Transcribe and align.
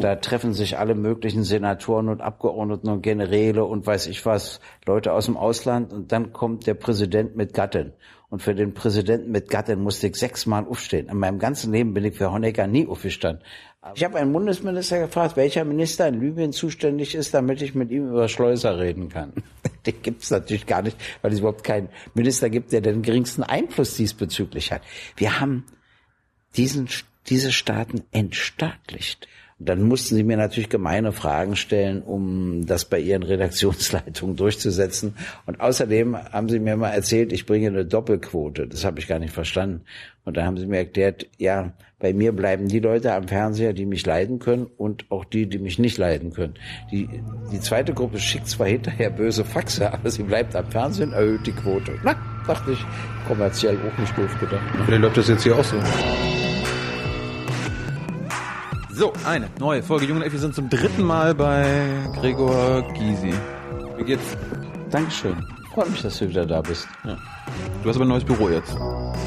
Da 0.00 0.16
treffen 0.16 0.52
sich 0.52 0.78
alle 0.78 0.94
möglichen 0.94 1.42
Senatoren 1.42 2.08
und 2.08 2.20
Abgeordneten 2.20 2.88
und 2.88 3.02
Generäle 3.02 3.64
und 3.64 3.86
weiß 3.86 4.06
ich 4.06 4.24
was, 4.26 4.60
Leute 4.86 5.12
aus 5.12 5.26
dem 5.26 5.36
Ausland 5.36 5.92
und 5.92 6.12
dann 6.12 6.32
kommt 6.32 6.66
der 6.66 6.74
Präsident 6.74 7.36
mit 7.36 7.54
Gattin. 7.54 7.92
Und 8.28 8.42
für 8.42 8.54
den 8.54 8.74
Präsidenten 8.74 9.32
mit 9.32 9.50
Gattin 9.50 9.80
musste 9.80 10.06
ich 10.06 10.14
sechsmal 10.14 10.64
aufstehen. 10.64 11.08
In 11.08 11.18
meinem 11.18 11.40
ganzen 11.40 11.72
Leben 11.72 11.94
bin 11.94 12.04
ich 12.04 12.14
für 12.14 12.30
Honecker 12.30 12.68
nie 12.68 12.86
aufgestanden. 12.86 13.44
Ich 13.94 14.04
habe 14.04 14.18
einen 14.18 14.32
Bundesminister 14.32 15.00
gefragt, 15.00 15.36
welcher 15.36 15.64
Minister 15.64 16.06
in 16.06 16.20
Libyen 16.20 16.52
zuständig 16.52 17.14
ist, 17.14 17.34
damit 17.34 17.60
ich 17.62 17.74
mit 17.74 17.90
ihm 17.90 18.08
über 18.08 18.28
Schleuser 18.28 18.78
reden 18.78 19.08
kann. 19.08 19.32
Den 19.86 20.02
gibt 20.02 20.22
es 20.22 20.30
natürlich 20.30 20.66
gar 20.66 20.82
nicht, 20.82 20.96
weil 21.22 21.32
es 21.32 21.40
überhaupt 21.40 21.64
keinen 21.64 21.88
Minister 22.14 22.50
gibt, 22.50 22.72
der 22.72 22.82
den 22.82 23.00
geringsten 23.00 23.42
Einfluss 23.42 23.96
diesbezüglich 23.96 24.70
hat. 24.70 24.82
Wir 25.16 25.40
haben 25.40 25.64
diesen, 26.56 26.88
diese 27.28 27.50
Staaten 27.52 28.02
entstaatlicht. 28.12 29.26
Dann 29.62 29.82
mussten 29.82 30.16
sie 30.16 30.24
mir 30.24 30.38
natürlich 30.38 30.70
gemeine 30.70 31.12
Fragen 31.12 31.54
stellen, 31.54 32.02
um 32.02 32.64
das 32.66 32.86
bei 32.86 32.98
ihren 32.98 33.22
Redaktionsleitungen 33.22 34.34
durchzusetzen. 34.34 35.14
Und 35.44 35.60
außerdem 35.60 36.16
haben 36.16 36.48
sie 36.48 36.58
mir 36.58 36.76
mal 36.76 36.90
erzählt, 36.90 37.32
ich 37.32 37.44
bringe 37.44 37.68
eine 37.68 37.84
Doppelquote. 37.84 38.66
Das 38.66 38.84
habe 38.84 38.98
ich 38.98 39.06
gar 39.06 39.18
nicht 39.18 39.34
verstanden. 39.34 39.82
Und 40.24 40.36
da 40.36 40.44
haben 40.44 40.56
sie 40.56 40.66
mir 40.66 40.78
erklärt, 40.78 41.26
ja, 41.38 41.72
bei 41.98 42.14
mir 42.14 42.32
bleiben 42.32 42.68
die 42.68 42.80
Leute 42.80 43.12
am 43.12 43.28
Fernseher, 43.28 43.74
die 43.74 43.84
mich 43.84 44.06
leiden 44.06 44.38
können 44.38 44.66
und 44.78 45.04
auch 45.10 45.26
die, 45.26 45.46
die 45.46 45.58
mich 45.58 45.78
nicht 45.78 45.98
leiden 45.98 46.32
können. 46.32 46.54
Die, 46.90 47.08
die 47.52 47.60
zweite 47.60 47.92
Gruppe 47.92 48.18
schickt 48.18 48.48
zwar 48.48 48.66
hinterher 48.66 49.10
böse 49.10 49.44
Faxe, 49.44 49.92
aber 49.92 50.10
sie 50.10 50.22
bleibt 50.22 50.56
am 50.56 50.70
Fernsehen, 50.70 51.12
erhöht 51.12 51.46
die 51.46 51.52
Quote. 51.52 51.92
Na, 52.02 52.16
dachte 52.46 52.72
ich, 52.72 52.84
kommerziell 53.28 53.76
auch 53.76 53.98
nicht 53.98 54.16
doof 54.16 54.34
gedacht. 54.40 54.62
Vielleicht 54.86 55.02
läuft 55.02 55.16
das 55.18 55.28
jetzt 55.28 55.42
hier 55.42 55.56
auch 55.56 55.64
so. 55.64 55.76
So, 59.00 59.14
eine 59.24 59.48
neue 59.58 59.82
Folge 59.82 60.04
Junge 60.04 60.24
Elf. 60.24 60.34
Wir 60.34 60.40
sind 60.40 60.54
zum 60.54 60.68
dritten 60.68 61.04
Mal 61.04 61.34
bei 61.34 61.88
Gregor 62.16 62.82
Gysi. 62.92 63.32
Wie 63.96 64.04
geht's? 64.04 64.36
Dankeschön. 64.90 65.42
Freut 65.72 65.88
mich, 65.88 66.02
dass 66.02 66.18
du 66.18 66.28
wieder 66.28 66.44
da 66.44 66.60
bist. 66.60 66.86
Ja. 67.06 67.16
Du 67.82 67.88
hast 67.88 67.96
aber 67.96 68.04
ein 68.04 68.08
neues 68.08 68.24
Büro 68.24 68.50
jetzt. 68.50 68.74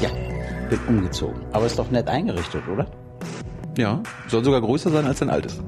Ja, 0.00 0.10
bin 0.70 0.78
umgezogen. 0.86 1.44
Aber 1.50 1.66
ist 1.66 1.76
doch 1.76 1.90
nett 1.90 2.06
eingerichtet, 2.06 2.62
oder? 2.72 2.86
Ja, 3.76 4.00
soll 4.28 4.44
sogar 4.44 4.60
größer 4.60 4.90
sein 4.90 5.06
als 5.06 5.18
dein 5.18 5.30
altes. 5.30 5.60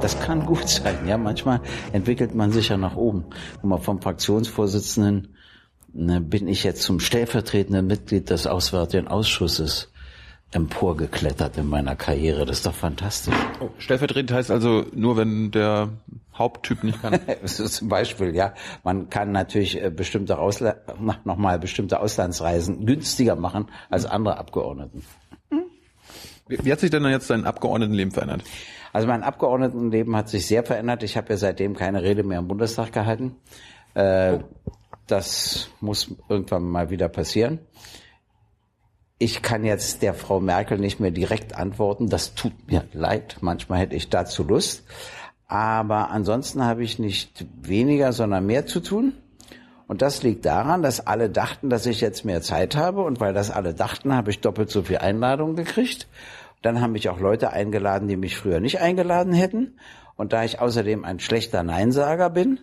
Das 0.00 0.18
kann 0.18 0.44
gut 0.44 0.68
sein. 0.68 1.06
Ja, 1.06 1.16
manchmal 1.16 1.60
entwickelt 1.92 2.34
man 2.34 2.50
sich 2.50 2.70
ja 2.70 2.76
nach 2.76 2.96
oben. 2.96 3.26
Guck 3.60 3.64
mal, 3.64 3.78
vom 3.78 4.02
Fraktionsvorsitzenden 4.02 5.36
ne, 5.92 6.20
bin 6.20 6.48
ich 6.48 6.64
jetzt 6.64 6.82
zum 6.82 6.98
stellvertretenden 6.98 7.86
Mitglied 7.86 8.30
des 8.30 8.48
Auswärtigen 8.48 9.06
Ausschusses 9.06 9.91
emporgeklettert 10.52 11.56
in 11.56 11.68
meiner 11.68 11.96
Karriere. 11.96 12.44
Das 12.44 12.58
ist 12.58 12.66
doch 12.66 12.74
fantastisch. 12.74 13.34
Oh, 13.60 13.70
stellvertretend 13.78 14.32
heißt 14.32 14.50
also 14.50 14.84
nur, 14.94 15.16
wenn 15.16 15.50
der 15.50 15.88
Haupttyp 16.34 16.84
nicht 16.84 17.00
kann. 17.00 17.18
zum 17.44 17.88
Beispiel, 17.88 18.34
ja. 18.34 18.54
Man 18.84 19.10
kann 19.10 19.32
natürlich 19.32 19.82
äh, 19.82 19.90
bestimmte 19.90 20.38
Ausla 20.38 20.76
nochmal 21.24 21.58
bestimmte 21.58 22.00
Auslandsreisen 22.00 22.86
günstiger 22.86 23.36
machen 23.36 23.66
als 23.90 24.04
andere 24.06 24.38
Abgeordneten. 24.38 25.02
Wie, 26.48 26.64
wie 26.64 26.72
hat 26.72 26.80
sich 26.80 26.90
denn 26.90 27.04
jetzt 27.06 27.30
dein 27.30 27.46
Abgeordnetenleben 27.46 28.12
verändert? 28.12 28.42
Also 28.92 29.08
mein 29.08 29.22
Abgeordnetenleben 29.22 30.14
hat 30.14 30.28
sich 30.28 30.46
sehr 30.46 30.64
verändert. 30.64 31.02
Ich 31.02 31.16
habe 31.16 31.30
ja 31.30 31.36
seitdem 31.36 31.74
keine 31.74 32.02
Rede 32.02 32.24
mehr 32.24 32.38
im 32.38 32.48
Bundestag 32.48 32.92
gehalten. 32.92 33.36
Äh, 33.94 34.34
oh. 34.34 34.44
Das 35.06 35.70
muss 35.80 36.14
irgendwann 36.28 36.64
mal 36.64 36.90
wieder 36.90 37.08
passieren. 37.08 37.58
Ich 39.22 39.40
kann 39.40 39.64
jetzt 39.64 40.02
der 40.02 40.14
Frau 40.14 40.40
Merkel 40.40 40.78
nicht 40.78 40.98
mehr 40.98 41.12
direkt 41.12 41.54
antworten. 41.54 42.08
Das 42.08 42.34
tut 42.34 42.54
mir 42.66 42.82
leid. 42.92 43.36
Manchmal 43.40 43.78
hätte 43.78 43.94
ich 43.94 44.10
dazu 44.10 44.42
Lust. 44.42 44.82
Aber 45.46 46.10
ansonsten 46.10 46.64
habe 46.64 46.82
ich 46.82 46.98
nicht 46.98 47.46
weniger, 47.62 48.12
sondern 48.12 48.44
mehr 48.46 48.66
zu 48.66 48.80
tun. 48.80 49.12
Und 49.86 50.02
das 50.02 50.24
liegt 50.24 50.44
daran, 50.44 50.82
dass 50.82 51.06
alle 51.06 51.30
dachten, 51.30 51.70
dass 51.70 51.86
ich 51.86 52.00
jetzt 52.00 52.24
mehr 52.24 52.42
Zeit 52.42 52.74
habe. 52.74 53.04
Und 53.04 53.20
weil 53.20 53.32
das 53.32 53.52
alle 53.52 53.74
dachten, 53.74 54.12
habe 54.12 54.32
ich 54.32 54.40
doppelt 54.40 54.70
so 54.70 54.82
viel 54.82 54.98
Einladungen 54.98 55.54
gekriegt. 55.54 56.08
Dann 56.60 56.80
haben 56.80 56.90
mich 56.90 57.08
auch 57.08 57.20
Leute 57.20 57.50
eingeladen, 57.50 58.08
die 58.08 58.16
mich 58.16 58.36
früher 58.36 58.58
nicht 58.58 58.80
eingeladen 58.80 59.34
hätten. 59.34 59.78
Und 60.16 60.32
da 60.32 60.42
ich 60.42 60.58
außerdem 60.58 61.04
ein 61.04 61.20
schlechter 61.20 61.62
Neinsager 61.62 62.28
bin, 62.28 62.58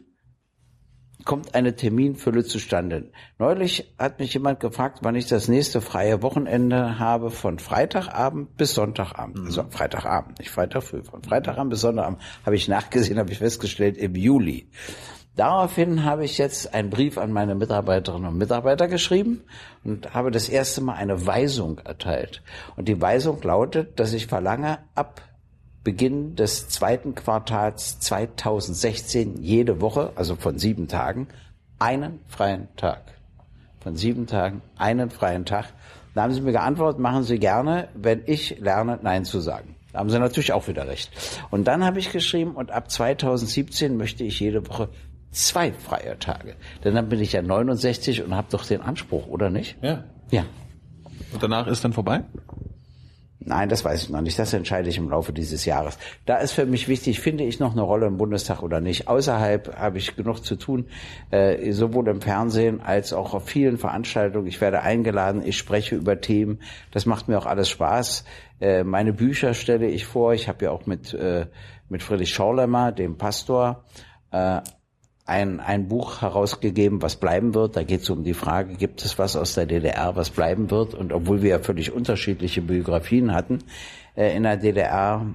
kommt 1.26 1.54
eine 1.54 1.76
Terminfülle 1.76 2.44
zustande. 2.46 3.12
Neulich 3.38 3.94
hat 3.98 4.20
mich 4.20 4.34
jemand 4.34 4.60
gefragt, 4.60 5.00
wann 5.02 5.16
ich 5.16 5.28
das 5.28 5.48
nächste 5.48 5.82
freie 5.82 6.22
Wochenende 6.22 6.98
habe 7.00 7.30
von 7.30 7.60
Freitagabend 7.60 8.56
bis 8.58 8.74
Sonntagabend. 8.74 9.40
Mhm. 9.40 9.46
Also 9.46 9.66
Freitagabend, 9.70 10.40
nicht 10.40 10.52
Freitag 10.52 10.84
früh. 10.84 11.04
Von 11.04 11.24
Freitagabend 11.24 11.72
bis 11.72 11.82
Sonntagabend 11.82 12.22
habe 12.46 12.56
ich 12.56 12.68
nachgesehen, 12.68 13.20
habe 13.20 13.32
ich 13.32 13.38
festgestellt, 13.38 13.98
im 13.98 14.16
Juli. 14.16 14.70
Daraufhin 15.36 16.04
habe 16.04 16.26
ich 16.26 16.38
jetzt 16.38 16.74
einen 16.74 16.90
Brief 16.90 17.18
an 17.18 17.32
meine 17.32 17.56
Mitarbeiterinnen 17.56 18.28
und 18.28 18.38
Mitarbeiter 18.38 18.88
geschrieben 18.88 19.44
und 19.86 20.14
habe 20.14 20.32
das 20.32 20.50
erste 20.50 20.82
Mal 20.82 20.96
eine 20.96 21.26
Weisung 21.26 21.80
erteilt. 21.80 22.42
Und 22.76 22.90
die 22.90 23.00
Weisung 23.00 23.42
lautet, 23.42 24.00
dass 24.00 24.12
ich 24.12 24.28
verlange, 24.28 24.80
ab 24.96 25.22
Beginn 25.90 26.36
des 26.36 26.70
zweiten 26.70 27.16
Quartals 27.16 28.00
2016 28.00 29.42
jede 29.42 29.82
Woche, 29.82 30.12
also 30.16 30.36
von 30.36 30.60
sieben 30.60 30.88
Tagen, 30.88 31.28
einen 31.80 32.20
freien 32.28 32.68
Tag. 32.76 33.02
Von 33.80 33.96
sieben 33.96 34.28
Tagen 34.28 34.62
einen 34.78 35.10
freien 35.10 35.46
Tag. 35.46 35.74
Da 36.14 36.22
haben 36.22 36.32
Sie 36.32 36.42
mir 36.42 36.52
geantwortet, 36.52 37.02
machen 37.02 37.24
Sie 37.24 37.40
gerne, 37.40 37.88
wenn 37.96 38.22
ich 38.28 38.60
lerne, 38.60 39.00
Nein 39.02 39.26
zu 39.26 39.40
sagen. 39.40 39.78
Da 39.92 39.98
haben 39.98 40.12
Sie 40.12 40.20
natürlich 40.20 40.54
auch 40.54 40.68
wieder 40.68 40.88
recht. 40.88 41.10
Und 41.50 41.68
dann 41.68 41.84
habe 41.84 41.98
ich 41.98 42.12
geschrieben, 42.12 42.52
und 42.52 42.70
ab 42.70 42.92
2017 42.92 43.98
möchte 43.98 44.24
ich 44.24 44.40
jede 44.40 44.70
Woche 44.70 44.90
zwei 45.32 45.72
freie 45.72 46.20
Tage. 46.20 46.54
Denn 46.84 46.94
dann 46.94 47.10
bin 47.10 47.20
ich 47.20 47.34
ja 47.34 47.42
69 47.42 48.22
und 48.22 48.36
habe 48.36 48.50
doch 48.52 48.64
den 48.64 48.82
Anspruch, 48.82 49.26
oder 49.26 49.50
nicht? 49.50 49.76
Ja. 49.82 50.04
Ja. 50.30 50.46
Und 51.34 51.42
danach 51.42 51.66
ist 51.66 51.84
dann 51.84 51.94
vorbei? 51.94 52.26
Nein, 53.42 53.70
das 53.70 53.86
weiß 53.86 54.04
ich 54.04 54.10
noch 54.10 54.22
nicht. 54.22 54.38
Das 54.38 54.52
entscheide 54.54 54.90
ich 54.90 54.98
im 54.98 55.10
Laufe 55.10 55.32
dieses 55.32 55.64
Jahres. 55.64 55.98
Da 56.26 56.38
ist 56.38 56.52
für 56.52 56.66
mich 56.66 56.90
wichtig, 56.90 57.22
finde 57.22 57.46
ich 57.46 57.60
noch 57.60 57.72
eine 57.72 57.82
Rolle 57.82 58.08
im 58.08 58.18
Bundestag 58.18 58.62
oder 58.62 58.82
nicht. 58.82 59.08
Außerhalb 59.08 59.78
habe 59.78 59.98
ich 59.98 60.18
genug 60.18 60.44
zu 60.44 60.58
tun, 60.58 60.88
äh, 61.32 61.72
sowohl 61.72 62.10
im 62.10 62.22
Fernsehen 62.22 62.82
als 62.82 63.14
auch 63.14 63.34
auf 63.34 63.46
vielen 63.46 63.78
Veranstaltungen. 63.78 64.48
Ich 64.48 64.60
werde 64.60 64.82
eingeladen, 64.82 65.42
ich 65.46 65.58
spreche 65.58 65.96
über 65.96 66.20
Themen. 66.20 66.60
Das 66.92 67.06
macht 67.06 67.30
mir 67.30 67.38
auch 67.38 67.46
alles 67.46 67.70
Spaß. 67.70 68.26
Äh, 68.60 68.84
meine 68.84 69.14
Bücher 69.14 69.54
stelle 69.54 69.88
ich 69.88 70.06
vor. 70.06 70.34
Ich 70.34 70.50
habe 70.50 70.66
ja 70.66 70.72
auch 70.72 70.86
mit, 70.86 71.14
äh, 71.14 71.46
mit 71.88 72.04
Friedrich 72.04 72.34
Schorlemmer, 72.34 72.92
dem 72.92 73.18
Pastor, 73.18 73.86
ein, 75.30 75.60
ein 75.60 75.88
Buch 75.88 76.22
herausgegeben, 76.22 77.02
was 77.02 77.16
bleiben 77.16 77.54
wird. 77.54 77.78
Da 77.78 77.84
geht 77.84 78.02
es 78.02 78.10
um 78.10 78.24
die 78.24 78.34
Frage, 78.34 78.76
gibt 78.76 79.06
es 79.06 79.18
was 79.20 79.36
aus 79.36 79.54
der 79.54 79.66
DDR, 79.66 80.16
was 80.16 80.32
bleiben 80.32 80.72
wird? 80.72 80.94
Und 80.96 81.14
obwohl 81.14 81.42
wir 81.42 81.52
ja 81.52 81.60
völlig 81.60 81.92
unterschiedliche 81.92 82.62
Biografien 82.62 83.34
hatten 83.34 83.60
äh, 84.16 84.36
in 84.36 84.44
der 84.44 84.58
DDR, 84.58 85.26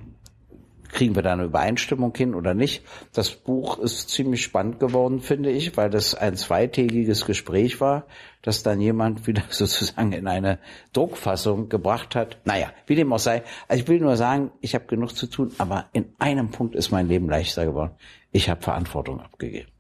kriegen 0.94 1.15
wir 1.15 1.22
da 1.22 1.32
eine 1.32 1.44
Übereinstimmung 1.44 2.15
hin 2.16 2.34
oder 2.34 2.55
nicht. 2.55 2.84
Das 3.12 3.31
Buch 3.31 3.78
ist 3.78 4.10
ziemlich 4.10 4.43
spannend 4.43 4.81
geworden, 4.81 5.21
finde 5.21 5.50
ich, 5.50 5.77
weil 5.77 5.91
das 5.91 6.15
ein 6.15 6.37
zweitägiges 6.37 7.26
Gespräch 7.26 7.81
war, 7.81 8.06
das 8.43 8.62
dann 8.62 8.81
jemand 8.81 9.26
wieder 9.26 9.43
sozusagen 9.50 10.12
in 10.12 10.26
eine 10.26 10.59
Druckfassung 10.93 11.69
gebracht 11.69 12.15
hat. 12.15 12.38
Naja, 12.44 12.71
wie 12.87 12.94
dem 12.94 13.12
auch 13.12 13.19
sei. 13.19 13.43
Also 13.69 13.82
ich 13.82 13.88
will 13.88 14.00
nur 14.00 14.16
sagen, 14.16 14.50
ich 14.61 14.75
habe 14.75 14.87
genug 14.87 15.16
zu 15.16 15.26
tun, 15.26 15.53
aber 15.59 15.87
in 15.93 16.15
einem 16.19 16.50
Punkt 16.50 16.75
ist 16.75 16.91
mein 16.91 17.09
Leben 17.09 17.28
leichter 17.28 17.66
geworden. 17.66 17.93
Ich 18.32 18.49
habe 18.49 18.62
Verantwortung 18.62 19.21
abgegeben. 19.21 19.73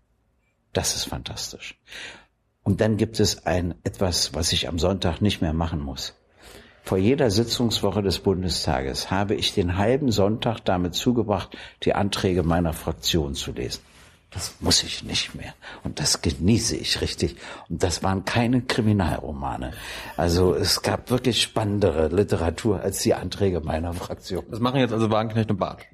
Das 0.74 0.94
ist 0.94 1.04
fantastisch. 1.04 1.80
Und 2.62 2.82
dann 2.82 2.98
gibt 2.98 3.20
es 3.20 3.46
ein 3.46 3.74
etwas, 3.84 4.34
was 4.34 4.52
ich 4.52 4.68
am 4.68 4.78
Sonntag 4.78 5.20
nicht 5.20 5.40
mehr 5.40 5.54
machen 5.54 5.80
muss. 5.80 6.14
Vor 6.82 6.98
jeder 6.98 7.30
Sitzungswoche 7.30 8.02
des 8.02 8.18
Bundestages 8.18 9.10
habe 9.10 9.34
ich 9.34 9.54
den 9.54 9.78
halben 9.78 10.12
Sonntag 10.12 10.60
damit 10.60 10.94
zugebracht, 10.94 11.56
die 11.82 11.94
Anträge 11.94 12.42
meiner 12.42 12.74
Fraktion 12.74 13.34
zu 13.34 13.52
lesen. 13.52 13.80
Das 14.30 14.56
muss 14.60 14.82
ich 14.82 15.04
nicht 15.04 15.34
mehr. 15.34 15.54
Und 15.84 16.00
das 16.00 16.20
genieße 16.20 16.76
ich 16.76 17.00
richtig. 17.00 17.36
Und 17.68 17.82
das 17.82 18.02
waren 18.02 18.24
keine 18.24 18.62
Kriminalromane. 18.62 19.72
Also 20.16 20.54
es 20.54 20.82
gab 20.82 21.08
wirklich 21.10 21.40
spannendere 21.40 22.08
Literatur 22.08 22.80
als 22.80 22.98
die 22.98 23.14
Anträge 23.14 23.60
meiner 23.60 23.92
Fraktion. 23.92 24.44
Das 24.50 24.58
machen 24.58 24.80
jetzt 24.80 24.92
also 24.92 25.08
Wagenknecht 25.10 25.50
und 25.50 25.58
Bartsch. 25.58 25.86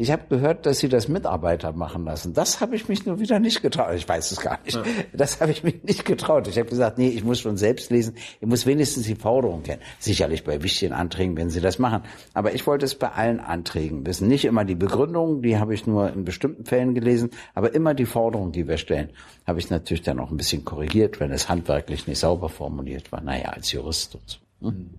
Ich 0.00 0.12
habe 0.12 0.22
gehört, 0.28 0.64
dass 0.64 0.78
sie 0.78 0.88
das 0.88 1.08
Mitarbeiter 1.08 1.72
machen 1.72 2.04
lassen. 2.04 2.32
Das 2.32 2.60
habe 2.60 2.76
ich 2.76 2.88
mich 2.88 3.04
nur 3.04 3.18
wieder 3.18 3.40
nicht 3.40 3.62
getraut. 3.62 3.94
Ich 3.96 4.08
weiß 4.08 4.30
es 4.30 4.40
gar 4.40 4.60
nicht. 4.64 4.76
Ja. 4.76 4.84
Das 5.12 5.40
habe 5.40 5.50
ich 5.50 5.64
mich 5.64 5.82
nicht 5.82 6.04
getraut. 6.04 6.46
Ich 6.46 6.56
habe 6.56 6.68
gesagt, 6.68 6.98
nee, 6.98 7.08
ich 7.08 7.24
muss 7.24 7.40
schon 7.40 7.56
selbst 7.56 7.90
lesen. 7.90 8.14
Ich 8.40 8.46
muss 8.46 8.64
wenigstens 8.64 9.06
die 9.06 9.16
Forderung 9.16 9.64
kennen. 9.64 9.82
Sicherlich 9.98 10.44
bei 10.44 10.62
wichtigen 10.62 10.92
Anträgen, 10.92 11.36
wenn 11.36 11.50
sie 11.50 11.60
das 11.60 11.80
machen. 11.80 12.04
Aber 12.32 12.54
ich 12.54 12.64
wollte 12.64 12.84
es 12.84 12.94
bei 12.94 13.08
allen 13.08 13.40
Anträgen 13.40 14.06
wissen. 14.06 14.28
Nicht 14.28 14.44
immer 14.44 14.64
die 14.64 14.76
Begründung, 14.76 15.42
die 15.42 15.58
habe 15.58 15.74
ich 15.74 15.84
nur 15.84 16.12
in 16.12 16.24
bestimmten 16.24 16.64
Fällen 16.64 16.94
gelesen, 16.94 17.30
aber 17.56 17.74
immer 17.74 17.92
die 17.94 18.06
Forderung, 18.06 18.52
die 18.52 18.68
wir 18.68 18.76
stellen, 18.76 19.10
habe 19.48 19.58
ich 19.58 19.68
natürlich 19.68 20.02
dann 20.02 20.20
auch 20.20 20.30
ein 20.30 20.36
bisschen 20.36 20.64
korrigiert, 20.64 21.18
wenn 21.18 21.32
es 21.32 21.48
handwerklich 21.48 22.06
nicht 22.06 22.20
sauber 22.20 22.48
formuliert 22.48 23.10
war. 23.10 23.20
Naja, 23.20 23.48
als 23.48 23.72
Jurist 23.72 24.14
und 24.14 24.30
so. 24.30 24.68
Hm. 24.68 24.90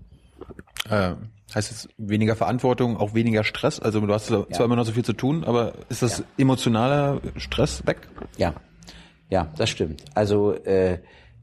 Äh, 0.89 1.13
Heißt 1.55 1.71
es 1.71 1.89
weniger 1.97 2.35
Verantwortung, 2.35 2.97
auch 2.97 3.13
weniger 3.13 3.43
Stress? 3.43 3.79
Also 3.79 3.99
du 4.01 4.13
hast 4.13 4.27
zwar 4.27 4.45
Ja. 4.49 4.63
immer 4.65 4.75
noch 4.75 4.85
so 4.85 4.91
viel 4.91 5.05
zu 5.05 5.13
tun, 5.13 5.43
aber 5.43 5.73
ist 5.89 6.01
das 6.01 6.19
Ja. 6.19 6.25
emotionaler 6.37 7.21
Stress 7.37 7.85
weg? 7.87 8.07
Ja, 8.37 8.53
ja, 9.29 9.51
das 9.57 9.69
stimmt. 9.69 10.03
Also 10.15 10.53
äh, 10.53 10.99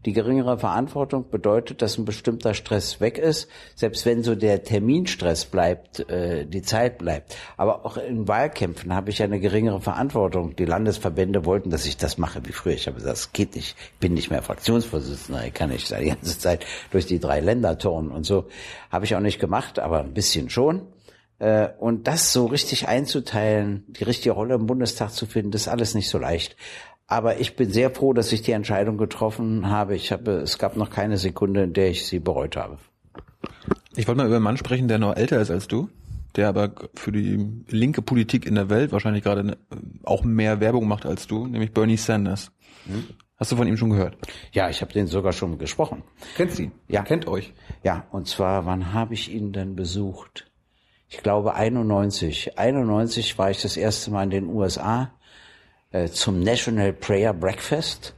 die 0.07 0.13
geringere 0.13 0.59
Verantwortung 0.59 1.29
bedeutet, 1.31 1.83
dass 1.83 1.99
ein 1.99 2.05
bestimmter 2.05 2.55
Stress 2.55 3.01
weg 3.01 3.19
ist, 3.19 3.49
selbst 3.75 4.07
wenn 4.07 4.23
so 4.23 4.37
der 4.37 4.63
Terminstress 4.63 5.45
bleibt, 5.45 6.09
äh, 6.09 6.47
die 6.47 6.63
Zeit 6.63 6.97
bleibt. 6.99 7.37
Aber 7.57 7.85
auch 7.85 7.97
in 7.97 8.29
Wahlkämpfen 8.29 8.95
habe 8.95 9.11
ich 9.11 9.23
eine 9.23 9.41
geringere 9.41 9.81
Verantwortung. 9.81 10.55
Die 10.55 10.65
Landesverbände 10.65 11.45
wollten, 11.45 11.71
dass 11.71 11.87
ich 11.87 11.97
das 11.97 12.19
mache 12.19 12.41
wie 12.45 12.53
früher. 12.53 12.75
Ich 12.75 12.87
habe 12.87 12.97
gesagt, 12.97 13.13
das 13.13 13.33
geht 13.33 13.57
nicht. 13.57 13.77
Ich 13.95 13.99
bin 13.99 14.15
nicht 14.15 14.31
mehr 14.31 14.43
Fraktionsvorsitzender. 14.43 15.45
Ich 15.45 15.55
kann 15.55 15.71
nicht 15.71 15.91
die 15.91 16.07
ganze 16.07 16.39
Zeit 16.39 16.65
durch 16.93 17.07
die 17.07 17.19
drei 17.19 17.41
Länder 17.41 17.77
turnen 17.77 18.13
und 18.13 18.25
so. 18.25 18.47
Habe 18.91 19.05
ich 19.05 19.17
auch 19.17 19.21
nicht 19.21 19.41
gemacht, 19.41 19.81
aber 19.81 20.01
ein 20.01 20.15
bisschen 20.15 20.49
schon. 20.51 20.83
Äh, 21.39 21.69
Und 21.79 22.07
das 22.07 22.33
so 22.33 22.47
richtig 22.47 22.89
einzuteilen, 22.89 23.85
die 23.89 24.05
richtige 24.05 24.35
Rolle 24.35 24.55
im 24.55 24.67
Bundestag 24.67 25.11
zu 25.11 25.27
finden, 25.27 25.51
das 25.51 25.63
ist 25.63 25.69
alles 25.69 25.95
nicht 25.95 26.09
so 26.09 26.19
leicht. 26.19 26.57
Aber 27.09 27.39
ich 27.41 27.55
bin 27.57 27.71
sehr 27.71 27.91
froh, 27.91 28.13
dass 28.13 28.33
ich 28.33 28.43
die 28.43 28.53
Entscheidung 28.53 28.97
getroffen 28.99 29.69
habe. 29.71 29.95
Ich 29.95 30.11
habe, 30.11 30.33
es 30.33 30.59
gab 30.59 30.77
noch 30.77 30.91
keine 30.91 31.19
Sekunde, 31.19 31.63
in 31.63 31.73
der 31.73 31.91
ich 31.91 32.07
sie 32.07 32.19
bereut 32.19 32.57
habe. 32.57 32.79
Ich 33.95 34.07
wollte 34.09 34.19
mal 34.19 34.27
über 34.27 34.37
einen 34.37 34.45
Mann 34.45 34.57
sprechen, 34.57 34.89
der 34.89 34.99
noch 34.99 35.17
älter 35.17 35.41
ist 35.41 35.51
als 35.51 35.69
du, 35.69 35.89
der 36.35 36.49
aber 36.49 36.73
für 36.95 37.13
die 37.13 37.49
linke 37.69 38.03
Politik 38.03 38.45
in 38.45 38.57
der 38.57 38.69
Welt 38.71 38.91
wahrscheinlich 38.93 39.23
gerade 39.23 39.45
ne- 39.45 39.57
auch 40.03 40.25
mehr 40.25 40.61
Werbung 40.61 40.89
macht 40.89 41.07
als 41.07 41.27
du, 41.27 41.47
nämlich 41.47 41.73
Bernie 41.73 41.97
Sanders. 41.97 42.51
Hast 43.37 43.53
du 43.53 43.57
von 43.57 43.69
ihm 43.69 43.77
schon 43.77 43.91
gehört? 43.91 44.17
Ja, 44.53 44.69
ich 44.69 44.81
habe 44.81 44.93
den 44.93 45.07
sogar 45.07 45.33
schon 45.33 45.59
gesprochen. 45.59 46.03
Kennst 46.37 46.59
ihn? 46.59 46.73
Ja. 46.89 47.03
Kennt 47.03 47.27
euch. 47.29 47.53
Ja, 47.85 48.07
und 48.11 48.27
zwar, 48.27 48.67
wann 48.67 48.93
habe 48.93 49.15
ich 49.15 49.33
ihn 49.33 49.53
denn 49.53 49.77
besucht? 49.77 50.51
Ich 51.09 51.19
glaube 51.19 51.55
91. 51.55 52.59
91 52.59 53.39
war 53.39 53.51
ich 53.51 53.63
das 53.63 53.77
erste 53.77 54.11
Mal 54.11 54.25
in 54.25 54.31
den 54.31 54.47
USA 54.47 55.13
äh, 55.91 56.09
zum 56.09 56.41
National 56.41 56.93
Prayer 56.93 57.33
Breakfast. 57.33 58.15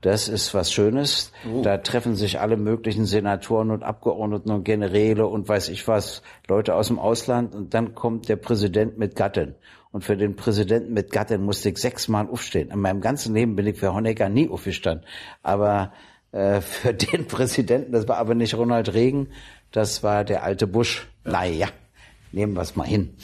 Das 0.00 0.28
ist 0.28 0.54
was 0.54 0.72
Schönes. 0.72 1.32
Da 1.64 1.78
treffen 1.78 2.14
sich 2.14 2.38
alle 2.38 2.56
möglichen 2.56 3.04
Senatoren 3.04 3.72
und 3.72 3.82
Abgeordneten 3.82 4.52
und 4.52 4.62
Generäle 4.62 5.26
und 5.26 5.48
weiß 5.48 5.70
ich 5.70 5.88
was, 5.88 6.22
Leute 6.46 6.76
aus 6.76 6.86
dem 6.86 7.00
Ausland. 7.00 7.54
Und 7.54 7.74
dann 7.74 7.96
kommt 7.96 8.28
der 8.28 8.36
Präsident 8.36 8.96
mit 8.96 9.16
Gattin. 9.16 9.56
Und 9.90 10.04
für 10.04 10.16
den 10.16 10.36
Präsidenten 10.36 10.92
mit 10.92 11.10
Gattin 11.10 11.42
musste 11.42 11.70
ich 11.70 11.78
sechsmal 11.78 12.28
aufstehen. 12.28 12.70
In 12.70 12.78
meinem 12.78 13.00
ganzen 13.00 13.34
Leben 13.34 13.56
bin 13.56 13.66
ich 13.66 13.78
für 13.78 13.92
Honecker 13.92 14.28
nie 14.28 14.48
aufgestanden. 14.48 15.04
Aber 15.42 15.92
äh, 16.30 16.60
für 16.60 16.94
den 16.94 17.26
Präsidenten, 17.26 17.90
das 17.90 18.06
war 18.06 18.18
aber 18.18 18.36
nicht 18.36 18.54
Ronald 18.54 18.94
Reagan, 18.94 19.28
das 19.72 20.04
war 20.04 20.24
der 20.24 20.44
alte 20.44 20.68
Bush. 20.68 21.08
Naja, 21.24 21.68
nehmen 22.30 22.54
wir 22.54 22.62
es 22.62 22.76
mal 22.76 22.86
hin. 22.86 23.16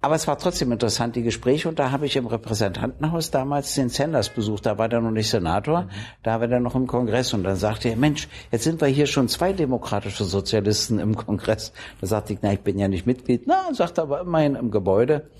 Aber 0.00 0.14
es 0.14 0.28
war 0.28 0.38
trotzdem 0.38 0.70
interessant, 0.70 1.16
die 1.16 1.22
Gespräche. 1.22 1.68
Und 1.68 1.80
da 1.80 1.90
habe 1.90 2.06
ich 2.06 2.14
im 2.14 2.26
Repräsentantenhaus 2.26 3.32
damals 3.32 3.74
den 3.74 3.88
Sanders 3.88 4.28
besucht. 4.28 4.64
Da 4.64 4.78
war 4.78 4.88
der 4.88 5.00
noch 5.00 5.10
nicht 5.10 5.28
Senator, 5.28 5.88
da 6.22 6.40
war 6.40 6.46
der 6.46 6.60
noch 6.60 6.76
im 6.76 6.86
Kongress. 6.86 7.34
Und 7.34 7.42
dann 7.42 7.56
sagte 7.56 7.88
er, 7.88 7.96
Mensch, 7.96 8.28
jetzt 8.52 8.62
sind 8.62 8.80
wir 8.80 8.86
hier 8.86 9.06
schon 9.06 9.26
zwei 9.28 9.52
demokratische 9.52 10.24
Sozialisten 10.24 11.00
im 11.00 11.16
Kongress. 11.16 11.72
Da 12.00 12.06
sagte 12.06 12.32
ich, 12.32 12.38
na, 12.42 12.52
ich 12.52 12.60
bin 12.60 12.78
ja 12.78 12.86
nicht 12.86 13.06
Mitglied. 13.06 13.42
Na, 13.46 13.74
sagt 13.74 13.98
er 13.98 14.04
aber 14.04 14.20
immerhin 14.20 14.54
im 14.54 14.70
Gebäude. 14.70 15.30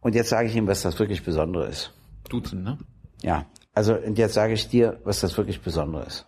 Und 0.00 0.14
jetzt 0.14 0.28
sage 0.28 0.48
ich 0.48 0.56
ihm, 0.56 0.66
was 0.66 0.82
das 0.82 0.98
wirklich 0.98 1.24
Besondere 1.24 1.66
ist. 1.66 1.92
Duzen, 2.28 2.62
ne? 2.62 2.78
Ja, 3.22 3.46
also 3.72 3.94
und 3.94 4.18
jetzt 4.18 4.34
sage 4.34 4.52
ich 4.52 4.68
dir, 4.68 5.00
was 5.04 5.20
das 5.20 5.36
wirklich 5.36 5.62
Besondere 5.62 6.04
ist. 6.04 6.26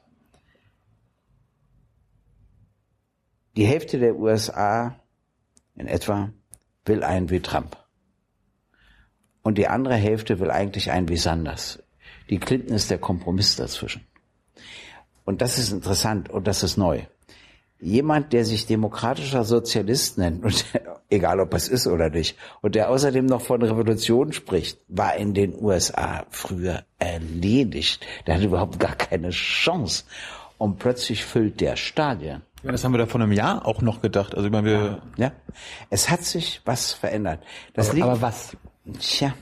Die 3.56 3.66
Hälfte 3.66 3.98
der 3.98 4.16
USA 4.16 4.96
in 5.76 5.86
etwa 5.86 6.30
will 6.84 7.02
einen 7.02 7.30
wie 7.30 7.40
Trump. 7.40 7.76
Und 9.42 9.58
die 9.58 9.68
andere 9.68 9.94
Hälfte 9.94 10.40
will 10.40 10.50
eigentlich 10.50 10.90
einen 10.90 11.08
wie 11.08 11.16
Sanders. 11.16 11.82
Die 12.30 12.38
Clinton 12.38 12.74
ist 12.74 12.90
der 12.90 12.98
Kompromiss 12.98 13.56
dazwischen. 13.56 14.06
Und 15.24 15.42
das 15.42 15.58
ist 15.58 15.72
interessant 15.72 16.30
und 16.30 16.46
das 16.46 16.62
ist 16.62 16.76
neu. 16.76 17.02
Jemand, 17.80 18.32
der 18.32 18.44
sich 18.44 18.66
demokratischer 18.66 19.44
Sozialist 19.44 20.18
nennt, 20.18 20.44
und 20.44 20.64
egal 21.10 21.40
ob 21.40 21.52
es 21.54 21.68
ist 21.68 21.88
oder 21.88 22.10
nicht, 22.10 22.36
und 22.60 22.76
der 22.76 22.90
außerdem 22.90 23.26
noch 23.26 23.42
von 23.42 23.62
Revolution 23.62 24.32
spricht, 24.32 24.78
war 24.88 25.16
in 25.16 25.34
den 25.34 25.60
USA 25.60 26.26
früher 26.30 26.84
erledigt. 26.98 28.06
Der 28.26 28.36
hatte 28.36 28.46
überhaupt 28.46 28.78
gar 28.78 28.94
keine 28.94 29.30
Chance. 29.30 30.04
Und 30.58 30.78
plötzlich 30.78 31.24
füllt 31.24 31.60
der 31.60 31.74
Stadien. 31.74 32.42
Ja, 32.62 32.70
das 32.70 32.84
haben 32.84 32.92
wir 32.92 32.98
da 32.98 33.06
vor 33.06 33.20
einem 33.20 33.32
Jahr 33.32 33.66
auch 33.66 33.82
noch 33.82 34.00
gedacht. 34.00 34.34
Also 34.34 34.46
ich 34.46 34.52
meine, 34.52 34.66
wir, 34.66 35.02
Ja, 35.16 35.32
es 35.90 36.10
hat 36.10 36.22
sich 36.22 36.60
was 36.64 36.92
verändert. 36.92 37.42
Das 37.74 37.88
aber, 37.88 37.94
liegt, 37.94 38.06
aber 38.06 38.22
was? 38.22 38.56
Tja, 38.98 39.32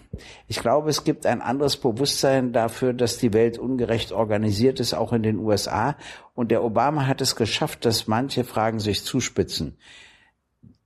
ich 0.49 0.61
glaube, 0.61 0.91
es 0.91 1.03
gibt 1.03 1.25
ein 1.25 1.41
anderes 1.41 1.79
Bewusstsein 1.79 2.53
dafür, 2.53 2.93
dass 2.93 3.17
die 3.17 3.33
Welt 3.33 3.59
ungerecht 3.59 4.13
organisiert 4.13 4.81
ist, 4.81 4.93
auch 4.93 5.15
in 5.15 5.23
den 5.23 5.39
USA. 5.39 5.97
Und 6.35 6.51
der 6.51 6.63
Obama 6.63 7.07
hat 7.07 7.23
es 7.23 7.37
geschafft, 7.37 7.87
dass 7.87 8.07
manche 8.07 8.45
Fragen 8.45 8.81
sich 8.81 9.03
zuspitzen. 9.03 9.79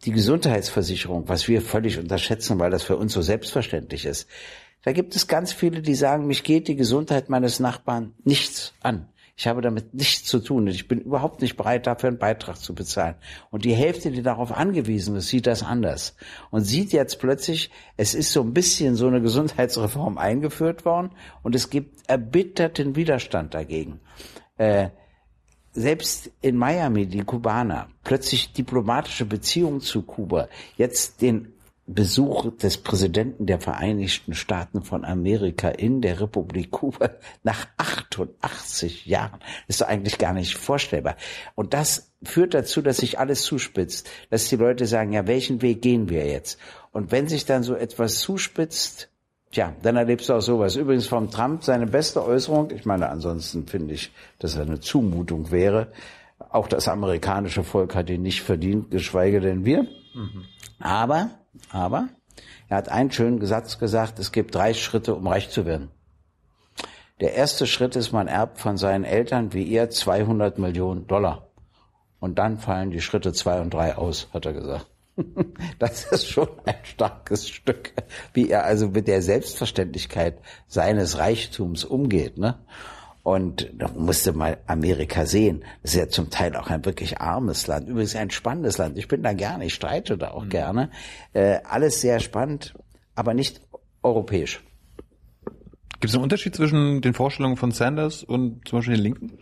Die 0.04 0.12
Gesundheitsversicherung, 0.12 1.28
was 1.28 1.48
wir 1.48 1.62
völlig 1.62 1.98
unterschätzen, 1.98 2.60
weil 2.60 2.70
das 2.70 2.84
für 2.84 2.96
uns 2.96 3.12
so 3.12 3.22
selbstverständlich 3.22 4.04
ist. 4.04 4.28
Da 4.82 4.92
gibt 4.92 5.16
es 5.16 5.26
ganz 5.26 5.52
viele, 5.52 5.82
die 5.82 5.94
sagen, 5.94 6.26
mich 6.26 6.44
geht 6.44 6.68
die 6.68 6.76
Gesundheit 6.76 7.28
meines 7.28 7.58
Nachbarn 7.58 8.14
nichts 8.22 8.74
an. 8.82 9.08
Ich 9.36 9.48
habe 9.48 9.62
damit 9.62 9.94
nichts 9.94 10.28
zu 10.28 10.38
tun. 10.38 10.68
Ich 10.68 10.86
bin 10.86 11.00
überhaupt 11.00 11.42
nicht 11.42 11.56
bereit, 11.56 11.88
dafür 11.88 12.08
einen 12.08 12.18
Beitrag 12.18 12.56
zu 12.56 12.74
bezahlen. 12.74 13.16
Und 13.50 13.64
die 13.64 13.74
Hälfte, 13.74 14.12
die 14.12 14.22
darauf 14.22 14.52
angewiesen 14.52 15.16
ist, 15.16 15.28
sieht 15.28 15.48
das 15.48 15.64
anders. 15.64 16.14
Und 16.50 16.62
sieht 16.62 16.92
jetzt 16.92 17.18
plötzlich, 17.18 17.70
es 17.96 18.14
ist 18.14 18.32
so 18.32 18.42
ein 18.42 18.54
bisschen 18.54 18.94
so 18.94 19.08
eine 19.08 19.20
Gesundheitsreform 19.20 20.18
eingeführt 20.18 20.84
worden 20.84 21.10
und 21.42 21.56
es 21.56 21.68
gibt 21.68 22.08
erbitterten 22.08 22.94
Widerstand 22.94 23.54
dagegen. 23.54 24.00
Äh, 24.56 24.90
selbst 25.72 26.30
in 26.40 26.56
Miami, 26.56 27.06
die 27.06 27.24
Kubaner, 27.24 27.88
plötzlich 28.04 28.52
diplomatische 28.52 29.24
Beziehungen 29.24 29.80
zu 29.80 30.02
Kuba, 30.02 30.48
jetzt 30.76 31.20
den 31.20 31.53
Besuch 31.86 32.56
des 32.56 32.78
Präsidenten 32.78 33.44
der 33.46 33.60
Vereinigten 33.60 34.34
Staaten 34.34 34.82
von 34.82 35.04
Amerika 35.04 35.68
in 35.68 36.00
der 36.00 36.20
Republik 36.20 36.70
Kuba 36.70 37.10
nach 37.42 37.66
88 37.76 39.04
Jahren. 39.04 39.40
ist 39.68 39.82
doch 39.82 39.88
eigentlich 39.88 40.16
gar 40.18 40.32
nicht 40.32 40.56
vorstellbar. 40.56 41.16
Und 41.54 41.74
das 41.74 42.10
führt 42.22 42.54
dazu, 42.54 42.80
dass 42.80 42.98
sich 42.98 43.18
alles 43.18 43.42
zuspitzt, 43.42 44.08
dass 44.30 44.48
die 44.48 44.56
Leute 44.56 44.86
sagen, 44.86 45.12
ja, 45.12 45.26
welchen 45.26 45.60
Weg 45.60 45.82
gehen 45.82 46.08
wir 46.08 46.26
jetzt? 46.26 46.58
Und 46.92 47.12
wenn 47.12 47.28
sich 47.28 47.44
dann 47.44 47.62
so 47.62 47.74
etwas 47.74 48.18
zuspitzt, 48.18 49.10
Tja, 49.54 49.72
dann 49.82 49.94
erlebst 49.94 50.28
du 50.28 50.34
auch 50.34 50.40
sowas. 50.40 50.74
Übrigens 50.74 51.06
vom 51.06 51.30
Trump 51.30 51.62
seine 51.62 51.86
beste 51.86 52.24
Äußerung, 52.24 52.72
ich 52.72 52.86
meine, 52.86 53.08
ansonsten 53.08 53.68
finde 53.68 53.94
ich, 53.94 54.10
dass 54.40 54.56
er 54.56 54.62
eine 54.62 54.80
Zumutung 54.80 55.52
wäre. 55.52 55.92
Auch 56.50 56.66
das 56.66 56.88
amerikanische 56.88 57.62
Volk 57.62 57.94
hat 57.94 58.10
ihn 58.10 58.22
nicht 58.22 58.42
verdient, 58.42 58.90
geschweige 58.90 59.40
denn 59.40 59.64
wir. 59.64 59.86
Aber, 60.80 61.30
aber, 61.70 62.08
er 62.68 62.78
hat 62.78 62.88
einen 62.88 63.10
schönen 63.10 63.44
Satz 63.44 63.78
gesagt, 63.78 64.18
es 64.18 64.32
gibt 64.32 64.54
drei 64.54 64.74
Schritte, 64.74 65.14
um 65.14 65.26
reich 65.26 65.50
zu 65.50 65.66
werden. 65.66 65.90
Der 67.20 67.34
erste 67.34 67.66
Schritt 67.66 67.94
ist, 67.94 68.12
man 68.12 68.26
erbt 68.26 68.58
von 68.58 68.76
seinen 68.76 69.04
Eltern 69.04 69.52
wie 69.52 69.62
ihr 69.62 69.88
200 69.88 70.58
Millionen 70.58 71.06
Dollar. 71.06 71.48
Und 72.18 72.38
dann 72.38 72.58
fallen 72.58 72.90
die 72.90 73.00
Schritte 73.00 73.32
zwei 73.32 73.60
und 73.60 73.72
drei 73.72 73.96
aus, 73.96 74.28
hat 74.32 74.46
er 74.46 74.52
gesagt. 74.52 74.86
Das 75.78 76.04
ist 76.06 76.28
schon 76.28 76.48
ein 76.64 76.74
starkes 76.82 77.48
Stück, 77.48 77.92
wie 78.32 78.50
er 78.50 78.64
also 78.64 78.88
mit 78.88 79.06
der 79.06 79.22
Selbstverständlichkeit 79.22 80.38
seines 80.66 81.18
Reichtums 81.18 81.84
umgeht, 81.84 82.38
ne? 82.38 82.58
Und 83.24 83.70
da 83.72 83.88
musste 83.88 84.34
mal 84.34 84.58
Amerika 84.66 85.24
sehen. 85.24 85.64
Das 85.82 85.94
ist 85.94 85.98
ja 85.98 86.08
zum 86.08 86.28
Teil 86.28 86.54
auch 86.56 86.68
ein 86.68 86.84
wirklich 86.84 87.22
armes 87.22 87.66
Land. 87.66 87.88
Übrigens 87.88 88.14
ein 88.14 88.30
spannendes 88.30 88.76
Land. 88.76 88.98
Ich 88.98 89.08
bin 89.08 89.22
da 89.22 89.32
gerne, 89.32 89.64
ich 89.64 89.74
streite 89.74 90.18
da 90.18 90.32
auch 90.32 90.46
gerne. 90.46 90.90
Äh, 91.32 91.60
alles 91.64 92.02
sehr 92.02 92.20
spannend, 92.20 92.74
aber 93.14 93.32
nicht 93.32 93.62
europäisch. 94.02 94.62
Gibt 96.04 96.10
es 96.10 96.16
einen 96.16 96.24
Unterschied 96.24 96.54
zwischen 96.54 97.00
den 97.00 97.14
Vorstellungen 97.14 97.56
von 97.56 97.70
Sanders 97.70 98.24
und 98.24 98.68
zum 98.68 98.80
Beispiel 98.80 98.96
den 98.96 99.02
Linken? 99.02 99.38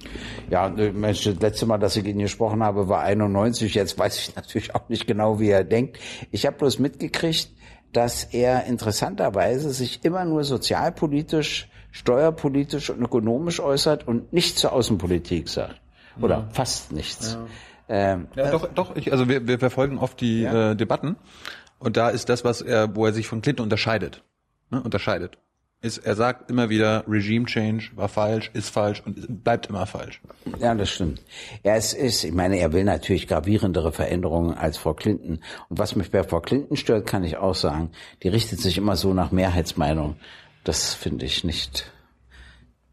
Ja, 0.48 0.68
äh, 0.68 0.92
Mensch, 0.92 1.24
das 1.24 1.40
letzte 1.40 1.66
Mal, 1.66 1.78
dass 1.78 1.96
ich 1.96 2.06
ihn 2.06 2.20
gesprochen 2.20 2.62
habe, 2.62 2.88
war 2.88 3.00
91. 3.00 3.74
Jetzt 3.74 3.98
weiß 3.98 4.16
ich 4.16 4.36
natürlich 4.36 4.76
auch 4.76 4.88
nicht 4.88 5.08
genau, 5.08 5.40
wie 5.40 5.48
er 5.48 5.64
denkt. 5.64 5.98
Ich 6.30 6.46
habe 6.46 6.56
bloß 6.58 6.78
mitgekriegt, 6.78 7.50
dass 7.92 8.22
er 8.22 8.66
interessanterweise 8.66 9.70
sich 9.70 10.04
immer 10.04 10.24
nur 10.24 10.44
sozialpolitisch, 10.44 11.68
steuerpolitisch 11.92 12.90
und 12.90 13.00
ökonomisch 13.00 13.60
äußert 13.60 14.08
und 14.08 14.32
nichts 14.32 14.60
zur 14.60 14.72
Außenpolitik 14.72 15.48
sagt. 15.48 15.80
Oder 16.20 16.48
fast 16.52 16.92
nichts. 16.92 17.38
Ähm, 17.88 18.26
Ja, 18.34 18.50
doch, 18.50 18.68
doch. 18.74 18.96
Ich, 18.96 19.12
also 19.12 19.28
wir, 19.28 19.46
wir 19.46 19.58
verfolgen 19.58 19.98
oft 19.98 20.20
die 20.20 20.44
äh, 20.44 20.74
Debatten 20.74 21.16
und 21.78 21.96
da 21.96 22.08
ist 22.08 22.28
das, 22.28 22.44
was 22.44 22.60
er, 22.60 22.94
wo 22.96 23.06
er 23.06 23.12
sich 23.12 23.26
von 23.26 23.42
Clinton 23.42 23.64
unterscheidet, 23.64 24.22
ne, 24.70 24.82
unterscheidet. 24.82 25.38
ist, 25.82 25.98
er 25.98 26.14
sagt 26.14 26.48
immer 26.48 26.70
wieder, 26.70 27.04
Regime 27.08 27.44
Change 27.46 27.90
war 27.96 28.08
falsch, 28.08 28.50
ist 28.54 28.70
falsch 28.70 29.02
und 29.04 29.42
bleibt 29.42 29.66
immer 29.66 29.84
falsch. 29.86 30.20
Ja, 30.60 30.74
das 30.74 30.90
stimmt. 30.90 31.22
Ja, 31.64 31.74
es 31.74 31.92
ist, 31.92 32.22
ich 32.22 32.32
meine, 32.32 32.56
er 32.58 32.72
will 32.72 32.84
natürlich 32.84 33.26
gravierendere 33.26 33.90
Veränderungen 33.90 34.54
als 34.54 34.78
Frau 34.78 34.94
Clinton. 34.94 35.40
Und 35.68 35.78
was 35.78 35.96
mich 35.96 36.10
bei 36.10 36.22
Frau 36.22 36.40
Clinton 36.40 36.76
stört, 36.76 37.06
kann 37.06 37.24
ich 37.24 37.36
auch 37.36 37.56
sagen, 37.56 37.90
die 38.22 38.28
richtet 38.28 38.60
sich 38.60 38.78
immer 38.78 38.94
so 38.94 39.12
nach 39.12 39.32
Mehrheitsmeinung. 39.32 40.16
Das 40.64 40.94
finde 40.94 41.26
ich 41.26 41.44
nicht 41.44 41.90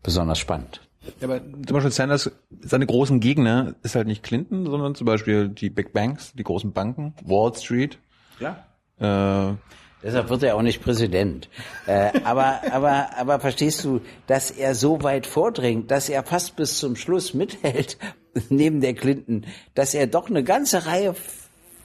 besonders 0.04 0.40
spannend. 0.40 0.82
Ja, 1.20 1.28
aber 1.28 1.42
zum 1.42 1.74
Beispiel 1.74 1.92
Sanders, 1.92 2.32
seine 2.62 2.86
großen 2.86 3.20
Gegner 3.20 3.76
ist 3.84 3.96
halt 3.96 4.08
nicht 4.08 4.24
Clinton, 4.24 4.66
sondern 4.66 4.96
zum 4.96 5.06
Beispiel 5.06 5.50
die 5.50 5.70
Big 5.70 5.94
Banks, 5.94 6.34
die 6.34 6.44
großen 6.44 6.74
Banken, 6.74 7.14
Wall 7.24 7.54
Street. 7.56 7.98
Ja. 8.40 8.66
Äh, 9.00 9.56
Deshalb 10.02 10.30
wird 10.30 10.44
er 10.44 10.56
auch 10.56 10.62
nicht 10.62 10.82
Präsident. 10.82 11.50
Äh, 11.86 12.22
aber, 12.24 12.62
aber, 12.72 13.18
aber 13.18 13.40
verstehst 13.40 13.84
du, 13.84 14.02
dass 14.28 14.50
er 14.50 14.74
so 14.74 15.04
weit 15.04 15.28
vordringt, 15.28 15.92
dass 15.92 16.08
er 16.08 16.24
fast 16.24 16.56
bis 16.56 16.80
zum 16.80 16.96
Schluss 16.96 17.34
mithält, 17.34 17.98
neben 18.50 18.80
der 18.80 18.94
Clinton, 18.94 19.46
dass 19.76 19.94
er 19.94 20.08
doch 20.08 20.30
eine 20.30 20.44
ganze 20.44 20.86
Reihe 20.86 21.16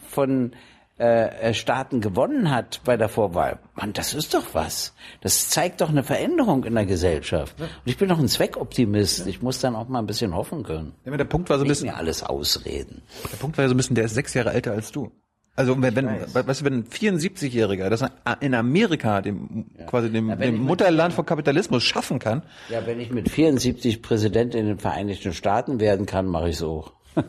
von 0.09 0.53
äh, 0.96 1.52
Staaten 1.54 2.00
gewonnen 2.00 2.50
hat 2.50 2.80
bei 2.84 2.96
der 2.96 3.08
Vorwahl. 3.08 3.58
Mann, 3.74 3.92
das 3.92 4.14
ist 4.14 4.32
doch 4.34 4.44
was. 4.52 4.94
Das 5.22 5.48
zeigt 5.48 5.80
doch 5.80 5.88
eine 5.88 6.04
Veränderung 6.04 6.64
in 6.64 6.74
der 6.74 6.86
Gesellschaft. 6.86 7.58
Und 7.60 7.68
ich 7.84 7.96
bin 7.96 8.08
doch 8.08 8.18
ein 8.18 8.28
Zweckoptimist. 8.28 9.26
Ich 9.26 9.42
muss 9.42 9.58
dann 9.58 9.74
auch 9.74 9.88
mal 9.88 9.98
ein 9.98 10.06
bisschen 10.06 10.34
hoffen 10.34 10.62
können. 10.62 10.94
Ja, 11.04 11.16
der 11.16 11.24
Punkt 11.24 11.50
war 11.50 11.56
so 11.58 11.64
ein 11.64 11.68
Nicht 11.68 11.78
bisschen, 11.80 11.88
mir 11.88 11.96
alles 11.96 12.22
ausreden. 12.22 13.02
der 13.30 13.36
Punkt 13.38 13.56
war 13.58 13.64
ja 13.64 13.68
so 13.68 13.74
ein 13.74 13.76
bisschen, 13.76 13.96
der 13.96 14.04
ist 14.04 14.14
sechs 14.14 14.34
Jahre 14.34 14.52
älter 14.52 14.72
als 14.72 14.92
du. 14.92 15.10
Also 15.56 15.80
wenn, 15.80 15.94
wenn 15.94 16.06
weiß. 16.06 16.34
weißt 16.48 16.60
du, 16.62 16.64
wenn 16.64 16.74
ein 16.74 16.84
74-Jähriger 16.84 17.88
das 17.88 18.04
in 18.40 18.54
Amerika, 18.54 19.20
dem 19.20 19.66
quasi 19.86 20.10
dem, 20.10 20.28
Ja, 20.30 20.34
dem 20.36 20.54
ich 20.54 20.60
mit- 20.60 20.68
Mutterland 20.68 21.14
von 21.14 21.24
Kapitalismus 21.24 21.84
schaffen 21.84 22.18
kann, 22.18 22.42
Ja, 22.70 22.84
wenn 22.86 22.98
ich 22.98 23.10
mit 23.12 23.28
74 23.30 24.02
Präsident 24.02 24.54
in 24.56 24.66
den 24.66 24.78
Vereinigten 24.78 25.32
Staaten 25.32 25.78
werden 25.78 26.06
kann, 26.06 26.26
mache 26.26 26.48
ich 26.48 26.56
es 26.56 26.62
auch. 26.64 26.92
Ja, 27.16 27.23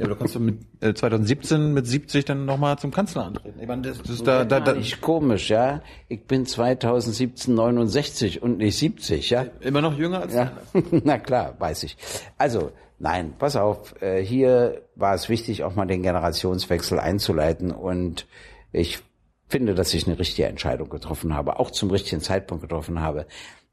aber 0.00 0.08
du 0.08 0.16
kannst 0.16 0.34
du 0.34 0.40
mit 0.40 0.58
äh, 0.80 0.94
2017 0.94 1.72
mit 1.72 1.86
70 1.86 2.24
dann 2.24 2.44
nochmal 2.44 2.78
zum 2.78 2.90
Kanzler 2.90 3.26
antreten. 3.26 3.58
Ich 3.60 3.66
meine, 3.66 3.82
das, 3.82 3.98
das 3.98 4.10
ist 4.10 4.26
da, 4.26 4.44
da, 4.44 4.60
da 4.60 4.74
Nicht 4.74 5.00
komisch, 5.00 5.50
ja. 5.50 5.82
Ich 6.08 6.24
bin 6.24 6.46
2017 6.46 7.54
69 7.54 8.42
und 8.42 8.58
nicht 8.58 8.76
70, 8.76 9.30
ja. 9.30 9.46
immer 9.60 9.80
noch 9.80 9.98
jünger 9.98 10.22
als 10.22 10.34
Ja, 10.34 10.52
na 10.90 11.18
klar, 11.18 11.56
weiß 11.58 11.82
ich. 11.84 11.96
Also, 12.38 12.72
nein, 12.98 13.34
pass 13.38 13.56
auf, 13.56 14.00
äh, 14.00 14.22
hier 14.22 14.82
war 14.94 15.14
es 15.14 15.28
wichtig, 15.28 15.64
auch 15.64 15.74
mal 15.74 15.86
den 15.86 16.02
Generationswechsel 16.02 16.98
einzuleiten 16.98 17.72
und 17.72 18.26
ich 18.72 19.00
finde, 19.48 19.74
dass 19.74 19.94
ich 19.94 20.06
eine 20.06 20.18
richtige 20.18 20.48
Entscheidung 20.48 20.88
getroffen 20.88 21.34
habe, 21.34 21.58
auch 21.58 21.70
zum 21.70 21.90
richtigen 21.90 22.20
Zeitpunkt 22.20 22.62
getroffen 22.62 23.00
habe, 23.00 23.26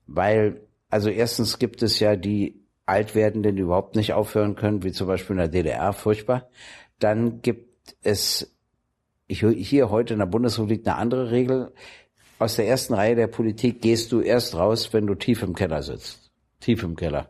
weil, 0.07 0.61
also 0.89 1.09
erstens 1.09 1.59
gibt 1.59 1.81
es 1.81 1.99
ja 1.99 2.15
die 2.15 2.62
Altwerdenden, 2.85 3.55
die 3.55 3.61
überhaupt 3.61 3.95
nicht 3.95 4.13
aufhören 4.13 4.55
können, 4.55 4.83
wie 4.83 4.91
zum 4.91 5.07
Beispiel 5.07 5.35
in 5.35 5.39
der 5.39 5.47
DDR, 5.47 5.93
furchtbar. 5.93 6.49
Dann 6.99 7.41
gibt 7.41 7.95
es 8.01 8.55
hier 9.27 9.89
heute 9.89 10.13
in 10.13 10.19
der 10.19 10.25
Bundesrepublik 10.25 10.85
eine 10.85 10.97
andere 10.97 11.31
Regel. 11.31 11.71
Aus 12.39 12.55
der 12.55 12.67
ersten 12.67 12.93
Reihe 12.93 13.15
der 13.15 13.27
Politik 13.27 13.81
gehst 13.81 14.11
du 14.11 14.21
erst 14.21 14.55
raus, 14.55 14.91
wenn 14.91 15.07
du 15.07 15.15
tief 15.15 15.43
im 15.43 15.55
Keller 15.55 15.81
sitzt. 15.81 16.31
Tief 16.59 16.83
im 16.83 16.95
Keller. 16.95 17.29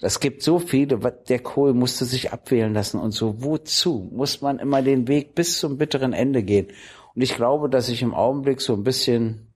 Es 0.00 0.18
gibt 0.18 0.42
so 0.42 0.58
viele, 0.58 0.98
der 0.98 1.38
Kohl 1.38 1.74
musste 1.74 2.04
sich 2.06 2.32
abwählen 2.32 2.74
lassen 2.74 2.98
und 2.98 3.12
so. 3.12 3.42
Wozu 3.44 4.10
muss 4.12 4.40
man 4.40 4.58
immer 4.58 4.82
den 4.82 5.06
Weg 5.06 5.34
bis 5.34 5.60
zum 5.60 5.78
bitteren 5.78 6.12
Ende 6.12 6.42
gehen? 6.42 6.68
Und 7.14 7.22
ich 7.22 7.36
glaube, 7.36 7.68
dass 7.68 7.88
ich 7.88 8.02
im 8.02 8.14
Augenblick 8.14 8.60
so 8.60 8.74
ein 8.74 8.82
bisschen, 8.82 9.52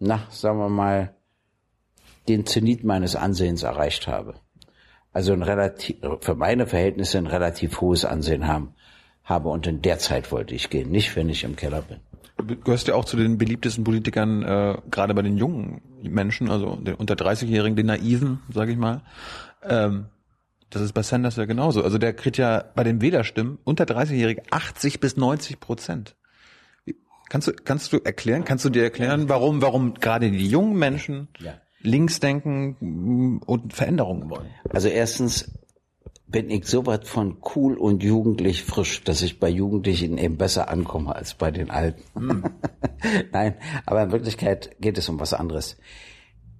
na, 0.00 0.26
sagen 0.30 0.58
wir 0.58 0.68
mal, 0.68 1.14
den 2.28 2.46
Zenit 2.46 2.84
meines 2.84 3.16
Ansehens 3.16 3.62
erreicht 3.62 4.06
habe. 4.06 4.34
Also 5.12 5.32
ein 5.32 5.42
relativ, 5.42 5.96
für 6.20 6.34
meine 6.34 6.66
Verhältnisse 6.66 7.18
ein 7.18 7.26
relativ 7.26 7.80
hohes 7.80 8.04
Ansehen 8.04 8.46
haben, 8.46 8.74
habe 9.24 9.48
und 9.48 9.66
in 9.66 9.82
der 9.82 9.98
Zeit 9.98 10.30
wollte 10.32 10.54
ich 10.54 10.70
gehen, 10.70 10.90
nicht 10.90 11.16
wenn 11.16 11.28
ich 11.28 11.44
im 11.44 11.56
Keller 11.56 11.82
bin. 11.82 12.00
Du 12.36 12.56
gehörst 12.56 12.86
ja 12.86 12.94
auch 12.94 13.04
zu 13.04 13.16
den 13.16 13.36
beliebtesten 13.36 13.82
Politikern, 13.82 14.42
äh, 14.42 14.76
gerade 14.90 15.14
bei 15.14 15.22
den 15.22 15.36
jungen 15.36 15.80
Menschen, 16.02 16.50
also 16.50 16.76
den 16.76 16.94
unter 16.94 17.14
30-Jährigen, 17.14 17.74
den 17.74 17.86
Naiven, 17.86 18.40
sage 18.52 18.72
ich 18.72 18.78
mal. 18.78 19.02
Ähm, 19.62 20.06
das 20.70 20.82
ist 20.82 20.92
bei 20.92 21.02
Sanders 21.02 21.36
ja 21.36 21.46
genauso. 21.46 21.82
Also 21.82 21.98
der 21.98 22.12
kriegt 22.12 22.36
ja 22.36 22.62
bei 22.74 22.84
den 22.84 23.00
Wählerstimmen 23.00 23.58
unter 23.64 23.84
30-Jährige 23.84 24.42
80 24.50 25.00
bis 25.00 25.16
90 25.16 25.58
Prozent. 25.58 26.14
Kannst 27.28 27.48
du, 27.48 27.52
kannst 27.52 27.92
du 27.92 27.98
erklären, 27.98 28.44
kannst 28.44 28.64
du 28.64 28.70
dir 28.70 28.84
erklären, 28.84 29.28
warum, 29.28 29.60
warum 29.60 29.94
gerade 29.94 30.30
die 30.30 30.48
jungen 30.48 30.78
Menschen 30.78 31.28
Ja. 31.40 31.54
Links 31.80 32.20
denken 32.20 32.76
mm, 32.80 33.42
und 33.46 33.72
Veränderungen 33.72 34.30
wollen? 34.30 34.50
Also 34.70 34.88
erstens 34.88 35.52
bin 36.26 36.50
ich 36.50 36.66
so 36.66 36.84
was 36.84 37.08
von 37.08 37.38
cool 37.54 37.76
und 37.78 38.02
jugendlich 38.02 38.62
frisch, 38.62 39.02
dass 39.04 39.22
ich 39.22 39.40
bei 39.40 39.48
Jugendlichen 39.48 40.18
eben 40.18 40.36
besser 40.36 40.68
ankomme 40.68 41.16
als 41.16 41.34
bei 41.34 41.50
den 41.50 41.70
Alten. 41.70 42.42
Nein, 43.32 43.54
aber 43.86 44.02
in 44.02 44.12
Wirklichkeit 44.12 44.76
geht 44.80 44.98
es 44.98 45.08
um 45.08 45.18
was 45.18 45.32
anderes. 45.32 45.78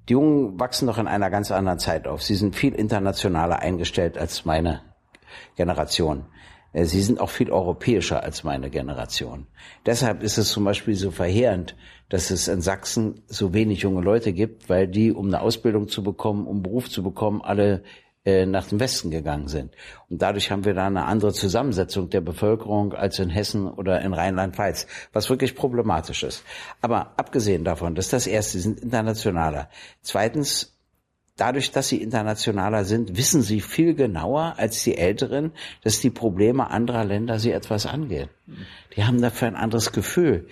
Die 0.09 0.15
Jungen 0.15 0.59
wachsen 0.59 0.87
doch 0.87 0.97
in 0.97 1.07
einer 1.07 1.29
ganz 1.29 1.51
anderen 1.51 1.79
Zeit 1.79 2.07
auf. 2.07 2.23
Sie 2.23 2.35
sind 2.35 2.57
viel 2.57 2.75
internationaler 2.75 3.59
eingestellt 3.59 4.17
als 4.17 4.47
meine 4.47 4.81
Generation. 5.57 6.25
Äh, 6.73 6.85
Sie 6.85 7.03
sind 7.03 7.21
auch 7.21 7.31
viel 7.31 7.51
europäischer 7.51 8.23
als 8.23 8.45
meine 8.45 8.71
Generation. 8.71 9.47
Deshalb 9.87 10.23
ist 10.23 10.39
es 10.39 10.49
zum 10.49 10.65
Beispiel 10.65 10.95
so 10.95 11.11
verheerend, 11.11 11.77
dass 12.09 12.31
es 12.31 12.49
in 12.49 12.61
Sachsen 12.61 13.23
so 13.27 13.53
wenig 13.53 13.81
junge 13.81 14.03
Leute 14.03 14.33
gibt, 14.33 14.69
weil 14.69 14.89
die, 14.89 15.13
um 15.13 15.27
eine 15.27 15.41
Ausbildung 15.41 15.89
zu 15.89 16.03
bekommen, 16.03 16.47
um 16.47 16.57
einen 16.57 16.63
Beruf 16.63 16.89
zu 16.89 17.03
bekommen, 17.03 17.43
alle 17.43 17.83
äh, 18.25 18.47
nach 18.47 18.67
dem 18.67 18.81
Westen 18.81 19.11
gegangen 19.11 19.49
sind. 19.49 19.75
Und 20.11 20.21
dadurch 20.21 20.51
haben 20.51 20.65
wir 20.65 20.75
da 20.75 20.87
eine 20.87 21.05
andere 21.05 21.33
Zusammensetzung 21.33 22.11
der 22.11 22.21
Bevölkerung 22.21 22.93
als 22.93 23.19
in 23.19 23.31
Hessen 23.31 23.69
oder 23.69 24.01
in 24.03 24.13
Rheinland-Pfalz, 24.13 24.87
was 25.13 25.31
wirklich 25.31 25.55
problematisch 25.55 26.23
ist. 26.25 26.45
Aber 26.81 27.13
abgesehen 27.17 27.65
davon, 27.65 27.95
das 27.95 28.07
ist 28.07 28.13
das 28.13 28.27
Erste, 28.27 28.59
sie 28.59 28.65
sind 28.65 28.81
internationaler. 28.81 29.71
Zweitens, 30.03 30.78
dadurch, 31.39 31.71
dass 31.71 31.89
sie 31.89 32.03
internationaler 32.03 32.85
sind, 32.85 33.17
wissen 33.17 33.43
sie 33.43 33.61
viel 33.61 33.95
genauer 33.95 34.55
als 34.59 34.83
die 34.83 34.99
Älteren, 34.99 35.53
dass 35.83 36.01
die 36.01 36.11
Probleme 36.11 36.71
anderer 36.71 37.05
Länder 37.05 37.39
sie 37.39 37.53
etwas 37.53 37.87
angehen. 37.87 38.29
Die 38.97 39.05
haben 39.05 39.23
dafür 39.23 39.49
ein 39.49 39.57
anderes 39.57 39.93
Gefühl. 39.93 40.49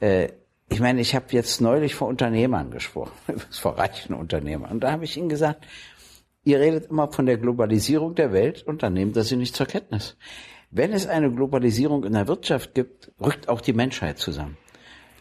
Äh, 0.00 0.28
ich 0.68 0.80
meine, 0.80 1.00
ich 1.00 1.14
habe 1.14 1.26
jetzt 1.30 1.60
neulich 1.60 1.94
vor 1.94 2.08
Unternehmern 2.08 2.70
gesprochen, 2.70 3.12
vor 3.50 3.78
reichen 3.78 4.14
Unternehmern. 4.14 4.70
Und 4.70 4.80
da 4.80 4.92
habe 4.92 5.04
ich 5.04 5.16
ihnen 5.16 5.28
gesagt, 5.28 5.66
ihr 6.44 6.60
redet 6.60 6.90
immer 6.90 7.12
von 7.12 7.26
der 7.26 7.38
Globalisierung 7.38 8.14
der 8.14 8.32
Welt 8.32 8.62
und 8.62 8.82
dann 8.82 8.94
nehmt 8.94 9.16
ihr 9.16 9.24
sie 9.24 9.36
nicht 9.36 9.54
zur 9.54 9.66
Kenntnis. 9.66 10.16
Wenn 10.70 10.92
es 10.92 11.06
eine 11.06 11.32
Globalisierung 11.32 12.04
in 12.04 12.12
der 12.12 12.28
Wirtschaft 12.28 12.74
gibt, 12.74 13.10
rückt 13.20 13.48
auch 13.48 13.60
die 13.60 13.72
Menschheit 13.72 14.18
zusammen. 14.18 14.56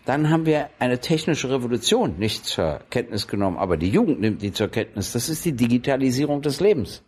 Dann 0.09 0.31
haben 0.31 0.47
wir 0.47 0.71
eine 0.79 0.97
technische 0.97 1.51
Revolution 1.51 2.17
nicht 2.17 2.43
zur 2.43 2.79
Kenntnis 2.89 3.27
genommen, 3.27 3.57
aber 3.57 3.77
die 3.77 3.89
Jugend 3.89 4.19
nimmt 4.19 4.41
die 4.41 4.51
zur 4.51 4.67
Kenntnis. 4.67 5.11
Das 5.11 5.29
ist 5.29 5.45
die 5.45 5.51
Digitalisierung 5.51 6.41
des 6.41 6.59
Lebens. 6.59 7.03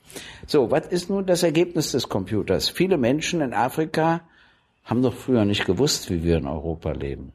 So, 0.45 0.69
was 0.69 0.85
ist 0.85 1.09
nun 1.09 1.25
das 1.25 1.41
Ergebnis 1.41 1.93
des 1.93 2.09
Computers? 2.09 2.69
Viele 2.69 2.99
Menschen 2.99 3.41
in 3.41 3.55
Afrika 3.55 4.21
haben 4.83 5.01
doch 5.01 5.15
früher 5.15 5.45
nicht 5.45 5.65
gewusst, 5.65 6.11
wie 6.11 6.23
wir 6.23 6.37
in 6.37 6.45
Europa 6.45 6.91
leben. 6.91 7.33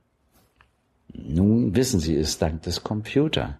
Nun 1.13 1.75
wissen 1.75 1.99
sie 1.99 2.15
es 2.15 2.39
dank 2.39 2.63
des 2.63 2.85
Computers. 2.85 3.55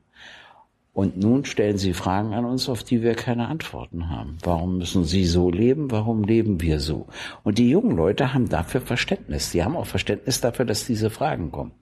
Und 0.93 1.17
nun 1.17 1.45
stellen 1.45 1.77
sie 1.77 1.93
Fragen 1.93 2.35
an 2.35 2.45
uns, 2.45 2.69
auf 2.69 2.85
die 2.85 3.03
wir 3.03 3.17
keine 3.17 3.49
Antworten 3.49 4.11
haben. 4.11 4.39
Warum 4.45 4.79
müssen 4.79 5.03
sie 5.03 5.25
so 5.25 5.51
leben? 5.51 5.91
Warum 5.91 6.23
leben 6.23 6.61
wir 6.61 6.79
so? 6.79 7.09
Und 7.43 7.59
die 7.59 7.69
jungen 7.69 7.97
Leute 7.97 8.33
haben 8.33 8.49
dafür 8.49 8.81
Verständnis. 8.81 9.51
Die 9.51 9.65
haben 9.65 9.75
auch 9.75 9.87
Verständnis 9.87 10.41
dafür, 10.41 10.67
dass 10.67 10.87
diese 10.87 11.11
Fragen 11.11 11.51
kommen. 11.51 11.73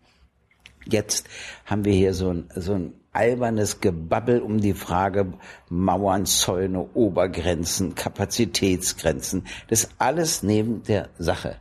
Jetzt 0.89 1.29
haben 1.65 1.85
wir 1.85 1.93
hier 1.93 2.15
so 2.15 2.31
ein, 2.31 2.49
so 2.55 2.75
ein 2.75 2.95
albernes 3.13 3.81
Gebabbel 3.81 4.41
um 4.41 4.61
die 4.61 4.75
Frage 4.75 5.33
Mauern, 5.71 6.27
Zäune, 6.27 6.89
Obergrenzen, 6.95 7.95
Kapazitätsgrenzen. 7.95 9.47
Das 9.69 9.89
alles 9.99 10.43
neben 10.43 10.83
der 10.83 11.09
Sache. 11.19 11.57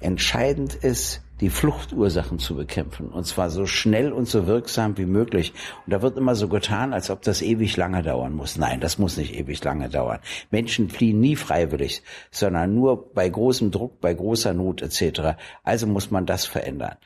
Entscheidend 0.00 0.74
ist, 0.74 1.22
die 1.40 1.50
Fluchtursachen 1.50 2.38
zu 2.38 2.54
bekämpfen. 2.54 3.08
Und 3.08 3.26
zwar 3.26 3.50
so 3.50 3.66
schnell 3.66 4.12
und 4.12 4.26
so 4.26 4.46
wirksam 4.46 4.96
wie 4.96 5.04
möglich. 5.04 5.52
Und 5.84 5.92
da 5.92 6.02
wird 6.02 6.16
immer 6.16 6.34
so 6.34 6.48
getan, 6.48 6.94
als 6.94 7.10
ob 7.10 7.22
das 7.22 7.42
ewig 7.42 7.76
lange 7.76 8.02
dauern 8.02 8.32
muss. 8.32 8.56
Nein, 8.56 8.80
das 8.80 8.98
muss 8.98 9.16
nicht 9.16 9.34
ewig 9.34 9.62
lange 9.62 9.88
dauern. 9.90 10.20
Menschen 10.50 10.88
fliehen 10.88 11.20
nie 11.20 11.36
freiwillig, 11.36 12.02
sondern 12.30 12.74
nur 12.74 13.12
bei 13.12 13.28
großem 13.28 13.70
Druck, 13.70 14.00
bei 14.00 14.14
großer 14.14 14.54
Not 14.54 14.80
etc. 14.80 15.36
Also 15.62 15.86
muss 15.86 16.10
man 16.10 16.24
das 16.24 16.46
verändern. 16.46 16.96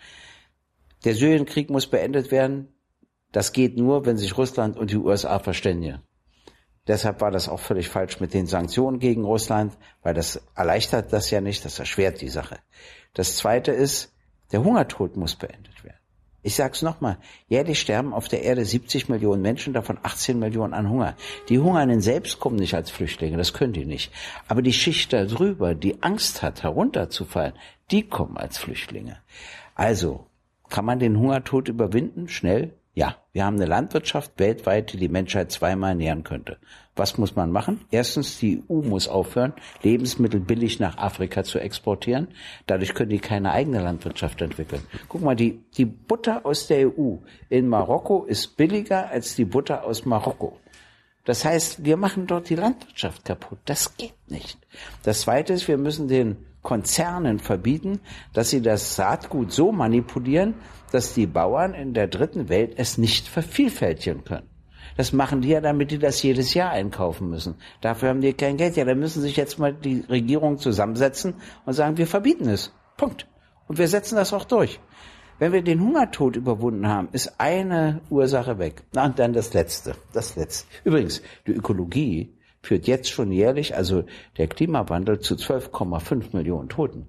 Der 1.04 1.14
Syrienkrieg 1.14 1.70
muss 1.70 1.86
beendet 1.86 2.30
werden. 2.30 2.68
Das 3.32 3.52
geht 3.52 3.76
nur, 3.76 4.06
wenn 4.06 4.16
sich 4.16 4.36
Russland 4.36 4.76
und 4.76 4.90
die 4.90 4.96
USA 4.96 5.38
verständigen. 5.38 6.02
Deshalb 6.86 7.20
war 7.20 7.30
das 7.30 7.48
auch 7.48 7.60
völlig 7.60 7.88
falsch 7.88 8.20
mit 8.20 8.34
den 8.34 8.46
Sanktionen 8.46 8.98
gegen 8.98 9.24
Russland, 9.24 9.76
weil 10.02 10.14
das 10.14 10.42
erleichtert 10.54 11.12
das 11.12 11.30
ja 11.30 11.40
nicht, 11.40 11.64
das 11.64 11.78
erschwert 11.78 12.20
die 12.20 12.28
Sache. 12.28 12.58
Das 13.14 13.36
Zweite 13.36 13.70
ist, 13.70 14.12
der 14.50 14.64
Hungertod 14.64 15.16
muss 15.16 15.36
beendet 15.36 15.84
werden. 15.84 16.00
Ich 16.42 16.54
sag's 16.54 16.80
nochmal, 16.80 17.18
jährlich 17.48 17.78
sterben 17.78 18.14
auf 18.14 18.26
der 18.26 18.42
Erde 18.42 18.64
70 18.64 19.10
Millionen 19.10 19.42
Menschen, 19.42 19.74
davon 19.74 19.98
18 20.02 20.38
Millionen 20.38 20.72
an 20.72 20.88
Hunger. 20.88 21.14
Die 21.50 21.58
Hungernden 21.58 22.00
selbst 22.00 22.40
kommen 22.40 22.56
nicht 22.56 22.74
als 22.74 22.90
Flüchtlinge, 22.90 23.36
das 23.36 23.52
können 23.52 23.74
die 23.74 23.84
nicht. 23.84 24.10
Aber 24.48 24.62
die 24.62 24.72
Schicht 24.72 25.12
da 25.12 25.26
drüber, 25.26 25.74
die 25.74 26.02
Angst 26.02 26.40
hat, 26.40 26.62
herunterzufallen, 26.62 27.52
die 27.90 28.08
kommen 28.08 28.38
als 28.38 28.56
Flüchtlinge. 28.56 29.18
Also, 29.74 30.29
kann 30.70 30.84
man 30.84 30.98
den 30.98 31.18
Hungertod 31.18 31.68
überwinden? 31.68 32.28
Schnell? 32.28 32.72
Ja, 32.92 33.16
wir 33.32 33.44
haben 33.44 33.56
eine 33.56 33.66
Landwirtschaft 33.66 34.32
weltweit, 34.38 34.92
die 34.92 34.96
die 34.96 35.08
Menschheit 35.08 35.52
zweimal 35.52 35.90
ernähren 35.90 36.24
könnte. 36.24 36.58
Was 36.96 37.18
muss 37.18 37.36
man 37.36 37.52
machen? 37.52 37.80
Erstens, 37.92 38.38
die 38.38 38.64
EU 38.68 38.82
muss 38.82 39.06
aufhören, 39.06 39.52
Lebensmittel 39.82 40.40
billig 40.40 40.80
nach 40.80 40.98
Afrika 40.98 41.44
zu 41.44 41.60
exportieren. 41.60 42.28
Dadurch 42.66 42.94
können 42.94 43.10
die 43.10 43.20
keine 43.20 43.52
eigene 43.52 43.80
Landwirtschaft 43.80 44.42
entwickeln. 44.42 44.82
Guck 45.08 45.22
mal, 45.22 45.36
die, 45.36 45.62
die 45.76 45.84
Butter 45.84 46.44
aus 46.44 46.66
der 46.66 46.88
EU 46.88 47.18
in 47.48 47.68
Marokko 47.68 48.24
ist 48.24 48.56
billiger 48.56 49.08
als 49.08 49.36
die 49.36 49.44
Butter 49.44 49.84
aus 49.84 50.04
Marokko. 50.04 50.58
Das 51.24 51.44
heißt, 51.44 51.84
wir 51.84 51.96
machen 51.96 52.26
dort 52.26 52.50
die 52.50 52.56
Landwirtschaft 52.56 53.24
kaputt. 53.24 53.60
Das 53.66 53.96
geht 53.96 54.14
nicht. 54.28 54.58
Das 55.04 55.20
Zweite 55.20 55.52
ist, 55.52 55.68
wir 55.68 55.78
müssen 55.78 56.08
den 56.08 56.36
Konzernen 56.62 57.38
verbieten, 57.38 58.00
dass 58.32 58.50
sie 58.50 58.60
das 58.60 58.96
Saatgut 58.96 59.52
so 59.52 59.72
manipulieren, 59.72 60.54
dass 60.92 61.14
die 61.14 61.26
Bauern 61.26 61.74
in 61.74 61.94
der 61.94 62.08
dritten 62.08 62.48
Welt 62.48 62.74
es 62.76 62.98
nicht 62.98 63.28
vervielfältigen 63.28 64.24
können. 64.24 64.48
Das 64.96 65.12
machen 65.12 65.40
die 65.40 65.48
ja, 65.48 65.60
damit 65.60 65.90
die 65.90 65.98
das 65.98 66.22
jedes 66.22 66.52
Jahr 66.52 66.70
einkaufen 66.70 67.30
müssen. 67.30 67.54
Dafür 67.80 68.10
haben 68.10 68.20
die 68.20 68.32
kein 68.32 68.56
Geld. 68.56 68.76
Ja, 68.76 68.84
dann 68.84 68.98
müssen 68.98 69.22
sich 69.22 69.36
jetzt 69.36 69.58
mal 69.58 69.72
die 69.72 70.04
Regierung 70.08 70.58
zusammensetzen 70.58 71.34
und 71.64 71.72
sagen, 71.72 71.96
wir 71.96 72.06
verbieten 72.06 72.48
es. 72.48 72.72
Punkt. 72.96 73.26
Und 73.66 73.78
wir 73.78 73.88
setzen 73.88 74.16
das 74.16 74.32
auch 74.32 74.44
durch. 74.44 74.80
Wenn 75.38 75.52
wir 75.52 75.62
den 75.62 75.80
Hungertod 75.80 76.36
überwunden 76.36 76.86
haben, 76.86 77.08
ist 77.12 77.40
eine 77.40 78.02
Ursache 78.10 78.58
weg. 78.58 78.82
Na, 78.92 79.06
und 79.06 79.18
dann 79.18 79.32
das 79.32 79.54
Letzte. 79.54 79.94
Das 80.12 80.36
Letzte. 80.36 80.66
Übrigens, 80.84 81.22
die 81.46 81.52
Ökologie 81.52 82.34
führt 82.62 82.86
jetzt 82.86 83.10
schon 83.10 83.32
jährlich, 83.32 83.76
also 83.76 84.04
der 84.38 84.48
Klimawandel, 84.48 85.20
zu 85.20 85.34
12,5 85.34 86.36
Millionen 86.36 86.68
Toten 86.68 87.08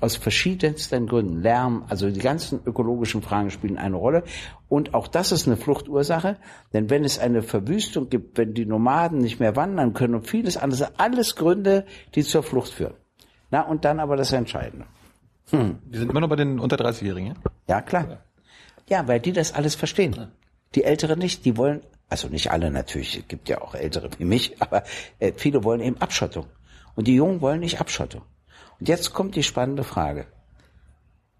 aus 0.00 0.16
verschiedensten 0.16 1.06
Gründen, 1.06 1.40
Lärm, 1.40 1.84
also 1.88 2.10
die 2.10 2.20
ganzen 2.20 2.60
ökologischen 2.64 3.22
Fragen 3.22 3.50
spielen 3.50 3.78
eine 3.78 3.96
Rolle. 3.96 4.24
Und 4.68 4.92
auch 4.94 5.06
das 5.06 5.30
ist 5.30 5.46
eine 5.46 5.56
Fluchtursache, 5.56 6.36
denn 6.72 6.90
wenn 6.90 7.04
es 7.04 7.18
eine 7.18 7.42
Verwüstung 7.42 8.08
gibt, 8.08 8.38
wenn 8.38 8.54
die 8.54 8.66
Nomaden 8.66 9.18
nicht 9.18 9.38
mehr 9.38 9.54
wandern 9.54 9.94
können 9.94 10.16
und 10.16 10.26
vieles 10.26 10.56
andere, 10.56 10.90
alles 10.98 11.36
Gründe, 11.36 11.86
die 12.14 12.24
zur 12.24 12.42
Flucht 12.42 12.72
führen. 12.72 12.94
Na, 13.50 13.62
und 13.62 13.84
dann 13.84 14.00
aber 14.00 14.16
das 14.16 14.32
Entscheidende. 14.32 14.86
Hm. 15.50 15.78
Wir 15.86 16.00
sind 16.00 16.10
immer 16.10 16.20
noch 16.20 16.28
bei 16.28 16.36
den 16.36 16.58
unter 16.58 16.76
30-Jährigen, 16.76 17.28
ja? 17.28 17.34
Ja, 17.68 17.80
klar. 17.80 18.24
Ja, 18.88 19.06
weil 19.06 19.20
die 19.20 19.32
das 19.32 19.54
alles 19.54 19.74
verstehen. 19.74 20.28
Die 20.74 20.84
Älteren 20.84 21.18
nicht, 21.18 21.44
die 21.44 21.56
wollen, 21.56 21.82
also 22.08 22.28
nicht 22.28 22.50
alle 22.50 22.70
natürlich, 22.70 23.18
es 23.18 23.28
gibt 23.28 23.48
ja 23.48 23.60
auch 23.60 23.74
Ältere 23.74 24.10
wie 24.18 24.24
mich, 24.24 24.56
aber 24.62 24.84
äh, 25.18 25.32
viele 25.36 25.64
wollen 25.64 25.80
eben 25.80 25.98
Abschottung. 25.98 26.46
Und 26.94 27.06
die 27.06 27.14
Jungen 27.14 27.40
wollen 27.40 27.60
nicht 27.60 27.80
Abschottung. 27.80 28.22
Und 28.80 28.88
jetzt 28.88 29.12
kommt 29.12 29.36
die 29.36 29.42
spannende 29.42 29.84
Frage. 29.84 30.26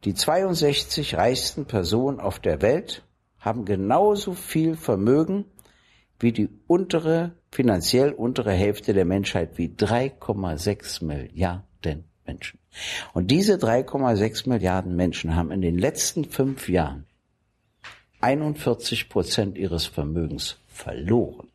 Die 0.05 0.15
62 0.15 1.17
reichsten 1.17 1.65
Personen 1.65 2.21
auf 2.21 2.39
der 2.39 2.63
Welt 2.63 3.03
haben 3.39 3.65
genauso 3.65 4.35
viel 4.35 4.77
Vermögen 4.77 5.47
wie 6.21 6.33
die 6.33 6.49
untere, 6.67 7.33
finanziell 7.51 8.13
untere 8.13 8.53
Hälfte 8.53 8.93
der 8.93 9.05
Menschheit, 9.05 9.59
wie 9.59 9.69
3,6 9.69 11.05
Milliarden 11.05 12.05
Menschen. 12.27 12.61
Und 13.13 13.31
diese 13.31 13.55
3,6 13.55 14.49
Milliarden 14.49 14.95
Menschen 14.95 15.35
haben 15.35 15.51
in 15.51 15.61
den 15.61 15.79
letzten 15.79 16.25
fünf 16.25 16.69
Jahren 16.69 17.08
41 18.21 19.09
Prozent 19.09 19.59
ihres 19.59 19.87
Vermögens 19.87 20.59
verloren. 20.67 21.49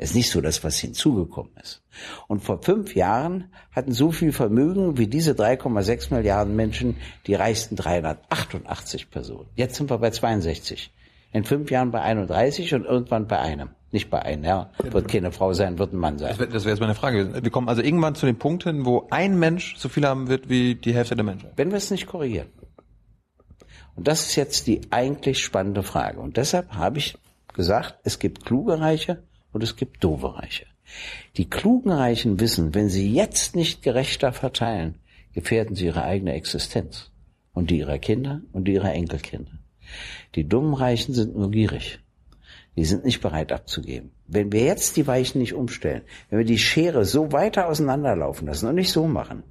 Es 0.00 0.10
ist 0.10 0.16
nicht 0.16 0.30
so, 0.30 0.40
dass 0.40 0.62
was 0.62 0.78
hinzugekommen 0.78 1.50
ist. 1.60 1.82
Und 2.28 2.44
vor 2.44 2.62
fünf 2.62 2.94
Jahren 2.94 3.52
hatten 3.72 3.92
so 3.92 4.12
viel 4.12 4.30
Vermögen 4.30 4.96
wie 4.96 5.08
diese 5.08 5.32
3,6 5.32 6.14
Milliarden 6.14 6.54
Menschen 6.54 6.96
die 7.26 7.34
reichsten 7.34 7.74
388 7.74 9.10
Personen. 9.10 9.48
Jetzt 9.56 9.74
sind 9.74 9.90
wir 9.90 9.98
bei 9.98 10.10
62. 10.10 10.92
In 11.32 11.44
fünf 11.44 11.70
Jahren 11.72 11.90
bei 11.90 12.00
31 12.00 12.74
und 12.74 12.84
irgendwann 12.84 13.26
bei 13.26 13.40
einem. 13.40 13.70
Nicht 13.90 14.08
bei 14.08 14.22
einem, 14.22 14.44
ja. 14.44 14.70
Wird 14.78 15.08
keine 15.08 15.32
Frau 15.32 15.52
sein, 15.52 15.78
wird 15.78 15.92
ein 15.92 15.98
Mann 15.98 16.18
sein. 16.18 16.28
Das 16.30 16.38
wäre 16.38 16.64
wär 16.64 16.70
jetzt 16.72 16.80
meine 16.80 16.94
Frage. 16.94 17.42
Wir 17.42 17.50
kommen 17.50 17.68
also 17.68 17.82
irgendwann 17.82 18.14
zu 18.14 18.26
dem 18.26 18.38
Punkt 18.38 18.64
hin, 18.64 18.84
wo 18.84 19.08
ein 19.10 19.38
Mensch 19.38 19.76
so 19.78 19.88
viel 19.88 20.06
haben 20.06 20.28
wird 20.28 20.48
wie 20.48 20.74
die 20.74 20.94
Hälfte 20.94 21.16
der 21.16 21.24
Menschen. 21.24 21.48
Wenn 21.56 21.70
wir 21.70 21.78
es 21.78 21.90
nicht 21.90 22.06
korrigieren. 22.06 22.48
Und 23.98 24.06
das 24.06 24.26
ist 24.26 24.36
jetzt 24.36 24.68
die 24.68 24.80
eigentlich 24.90 25.42
spannende 25.42 25.82
Frage. 25.82 26.20
Und 26.20 26.36
deshalb 26.36 26.72
habe 26.72 26.98
ich 26.98 27.18
gesagt, 27.52 27.98
es 28.04 28.20
gibt 28.20 28.44
kluge 28.44 28.78
Reiche 28.78 29.24
und 29.50 29.64
es 29.64 29.74
gibt 29.74 30.04
doofe 30.04 30.36
Reiche. 30.36 30.66
Die 31.36 31.50
klugen 31.50 31.90
Reichen 31.90 32.38
wissen, 32.38 32.76
wenn 32.76 32.90
sie 32.90 33.12
jetzt 33.12 33.56
nicht 33.56 33.82
gerechter 33.82 34.32
verteilen, 34.32 35.00
gefährden 35.34 35.74
sie 35.74 35.86
ihre 35.86 36.04
eigene 36.04 36.34
Existenz 36.34 37.10
und 37.52 37.70
die 37.70 37.78
ihrer 37.78 37.98
Kinder 37.98 38.42
und 38.52 38.68
die 38.68 38.74
ihrer 38.74 38.94
Enkelkinder. 38.94 39.58
Die 40.36 40.48
dummen 40.48 40.74
Reichen 40.74 41.12
sind 41.12 41.36
nur 41.36 41.50
gierig. 41.50 41.98
Die 42.76 42.84
sind 42.84 43.04
nicht 43.04 43.20
bereit 43.20 43.50
abzugeben. 43.50 44.12
Wenn 44.28 44.52
wir 44.52 44.62
jetzt 44.62 44.96
die 44.96 45.08
Weichen 45.08 45.40
nicht 45.40 45.54
umstellen, 45.54 46.02
wenn 46.30 46.38
wir 46.38 46.46
die 46.46 46.58
Schere 46.58 47.04
so 47.04 47.32
weiter 47.32 47.66
auseinanderlaufen 47.66 48.46
lassen 48.46 48.68
und 48.68 48.76
nicht 48.76 48.92
so 48.92 49.08
machen, 49.08 49.42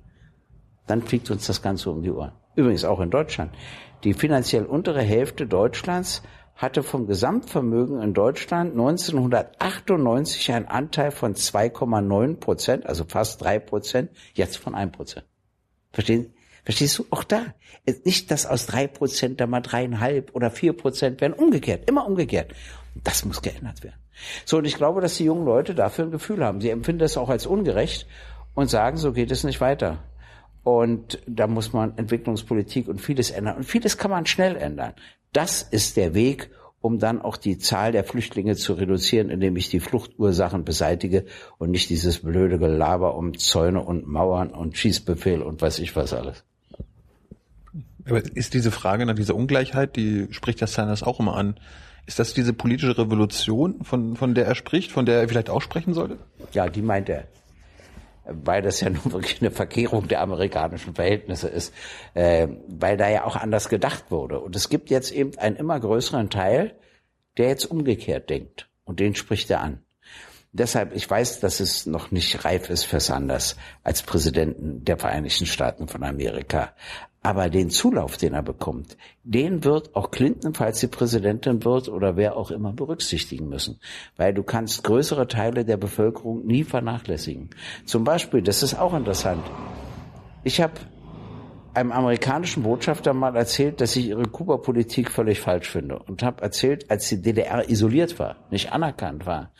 dann 0.85 1.01
fliegt 1.01 1.29
uns 1.31 1.47
das 1.47 1.61
Ganze 1.61 1.91
um 1.91 2.01
die 2.01 2.11
Ohren. 2.11 2.31
Übrigens 2.55 2.85
auch 2.85 3.01
in 3.01 3.11
Deutschland. 3.11 3.51
Die 4.03 4.13
finanziell 4.13 4.65
untere 4.65 5.01
Hälfte 5.01 5.47
Deutschlands 5.47 6.21
hatte 6.55 6.83
vom 6.83 7.07
Gesamtvermögen 7.07 8.01
in 8.01 8.13
Deutschland 8.13 8.71
1998 8.71 10.51
einen 10.51 10.65
Anteil 10.67 11.11
von 11.11 11.35
2,9 11.35 12.37
Prozent, 12.37 12.85
also 12.85 13.05
fast 13.05 13.43
drei 13.43 13.59
Prozent, 13.59 14.09
jetzt 14.33 14.57
von 14.57 14.75
1 14.75 14.91
Prozent. 14.91 15.25
Verstehen? 15.93 16.33
Verstehst 16.63 16.99
du? 16.99 17.05
Auch 17.11 17.23
da. 17.23 17.45
Nicht, 18.03 18.29
dass 18.29 18.45
aus 18.45 18.65
drei 18.65 18.87
Prozent 18.87 19.39
da 19.39 19.47
mal 19.47 19.61
dreieinhalb 19.61 20.35
oder 20.35 20.51
vier 20.51 20.73
Prozent 20.73 21.21
werden. 21.21 21.33
Umgekehrt. 21.33 21.89
Immer 21.89 22.05
umgekehrt. 22.05 22.53
Das 23.03 23.23
muss 23.23 23.41
geändert 23.41 23.83
werden. 23.83 23.95
So, 24.45 24.57
und 24.57 24.65
ich 24.65 24.75
glaube, 24.75 24.99
dass 24.99 25.15
die 25.15 25.23
jungen 25.23 25.45
Leute 25.45 25.75
dafür 25.75 26.05
ein 26.05 26.11
Gefühl 26.11 26.43
haben. 26.43 26.59
Sie 26.59 26.69
empfinden 26.69 26.99
das 26.99 27.15
auch 27.15 27.29
als 27.29 27.45
ungerecht 27.45 28.07
und 28.53 28.69
sagen, 28.69 28.97
so 28.97 29.13
geht 29.13 29.31
es 29.31 29.43
nicht 29.43 29.61
weiter. 29.61 29.99
Und 30.67 31.19
da 31.25 31.47
muss 31.47 31.71
man 31.71 31.97
Entwicklungspolitik 31.97 32.89
und 32.89 32.99
vieles 32.99 33.31
ändern. 33.31 33.55
Und 33.55 33.63
vieles 33.63 33.97
kann 33.97 34.11
man 34.11 34.25
schnell 34.25 34.57
ändern. 34.57 34.91
Das 35.31 35.61
ist 35.61 35.95
der 35.95 36.13
Weg, 36.13 36.49
um 36.81 36.99
dann 36.99 37.21
auch 37.21 37.37
die 37.37 37.57
Zahl 37.57 37.93
der 37.93 38.03
Flüchtlinge 38.03 38.57
zu 38.57 38.73
reduzieren, 38.73 39.29
indem 39.29 39.55
ich 39.55 39.69
die 39.69 39.79
Fluchtursachen 39.79 40.65
beseitige 40.65 41.23
und 41.57 41.71
nicht 41.71 41.89
dieses 41.89 42.19
blöde 42.19 42.59
Gelaber 42.59 43.15
um 43.15 43.37
Zäune 43.37 43.81
und 43.81 44.07
Mauern 44.07 44.49
und 44.49 44.77
Schießbefehl 44.77 45.41
und 45.41 45.61
weiß 45.61 45.79
ich 45.79 45.95
was 45.95 46.11
alles. 46.11 46.43
Aber 48.03 48.21
ist 48.35 48.53
diese 48.53 48.71
Frage 48.71 49.05
nach 49.05 49.15
dieser 49.15 49.35
Ungleichheit, 49.35 49.95
die 49.95 50.27
spricht 50.31 50.61
das 50.61 50.73
Sanders 50.73 51.01
auch 51.01 51.21
immer 51.21 51.37
an, 51.37 51.57
ist 52.07 52.19
das 52.19 52.33
diese 52.33 52.51
politische 52.51 52.97
Revolution, 52.97 53.85
von, 53.85 54.17
von 54.17 54.35
der 54.35 54.45
er 54.45 54.55
spricht, 54.55 54.91
von 54.91 55.05
der 55.05 55.21
er 55.21 55.29
vielleicht 55.29 55.49
auch 55.49 55.61
sprechen 55.61 55.93
sollte? 55.93 56.17
Ja, 56.51 56.67
die 56.67 56.81
meint 56.81 57.07
er 57.07 57.23
weil 58.29 58.61
das 58.61 58.81
ja 58.81 58.89
nun 58.91 59.11
wirklich 59.11 59.41
eine 59.41 59.51
Verkehrung 59.51 60.07
der 60.07 60.21
amerikanischen 60.21 60.95
Verhältnisse 60.95 61.47
ist, 61.47 61.73
äh, 62.13 62.47
weil 62.67 62.97
da 62.97 63.09
ja 63.09 63.25
auch 63.25 63.35
anders 63.35 63.69
gedacht 63.69 64.05
wurde. 64.09 64.39
Und 64.39 64.55
es 64.55 64.69
gibt 64.69 64.89
jetzt 64.89 65.11
eben 65.11 65.37
einen 65.37 65.55
immer 65.55 65.79
größeren 65.79 66.29
Teil, 66.29 66.75
der 67.37 67.49
jetzt 67.49 67.65
umgekehrt 67.65 68.29
denkt. 68.29 68.69
Und 68.83 68.99
den 68.99 69.15
spricht 69.15 69.49
er 69.49 69.61
an. 69.61 69.83
Deshalb, 70.53 70.95
ich 70.95 71.07
weiß, 71.07 71.39
dass 71.39 71.59
es 71.59 71.85
noch 71.85 72.09
nicht 72.09 72.45
reif 72.45 72.69
ist 72.69 72.85
für 72.85 72.99
Sanders 72.99 73.57
als 73.83 74.01
Präsidenten 74.01 74.83
der 74.83 74.97
Vereinigten 74.97 75.45
Staaten 75.45 75.87
von 75.87 76.03
Amerika. 76.03 76.73
Aber 77.27 77.49
den 77.49 77.69
Zulauf, 77.69 78.15
den 78.15 78.33
er 78.33 78.41
bekommt, 78.41 78.95
den 79.25 79.65
wird 79.65 79.93
auch 79.97 80.11
Clinton, 80.11 80.53
falls 80.53 80.79
sie 80.79 80.87
Präsidentin 80.87 81.65
wird 81.65 81.89
oder 81.89 82.15
wer 82.15 82.37
auch 82.37 82.51
immer 82.51 82.71
berücksichtigen 82.71 83.49
müssen. 83.49 83.81
Weil 84.15 84.33
du 84.33 84.43
kannst 84.43 84.85
größere 84.85 85.27
Teile 85.27 85.65
der 85.65 85.75
Bevölkerung 85.75 86.45
nie 86.45 86.63
vernachlässigen. 86.63 87.49
Zum 87.83 88.05
Beispiel, 88.05 88.41
das 88.41 88.63
ist 88.63 88.79
auch 88.79 88.93
interessant. 88.93 89.43
Ich 90.45 90.61
habe 90.61 90.75
einem 91.73 91.91
amerikanischen 91.91 92.63
Botschafter 92.63 93.13
mal 93.13 93.35
erzählt, 93.35 93.81
dass 93.81 93.97
ich 93.97 94.07
ihre 94.07 94.23
Kuba-Politik 94.23 95.11
völlig 95.11 95.41
falsch 95.41 95.69
finde. 95.69 95.99
Und 95.99 96.23
habe 96.23 96.41
erzählt, 96.41 96.89
als 96.89 97.09
die 97.09 97.21
DDR 97.21 97.69
isoliert 97.69 98.19
war, 98.19 98.37
nicht 98.51 98.71
anerkannt 98.71 99.25
war, 99.25 99.51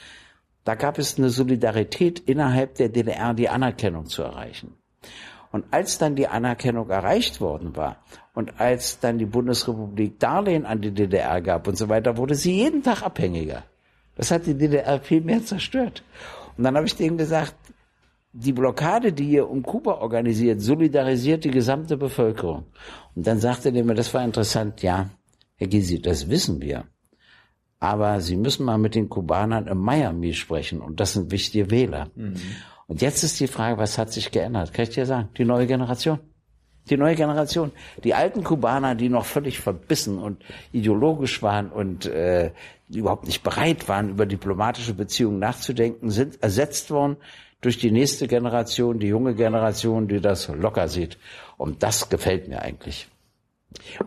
da 0.63 0.75
gab 0.75 0.99
es 0.99 1.17
eine 1.17 1.31
Solidarität 1.31 2.17
innerhalb 2.17 2.75
der 2.75 2.87
DDR, 2.87 3.33
die 3.33 3.49
Anerkennung 3.49 4.05
zu 4.05 4.23
erreichen. 4.23 4.77
Und 5.51 5.65
als 5.71 5.97
dann 5.97 6.15
die 6.15 6.27
Anerkennung 6.27 6.89
erreicht 6.89 7.39
worden 7.41 7.75
war 7.75 7.97
und 8.33 8.59
als 8.59 8.99
dann 8.99 9.17
die 9.17 9.25
Bundesrepublik 9.25 10.19
Darlehen 10.19 10.65
an 10.65 10.81
die 10.81 10.91
DDR 10.91 11.41
gab 11.41 11.67
und 11.67 11.77
so 11.77 11.89
weiter, 11.89 12.17
wurde 12.17 12.35
sie 12.35 12.53
jeden 12.53 12.83
Tag 12.83 13.01
abhängiger. 13.01 13.63
Das 14.15 14.31
hat 14.31 14.45
die 14.45 14.55
DDR 14.55 14.99
viel 14.99 15.21
mehr 15.21 15.43
zerstört. 15.43 16.03
Und 16.57 16.63
dann 16.63 16.75
habe 16.75 16.87
ich 16.87 16.95
denen 16.95 17.17
gesagt, 17.17 17.55
die 18.33 18.53
Blockade, 18.53 19.13
die 19.13 19.29
ihr 19.29 19.49
um 19.49 19.63
Kuba 19.63 19.93
organisiert, 19.95 20.61
solidarisiert 20.61 21.43
die 21.43 21.51
gesamte 21.51 21.97
Bevölkerung. 21.97 22.65
Und 23.15 23.25
dann 23.25 23.39
sagte 23.39 23.71
der 23.71 23.83
mir, 23.83 23.95
das 23.95 24.13
war 24.13 24.23
interessant, 24.23 24.83
ja, 24.83 25.09
Herr 25.55 25.67
Gysi, 25.67 26.01
das 26.01 26.29
wissen 26.29 26.61
wir. 26.61 26.85
Aber 27.79 28.21
Sie 28.21 28.35
müssen 28.35 28.65
mal 28.65 28.77
mit 28.77 28.95
den 28.95 29.09
Kubanern 29.09 29.67
in 29.67 29.77
Miami 29.77 30.33
sprechen 30.33 30.81
und 30.81 30.99
das 30.99 31.13
sind 31.13 31.31
wichtige 31.31 31.69
Wähler. 31.69 32.09
Mhm. 32.15 32.35
Und 32.87 33.01
jetzt 33.01 33.23
ist 33.23 33.39
die 33.39 33.47
Frage, 33.47 33.77
was 33.77 33.97
hat 33.97 34.11
sich 34.11 34.31
geändert? 34.31 34.73
Kann 34.73 34.83
ich 34.83 34.91
dir 34.91 35.05
sagen? 35.05 35.29
Die 35.37 35.45
neue 35.45 35.67
Generation. 35.67 36.19
Die 36.89 36.97
neue 36.97 37.15
Generation. 37.15 37.71
Die 38.03 38.13
alten 38.13 38.43
Kubaner, 38.43 38.95
die 38.95 39.09
noch 39.09 39.25
völlig 39.25 39.59
verbissen 39.59 40.19
und 40.19 40.41
ideologisch 40.71 41.41
waren 41.43 41.69
und 41.69 42.05
äh, 42.05 42.51
überhaupt 42.89 43.25
nicht 43.25 43.43
bereit 43.43 43.89
waren, 43.89 44.09
über 44.09 44.25
diplomatische 44.25 44.93
Beziehungen 44.93 45.39
nachzudenken, 45.39 46.09
sind 46.09 46.41
ersetzt 46.41 46.89
worden 46.89 47.17
durch 47.59 47.77
die 47.77 47.91
nächste 47.91 48.27
Generation, 48.27 48.99
die 48.99 49.07
junge 49.07 49.35
Generation, 49.35 50.07
die 50.07 50.21
das 50.21 50.47
locker 50.47 50.87
sieht. 50.87 51.17
Und 51.57 51.83
das 51.83 52.09
gefällt 52.09 52.47
mir 52.47 52.61
eigentlich. 52.61 53.09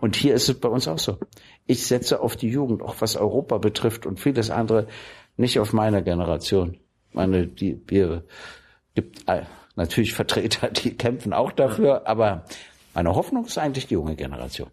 Und 0.01 0.17
hier 0.17 0.35
ist 0.35 0.49
es 0.49 0.59
bei 0.59 0.69
uns 0.69 0.89
auch 0.89 0.99
so. 0.99 1.19
Ich 1.67 1.87
setze 1.87 2.21
auf 2.21 2.37
die 2.37 2.49
Jugend, 2.49 2.83
auch 2.83 2.97
was 3.01 3.17
Europa 3.17 3.59
betrifft 3.59 4.07
und 4.07 4.19
vieles 4.19 4.51
andere, 4.51 4.87
nicht 5.37 5.59
auf 5.59 5.73
meine 5.73 6.03
Generation. 6.03 6.79
Meine, 7.13 7.47
die, 7.47 7.81
wir, 7.87 8.25
gibt 8.95 9.29
äh, 9.29 9.43
natürlich 9.77 10.15
Vertreter, 10.15 10.69
die 10.71 10.97
kämpfen 10.97 11.33
auch 11.33 11.53
dafür, 11.53 12.07
aber 12.07 12.45
meine 12.95 13.15
Hoffnung 13.15 13.45
ist 13.47 13.59
eigentlich 13.59 13.87
die 13.87 13.95
junge 13.95 14.17
Generation. 14.17 14.71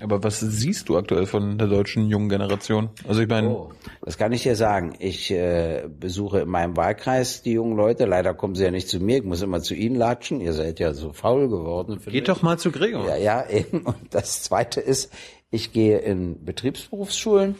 Aber 0.00 0.22
was 0.24 0.40
siehst 0.40 0.88
du 0.88 0.96
aktuell 0.96 1.26
von 1.26 1.58
der 1.58 1.68
deutschen 1.68 2.08
jungen 2.08 2.28
Generation? 2.28 2.90
Also 3.06 3.22
ich 3.22 3.28
meine, 3.28 3.50
oh, 3.50 3.72
das 4.02 4.18
kann 4.18 4.32
ich 4.32 4.42
dir 4.42 4.56
sagen. 4.56 4.94
Ich 4.98 5.30
äh, 5.30 5.88
besuche 5.88 6.40
in 6.40 6.48
meinem 6.48 6.76
Wahlkreis 6.76 7.42
die 7.42 7.52
jungen 7.52 7.76
Leute. 7.76 8.04
Leider 8.04 8.34
kommen 8.34 8.56
sie 8.56 8.64
ja 8.64 8.70
nicht 8.70 8.88
zu 8.88 8.98
mir. 8.98 9.18
Ich 9.18 9.24
muss 9.24 9.42
immer 9.42 9.62
zu 9.62 9.74
ihnen 9.74 9.94
latschen. 9.94 10.40
Ihr 10.40 10.54
seid 10.54 10.80
ja 10.80 10.92
so 10.92 11.12
faul 11.12 11.48
geworden. 11.48 12.00
Geht 12.04 12.28
doch 12.28 12.42
mal 12.42 12.58
zu 12.58 12.72
Gregor. 12.72 13.06
Ja, 13.06 13.16
ja. 13.16 13.48
Eben. 13.48 13.82
Und 13.82 13.96
das 14.10 14.42
Zweite 14.42 14.80
ist, 14.80 15.12
ich 15.50 15.72
gehe 15.72 15.98
in 15.98 16.44
Betriebsberufsschulen. 16.44 17.54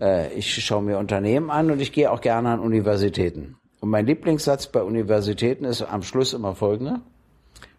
Äh, 0.00 0.34
ich 0.34 0.62
schaue 0.62 0.82
mir 0.82 0.98
Unternehmen 0.98 1.50
an 1.50 1.70
und 1.70 1.80
ich 1.80 1.92
gehe 1.92 2.10
auch 2.10 2.20
gerne 2.20 2.50
an 2.50 2.60
Universitäten. 2.60 3.56
Und 3.84 3.90
mein 3.90 4.06
Lieblingssatz 4.06 4.68
bei 4.68 4.82
Universitäten 4.82 5.66
ist 5.66 5.82
am 5.82 6.02
Schluss 6.02 6.32
immer 6.32 6.54
folgender, 6.54 7.02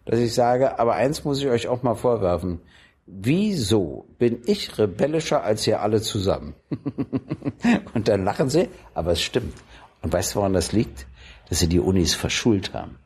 dass 0.04 0.20
ich 0.20 0.32
sage, 0.32 0.78
aber 0.78 0.94
eins 0.94 1.24
muss 1.24 1.40
ich 1.40 1.48
euch 1.48 1.66
auch 1.66 1.82
mal 1.82 1.96
vorwerfen 1.96 2.60
wieso 3.06 4.06
bin 4.18 4.42
ich 4.46 4.78
rebellischer 4.78 5.42
als 5.42 5.66
ihr 5.66 5.80
alle 5.80 6.02
zusammen? 6.02 6.54
und 7.94 8.08
dann 8.08 8.24
lachen 8.24 8.50
sie, 8.50 8.68
aber 8.94 9.12
es 9.12 9.22
stimmt. 9.22 9.54
Und 10.02 10.12
weißt 10.12 10.34
du, 10.34 10.40
woran 10.40 10.52
das 10.52 10.72
liegt? 10.72 11.06
Dass 11.48 11.60
sie 11.60 11.68
die 11.68 11.80
Unis 11.80 12.14
verschult 12.14 12.74
haben. 12.74 12.96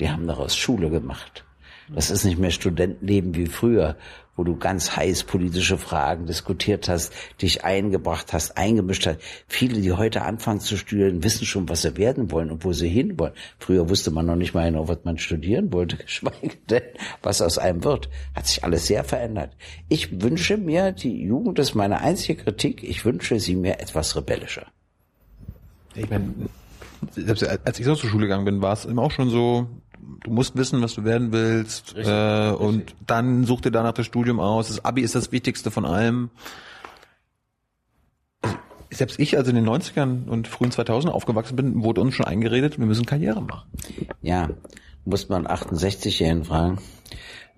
Die 0.00 0.10
haben 0.10 0.26
daraus 0.26 0.56
Schule 0.56 0.90
gemacht. 0.90 1.44
Das 1.88 2.10
ist 2.10 2.24
nicht 2.24 2.38
mehr 2.38 2.50
Studentenleben 2.50 3.34
wie 3.34 3.46
früher, 3.46 3.96
wo 4.36 4.44
du 4.44 4.56
ganz 4.56 4.96
heiß 4.96 5.24
politische 5.24 5.78
Fragen 5.78 6.26
diskutiert 6.26 6.88
hast, 6.88 7.12
dich 7.40 7.64
eingebracht 7.64 8.32
hast, 8.32 8.56
eingemischt 8.56 9.06
hast. 9.06 9.18
Viele, 9.48 9.80
die 9.80 9.92
heute 9.92 10.22
anfangen 10.22 10.60
zu 10.60 10.76
studieren, 10.76 11.24
wissen 11.24 11.46
schon, 11.46 11.68
was 11.68 11.82
sie 11.82 11.96
werden 11.96 12.30
wollen 12.30 12.50
und 12.50 12.64
wo 12.64 12.72
sie 12.72 12.88
hinwollen. 12.88 13.34
Früher 13.58 13.88
wusste 13.88 14.10
man 14.10 14.26
noch 14.26 14.36
nicht 14.36 14.54
mal 14.54 14.70
genau, 14.70 14.88
was 14.88 14.98
man 15.04 15.18
studieren 15.18 15.72
wollte, 15.72 15.96
geschweige 16.06 16.56
denn, 16.68 16.82
was 17.22 17.40
aus 17.42 17.58
einem 17.58 17.84
wird. 17.84 18.08
Hat 18.34 18.46
sich 18.46 18.62
alles 18.62 18.86
sehr 18.86 19.04
verändert. 19.04 19.56
Ich 19.88 20.22
wünsche 20.22 20.56
mir, 20.56 20.92
die 20.92 21.22
Jugend 21.22 21.58
ist 21.58 21.74
meine 21.74 22.00
einzige 22.00 22.42
Kritik, 22.42 22.82
ich 22.82 23.04
wünsche 23.04 23.40
sie 23.40 23.56
mir 23.56 23.80
etwas 23.80 24.16
rebellischer. 24.16 24.66
Ich 25.94 26.10
meine, 26.10 26.34
selbst 27.12 27.46
als 27.46 27.78
ich 27.78 27.86
so 27.86 27.94
zur 27.94 28.10
Schule 28.10 28.26
gegangen 28.26 28.44
bin, 28.44 28.60
war 28.60 28.72
es 28.72 28.84
immer 28.84 29.02
auch 29.02 29.10
schon 29.10 29.30
so, 29.30 29.66
du 30.24 30.30
musst 30.30 30.56
wissen, 30.56 30.82
was 30.82 30.94
du 30.94 31.04
werden 31.04 31.32
willst 31.32 31.96
richtig, 31.96 32.12
äh, 32.12 32.50
und 32.50 32.78
richtig. 32.78 32.96
dann 33.06 33.44
such 33.44 33.60
dir 33.62 33.70
danach 33.70 33.92
das 33.92 34.06
Studium 34.06 34.40
aus. 34.40 34.68
Das 34.68 34.84
Abi 34.84 35.02
ist 35.02 35.14
das 35.14 35.32
Wichtigste 35.32 35.70
von 35.70 35.84
allem. 35.84 36.30
Also, 38.42 38.56
selbst 38.90 39.18
ich, 39.18 39.36
also 39.36 39.50
in 39.50 39.56
den 39.56 39.68
90ern 39.68 40.26
und 40.28 40.48
frühen 40.48 40.70
2000 40.70 41.12
aufgewachsen 41.12 41.56
bin, 41.56 41.82
wurde 41.82 42.00
uns 42.00 42.14
schon 42.14 42.26
eingeredet, 42.26 42.78
wir 42.78 42.86
müssen 42.86 43.06
Karriere 43.06 43.42
machen. 43.42 43.68
Ja, 44.22 44.48
muss 45.04 45.28
man 45.28 45.46
68-Jährigen 45.46 46.44
fragen. 46.44 46.78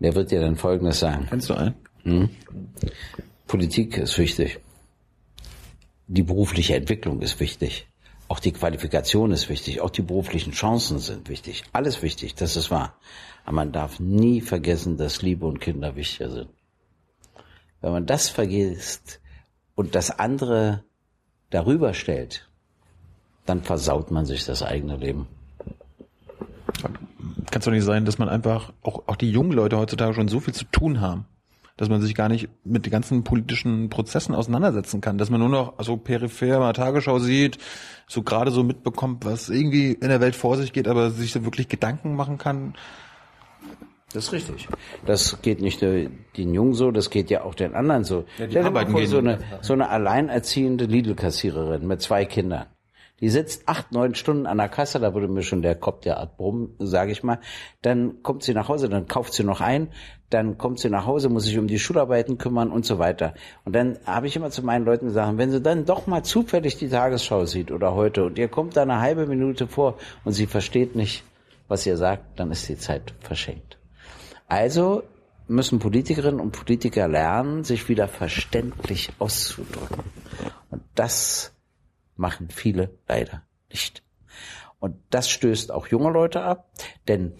Der 0.01 0.15
wird 0.15 0.31
dir 0.31 0.41
dann 0.41 0.57
Folgendes 0.57 1.01
sagen. 1.01 1.27
Kennst 1.29 1.51
du 1.51 1.55
einen? 1.55 1.75
Hm? 2.05 2.31
Politik 3.47 3.97
ist 3.99 4.17
wichtig. 4.19 4.61
Die 6.07 6.23
berufliche 6.23 6.77
Entwicklung 6.77 7.21
ist 7.21 7.41
wichtig. 7.41 7.87
Auch 8.29 8.41
die 8.41 8.53
Qualifikation 8.53 9.33
ist 9.33 9.49
wichtig, 9.49 9.81
auch 9.81 9.91
die 9.91 10.03
beruflichen 10.03 10.53
Chancen 10.53 10.99
sind 10.99 11.31
wichtig. 11.31 11.65
Alles 11.73 12.03
wichtig, 12.03 12.35
das 12.35 12.57
ist 12.57 12.71
wahr. 12.71 12.95
Aber 13.45 13.57
man 13.57 13.73
darf 13.73 14.01
nie 14.01 14.43
vergessen, 14.43 14.99
dass 14.99 15.23
Liebe 15.23 15.47
und 15.47 15.61
Kinder 15.61 15.97
wichtiger 15.97 16.31
sind. 16.31 16.51
Wenn 17.81 17.93
man 17.93 18.07
das 18.07 18.29
vergisst 18.29 19.21
und 19.75 19.95
das 19.95 20.11
andere 20.11 20.85
darüber 21.49 21.95
stellt, 21.95 22.47
dann 23.47 23.63
versaut 23.63 24.11
man 24.11 24.27
sich 24.27 24.45
das 24.45 24.63
eigene 24.63 24.97
Leben. 24.97 25.27
Kann 26.83 27.61
es 27.61 27.65
doch 27.65 27.73
nicht 27.73 27.85
sein, 27.85 28.05
dass 28.05 28.19
man 28.19 28.29
einfach, 28.29 28.75
auch, 28.83 29.05
auch 29.07 29.17
die 29.17 29.31
jungen 29.31 29.53
Leute 29.53 29.79
heutzutage 29.79 30.13
schon 30.13 30.29
so 30.29 30.41
viel 30.41 30.53
zu 30.53 30.67
tun 30.67 31.01
haben, 31.01 31.25
dass 31.79 31.89
man 31.89 32.03
sich 32.03 32.15
gar 32.15 32.29
nicht 32.29 32.49
mit 32.65 32.85
den 32.85 32.91
ganzen 32.91 33.25
politischen 33.25 33.89
Prozessen 33.89 34.35
auseinandersetzen 34.35 35.01
kann, 35.01 35.17
dass 35.17 35.31
man 35.31 35.41
nur 35.41 35.49
noch 35.49 35.75
so 35.79 35.97
peripher 35.97 36.59
mal 36.59 36.73
Tagesschau 36.75 37.21
sieht, 37.21 37.57
so 38.07 38.23
gerade 38.23 38.51
so 38.51 38.65
mitbekommt, 38.65 39.25
was 39.25 39.49
irgendwie 39.49 39.93
in 39.93 40.09
der 40.09 40.21
Welt 40.21 40.35
vor 40.35 40.57
sich 40.57 40.73
geht, 40.73 40.89
aber 40.89 41.11
sich 41.11 41.33
so 41.33 41.45
wirklich 41.45 41.69
Gedanken 41.69 42.17
machen 42.17 42.37
kann. 42.37 42.75
Das 44.13 44.25
ist 44.25 44.33
richtig. 44.33 44.69
Das 45.07 45.41
geht 45.41 45.61
nicht 45.61 45.81
nur 45.81 46.11
den 46.37 46.53
Jungen 46.53 46.75
so, 46.75 46.91
das 46.91 47.11
geht 47.11 47.31
ja 47.31 47.45
auch 47.45 47.55
den 47.55 47.75
anderen 47.75 48.05
so. 48.05 48.25
Ja, 48.39 48.47
die 48.47 48.51
Stell 48.53 48.65
dir 48.65 48.71
mal 48.71 48.87
vor, 48.87 49.07
so 49.07 49.19
eine, 49.19 49.39
so 49.61 49.73
eine 49.73 49.89
alleinerziehende 49.89 50.87
Lidl-Kassiererin 50.87 51.87
mit 51.87 52.03
zwei 52.03 52.25
Kindern. 52.25 52.67
Die 53.21 53.29
sitzt 53.29 53.69
acht, 53.69 53.91
neun 53.91 54.15
Stunden 54.15 54.47
an 54.47 54.59
der 54.59 54.69
Kasse, 54.69 55.01
da 55.01 55.13
würde 55.13 55.27
mir 55.27 55.43
schon 55.43 55.63
der 55.63 55.75
Kopf 55.75 56.03
der 56.03 56.19
Art 56.19 56.37
brummen, 56.37 56.75
sage 56.79 57.11
ich 57.11 57.25
mal. 57.25 57.41
Dann 57.83 58.23
kommt 58.23 58.45
sie 58.45 58.55
nach 58.55 58.69
Hause, 58.69 58.89
dann 58.89 59.09
kauft 59.09 59.33
sie 59.33 59.43
noch 59.43 59.61
ein, 59.61 59.89
dann 60.31 60.57
kommt 60.57 60.79
sie 60.79 60.89
nach 60.89 61.07
Hause, 61.07 61.29
muss 61.29 61.45
sich 61.45 61.59
um 61.59 61.67
die 61.67 61.81
Schularbeiten 61.81 62.39
kümmern 62.39 62.71
und 62.71 62.87
so 62.87 62.99
weiter. 62.99 63.35
Und 63.65 63.75
dann 63.75 63.99
habe 64.07 64.29
ich 64.29 64.37
immer 64.37 64.51
zu 64.51 64.63
meinen 64.63 64.85
Leuten 64.85 65.07
gesagt, 65.07 65.37
wenn 65.37 65.51
sie 65.51 65.61
dann 65.61 65.85
doch 65.85 66.07
mal 66.07 66.23
zufällig 66.23 66.77
die 66.77 66.89
Tagesschau 66.89 67.45
sieht 67.45 67.73
oder 67.73 67.95
heute 67.95 68.25
und 68.25 68.39
ihr 68.39 68.49
kommt 68.49 68.77
da 68.77 68.83
eine 68.83 69.01
halbe 69.01 69.27
Minute 69.27 69.67
vor 69.67 69.97
und 70.25 70.33
sie 70.33 70.47
versteht 70.47 70.95
nicht, 70.95 71.25
was 71.67 71.87
ihr 71.87 71.97
sagt, 71.97 72.39
dann 72.39 72.53
ist 72.53 72.69
die 72.69 72.79
Zeit 72.79 73.15
verschenkt. 73.21 73.79
Also 74.47 75.03
müssen 75.49 75.79
Politikerinnen 75.79 76.41
und 76.41 76.53
Politiker 76.53 77.09
lernen, 77.09 77.65
sich 77.65 77.89
wieder 77.89 78.07
verständlich 78.07 79.11
auszudrücken. 79.19 80.05
Und 80.71 80.83
das 80.95 81.53
machen 82.19 82.49
viele 82.51 82.91
leider 83.09 83.43
nicht. 83.71 84.03
Und 84.79 84.97
das 85.11 85.29
stößt 85.29 85.73
auch 85.73 85.89
junge 85.89 86.11
Leute 86.11 86.43
ab, 86.43 86.71
denn 87.09 87.33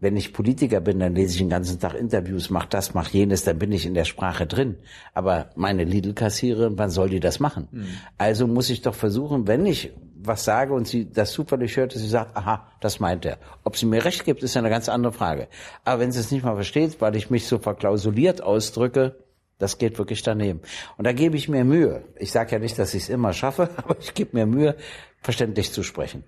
wenn 0.00 0.16
ich 0.18 0.34
Politiker 0.34 0.80
bin, 0.80 0.98
dann 0.98 1.14
lese 1.14 1.32
ich 1.32 1.38
den 1.38 1.48
ganzen 1.48 1.80
Tag 1.80 1.94
Interviews, 1.94 2.50
mach 2.50 2.66
das, 2.66 2.92
mach 2.92 3.08
jenes, 3.08 3.44
dann 3.44 3.58
bin 3.58 3.72
ich 3.72 3.86
in 3.86 3.94
der 3.94 4.04
Sprache 4.04 4.46
drin. 4.46 4.76
Aber 5.14 5.48
meine 5.56 5.84
Lidl-Kassiererin, 5.84 6.76
wann 6.76 6.90
soll 6.90 7.08
die 7.08 7.20
das 7.20 7.40
machen? 7.40 7.68
Mhm. 7.70 7.86
Also 8.18 8.46
muss 8.46 8.68
ich 8.68 8.82
doch 8.82 8.94
versuchen, 8.94 9.46
wenn 9.46 9.64
ich 9.64 9.92
was 10.14 10.44
sage 10.44 10.74
und 10.74 10.86
sie 10.86 11.10
das 11.10 11.32
zufällig 11.32 11.76
hört, 11.76 11.94
dass 11.94 12.02
sie 12.02 12.08
sagt, 12.08 12.36
aha, 12.36 12.66
das 12.80 13.00
meint 13.00 13.24
er. 13.24 13.38
Ob 13.62 13.78
sie 13.78 13.86
mir 13.86 14.04
recht 14.04 14.24
gibt, 14.24 14.42
ist 14.42 14.54
ja 14.54 14.60
eine 14.60 14.70
ganz 14.70 14.90
andere 14.90 15.12
Frage. 15.12 15.48
Aber 15.84 16.00
wenn 16.00 16.12
sie 16.12 16.20
es 16.20 16.30
nicht 16.30 16.44
mal 16.44 16.54
versteht, 16.54 17.00
weil 17.00 17.16
ich 17.16 17.30
mich 17.30 17.46
so 17.46 17.58
verklausuliert 17.58 18.42
ausdrücke, 18.42 19.23
das 19.58 19.78
geht 19.78 19.98
wirklich 19.98 20.22
daneben. 20.22 20.60
Und 20.96 21.06
da 21.06 21.12
gebe 21.12 21.36
ich 21.36 21.48
mir 21.48 21.64
Mühe. 21.64 22.04
Ich 22.16 22.32
sage 22.32 22.52
ja 22.52 22.58
nicht, 22.58 22.78
dass 22.78 22.94
ich 22.94 23.04
es 23.04 23.08
immer 23.08 23.32
schaffe, 23.32 23.70
aber 23.76 23.96
ich 23.98 24.14
gebe 24.14 24.36
mir 24.36 24.46
Mühe, 24.46 24.76
verständlich 25.20 25.72
zu 25.72 25.82
sprechen. 25.82 26.24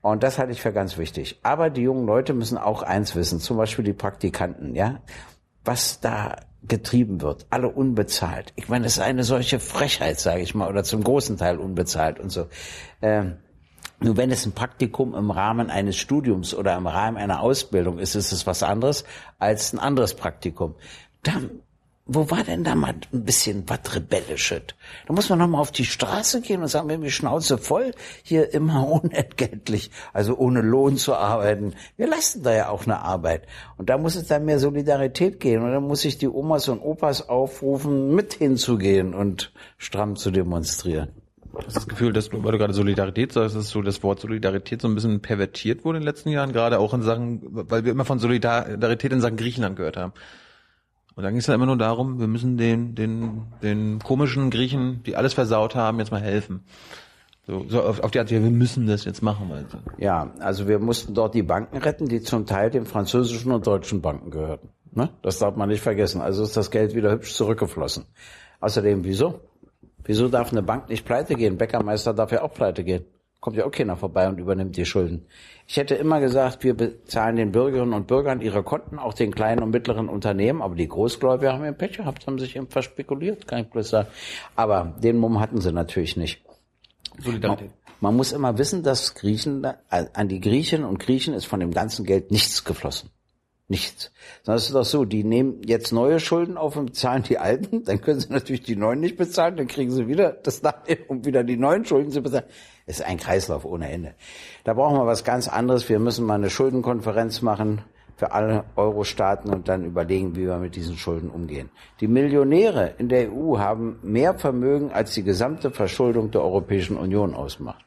Und 0.00 0.22
das 0.22 0.38
halte 0.38 0.52
ich 0.52 0.62
für 0.62 0.72
ganz 0.72 0.96
wichtig. 0.96 1.40
Aber 1.42 1.70
die 1.70 1.82
jungen 1.82 2.06
Leute 2.06 2.32
müssen 2.32 2.56
auch 2.56 2.82
eins 2.82 3.16
wissen, 3.16 3.40
zum 3.40 3.56
Beispiel 3.56 3.84
die 3.84 3.92
Praktikanten, 3.92 4.74
ja, 4.74 5.00
was 5.64 6.00
da 6.00 6.36
getrieben 6.62 7.20
wird, 7.20 7.46
alle 7.50 7.68
unbezahlt. 7.68 8.52
Ich 8.56 8.68
meine, 8.68 8.84
das 8.84 8.94
ist 8.94 9.02
eine 9.02 9.24
solche 9.24 9.60
Frechheit, 9.60 10.20
sage 10.20 10.42
ich 10.42 10.54
mal, 10.54 10.68
oder 10.68 10.84
zum 10.84 11.02
großen 11.02 11.36
Teil 11.36 11.58
unbezahlt 11.58 12.20
und 12.20 12.30
so. 12.30 12.46
Ähm, 13.02 13.38
nur 14.00 14.16
wenn 14.16 14.30
es 14.30 14.46
ein 14.46 14.52
Praktikum 14.52 15.14
im 15.14 15.30
Rahmen 15.30 15.70
eines 15.70 15.96
Studiums 15.96 16.54
oder 16.54 16.76
im 16.76 16.86
Rahmen 16.86 17.16
einer 17.16 17.40
Ausbildung 17.40 17.98
ist, 17.98 18.14
ist 18.14 18.32
es 18.32 18.46
was 18.46 18.62
anderes 18.62 19.04
als 19.38 19.72
ein 19.72 19.78
anderes 19.78 20.14
Praktikum. 20.14 20.76
Da 21.22 21.32
wo 22.10 22.30
war 22.30 22.42
denn 22.42 22.64
da 22.64 22.74
mal 22.74 22.94
ein 23.12 23.24
bisschen 23.24 23.64
was 23.66 23.94
Rebellisches? 23.94 24.62
Da 25.06 25.12
muss 25.12 25.28
man 25.28 25.38
noch 25.38 25.46
mal 25.46 25.60
auf 25.60 25.72
die 25.72 25.84
Straße 25.84 26.40
gehen 26.40 26.62
und 26.62 26.68
sagen, 26.68 26.88
wir 26.88 26.96
haben 26.96 27.02
die 27.02 27.10
Schnauze 27.10 27.58
voll, 27.58 27.92
hier 28.22 28.54
immer 28.54 28.88
unentgeltlich, 29.04 29.90
also 30.14 30.34
ohne 30.36 30.62
Lohn 30.62 30.96
zu 30.96 31.14
arbeiten. 31.14 31.74
Wir 31.98 32.08
leisten 32.08 32.42
da 32.42 32.54
ja 32.54 32.70
auch 32.70 32.84
eine 32.84 33.00
Arbeit. 33.00 33.46
Und 33.76 33.90
da 33.90 33.98
muss 33.98 34.16
es 34.16 34.26
dann 34.26 34.46
mehr 34.46 34.58
Solidarität 34.58 35.38
gehen. 35.38 35.62
Und 35.62 35.70
dann 35.70 35.82
muss 35.82 36.04
ich 36.06 36.16
die 36.16 36.28
Omas 36.28 36.68
und 36.68 36.80
Opas 36.80 37.28
aufrufen, 37.28 38.14
mit 38.14 38.32
hinzugehen 38.32 39.12
und 39.12 39.52
stramm 39.76 40.16
zu 40.16 40.30
demonstrieren. 40.30 41.10
Du 41.52 41.58
das 41.62 41.88
Gefühl, 41.88 42.12
dass 42.12 42.30
du, 42.30 42.42
weil 42.42 42.52
du 42.52 42.58
gerade 42.58 42.72
Solidarität 42.72 43.32
sagst, 43.32 43.54
dass 43.54 43.68
so 43.68 43.82
das 43.82 44.02
Wort 44.02 44.20
Solidarität 44.20 44.80
so 44.80 44.88
ein 44.88 44.94
bisschen 44.94 45.20
pervertiert 45.20 45.84
wurde 45.84 45.98
in 45.98 46.02
den 46.02 46.08
letzten 46.08 46.30
Jahren, 46.30 46.52
gerade 46.52 46.78
auch 46.78 46.94
in 46.94 47.02
Sachen, 47.02 47.40
weil 47.42 47.84
wir 47.84 47.92
immer 47.92 48.04
von 48.04 48.18
Solidarität 48.18 49.12
in 49.12 49.20
Sachen 49.20 49.36
Griechenland 49.36 49.76
gehört 49.76 49.96
haben. 49.96 50.12
Und 51.18 51.24
dann 51.24 51.32
ging 51.32 51.40
es 51.40 51.48
ja 51.48 51.54
immer 51.56 51.66
nur 51.66 51.76
darum, 51.76 52.20
wir 52.20 52.28
müssen 52.28 52.56
den, 52.58 52.94
den, 52.94 53.42
den 53.60 53.98
komischen 53.98 54.50
Griechen, 54.50 55.02
die 55.02 55.16
alles 55.16 55.34
versaut 55.34 55.74
haben, 55.74 55.98
jetzt 55.98 56.12
mal 56.12 56.20
helfen. 56.20 56.62
So, 57.44 57.64
so 57.68 57.82
auf, 57.82 57.98
auf 58.04 58.12
die 58.12 58.20
Art, 58.20 58.30
wir 58.30 58.38
müssen 58.38 58.86
das 58.86 59.04
jetzt 59.04 59.20
machen. 59.20 59.50
Also. 59.50 59.78
Ja, 59.96 60.30
also 60.38 60.68
wir 60.68 60.78
mussten 60.78 61.14
dort 61.14 61.34
die 61.34 61.42
Banken 61.42 61.78
retten, 61.78 62.06
die 62.06 62.20
zum 62.20 62.46
Teil 62.46 62.70
den 62.70 62.86
französischen 62.86 63.50
und 63.50 63.66
deutschen 63.66 64.00
Banken 64.00 64.30
gehörten. 64.30 64.68
Ne? 64.92 65.10
Das 65.22 65.40
darf 65.40 65.56
man 65.56 65.68
nicht 65.68 65.80
vergessen. 65.80 66.20
Also 66.20 66.44
ist 66.44 66.56
das 66.56 66.70
Geld 66.70 66.94
wieder 66.94 67.10
hübsch 67.10 67.34
zurückgeflossen. 67.34 68.04
Außerdem, 68.60 69.02
wieso? 69.02 69.40
Wieso 70.04 70.28
darf 70.28 70.52
eine 70.52 70.62
Bank 70.62 70.88
nicht 70.88 71.04
pleite 71.04 71.34
gehen? 71.34 71.56
Bäckermeister 71.56 72.14
darf 72.14 72.30
ja 72.30 72.42
auch 72.42 72.54
pleite 72.54 72.84
gehen. 72.84 73.04
Kommt 73.40 73.56
ja 73.56 73.66
auch 73.66 73.72
keiner 73.72 73.96
vorbei 73.96 74.28
und 74.28 74.38
übernimmt 74.38 74.76
die 74.76 74.84
Schulden. 74.84 75.26
Ich 75.70 75.76
hätte 75.76 75.96
immer 75.96 76.18
gesagt, 76.18 76.64
wir 76.64 76.74
bezahlen 76.74 77.36
den 77.36 77.52
Bürgerinnen 77.52 77.92
und 77.92 78.06
Bürgern 78.06 78.40
ihre 78.40 78.62
Konten, 78.62 78.98
auch 78.98 79.12
den 79.12 79.34
kleinen 79.34 79.62
und 79.62 79.68
mittleren 79.68 80.08
Unternehmen, 80.08 80.62
aber 80.62 80.74
die 80.74 80.88
Großgläubiger 80.88 81.52
haben 81.52 81.62
ihren 81.62 81.76
Pech 81.76 81.98
gehabt, 81.98 82.26
haben 82.26 82.38
sich 82.38 82.56
eben 82.56 82.68
verspekuliert, 82.68 83.46
kann 83.46 83.60
ich 83.60 83.68
bloß 83.68 83.90
sagen. 83.90 84.08
Aber 84.56 84.96
den 85.02 85.18
Mumm 85.18 85.40
hatten 85.40 85.60
sie 85.60 85.70
natürlich 85.70 86.16
nicht. 86.16 86.42
Solidarität. 87.18 87.68
Man, 88.00 88.12
man 88.12 88.16
muss 88.16 88.32
immer 88.32 88.56
wissen, 88.56 88.82
dass 88.82 89.14
Griechen, 89.14 89.66
an 89.90 90.28
die 90.28 90.40
Griechen 90.40 90.84
und 90.84 91.00
Griechen 91.00 91.34
ist 91.34 91.44
von 91.44 91.60
dem 91.60 91.72
ganzen 91.72 92.06
Geld 92.06 92.30
nichts 92.30 92.64
geflossen. 92.64 93.10
Nichts. 93.70 94.10
Sondern 94.44 94.56
es 94.56 94.64
ist 94.68 94.74
doch 94.74 94.86
so, 94.86 95.04
die 95.04 95.22
nehmen 95.22 95.60
jetzt 95.66 95.92
neue 95.92 96.18
Schulden 96.18 96.56
auf 96.56 96.76
und 96.76 96.86
bezahlen 96.86 97.24
die 97.24 97.36
alten, 97.36 97.84
dann 97.84 98.00
können 98.00 98.20
sie 98.20 98.32
natürlich 98.32 98.62
die 98.62 98.76
neuen 98.76 99.00
nicht 99.00 99.18
bezahlen, 99.18 99.58
dann 99.58 99.66
kriegen 99.66 99.90
sie 99.90 100.08
wieder 100.08 100.32
das 100.32 100.62
Nachhinein, 100.62 101.04
um 101.08 101.26
wieder 101.26 101.44
die 101.44 101.58
neuen 101.58 101.84
Schulden 101.84 102.10
zu 102.10 102.22
bezahlen. 102.22 102.46
Ist 102.88 103.02
ein 103.02 103.18
Kreislauf 103.18 103.66
ohne 103.66 103.90
Ende. 103.90 104.14
Da 104.64 104.72
brauchen 104.72 104.96
wir 104.96 105.06
was 105.06 105.22
ganz 105.22 105.46
anderes. 105.46 105.90
Wir 105.90 105.98
müssen 105.98 106.24
mal 106.24 106.36
eine 106.36 106.48
Schuldenkonferenz 106.48 107.42
machen 107.42 107.82
für 108.16 108.32
alle 108.32 108.64
Euro-Staaten 108.76 109.50
und 109.50 109.68
dann 109.68 109.84
überlegen, 109.84 110.34
wie 110.36 110.46
wir 110.46 110.56
mit 110.56 110.74
diesen 110.74 110.96
Schulden 110.96 111.28
umgehen. 111.28 111.68
Die 112.00 112.08
Millionäre 112.08 112.94
in 112.96 113.10
der 113.10 113.30
EU 113.30 113.58
haben 113.58 113.98
mehr 114.02 114.38
Vermögen, 114.38 114.90
als 114.90 115.12
die 115.12 115.22
gesamte 115.22 115.70
Verschuldung 115.70 116.30
der 116.30 116.40
Europäischen 116.40 116.96
Union 116.96 117.34
ausmacht. 117.34 117.84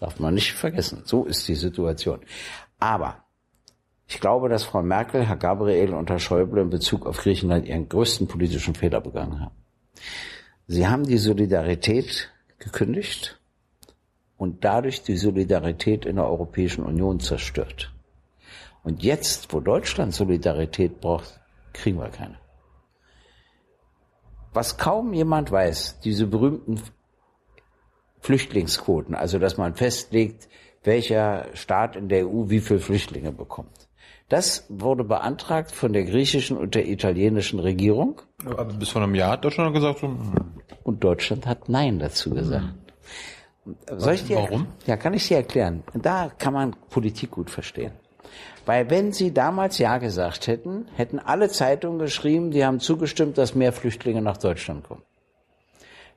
Darf 0.00 0.20
man 0.20 0.34
nicht 0.34 0.52
vergessen. 0.52 1.00
So 1.06 1.24
ist 1.24 1.48
die 1.48 1.54
Situation. 1.54 2.20
Aber 2.78 3.24
ich 4.06 4.20
glaube, 4.20 4.50
dass 4.50 4.64
Frau 4.64 4.82
Merkel, 4.82 5.26
Herr 5.26 5.36
Gabriel 5.36 5.94
und 5.94 6.10
Herr 6.10 6.18
Schäuble 6.18 6.60
in 6.60 6.68
Bezug 6.68 7.06
auf 7.06 7.16
Griechenland 7.16 7.66
ihren 7.66 7.88
größten 7.88 8.28
politischen 8.28 8.74
Fehler 8.74 9.00
begangen 9.00 9.40
haben. 9.40 9.56
Sie 10.66 10.86
haben 10.86 11.04
die 11.04 11.16
Solidarität 11.16 12.30
gekündigt 12.58 13.35
und 14.36 14.64
dadurch 14.64 15.02
die 15.02 15.16
Solidarität 15.16 16.04
in 16.04 16.16
der 16.16 16.26
Europäischen 16.26 16.84
Union 16.84 17.20
zerstört. 17.20 17.92
Und 18.82 19.02
jetzt, 19.02 19.52
wo 19.52 19.60
Deutschland 19.60 20.14
Solidarität 20.14 21.00
braucht, 21.00 21.40
kriegen 21.72 21.98
wir 21.98 22.08
keine. 22.08 22.38
Was 24.52 24.78
kaum 24.78 25.12
jemand 25.12 25.50
weiß, 25.50 26.00
diese 26.00 26.26
berühmten 26.26 26.80
Flüchtlingsquoten, 28.20 29.14
also 29.14 29.38
dass 29.38 29.56
man 29.56 29.74
festlegt, 29.74 30.48
welcher 30.84 31.46
Staat 31.54 31.96
in 31.96 32.08
der 32.08 32.26
EU 32.26 32.48
wie 32.48 32.60
viele 32.60 32.80
Flüchtlinge 32.80 33.32
bekommt. 33.32 33.88
Das 34.28 34.66
wurde 34.68 35.04
beantragt 35.04 35.72
von 35.72 35.92
der 35.92 36.04
griechischen 36.04 36.56
und 36.56 36.74
der 36.74 36.88
italienischen 36.88 37.60
Regierung. 37.60 38.22
Aber 38.44 38.64
bis 38.64 38.88
vor 38.88 39.02
einem 39.02 39.14
Jahr 39.14 39.32
hat 39.32 39.44
Deutschland 39.44 39.74
gesagt. 39.74 40.00
So, 40.00 40.08
hm. 40.08 40.32
Und 40.82 41.04
Deutschland 41.04 41.46
hat 41.46 41.68
Nein 41.68 41.98
dazu 41.98 42.30
gesagt. 42.30 42.64
Hm. 42.64 42.85
Soll 43.96 44.14
ich 44.14 44.24
dir, 44.24 44.36
Warum? 44.36 44.68
Ja, 44.86 44.96
kann 44.96 45.14
ich 45.14 45.26
dir 45.26 45.38
erklären. 45.38 45.82
Da 45.94 46.30
kann 46.38 46.52
man 46.52 46.76
Politik 46.90 47.32
gut 47.32 47.50
verstehen. 47.50 47.92
Weil 48.64 48.90
wenn 48.90 49.12
Sie 49.12 49.32
damals 49.32 49.78
Ja 49.78 49.98
gesagt 49.98 50.46
hätten, 50.46 50.88
hätten 50.96 51.18
alle 51.18 51.48
Zeitungen 51.48 51.98
geschrieben, 51.98 52.50
die 52.50 52.64
haben 52.64 52.80
zugestimmt, 52.80 53.38
dass 53.38 53.54
mehr 53.54 53.72
Flüchtlinge 53.72 54.22
nach 54.22 54.36
Deutschland 54.36 54.84
kommen. 54.84 55.02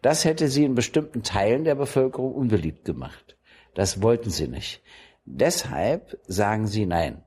Das 0.01 0.25
hätte 0.25 0.47
Sie 0.47 0.63
in 0.63 0.75
bestimmten 0.75 1.23
Teilen 1.23 1.63
der 1.63 1.75
Bevölkerung 1.75 2.33
unbeliebt 2.33 2.85
gemacht. 2.85 3.37
Das 3.75 4.01
wollten 4.01 4.29
Sie 4.29 4.47
nicht. 4.47 4.81
Deshalb 5.25 6.17
sagen 6.27 6.67
Sie 6.67 6.85
Nein. 6.85 7.23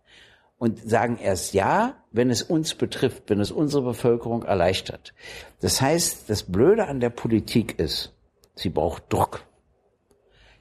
Und 0.59 0.79
sagen 0.89 1.19
erst 1.21 1.55
Ja, 1.55 1.97
wenn 2.13 2.31
es 2.31 2.43
uns 2.43 2.75
betrifft, 2.75 3.25
wenn 3.27 3.41
es 3.41 3.51
unsere 3.51 3.83
Bevölkerung 3.83 4.45
erleichtert. 4.45 5.13
Das 5.61 5.81
heißt, 5.81 6.31
das 6.31 6.45
Blöde 6.45 6.87
an 6.87 7.01
der 7.01 7.11
Politik 7.11 7.79
ist, 7.79 8.13
sie 8.55 8.69
braucht 8.69 9.13
Druck. 9.13 9.45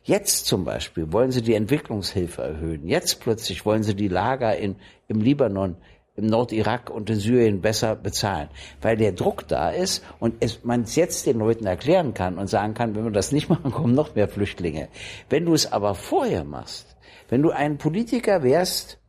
Jetzt 0.04 0.48
zum 0.48 0.66
Beispiel 0.66 1.12
wollen 1.14 1.32
sie 1.32 1.42
die 1.42 1.54
Entwicklungshilfe 1.54 2.42
erhöhen. 2.42 2.88
Jetzt 2.88 3.20
plötzlich 3.20 3.66
wollen 3.66 3.84
sie 3.84 3.96
die 3.96 4.08
Lager 4.08 4.56
in, 4.56 4.76
im 5.08 5.22
Libanon, 5.22 5.76
im 6.16 6.26
Nordirak 6.26 6.90
und 6.90 7.10
in 7.10 7.18
Syrien 7.18 7.62
besser 7.62 7.96
bezahlen, 7.96 8.50
weil 8.82 8.98
der 8.98 9.12
Druck 9.12 9.48
da 9.48 9.70
ist 9.70 10.04
und 10.20 10.36
es, 10.40 10.64
man 10.64 10.82
es 10.82 10.96
jetzt 10.96 11.26
den 11.28 11.38
Leuten 11.38 11.66
erklären 11.68 12.14
kann 12.14 12.38
und 12.38 12.48
sagen 12.48 12.74
kann, 12.74 12.96
wenn 12.96 13.04
wir 13.04 13.12
das 13.12 13.32
nicht 13.32 13.50
machen, 13.50 13.72
kommen 13.72 13.94
noch 13.94 14.16
mehr 14.16 14.28
Flüchtlinge. 14.28 14.90
Wenn 15.30 15.46
du 15.46 15.54
es 15.54 15.72
aber 15.72 15.94
vorher 15.94 16.44
machst, 16.44 16.98
wenn 17.30 17.44
du 17.44 17.52
ein 17.52 17.78
Politiker 17.78 18.44
wärst, 18.44 19.00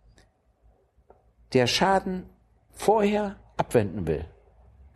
der 1.55 1.66
Schaden 1.66 2.24
vorher 2.70 3.37
abwenden 3.57 4.07
will, 4.07 4.26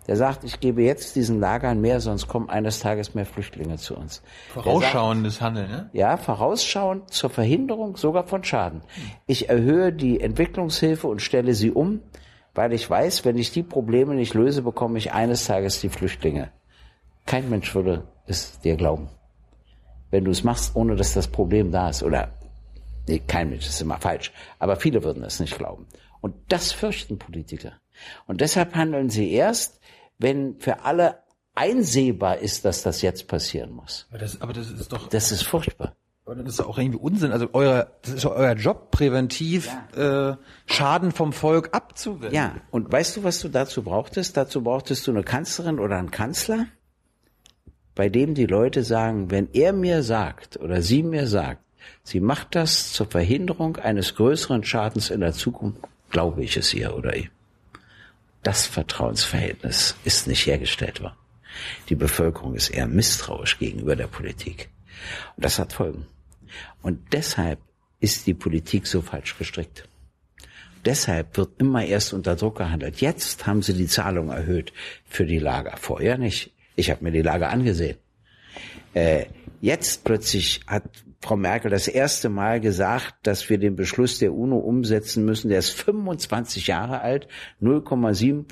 der 0.07 0.17
sagt, 0.17 0.45
ich 0.45 0.61
gebe 0.61 0.83
jetzt 0.83 1.17
diesen 1.17 1.41
Lagern 1.41 1.81
mehr, 1.81 2.01
sonst 2.01 2.29
kommen 2.29 2.49
eines 2.49 2.79
Tages 2.79 3.15
mehr 3.15 3.27
Flüchtlinge 3.27 3.77
zu 3.77 3.97
uns. 3.97 4.23
Vorausschauendes 4.51 5.41
Handeln, 5.41 5.71
ne? 5.71 5.91
Ja, 5.93 6.17
vorausschauend 6.17 7.11
zur 7.11 7.31
Verhinderung 7.31 7.97
sogar 7.97 8.27
von 8.27 8.45
Schaden. 8.45 8.83
Ich 9.27 9.49
erhöhe 9.49 9.93
die 9.93 10.21
Entwicklungshilfe 10.21 11.09
und 11.09 11.23
stelle 11.23 11.55
sie 11.55 11.73
um, 11.73 12.03
weil 12.55 12.73
ich 12.73 12.89
weiß, 12.89 13.25
wenn 13.25 13.37
ich 13.37 13.51
die 13.51 13.63
Probleme 13.63 14.15
nicht 14.15 14.35
löse, 14.35 14.63
bekomme 14.63 14.99
ich 14.99 15.13
eines 15.13 15.47
Tages 15.47 15.81
die 15.81 15.89
Flüchtlinge. 15.89 16.51
Kein 17.27 17.51
Mensch 17.51 17.75
würde 17.75 18.05
es 18.27 18.61
dir 18.61 18.77
glauben. 18.77 19.09
Wenn 20.11 20.25
du 20.25 20.31
es 20.31 20.45
machst, 20.45 20.77
ohne 20.77 20.95
dass 20.95 21.15
das 21.15 21.27
Problem 21.27 21.73
da 21.73 21.89
ist. 21.89 22.05
Oder, 22.05 22.31
nee, 23.09 23.19
kein 23.19 23.51
Mensch, 23.51 23.65
das 23.65 23.75
ist 23.75 23.83
immer 23.83 23.99
falsch. 23.99 24.33
Aber 24.61 24.77
viele 24.77 25.03
würden 25.03 25.25
es 25.25 25.41
nicht 25.41 25.59
glauben. 25.59 25.87
Und 26.21 26.35
das 26.49 26.73
fürchten 26.73 27.19
Politiker. 27.19 27.73
Und 28.27 28.41
deshalb 28.41 28.75
handeln 28.75 29.11
sie 29.11 29.33
erst, 29.33 29.76
wenn 30.19 30.59
für 30.59 30.85
alle 30.85 31.19
einsehbar 31.57 32.39
ist, 32.39 32.65
dass 32.65 32.83
das 32.83 33.03
jetzt 33.03 33.27
passieren 33.27 33.73
muss. 33.73 34.07
Aber 34.11 34.19
das, 34.19 34.41
aber 34.41 34.53
das 34.53 34.71
ist 34.71 34.93
doch. 34.93 35.09
Das 35.09 35.33
ist 35.33 35.43
furchtbar. 35.43 35.97
Aber 36.25 36.35
das 36.37 36.55
ist 36.55 36.61
auch 36.61 36.77
irgendwie 36.77 36.99
Unsinn. 36.99 37.33
Also 37.33 37.49
euer, 37.53 37.91
das 38.03 38.15
ist 38.15 38.27
euer 38.27 38.55
Job, 38.55 38.91
präventiv 38.91 39.71
ja. 39.97 40.31
äh, 40.31 40.37
Schaden 40.67 41.13
vom 41.13 41.33
Volk 41.33 41.71
abzuwenden. 41.73 42.35
Ja, 42.35 42.57
und 42.71 42.91
weißt 42.91 43.17
du, 43.17 43.25
was 43.25 43.41
du 43.41 43.49
dazu 43.49 43.83
brauchtest? 43.83 44.37
Dazu 44.37 44.63
brauchtest 44.63 45.07
du 45.07 45.13
eine 45.13 45.23
Kanzlerin 45.23 45.79
oder 45.79 45.97
einen 45.97 46.11
Kanzler, 46.11 46.67
bei 47.95 48.09
dem 48.09 48.35
die 48.35 48.47
Leute 48.47 48.83
sagen, 48.83 49.31
wenn 49.31 49.49
er 49.53 49.73
mir 49.73 50.03
sagt 50.03 50.57
oder 50.57 50.83
sie 50.83 51.05
mir 51.05 51.29
sagt, 51.29 51.63
sie 52.03 52.21
macht 52.21 52.57
das 52.57 52.93
zur 52.93 53.07
Verhinderung 53.07 53.77
eines 53.77 54.17
größeren 54.17 54.65
Schadens 54.65 55.11
in 55.11 55.21
der 55.21 55.33
Zukunft, 55.33 55.79
glaube 56.11 56.43
ich 56.43 56.57
es 56.57 56.75
ihr 56.75 56.97
oder 56.97 57.15
ihm 57.15 57.31
das 58.47 58.65
Vertrauensverhältnis 58.65 59.97
ist 60.05 60.29
nicht 60.29 60.47
hergestellt 60.47 61.03
worden. 61.03 61.17
Die 61.89 61.97
Bevölkerung 61.97 62.55
ist 62.55 62.69
eher 62.69 62.87
misstrauisch 62.87 63.59
gegenüber 63.59 63.97
der 63.97 64.07
Politik. 64.07 64.69
Und 65.35 65.45
das 65.45 65.59
hat 65.59 65.73
Folgen. 65.73 66.07
Und 66.81 67.13
deshalb 67.13 67.59
ist 67.99 68.29
die 68.29 68.35
Politik 68.35 68.87
so 68.87 69.03
falsch 69.03 69.37
gestrickt. 69.37 69.89
Deshalb 70.85 71.37
wird 71.37 71.61
immer 71.61 71.85
erst 71.85 72.13
unter 72.13 72.37
Druck 72.37 72.59
gehandelt. 72.59 73.01
Jetzt 73.01 73.49
haben 73.49 73.63
sie 73.63 73.75
die 73.75 73.89
Zahlung 73.89 74.31
erhöht 74.31 74.73
für 75.05 75.27
die 75.27 75.41
Lager. 75.41 75.77
Vorher 75.77 76.17
nicht. 76.17 76.53
Ich 76.77 76.91
habe 76.91 77.03
mir 77.03 77.11
die 77.11 77.23
Lager 77.23 77.51
angesehen. 77.51 77.97
Äh, 78.95 79.27
jetzt 79.61 80.05
plötzlich 80.05 80.61
hat 80.69 80.85
Frau 81.21 81.37
Merkel 81.37 81.71
das 81.71 81.89
erste 81.89 82.29
Mal 82.29 82.61
gesagt, 82.61 83.15
dass 83.23 83.49
wir 83.49 83.59
den 83.59 83.77
Beschluss 83.77 84.19
der 84.19 84.35
UNO 84.35 84.59
umsetzen 84.59 85.25
müssen. 85.25 85.49
Der 85.49 85.59
ist 85.59 85.71
25 85.71 86.67
Jahre 86.67 87.01
alt, 87.01 87.29
0,7 87.63 88.45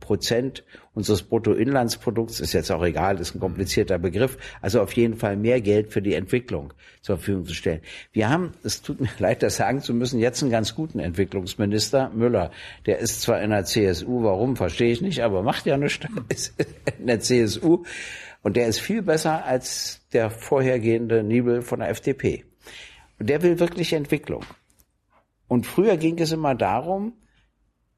Prozent 0.00 0.64
unseres 0.94 1.22
Bruttoinlandsprodukts, 1.22 2.40
ist 2.40 2.52
jetzt 2.52 2.70
auch 2.70 2.84
egal, 2.84 3.20
ist 3.20 3.34
ein 3.34 3.40
komplizierter 3.40 3.98
Begriff, 3.98 4.38
also 4.62 4.80
auf 4.80 4.92
jeden 4.92 5.16
Fall 5.16 5.36
mehr 5.36 5.60
Geld 5.60 5.92
für 5.92 6.00
die 6.00 6.14
Entwicklung 6.14 6.72
zur 7.02 7.16
Verfügung 7.16 7.44
zu 7.44 7.54
stellen. 7.54 7.80
Wir 8.12 8.30
haben, 8.30 8.52
es 8.62 8.82
tut 8.82 9.00
mir 9.00 9.10
leid, 9.18 9.42
das 9.42 9.56
sagen 9.56 9.82
zu 9.82 9.92
müssen, 9.92 10.20
jetzt 10.20 10.42
einen 10.42 10.52
ganz 10.52 10.74
guten 10.74 11.00
Entwicklungsminister, 11.00 12.10
Müller. 12.10 12.52
Der 12.86 13.00
ist 13.00 13.22
zwar 13.22 13.42
in 13.42 13.50
der 13.50 13.64
CSU, 13.64 14.22
warum, 14.22 14.56
verstehe 14.56 14.92
ich 14.92 15.02
nicht, 15.02 15.22
aber 15.22 15.42
macht 15.42 15.66
ja 15.66 15.76
nichts, 15.76 16.06
in 16.98 17.06
der 17.06 17.20
CSU. 17.20 17.84
Und 18.46 18.56
der 18.56 18.68
ist 18.68 18.78
viel 18.78 19.02
besser 19.02 19.44
als 19.44 20.06
der 20.12 20.30
vorhergehende 20.30 21.24
Nibel 21.24 21.62
von 21.62 21.80
der 21.80 21.88
FDP. 21.88 22.44
Und 23.18 23.28
der 23.28 23.42
will 23.42 23.58
wirklich 23.58 23.92
Entwicklung. 23.92 24.44
Und 25.48 25.66
früher 25.66 25.96
ging 25.96 26.16
es 26.20 26.30
immer 26.30 26.54
darum, 26.54 27.14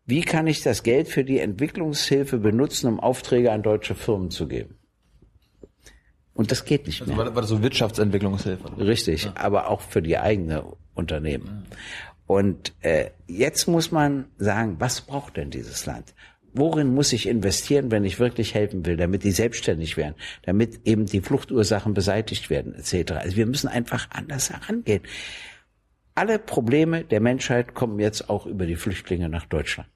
wie 0.06 0.22
kann 0.22 0.46
ich 0.46 0.62
das 0.62 0.82
Geld 0.82 1.08
für 1.08 1.22
die 1.22 1.38
Entwicklungshilfe 1.38 2.38
benutzen, 2.38 2.86
um 2.86 2.98
Aufträge 2.98 3.52
an 3.52 3.62
deutsche 3.62 3.94
Firmen 3.94 4.30
zu 4.30 4.48
geben. 4.48 4.78
Und 6.32 6.50
das 6.50 6.64
geht 6.64 6.86
nicht 6.86 7.02
also 7.02 7.12
mehr. 7.12 7.26
War, 7.26 7.34
war 7.34 7.42
das 7.42 7.50
so 7.50 7.62
Wirtschaftentwicklungshilfe? 7.62 8.78
Richtig, 8.78 9.24
ja. 9.24 9.32
aber 9.36 9.68
auch 9.68 9.82
für 9.82 10.00
die 10.00 10.16
eigene 10.16 10.64
Unternehmen. 10.94 11.66
Und 12.26 12.72
äh, 12.80 13.10
jetzt 13.26 13.68
muss 13.68 13.92
man 13.92 14.30
sagen, 14.38 14.76
was 14.78 15.02
braucht 15.02 15.36
denn 15.36 15.50
dieses 15.50 15.84
Land? 15.84 16.14
Worin 16.58 16.92
muss 16.92 17.12
ich 17.12 17.28
investieren, 17.28 17.90
wenn 17.90 18.04
ich 18.04 18.18
wirklich 18.18 18.54
helfen 18.54 18.84
will, 18.84 18.96
damit 18.96 19.22
die 19.22 19.30
selbstständig 19.30 19.96
werden, 19.96 20.14
damit 20.42 20.80
eben 20.84 21.06
die 21.06 21.20
Fluchtursachen 21.20 21.94
beseitigt 21.94 22.50
werden, 22.50 22.74
etc. 22.74 23.12
Also 23.12 23.36
wir 23.36 23.46
müssen 23.46 23.68
einfach 23.68 24.08
anders 24.10 24.50
herangehen. 24.50 25.02
Alle 26.14 26.40
Probleme 26.40 27.04
der 27.04 27.20
Menschheit 27.20 27.74
kommen 27.74 28.00
jetzt 28.00 28.28
auch 28.28 28.44
über 28.44 28.66
die 28.66 28.74
Flüchtlinge 28.74 29.28
nach 29.28 29.46
Deutschland. 29.46 29.88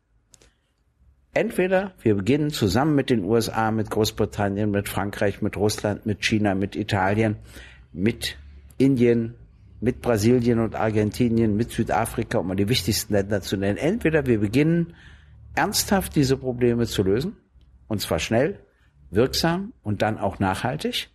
Entweder 1.34 1.94
wir 2.02 2.14
beginnen 2.14 2.50
zusammen 2.50 2.94
mit 2.94 3.10
den 3.10 3.24
USA, 3.24 3.70
mit 3.70 3.90
Großbritannien, 3.90 4.70
mit 4.70 4.88
Frankreich, 4.88 5.42
mit 5.42 5.56
Russland, 5.56 6.06
mit 6.06 6.24
China, 6.24 6.54
mit 6.54 6.76
Italien, 6.76 7.36
mit 7.92 8.36
Indien, 8.78 9.34
mit 9.80 10.00
Brasilien 10.00 10.60
und 10.60 10.76
Argentinien, 10.76 11.56
mit 11.56 11.72
Südafrika, 11.72 12.38
um 12.38 12.46
mal 12.46 12.54
die 12.54 12.68
wichtigsten 12.68 13.14
Länder 13.14 13.40
zu 13.40 13.56
nennen. 13.56 13.78
Entweder 13.78 14.26
wir 14.26 14.38
beginnen 14.38 14.94
ernsthaft 15.54 16.16
diese 16.16 16.36
Probleme 16.36 16.86
zu 16.86 17.02
lösen, 17.02 17.36
und 17.88 18.00
zwar 18.00 18.18
schnell, 18.18 18.58
wirksam 19.10 19.72
und 19.82 20.02
dann 20.02 20.18
auch 20.18 20.38
nachhaltig, 20.38 21.10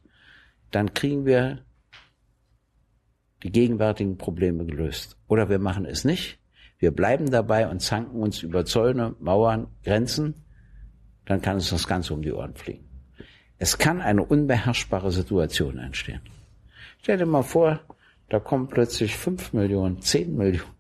dann 0.72 0.94
kriegen 0.94 1.26
wir 1.26 1.66
die 3.44 3.52
gegenwärtigen 3.52 4.18
Probleme 4.18 4.66
gelöst. 4.66 5.18
Oder 5.28 5.50
wir 5.50 5.60
machen 5.60 5.86
es 5.86 6.04
nicht, 6.04 6.40
wir 6.80 6.92
bleiben 6.92 7.32
dabei 7.32 7.68
und 7.68 7.82
zanken 7.82 8.20
uns 8.22 8.44
über 8.44 8.66
Zäune, 8.66 9.16
Mauern, 9.20 9.68
Grenzen, 9.84 10.46
dann 11.26 11.42
kann 11.42 11.56
uns 11.56 11.70
das 11.70 11.88
Ganze 11.88 12.14
um 12.14 12.22
die 12.22 12.32
Ohren 12.32 12.56
fliegen. 12.56 12.88
Es 13.58 13.78
kann 13.78 14.02
eine 14.02 14.24
unbeherrschbare 14.24 15.12
Situation 15.12 15.80
entstehen. 15.80 16.22
Stell 17.02 17.18
dir 17.18 17.26
mal 17.26 17.44
vor, 17.44 17.80
da 18.30 18.40
kommen 18.40 18.68
plötzlich 18.68 19.16
fünf 19.16 19.54
Millionen, 19.54 20.02
zehn 20.02 20.36
Millionen. 20.36 20.77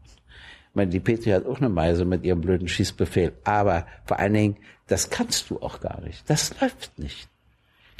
Meine, 0.78 0.92
die 0.92 1.00
Petri 1.00 1.32
hat 1.32 1.48
auch 1.48 1.58
eine 1.58 1.70
Meise 1.70 2.06
mit 2.06 2.24
ihrem 2.24 2.40
blöden 2.40 2.68
Schießbefehl. 2.68 3.34
Aber 3.44 3.88
vor 4.06 4.20
allen 4.20 4.34
Dingen, 4.36 4.58
das 4.86 5.10
kannst 5.10 5.50
du 5.50 5.60
auch 5.60 5.80
gar 5.80 6.02
nicht. 6.02 6.30
Das 6.30 6.54
läuft 6.62 7.00
nicht. 7.00 7.28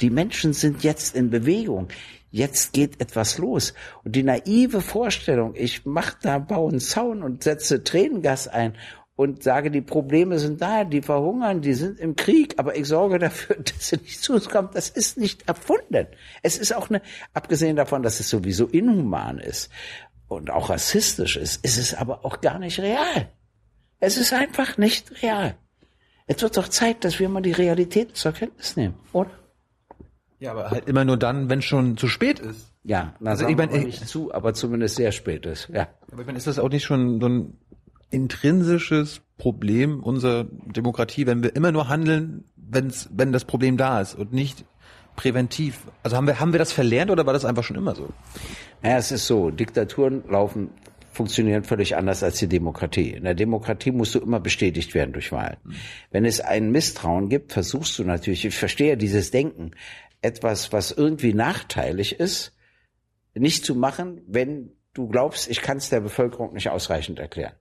Die 0.00 0.10
Menschen 0.10 0.52
sind 0.52 0.84
jetzt 0.84 1.16
in 1.16 1.28
Bewegung. 1.28 1.88
Jetzt 2.30 2.72
geht 2.72 3.00
etwas 3.00 3.36
los. 3.38 3.74
Und 4.04 4.14
die 4.14 4.22
naive 4.22 4.80
Vorstellung, 4.80 5.54
ich 5.56 5.86
mache 5.86 6.18
da, 6.22 6.38
baue 6.38 6.70
einen 6.70 6.78
Zaun 6.78 7.24
und 7.24 7.42
setze 7.42 7.82
Tränengas 7.82 8.46
ein 8.46 8.74
und 9.16 9.42
sage, 9.42 9.72
die 9.72 9.80
Probleme 9.80 10.38
sind 10.38 10.62
da, 10.62 10.84
die 10.84 11.02
verhungern, 11.02 11.60
die 11.60 11.74
sind 11.74 11.98
im 11.98 12.14
Krieg, 12.14 12.54
aber 12.58 12.76
ich 12.76 12.86
sorge 12.86 13.18
dafür, 13.18 13.56
dass 13.64 13.88
sie 13.88 13.96
nicht 13.96 14.22
zu 14.22 14.34
uns 14.34 14.48
kommen. 14.48 14.68
Das 14.72 14.88
ist 14.88 15.18
nicht 15.18 15.48
erfunden. 15.48 16.06
Es 16.44 16.56
ist 16.56 16.72
auch 16.76 16.90
eine, 16.90 17.02
abgesehen 17.34 17.74
davon, 17.74 18.04
dass 18.04 18.20
es 18.20 18.28
sowieso 18.28 18.66
inhuman 18.66 19.40
ist 19.40 19.68
und 20.28 20.50
auch 20.50 20.70
rassistisch 20.70 21.36
ist, 21.36 21.64
ist 21.64 21.78
es 21.78 21.94
aber 21.94 22.24
auch 22.24 22.40
gar 22.40 22.58
nicht 22.58 22.78
real. 22.78 23.30
Es 24.00 24.16
ist 24.16 24.32
einfach 24.32 24.78
nicht 24.78 25.22
real. 25.22 25.56
Es 26.26 26.42
wird 26.42 26.56
doch 26.56 26.68
Zeit, 26.68 27.04
dass 27.04 27.18
wir 27.18 27.28
mal 27.28 27.40
die 27.40 27.52
Realität 27.52 28.16
zur 28.16 28.32
Kenntnis 28.32 28.76
nehmen, 28.76 28.94
oder? 29.12 29.30
Ja, 30.38 30.52
aber 30.52 30.70
halt 30.70 30.86
immer 30.86 31.04
nur 31.04 31.16
dann, 31.16 31.48
wenn 31.50 31.62
schon 31.62 31.96
zu 31.96 32.06
spät 32.06 32.38
ist. 32.38 32.72
Ja, 32.84 33.14
na, 33.18 33.30
also 33.30 33.46
ich 33.48 33.56
meine, 33.56 33.76
nicht 33.78 34.06
zu, 34.06 34.32
aber 34.32 34.54
zumindest 34.54 34.96
sehr 34.96 35.10
spät 35.10 35.46
ist. 35.46 35.68
Ja. 35.68 35.88
Aber 36.12 36.20
ich 36.20 36.26
meine, 36.26 36.38
ist 36.38 36.46
das 36.46 36.58
auch 36.58 36.68
nicht 36.68 36.84
schon 36.84 37.20
so 37.20 37.28
ein 37.28 37.58
intrinsisches 38.10 39.20
Problem 39.36 40.02
unserer 40.02 40.44
Demokratie, 40.44 41.26
wenn 41.26 41.42
wir 41.42 41.56
immer 41.56 41.72
nur 41.72 41.88
handeln, 41.88 42.44
wenn's, 42.56 43.08
wenn 43.12 43.32
das 43.32 43.44
Problem 43.44 43.76
da 43.76 44.00
ist 44.00 44.14
und 44.14 44.32
nicht 44.32 44.64
präventiv? 45.16 45.80
Also 46.02 46.16
haben 46.16 46.26
wir, 46.26 46.40
haben 46.40 46.52
wir 46.52 46.58
das 46.58 46.72
verlernt 46.72 47.10
oder 47.10 47.26
war 47.26 47.32
das 47.32 47.44
einfach 47.44 47.64
schon 47.64 47.76
immer 47.76 47.94
so? 47.94 48.08
Naja, 48.82 48.98
es 48.98 49.12
ist 49.12 49.26
so, 49.26 49.50
Diktaturen 49.50 50.24
laufen 50.28 50.70
funktionieren 51.18 51.64
völlig 51.64 51.96
anders 51.96 52.22
als 52.22 52.38
die 52.38 52.46
Demokratie. 52.46 53.10
In 53.10 53.24
der 53.24 53.34
Demokratie 53.34 53.90
musst 53.90 54.14
du 54.14 54.20
immer 54.20 54.38
bestätigt 54.38 54.94
werden 54.94 55.12
durch 55.12 55.32
Wahlen. 55.32 55.56
Mhm. 55.64 55.74
Wenn 56.12 56.24
es 56.24 56.40
ein 56.40 56.70
Misstrauen 56.70 57.28
gibt, 57.28 57.52
versuchst 57.52 57.98
du 57.98 58.04
natürlich, 58.04 58.44
ich 58.44 58.56
verstehe 58.56 58.96
dieses 58.96 59.32
Denken, 59.32 59.72
etwas, 60.22 60.72
was 60.72 60.92
irgendwie 60.92 61.34
nachteilig 61.34 62.20
ist, 62.20 62.56
nicht 63.34 63.64
zu 63.64 63.74
machen, 63.74 64.22
wenn 64.28 64.70
du 64.94 65.08
glaubst, 65.08 65.50
ich 65.50 65.60
kann 65.60 65.78
es 65.78 65.90
der 65.90 66.00
Bevölkerung 66.00 66.54
nicht 66.54 66.70
ausreichend 66.70 67.18
erklären. 67.18 67.54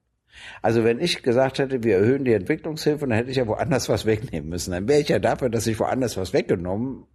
Also 0.61 0.83
wenn 0.83 0.99
ich 0.99 1.23
gesagt 1.23 1.57
hätte, 1.57 1.83
wir 1.83 1.97
erhöhen 1.97 2.25
die 2.25 2.33
Entwicklungshilfe, 2.33 3.07
dann 3.07 3.17
hätte 3.17 3.31
ich 3.31 3.37
ja 3.37 3.47
woanders 3.47 3.89
was 3.89 4.05
wegnehmen 4.05 4.49
müssen. 4.49 4.71
Dann 4.71 4.87
wäre 4.87 5.01
ich 5.01 5.09
ja 5.09 5.17
dafür, 5.17 5.49
dass 5.49 5.65
ich 5.65 5.79
woanders 5.79 6.15
was 6.15 6.33
weggenommen 6.33 7.05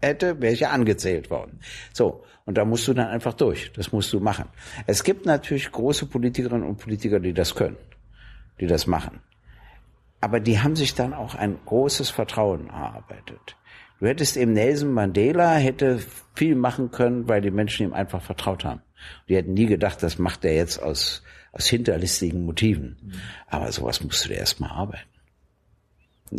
hätte, 0.00 0.40
wäre 0.40 0.52
ich 0.52 0.60
ja 0.60 0.70
angezählt 0.70 1.30
worden. 1.30 1.60
So, 1.92 2.24
und 2.44 2.58
da 2.58 2.64
musst 2.64 2.86
du 2.88 2.94
dann 2.94 3.08
einfach 3.08 3.34
durch. 3.34 3.72
Das 3.72 3.92
musst 3.92 4.12
du 4.12 4.20
machen. 4.20 4.46
Es 4.86 5.02
gibt 5.02 5.26
natürlich 5.26 5.70
große 5.70 6.06
Politikerinnen 6.06 6.66
und 6.66 6.76
Politiker, 6.76 7.20
die 7.20 7.32
das 7.32 7.54
können, 7.54 7.76
die 8.60 8.66
das 8.66 8.86
machen. 8.86 9.20
Aber 10.20 10.40
die 10.40 10.60
haben 10.60 10.76
sich 10.76 10.94
dann 10.94 11.12
auch 11.12 11.34
ein 11.34 11.58
großes 11.64 12.10
Vertrauen 12.10 12.68
erarbeitet. 12.68 13.56
Du 14.00 14.06
hättest 14.06 14.36
eben 14.36 14.52
Nelson 14.52 14.92
Mandela 14.92 15.54
hätte 15.54 16.00
viel 16.34 16.56
machen 16.56 16.90
können, 16.90 17.28
weil 17.28 17.40
die 17.40 17.50
Menschen 17.50 17.86
ihm 17.86 17.92
einfach 17.92 18.22
vertraut 18.22 18.64
haben. 18.64 18.82
Die 19.28 19.36
hätten 19.36 19.54
nie 19.54 19.66
gedacht, 19.66 20.02
das 20.02 20.18
macht 20.18 20.44
er 20.44 20.54
jetzt 20.54 20.82
aus, 20.82 21.22
aus 21.52 21.66
hinterlistigen 21.66 22.44
Motiven. 22.44 22.96
Mhm. 23.02 23.12
Aber 23.46 23.70
sowas 23.70 24.02
musst 24.02 24.24
du 24.24 24.30
dir 24.30 24.36
erstmal 24.36 24.70
arbeiten. 24.70 25.08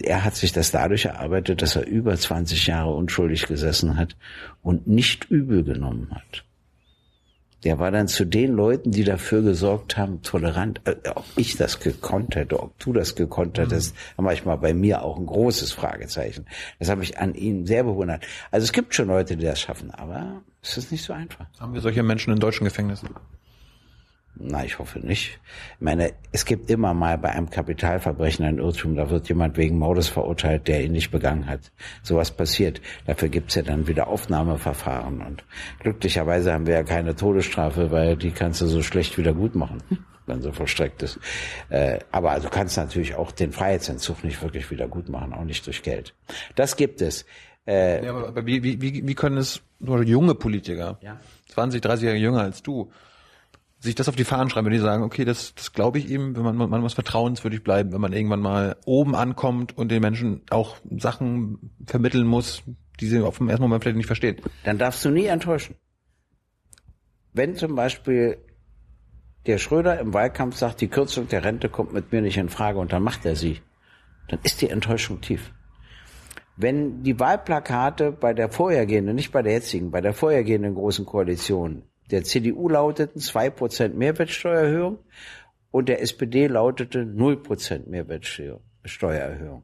Er 0.03 0.23
hat 0.23 0.36
sich 0.36 0.51
das 0.51 0.71
dadurch 0.71 1.05
erarbeitet, 1.05 1.62
dass 1.62 1.75
er 1.75 1.86
über 1.86 2.15
20 2.15 2.67
Jahre 2.67 2.93
unschuldig 2.93 3.47
gesessen 3.47 3.97
hat 3.97 4.15
und 4.62 4.88
nicht 4.88 5.25
übel 5.29 5.63
genommen 5.63 6.10
hat 6.12 6.45
der 7.65 7.79
war 7.79 7.91
dann 7.91 8.08
zu 8.08 8.25
den 8.25 8.53
Leuten, 8.53 8.91
die 8.91 9.03
dafür 9.03 9.41
gesorgt 9.41 9.97
haben, 9.97 10.21
tolerant, 10.21 10.81
äh, 10.86 10.95
ob 11.15 11.25
ich 11.36 11.58
das 11.58 11.79
gekonnt 11.79 12.36
hätte, 12.36 12.62
ob 12.62 12.77
du 12.79 12.93
das 12.93 13.15
gekonnt 13.15 13.58
hättest, 13.58 13.95
mhm. 14.17 14.25
manchmal 14.25 14.58
bei 14.60 14.73
mir 14.73 15.01
auch 15.01 15.17
ein 15.17 15.25
großes 15.25 15.71
Fragezeichen. 15.71 16.45
Das 16.79 16.89
habe 16.89 17.03
ich 17.03 17.17
an 17.17 17.34
ihm 17.34 17.65
sehr 17.65 17.84
bewundert. 17.84 18.23
Also 18.51 18.65
es 18.65 18.71
gibt 18.71 18.93
schon 18.93 19.08
Leute, 19.08 19.36
die 19.36 19.45
das 19.45 19.60
schaffen, 19.60 19.89
aber 19.89 20.43
es 20.62 20.77
ist 20.77 20.91
nicht 20.91 21.03
so 21.03 21.12
einfach. 21.12 21.47
Haben 21.60 21.73
wir 21.73 21.81
solche 21.81 22.03
Menschen 22.03 22.31
in 22.31 22.39
deutschen 22.39 22.65
Gefängnissen? 22.65 23.10
Na, 24.37 24.65
ich 24.65 24.79
hoffe 24.79 24.99
nicht. 24.99 25.39
Ich 25.75 25.81
meine, 25.81 26.11
es 26.33 26.43
gibt 26.45 26.69
immer 26.69 26.93
mal 26.93 27.17
bei 27.17 27.29
einem 27.29 27.49
Kapitalverbrechen 27.49 28.45
ein 28.45 28.57
Irrtum, 28.57 28.95
da 28.95 29.09
wird 29.09 29.29
jemand 29.29 29.55
wegen 29.55 29.77
Mordes 29.77 30.09
verurteilt, 30.09 30.67
der 30.67 30.83
ihn 30.83 30.91
nicht 30.91 31.09
begangen 31.09 31.47
hat. 31.47 31.71
Sowas 32.03 32.31
passiert. 32.31 32.81
Dafür 33.05 33.29
gibt's 33.29 33.55
ja 33.55 33.61
dann 33.61 33.87
wieder 33.87 34.07
Aufnahmeverfahren. 34.07 35.21
Und 35.21 35.45
glücklicherweise 35.79 36.51
haben 36.51 36.67
wir 36.67 36.73
ja 36.73 36.83
keine 36.83 37.15
Todesstrafe, 37.15 37.91
weil 37.91 38.17
die 38.17 38.31
kannst 38.31 38.59
du 38.59 38.67
so 38.67 38.81
schlecht 38.81 39.17
wieder 39.17 39.33
gut 39.33 39.55
machen, 39.55 39.81
wenn 40.25 40.41
so 40.41 40.51
vollstreckt 40.51 41.01
ist. 41.03 41.17
Äh, 41.69 41.99
aber 42.11 42.31
also 42.31 42.49
kannst 42.49 42.75
natürlich 42.75 43.15
auch 43.15 43.31
den 43.31 43.53
Freiheitsentzug 43.53 44.25
nicht 44.25 44.41
wirklich 44.41 44.69
wieder 44.69 44.89
gut 44.89 45.07
machen, 45.07 45.33
auch 45.33 45.45
nicht 45.45 45.65
durch 45.65 45.81
Geld. 45.81 46.13
Das 46.55 46.75
gibt 46.75 47.01
es. 47.01 47.25
Äh, 47.65 48.05
ja, 48.05 48.13
aber 48.13 48.45
wie, 48.45 48.61
wie, 48.63 48.81
wie 48.81 49.15
können 49.15 49.37
es 49.37 49.61
junge 49.79 50.35
Politiker, 50.35 50.99
ja. 51.01 51.19
20, 51.49 51.81
30 51.81 52.05
Jahre 52.05 52.17
jünger 52.17 52.41
als 52.41 52.61
du, 52.61 52.91
sich 53.85 53.95
das 53.95 54.09
auf 54.09 54.15
die 54.15 54.25
Fahnen 54.25 54.49
schreiben, 54.49 54.65
wenn 54.65 54.73
die 54.73 54.79
sagen, 54.79 55.03
okay, 55.03 55.23
das, 55.23 55.55
das 55.55 55.71
glaube 55.71 55.97
ich 55.97 56.09
ihm, 56.09 56.35
wenn 56.35 56.43
man, 56.43 56.57
man 56.57 56.81
muss 56.81 56.93
vertrauenswürdig 56.93 57.63
bleiben, 57.63 57.93
wenn 57.93 58.01
man 58.01 58.13
irgendwann 58.13 58.41
mal 58.41 58.75
oben 58.85 59.15
ankommt 59.15 59.77
und 59.77 59.89
den 59.89 60.01
Menschen 60.01 60.41
auch 60.49 60.77
Sachen 60.97 61.71
vermitteln 61.85 62.27
muss, 62.27 62.63
die 62.99 63.07
sie 63.07 63.21
auf 63.21 63.37
dem 63.37 63.49
ersten 63.49 63.63
Moment 63.63 63.83
vielleicht 63.83 63.97
nicht 63.97 64.07
verstehen. 64.07 64.37
Dann 64.63 64.77
darfst 64.77 65.05
du 65.05 65.09
nie 65.09 65.25
enttäuschen. 65.25 65.75
Wenn 67.33 67.55
zum 67.55 67.75
Beispiel 67.75 68.37
der 69.45 69.57
Schröder 69.57 69.99
im 69.99 70.13
Wahlkampf 70.13 70.55
sagt, 70.55 70.81
die 70.81 70.87
Kürzung 70.87 71.27
der 71.27 71.43
Rente 71.43 71.69
kommt 71.69 71.93
mit 71.93 72.11
mir 72.11 72.21
nicht 72.21 72.37
in 72.37 72.49
Frage 72.49 72.79
und 72.79 72.91
dann 72.91 73.03
macht 73.03 73.25
er 73.25 73.35
sie, 73.35 73.61
dann 74.27 74.39
ist 74.43 74.61
die 74.61 74.69
Enttäuschung 74.69 75.21
tief. 75.21 75.51
Wenn 76.57 77.03
die 77.03 77.19
Wahlplakate 77.19 78.11
bei 78.11 78.33
der 78.33 78.49
vorhergehenden, 78.49 79.15
nicht 79.15 79.31
bei 79.31 79.41
der 79.41 79.53
jetzigen, 79.53 79.91
bei 79.91 80.01
der 80.01 80.13
vorhergehenden 80.13 80.73
großen 80.73 81.05
Koalition 81.05 81.83
der 82.11 82.23
CDU 82.23 82.69
lauteten 82.69 83.21
2% 83.21 83.89
Mehrwertsteuererhöhung 83.89 84.99
und 85.71 85.89
der 85.89 86.01
SPD 86.01 86.47
lautete 86.47 86.99
0% 87.01 87.89
Mehrwertsteuererhöhung. 87.89 89.63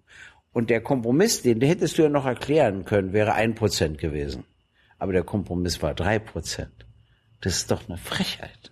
Und 0.53 0.69
der 0.69 0.81
Kompromiss, 0.81 1.41
den 1.41 1.61
hättest 1.61 1.97
du 1.97 2.03
ja 2.03 2.09
noch 2.09 2.25
erklären 2.25 2.83
können, 2.83 3.13
wäre 3.13 3.35
1% 3.35 3.97
gewesen. 3.97 4.43
Aber 4.97 5.13
der 5.13 5.23
Kompromiss 5.23 5.81
war 5.81 5.93
3%. 5.93 6.67
Das 7.39 7.55
ist 7.55 7.71
doch 7.71 7.87
eine 7.87 7.97
Frechheit. 7.97 8.71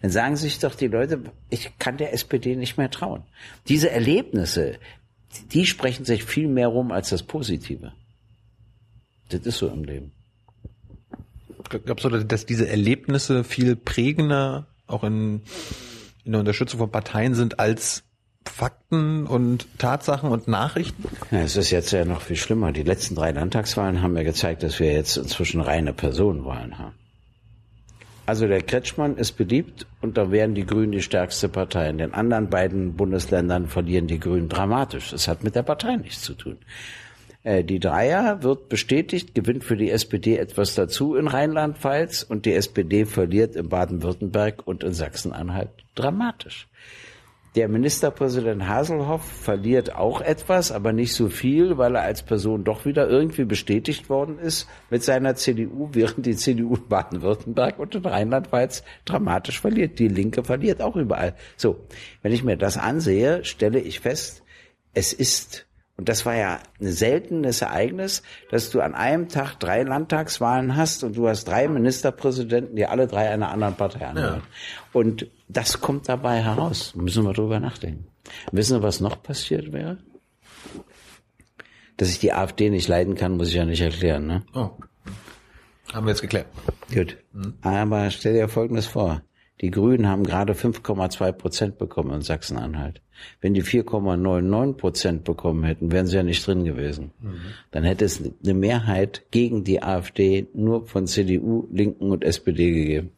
Dann 0.00 0.10
sagen 0.10 0.36
sich 0.36 0.58
doch 0.58 0.74
die 0.74 0.86
Leute, 0.86 1.22
ich 1.50 1.78
kann 1.78 1.96
der 1.96 2.12
SPD 2.12 2.56
nicht 2.56 2.78
mehr 2.78 2.90
trauen. 2.90 3.24
Diese 3.68 3.90
Erlebnisse, 3.90 4.78
die 5.52 5.66
sprechen 5.66 6.04
sich 6.04 6.24
viel 6.24 6.48
mehr 6.48 6.68
rum 6.68 6.92
als 6.92 7.10
das 7.10 7.22
Positive. 7.22 7.92
Das 9.28 9.40
ist 9.40 9.58
so 9.58 9.68
im 9.68 9.84
Leben. 9.84 10.12
Glaubst 11.84 12.04
du, 12.04 12.10
dass 12.10 12.46
diese 12.46 12.68
Erlebnisse 12.68 13.44
viel 13.44 13.76
prägender 13.76 14.66
auch 14.86 15.04
in, 15.04 15.42
in 16.24 16.32
der 16.32 16.40
Unterstützung 16.40 16.78
von 16.78 16.90
Parteien 16.90 17.34
sind 17.34 17.58
als 17.58 18.04
Fakten 18.44 19.26
und 19.26 19.66
Tatsachen 19.78 20.30
und 20.30 20.48
Nachrichten? 20.48 21.04
Ja, 21.30 21.40
es 21.40 21.56
ist 21.56 21.70
jetzt 21.70 21.92
ja 21.92 22.04
noch 22.04 22.20
viel 22.20 22.36
schlimmer. 22.36 22.72
Die 22.72 22.82
letzten 22.82 23.14
drei 23.14 23.32
Landtagswahlen 23.32 24.02
haben 24.02 24.16
ja 24.16 24.22
gezeigt, 24.22 24.62
dass 24.62 24.78
wir 24.80 24.92
jetzt 24.92 25.16
inzwischen 25.16 25.60
reine 25.60 25.92
Personenwahlen 25.92 26.78
haben. 26.78 26.94
Also 28.24 28.46
der 28.46 28.62
Kretschmann 28.62 29.16
ist 29.16 29.32
beliebt 29.32 29.86
und 30.00 30.16
da 30.16 30.30
wären 30.30 30.54
die 30.54 30.64
Grünen 30.64 30.92
die 30.92 31.02
stärkste 31.02 31.48
Partei. 31.48 31.88
In 31.88 31.98
den 31.98 32.14
anderen 32.14 32.50
beiden 32.50 32.94
Bundesländern 32.94 33.66
verlieren 33.66 34.06
die 34.06 34.20
Grünen 34.20 34.48
dramatisch. 34.48 35.10
Das 35.10 35.26
hat 35.26 35.42
mit 35.42 35.56
der 35.56 35.64
Partei 35.64 35.96
nichts 35.96 36.22
zu 36.22 36.34
tun. 36.34 36.58
Äh, 37.44 37.64
die 37.64 37.80
Dreier 37.80 38.42
wird 38.42 38.68
bestätigt, 38.68 39.34
gewinnt 39.34 39.64
für 39.64 39.76
die 39.76 39.90
SPD 39.90 40.36
etwas 40.36 40.74
dazu 40.74 41.14
in 41.14 41.28
Rheinland-Pfalz 41.28 42.22
und 42.22 42.46
die 42.46 42.54
SPD 42.54 43.04
verliert 43.04 43.56
in 43.56 43.68
Baden-Württemberg 43.68 44.66
und 44.66 44.84
in 44.84 44.92
Sachsen-Anhalt 44.92 45.70
dramatisch. 45.94 46.68
Der 47.54 47.68
Ministerpräsident 47.68 48.66
Haselhoff 48.66 49.24
verliert 49.24 49.94
auch 49.94 50.22
etwas, 50.22 50.72
aber 50.72 50.94
nicht 50.94 51.12
so 51.12 51.28
viel, 51.28 51.76
weil 51.76 51.96
er 51.96 52.02
als 52.02 52.22
Person 52.22 52.64
doch 52.64 52.86
wieder 52.86 53.10
irgendwie 53.10 53.44
bestätigt 53.44 54.08
worden 54.08 54.38
ist 54.38 54.66
mit 54.88 55.02
seiner 55.02 55.34
CDU, 55.34 55.90
während 55.92 56.24
die 56.24 56.34
CDU 56.34 56.76
in 56.76 56.88
Baden-Württemberg 56.88 57.78
und 57.78 57.94
in 57.94 58.06
Rheinland-Pfalz 58.06 58.84
dramatisch 59.04 59.60
verliert. 59.60 59.98
Die 59.98 60.08
Linke 60.08 60.44
verliert 60.44 60.80
auch 60.80 60.96
überall. 60.96 61.34
So, 61.58 61.84
wenn 62.22 62.32
ich 62.32 62.42
mir 62.42 62.56
das 62.56 62.78
ansehe, 62.78 63.44
stelle 63.44 63.80
ich 63.80 64.00
fest, 64.00 64.42
es 64.94 65.12
ist 65.12 65.66
und 65.96 66.08
das 66.08 66.24
war 66.24 66.34
ja 66.34 66.58
ein 66.80 66.90
seltenes 66.90 67.60
Ereignis, 67.60 68.22
dass 68.50 68.70
du 68.70 68.80
an 68.80 68.94
einem 68.94 69.28
Tag 69.28 69.56
drei 69.60 69.82
Landtagswahlen 69.82 70.74
hast 70.74 71.04
und 71.04 71.16
du 71.16 71.28
hast 71.28 71.44
drei 71.44 71.68
Ministerpräsidenten, 71.68 72.76
die 72.76 72.86
alle 72.86 73.06
drei 73.06 73.28
einer 73.30 73.50
anderen 73.50 73.74
Partei 73.74 74.06
anhören. 74.06 74.40
Ja. 74.40 74.90
Und 74.92 75.26
das 75.48 75.80
kommt 75.80 76.08
dabei 76.08 76.42
heraus. 76.42 76.94
Müssen 76.94 77.24
wir 77.24 77.34
drüber 77.34 77.60
nachdenken. 77.60 78.06
Wissen 78.52 78.78
wir, 78.78 78.82
was 78.82 79.00
noch 79.00 79.22
passiert 79.22 79.72
wäre? 79.72 79.98
Dass 81.98 82.08
ich 82.08 82.18
die 82.18 82.32
AfD 82.32 82.70
nicht 82.70 82.88
leiden 82.88 83.14
kann, 83.14 83.36
muss 83.36 83.48
ich 83.48 83.54
ja 83.54 83.66
nicht 83.66 83.82
erklären. 83.82 84.26
Ne? 84.26 84.42
Oh. 84.54 84.70
Haben 85.92 86.06
wir 86.06 86.10
jetzt 86.10 86.22
geklärt. 86.22 86.46
Gut. 86.92 87.18
Mhm. 87.32 87.54
Aber 87.60 88.10
stell 88.10 88.32
dir 88.32 88.48
Folgendes 88.48 88.86
vor. 88.86 89.22
Die 89.60 89.70
Grünen 89.70 90.08
haben 90.08 90.24
gerade 90.24 90.54
5,2 90.54 91.32
Prozent 91.32 91.78
bekommen 91.78 92.12
in 92.12 92.22
Sachsen-Anhalt. 92.22 93.02
Wenn 93.40 93.54
die 93.54 93.62
4,99 93.62 94.72
Prozent 94.74 95.24
bekommen 95.24 95.64
hätten, 95.64 95.92
wären 95.92 96.06
sie 96.06 96.16
ja 96.16 96.22
nicht 96.22 96.46
drin 96.46 96.64
gewesen. 96.64 97.10
Mhm. 97.20 97.40
Dann 97.70 97.84
hätte 97.84 98.04
es 98.04 98.22
eine 98.42 98.54
Mehrheit 98.54 99.22
gegen 99.30 99.64
die 99.64 99.82
AfD 99.82 100.46
nur 100.54 100.86
von 100.86 101.06
CDU, 101.06 101.68
Linken 101.72 102.10
und 102.10 102.24
SPD 102.24 102.72
gegeben. 102.72 103.10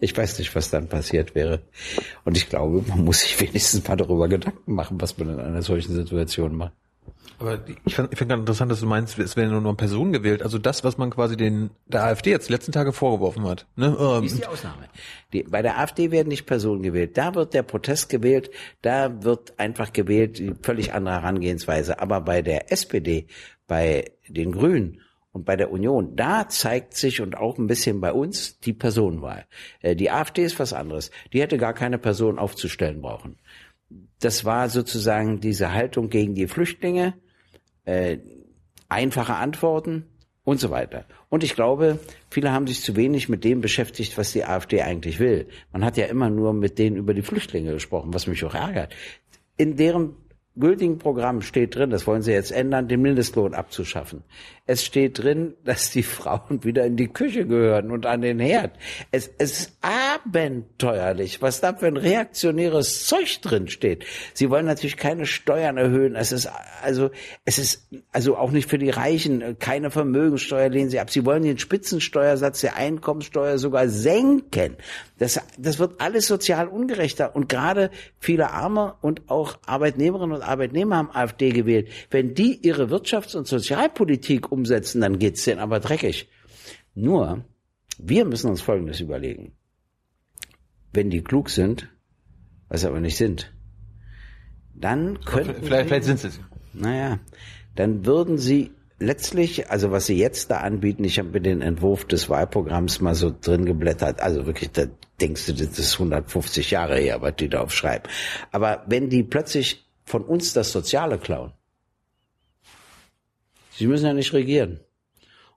Ich 0.00 0.16
weiß 0.16 0.38
nicht, 0.38 0.54
was 0.54 0.70
dann 0.70 0.88
passiert 0.88 1.34
wäre. 1.34 1.60
Und 2.24 2.36
ich 2.36 2.48
glaube, 2.48 2.82
man 2.88 3.04
muss 3.04 3.20
sich 3.20 3.38
wenigstens 3.40 3.86
mal 3.86 3.96
darüber 3.96 4.28
Gedanken 4.28 4.74
machen, 4.74 5.00
was 5.00 5.18
man 5.18 5.30
in 5.30 5.40
einer 5.40 5.62
solchen 5.62 5.94
Situation 5.94 6.56
macht. 6.56 6.72
Aber 7.40 7.58
ich 7.86 7.94
finde 7.94 8.14
find 8.14 8.28
ganz 8.28 8.40
interessant, 8.40 8.70
dass 8.70 8.80
du 8.80 8.86
meinst, 8.86 9.18
es 9.18 9.34
werden 9.34 9.52
nur 9.52 9.62
noch 9.62 9.74
Personen 9.74 10.12
gewählt. 10.12 10.42
Also 10.42 10.58
das, 10.58 10.84
was 10.84 10.98
man 10.98 11.08
quasi 11.08 11.38
den 11.38 11.70
der 11.86 12.04
AfD 12.04 12.30
jetzt 12.30 12.50
die 12.50 12.52
letzten 12.52 12.70
Tage 12.70 12.92
vorgeworfen 12.92 13.44
hat. 13.44 13.66
Ne? 13.76 13.96
Ähm. 13.98 14.24
Ist 14.24 14.38
die 14.38 14.46
Ausnahme. 14.46 14.88
Die, 15.32 15.44
bei 15.44 15.62
der 15.62 15.78
AfD 15.78 16.10
werden 16.10 16.28
nicht 16.28 16.44
Personen 16.44 16.82
gewählt. 16.82 17.16
Da 17.16 17.34
wird 17.34 17.54
der 17.54 17.62
Protest 17.62 18.10
gewählt, 18.10 18.50
da 18.82 19.24
wird 19.24 19.58
einfach 19.58 19.94
gewählt, 19.94 20.38
die 20.38 20.52
völlig 20.60 20.92
andere 20.92 21.14
Herangehensweise. 21.14 21.98
Aber 21.98 22.20
bei 22.20 22.42
der 22.42 22.70
SPD, 22.70 23.26
bei 23.66 24.12
den 24.28 24.52
Grünen 24.52 25.00
und 25.32 25.46
bei 25.46 25.56
der 25.56 25.72
Union, 25.72 26.16
da 26.16 26.46
zeigt 26.46 26.94
sich 26.94 27.22
und 27.22 27.38
auch 27.38 27.56
ein 27.56 27.68
bisschen 27.68 28.02
bei 28.02 28.12
uns 28.12 28.60
die 28.60 28.74
Personenwahl. 28.74 29.46
Äh, 29.80 29.96
die 29.96 30.10
AfD 30.10 30.44
ist 30.44 30.58
was 30.58 30.74
anderes. 30.74 31.10
Die 31.32 31.40
hätte 31.40 31.56
gar 31.56 31.72
keine 31.72 31.96
Person 31.96 32.38
aufzustellen 32.38 33.00
brauchen. 33.00 33.38
Das 34.20 34.44
war 34.44 34.68
sozusagen 34.68 35.40
diese 35.40 35.72
Haltung 35.72 36.10
gegen 36.10 36.34
die 36.34 36.46
Flüchtlinge 36.46 37.14
äh, 37.90 38.18
einfache 38.88 39.34
Antworten 39.34 40.04
und 40.44 40.60
so 40.60 40.70
weiter. 40.70 41.04
Und 41.28 41.44
ich 41.44 41.54
glaube, 41.54 41.98
viele 42.30 42.52
haben 42.52 42.66
sich 42.66 42.82
zu 42.82 42.96
wenig 42.96 43.28
mit 43.28 43.44
dem 43.44 43.60
beschäftigt, 43.60 44.16
was 44.16 44.32
die 44.32 44.44
AfD 44.44 44.82
eigentlich 44.82 45.18
will. 45.18 45.48
Man 45.72 45.84
hat 45.84 45.96
ja 45.96 46.06
immer 46.06 46.30
nur 46.30 46.52
mit 46.52 46.78
denen 46.78 46.96
über 46.96 47.14
die 47.14 47.22
Flüchtlinge 47.22 47.72
gesprochen, 47.72 48.14
was 48.14 48.26
mich 48.26 48.44
auch 48.44 48.54
ärgert. 48.54 48.94
In 49.56 49.76
deren 49.76 50.14
gültigen 50.60 50.98
Programm 50.98 51.42
steht 51.42 51.74
drin, 51.74 51.90
das 51.90 52.06
wollen 52.06 52.22
sie 52.22 52.32
jetzt 52.32 52.52
ändern, 52.52 52.88
den 52.88 53.02
Mindestlohn 53.02 53.54
abzuschaffen. 53.54 54.22
Es 54.66 54.84
steht 54.84 55.22
drin, 55.22 55.54
dass 55.64 55.90
die 55.90 56.04
Frauen 56.04 56.62
wieder 56.62 56.84
in 56.84 56.96
die 56.96 57.08
Küche 57.08 57.46
gehören 57.46 57.90
und 57.90 58.06
an 58.06 58.20
den 58.20 58.38
Herd. 58.38 58.72
Es, 59.10 59.28
es 59.38 59.62
ist 59.62 59.78
abenteuerlich, 59.80 61.42
was 61.42 61.60
da 61.60 61.74
für 61.74 61.88
ein 61.88 61.96
reaktionäres 61.96 63.06
Zeug 63.06 63.40
drin 63.40 63.68
steht. 63.68 64.04
Sie 64.32 64.48
wollen 64.48 64.66
natürlich 64.66 64.96
keine 64.96 65.26
Steuern 65.26 65.76
erhöhen. 65.76 66.14
Es 66.14 66.30
ist 66.30 66.48
also, 66.82 67.10
es 67.44 67.58
ist 67.58 67.88
also 68.12 68.36
auch 68.36 68.52
nicht 68.52 68.70
für 68.70 68.78
die 68.78 68.90
Reichen 68.90 69.58
keine 69.58 69.90
Vermögenssteuer 69.90 70.68
lehnen 70.68 70.90
sie 70.90 71.00
ab. 71.00 71.10
Sie 71.10 71.24
wollen 71.24 71.42
den 71.42 71.58
Spitzensteuersatz 71.58 72.60
der 72.60 72.76
Einkommensteuer 72.76 73.58
sogar 73.58 73.88
senken. 73.88 74.76
Das, 75.18 75.40
das 75.58 75.78
wird 75.78 76.00
alles 76.00 76.26
sozial 76.26 76.68
ungerechter 76.68 77.34
und 77.34 77.48
gerade 77.48 77.90
viele 78.18 78.50
Arme 78.50 78.94
und 79.00 79.28
auch 79.28 79.58
Arbeitnehmerinnen 79.66 80.36
und 80.36 80.42
Arbeitnehmer 80.50 80.96
haben 80.96 81.10
AfD 81.10 81.50
gewählt. 81.50 81.88
Wenn 82.10 82.34
die 82.34 82.60
ihre 82.62 82.90
Wirtschafts- 82.90 83.36
und 83.36 83.46
Sozialpolitik 83.46 84.52
um 84.52 84.60
umsetzen, 84.60 85.00
dann 85.00 85.18
geht's 85.18 85.44
denen 85.44 85.60
aber 85.60 85.80
dreckig. 85.80 86.28
Nur, 86.94 87.44
wir 87.98 88.24
müssen 88.24 88.50
uns 88.50 88.60
Folgendes 88.60 89.00
überlegen. 89.00 89.52
Wenn 90.92 91.10
die 91.10 91.22
klug 91.22 91.50
sind, 91.50 91.88
was 92.68 92.84
aber 92.84 93.00
nicht 93.00 93.16
sind, 93.16 93.52
dann 94.74 95.20
könnten 95.20 95.62
vielleicht, 95.62 95.88
vielleicht 95.88 96.04
sind 96.04 96.20
sie 96.20 96.28
es. 96.28 96.40
Naja, 96.72 97.18
dann 97.74 98.06
würden 98.06 98.38
sie 98.38 98.70
letztlich, 98.98 99.70
also 99.70 99.90
was 99.90 100.06
sie 100.06 100.16
jetzt 100.16 100.50
da 100.50 100.58
anbieten, 100.58 101.04
ich 101.04 101.18
habe 101.18 101.30
mir 101.30 101.40
den 101.40 101.62
Entwurf 101.62 102.04
des 102.04 102.28
Wahlprogramms 102.28 103.00
mal 103.00 103.14
so 103.14 103.34
drin 103.38 103.64
geblättert, 103.64 104.20
also 104.20 104.46
wirklich, 104.46 104.70
da 104.72 104.84
denkst 105.20 105.46
du, 105.46 105.52
das 105.52 105.78
ist 105.78 105.94
150 105.94 106.70
Jahre 106.70 106.98
her, 106.98 107.20
was 107.20 107.36
die 107.36 107.48
da 107.48 107.60
aufschreiben. 107.60 108.10
Aber 108.52 108.84
wenn 108.86 109.08
die 109.08 109.22
plötzlich 109.22 109.89
von 110.10 110.24
uns 110.24 110.52
das 110.52 110.72
Soziale 110.72 111.18
klauen, 111.18 111.52
Sie 113.80 113.86
müssen 113.86 114.04
ja 114.04 114.12
nicht 114.12 114.34
regieren. 114.34 114.80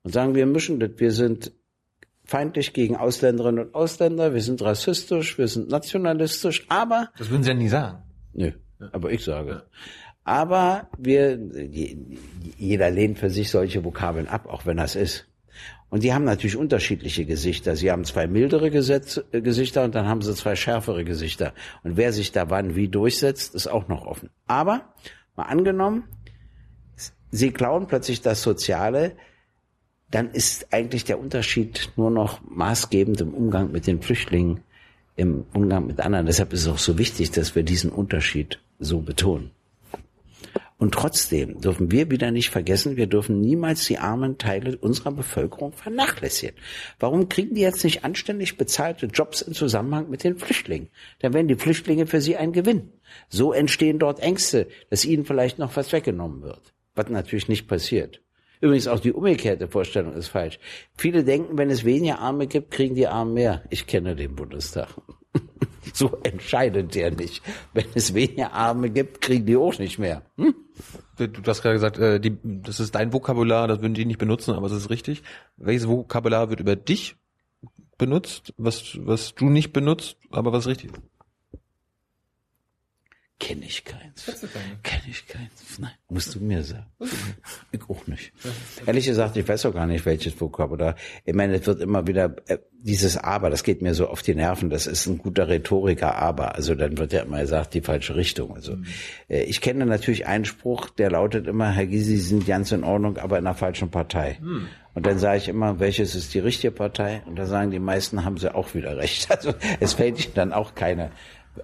Und 0.04 0.14
sagen, 0.14 0.34
wir 0.34 0.46
mischen 0.46 0.80
das. 0.80 0.92
Wir 0.96 1.12
sind 1.12 1.52
feindlich 2.24 2.72
gegen 2.72 2.96
Ausländerinnen 2.96 3.66
und 3.66 3.76
Ausländer, 3.76 4.34
wir 4.34 4.42
sind 4.42 4.62
rassistisch, 4.62 5.38
wir 5.38 5.50
sind 5.50 5.70
nationalistisch, 5.70 6.66
aber... 6.70 7.10
Das 7.18 7.30
würden 7.30 7.44
Sie 7.44 7.50
ja 7.50 7.56
nie 7.56 7.68
sagen. 7.68 8.04
Nö, 8.32 8.52
aber 8.94 9.12
ich 9.12 9.26
sage. 9.26 9.64
Aber 10.24 10.88
wir, 10.98 11.38
jeder 12.58 12.90
lehnt 12.92 13.20
für 13.20 13.30
sich 13.30 13.52
solche 13.52 13.84
Vokabeln 13.84 14.28
ab, 14.30 14.48
auch 14.48 14.66
wenn 14.66 14.78
das 14.78 14.96
ist. 14.96 15.26
Und 15.94 16.02
die 16.02 16.12
haben 16.12 16.24
natürlich 16.24 16.58
unterschiedliche 16.58 17.24
Gesichter. 17.24 17.76
Sie 17.76 17.92
haben 17.92 18.04
zwei 18.04 18.26
mildere 18.26 18.72
Gesetz, 18.72 19.24
äh, 19.32 19.42
Gesichter 19.42 19.84
und 19.84 19.94
dann 19.94 20.08
haben 20.08 20.24
sie 20.24 20.34
zwei 20.34 20.56
schärfere 20.56 21.06
Gesichter. 21.06 21.54
Und 21.84 21.98
wer 21.98 22.12
sich 22.12 22.32
da 22.32 22.50
wann 22.50 22.76
wie 22.76 22.88
durchsetzt, 22.88 23.54
ist 23.54 23.68
auch 23.68 23.88
noch 23.88 24.04
offen. 24.08 24.32
Aber 24.48 24.92
mal 25.36 25.44
angenommen, 25.44 26.06
sie 27.30 27.52
klauen 27.52 27.86
plötzlich 27.86 28.22
das 28.22 28.42
Soziale, 28.42 29.12
dann 30.10 30.32
ist 30.32 30.74
eigentlich 30.74 31.04
der 31.04 31.20
Unterschied 31.20 31.92
nur 31.96 32.10
noch 32.10 32.42
maßgebend 32.42 33.22
im 33.22 33.36
Umgang 33.36 33.72
mit 33.72 33.86
den 33.86 34.02
Flüchtlingen, 34.02 34.62
im 35.16 35.46
Umgang 35.54 35.86
mit 35.86 36.00
anderen. 36.00 36.26
Deshalb 36.26 36.54
ist 36.54 36.62
es 36.62 36.68
auch 36.70 36.80
so 36.80 36.98
wichtig, 36.98 37.30
dass 37.30 37.54
wir 37.54 37.62
diesen 37.62 37.92
Unterschied 37.92 38.60
so 38.80 39.02
betonen. 39.02 39.52
Und 40.78 40.94
trotzdem 40.94 41.62
dürfen 41.62 41.92
wir 41.92 42.12
wieder 42.12 42.32
nicht 42.32 42.50
vergessen, 42.50 42.98
wir 42.98 43.08
dürfen 43.08 43.40
niemals 43.40 43.86
die 43.86 44.00
armen 44.00 44.38
Teile 44.38 44.78
unserer 44.78 45.12
Bevölkerung 45.12 45.74
vernachlässigen. 45.74 46.56
Warum 47.00 47.30
kriegen 47.30 47.56
die 47.56 47.62
jetzt 47.62 47.84
nicht 47.84 48.04
anständig 48.04 48.58
bezahlte 48.58 49.06
Jobs 49.06 49.42
im 49.42 49.54
Zusammenhang 49.54 50.10
mit 50.10 50.24
den 50.24 50.38
Flüchtlingen? 50.38 50.90
Dann 51.20 51.34
wären 51.34 51.48
die 51.48 51.56
Flüchtlinge 51.56 52.08
für 52.08 52.22
sie 52.22 52.38
ein 52.38 52.52
Gewinn. 52.52 52.92
So 53.30 53.54
entstehen 53.54 54.00
dort 54.00 54.20
Ängste, 54.20 54.68
dass 54.90 55.06
ihnen 55.06 55.26
vielleicht 55.26 55.60
noch 55.60 55.76
was 55.76 55.92
weggenommen 55.94 56.42
wird 56.42 56.74
was 56.96 57.10
natürlich 57.10 57.48
nicht 57.48 57.68
passiert. 57.68 58.22
Übrigens 58.62 58.88
auch 58.88 59.00
die 59.00 59.12
umgekehrte 59.12 59.68
Vorstellung 59.68 60.14
ist 60.14 60.30
falsch. 60.30 60.60
Viele 60.98 61.24
denken, 61.24 61.58
wenn 61.58 61.70
es 61.70 61.84
weniger 61.84 62.20
Arme 62.20 62.48
gibt, 62.48 62.72
kriegen 62.72 62.96
die 62.96 63.08
Armen 63.08 63.34
mehr. 63.34 63.64
Ich 63.70 63.88
kenne 63.88 64.16
den 64.16 64.36
Bundestag. 64.36 64.90
so 65.94 66.18
entscheidet 66.24 66.96
der 66.96 67.12
nicht. 67.12 67.44
Wenn 67.74 67.86
es 67.94 68.14
weniger 68.14 68.54
Arme 68.54 68.90
gibt, 68.90 69.22
kriegen 69.22 69.46
die 69.46 69.58
auch 69.58 69.78
nicht 69.80 70.00
mehr. 70.00 70.22
Hm? 70.38 70.56
Du, 71.18 71.28
hast 71.46 71.62
gerade 71.62 71.76
gesagt, 71.76 71.98
äh, 72.00 72.20
die, 72.20 72.38
das 72.44 72.80
ist 72.80 72.96
dein 72.96 73.14
Vokabular, 73.14 73.68
das 73.68 73.82
würden 73.82 73.94
die 73.94 74.06
nicht 74.06 74.18
benutzen, 74.18 74.54
aber 74.54 74.68
es 74.68 74.74
ist 74.74 74.90
richtig. 74.90 75.24
Welches 75.58 75.88
Vokabular 75.88 76.50
wird 76.50 76.60
über 76.60 76.76
dich 76.76 77.16
benutzt, 77.98 78.54
was, 78.58 78.98
was 79.00 79.36
du 79.36 79.50
nicht 79.50 79.74
benutzt, 79.74 80.18
aber 80.32 80.52
was 80.52 80.68
richtig 80.68 80.92
ist? 80.92 81.02
Kenne 83.44 83.66
ich 83.66 83.84
keins. 83.84 84.26
Kenne 84.84 85.04
ich 85.10 85.28
keins. 85.28 85.78
Nein, 85.78 85.92
musst 86.08 86.34
du 86.34 86.40
mir 86.40 86.64
sagen. 86.64 86.86
Ich 87.74 87.82
auch 87.90 88.08
nicht. 88.08 88.32
Ehrlich 88.86 89.06
gesagt, 89.06 89.36
ich 89.36 89.46
weiß 89.46 89.66
auch 89.66 89.74
gar 89.74 89.86
nicht, 89.86 90.06
welches 90.06 90.40
Vokabular. 90.40 90.96
Ich 91.26 91.34
meine, 91.34 91.56
es 91.56 91.68
wird 91.68 91.82
immer 91.82 92.08
wieder 92.08 92.36
äh, 92.48 92.60
dieses 92.72 93.18
Aber, 93.18 93.50
das 93.50 93.64
geht 93.64 93.82
mir 93.82 93.96
so 93.96 94.08
auf 94.08 94.22
die 94.22 94.34
Nerven. 94.34 94.70
Das 94.70 94.88
ist 94.88 95.08
ein 95.08 95.18
guter 95.18 95.50
Rhetoriker, 95.50 96.16
aber. 96.16 96.56
Also 96.56 96.74
dann 96.74 96.98
wird 96.98 97.12
ja 97.12 97.24
immer 97.24 97.42
gesagt, 97.42 97.74
die 97.74 97.82
falsche 97.82 98.16
Richtung. 98.16 98.56
Also 98.56 98.78
mhm. 98.78 98.86
äh, 99.28 99.44
ich 99.44 99.60
kenne 99.60 99.86
natürlich 99.86 100.26
einen 100.26 100.46
Spruch, 100.46 100.90
der 100.92 101.12
lautet 101.12 101.46
immer, 101.46 101.70
Herr 101.70 101.88
Gysi, 101.88 102.16
Sie 102.16 102.30
sind 102.30 102.48
ganz 102.48 102.72
in 102.72 102.86
Ordnung, 102.86 103.18
aber 103.18 103.40
in 103.40 103.44
der 103.44 103.56
falschen 103.56 103.92
Partei. 103.92 104.38
Mhm. 104.42 104.70
Und 104.94 105.06
dann 105.06 105.20
sage 105.20 105.40
ich 105.40 105.50
immer, 105.50 105.82
welches 105.82 106.16
ist 106.16 106.34
die 106.34 106.40
richtige 106.40 106.72
Partei? 106.72 107.24
Und 107.26 107.36
da 107.36 107.46
sagen 107.46 107.72
die 107.72 107.80
meisten, 107.80 108.24
haben 108.24 108.38
sie 108.38 108.56
auch 108.56 108.74
wieder 108.74 108.96
recht. 108.96 109.28
Also 109.36 109.54
es 109.82 109.96
fällt 109.96 110.24
ihnen 110.24 110.34
dann 110.34 110.54
auch 110.54 110.76
keine 110.76 111.12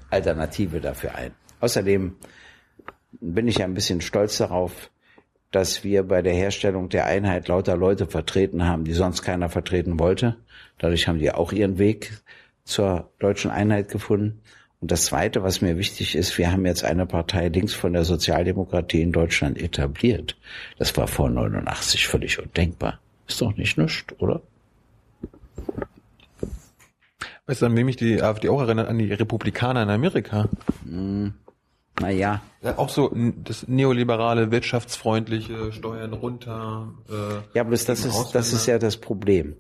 Alternative 0.10 0.82
dafür 0.82 1.16
ein. 1.16 1.32
Außerdem 1.60 2.16
bin 3.12 3.48
ich 3.48 3.58
ja 3.58 3.66
ein 3.66 3.74
bisschen 3.74 4.02
stolz 4.02 4.38
darauf, 4.38 4.90
dass 5.52 5.84
wir 5.84 6.04
bei 6.04 6.22
der 6.22 6.34
Herstellung 6.34 6.90
der 6.90 7.06
Einheit 7.06 7.48
lauter 7.48 7.76
Leute 7.76 8.06
vertreten 8.06 8.66
haben, 8.66 8.84
die 8.84 8.94
sonst 8.94 9.24
keiner 9.24 9.50
vertreten 9.50 10.00
wollte. 10.00 10.36
Dadurch 10.78 11.08
haben 11.08 11.20
die 11.20 11.32
auch 11.32 11.52
ihren 11.52 11.80
Weg 11.80 12.22
zur 12.64 13.10
deutschen 13.20 13.50
Einheit 13.50 13.90
gefunden. 13.90 14.42
Und 14.80 14.92
das 14.92 15.06
Zweite, 15.06 15.44
was 15.44 15.62
mir 15.62 15.78
wichtig 15.78 16.16
ist, 16.16 16.38
wir 16.38 16.52
haben 16.52 16.66
jetzt 16.66 16.86
eine 16.86 17.06
Partei 17.06 17.50
links 17.50 17.74
von 17.74 17.94
der 17.94 18.06
Sozialdemokratie 18.06 19.02
in 19.02 19.12
Deutschland 19.12 19.60
etabliert. 19.60 20.38
Das 20.78 20.96
war 20.96 21.08
vor 21.08 21.30
89 21.30 22.08
völlig 22.08 22.40
undenkbar. 22.40 23.00
Ist 23.28 23.42
doch 23.42 23.56
nicht 23.58 23.78
nichts, 23.78 24.06
oder? 24.20 24.42
Weißt 27.48 27.62
du, 27.62 27.66
an 27.66 27.76
wem 27.76 27.88
mich 27.88 27.98
die 27.98 28.22
AfD 28.22 28.48
auch 28.48 28.62
erinnert? 28.62 28.88
An 28.88 29.00
die 29.00 29.12
Republikaner 29.12 29.84
in 29.84 29.90
Amerika. 29.90 30.48
Hm. 30.86 31.34
Naja. 32.00 32.42
Ja, 32.62 32.78
auch 32.78 32.90
so 32.90 33.14
das 33.44 33.68
neoliberale, 33.68 34.52
wirtschaftsfreundliche, 34.52 35.72
Steuern 35.72 36.14
runter. 36.14 36.94
Äh, 37.10 37.58
ja, 37.58 37.64
bloß 37.64 37.86
das 37.86 38.06
ist, 38.06 38.32
das 38.34 38.54
ist 38.54 38.66
ja 38.66 38.80
das 38.80 38.98
Problem. 38.98 39.56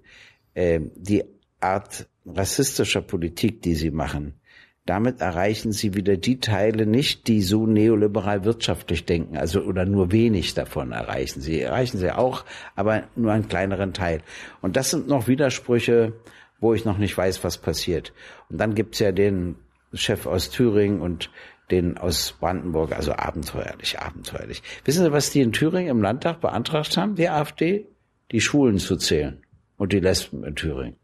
Äh, 0.53 0.81
die 0.95 1.23
Art 1.61 2.07
rassistischer 2.25 3.01
Politik, 3.01 3.61
die 3.61 3.75
sie 3.75 3.91
machen, 3.91 4.39
damit 4.85 5.21
erreichen 5.21 5.71
sie 5.71 5.93
wieder 5.93 6.17
die 6.17 6.39
Teile 6.39 6.87
nicht, 6.87 7.27
die 7.27 7.41
so 7.41 7.67
neoliberal 7.67 8.43
wirtschaftlich 8.43 9.05
denken, 9.05 9.37
also 9.37 9.61
oder 9.61 9.85
nur 9.85 10.11
wenig 10.11 10.55
davon 10.55 10.93
erreichen 10.93 11.41
sie. 11.41 11.61
Erreichen 11.61 11.99
sie 11.99 12.11
auch, 12.11 12.43
aber 12.75 13.03
nur 13.15 13.31
einen 13.31 13.47
kleineren 13.47 13.93
Teil. 13.93 14.21
Und 14.61 14.77
das 14.77 14.89
sind 14.89 15.07
noch 15.07 15.27
Widersprüche, 15.27 16.13
wo 16.59 16.73
ich 16.73 16.85
noch 16.85 16.97
nicht 16.97 17.15
weiß, 17.15 17.43
was 17.43 17.59
passiert. 17.59 18.13
Und 18.49 18.57
dann 18.57 18.73
gibt's 18.73 18.97
ja 18.97 19.11
den 19.11 19.57
Chef 19.93 20.25
aus 20.25 20.49
Thüringen 20.49 21.01
und 21.01 21.29
den 21.71 21.97
aus 21.97 22.35
Brandenburg, 22.39 22.93
also 22.93 23.13
abenteuerlich, 23.13 23.99
abenteuerlich. 23.99 24.63
Wissen 24.85 25.03
Sie, 25.03 25.11
was 25.11 25.31
die 25.31 25.41
in 25.41 25.51
Thüringen 25.51 25.89
im 25.89 26.01
Landtag 26.01 26.41
beantragt 26.41 26.97
haben, 26.97 27.15
die 27.15 27.29
AfD? 27.29 27.85
Die 28.31 28.41
Schwulen 28.41 28.77
zu 28.77 28.95
zählen 28.95 29.41
und 29.77 29.91
die 29.93 29.99
Lesben 29.99 30.43
in 30.43 30.55
Thüringen. 30.55 30.97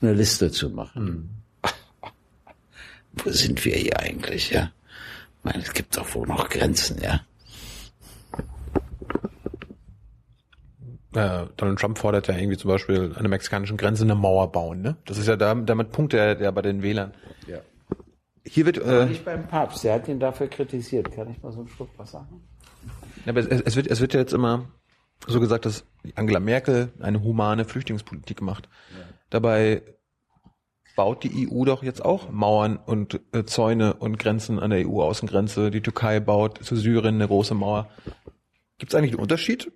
Eine 0.00 0.12
Liste 0.14 0.50
zu 0.50 0.70
machen. 0.70 1.06
Hm. 1.62 1.72
Wo 3.24 3.30
sind 3.30 3.64
wir 3.64 3.74
hier 3.74 3.98
eigentlich, 3.98 4.50
ja? 4.50 4.70
Ich 5.38 5.44
meine, 5.44 5.62
es 5.62 5.72
gibt 5.72 5.96
doch 5.96 6.14
wohl 6.14 6.26
noch 6.26 6.48
Grenzen, 6.48 7.00
ja. 7.00 7.20
Äh, 11.14 11.46
Donald 11.56 11.78
Trump 11.78 11.98
fordert 11.98 12.28
ja 12.28 12.36
irgendwie 12.36 12.58
zum 12.58 12.68
Beispiel 12.68 13.12
an 13.14 13.22
der 13.22 13.28
mexikanischen 13.28 13.76
Grenze 13.76 14.04
eine 14.04 14.14
Mauer 14.14 14.52
bauen, 14.52 14.82
ne? 14.82 14.96
Das 15.06 15.18
ist 15.18 15.26
ja 15.26 15.36
damit 15.36 15.90
Punkt 15.90 16.12
der, 16.12 16.34
der 16.34 16.52
bei 16.52 16.62
den 16.62 16.82
Wählern. 16.82 17.14
Hier 18.50 18.66
wird 18.66 18.78
äh, 18.78 19.06
nicht 19.06 19.24
beim 19.24 19.46
Papst, 19.46 19.84
der 19.84 19.94
hat 19.94 20.08
ihn 20.08 20.20
dafür 20.20 20.48
kritisiert. 20.48 21.12
Kann 21.12 21.30
ich 21.30 21.42
mal 21.42 21.52
so 21.52 21.60
einen 21.60 21.68
Schluck 21.68 21.90
was 21.96 22.12
sagen? 22.12 22.42
Ja, 23.24 23.32
aber 23.32 23.40
es, 23.40 23.46
es, 23.46 23.76
wird, 23.76 23.86
es 23.86 24.00
wird 24.00 24.14
ja 24.14 24.20
jetzt 24.20 24.32
immer 24.32 24.66
so 25.26 25.40
gesagt, 25.40 25.66
dass 25.66 25.84
Angela 26.14 26.40
Merkel 26.40 26.92
eine 27.00 27.22
humane 27.22 27.64
Flüchtlingspolitik 27.64 28.40
macht. 28.40 28.68
Ja. 28.96 29.04
Dabei 29.30 29.82
baut 30.96 31.22
die 31.22 31.48
EU 31.48 31.64
doch 31.64 31.82
jetzt 31.82 32.04
auch 32.04 32.30
Mauern 32.30 32.76
und 32.76 33.20
äh, 33.32 33.44
Zäune 33.44 33.94
und 33.94 34.18
Grenzen 34.18 34.58
an 34.58 34.70
der 34.70 34.88
EU-Außengrenze. 34.88 35.70
Die 35.70 35.80
Türkei 35.80 36.18
baut 36.18 36.64
zu 36.64 36.74
Syrien 36.74 37.16
eine 37.16 37.28
große 37.28 37.54
Mauer. 37.54 37.88
Gibt 38.78 38.92
es 38.92 38.98
eigentlich 38.98 39.12
einen 39.12 39.20
Unterschied 39.20 39.70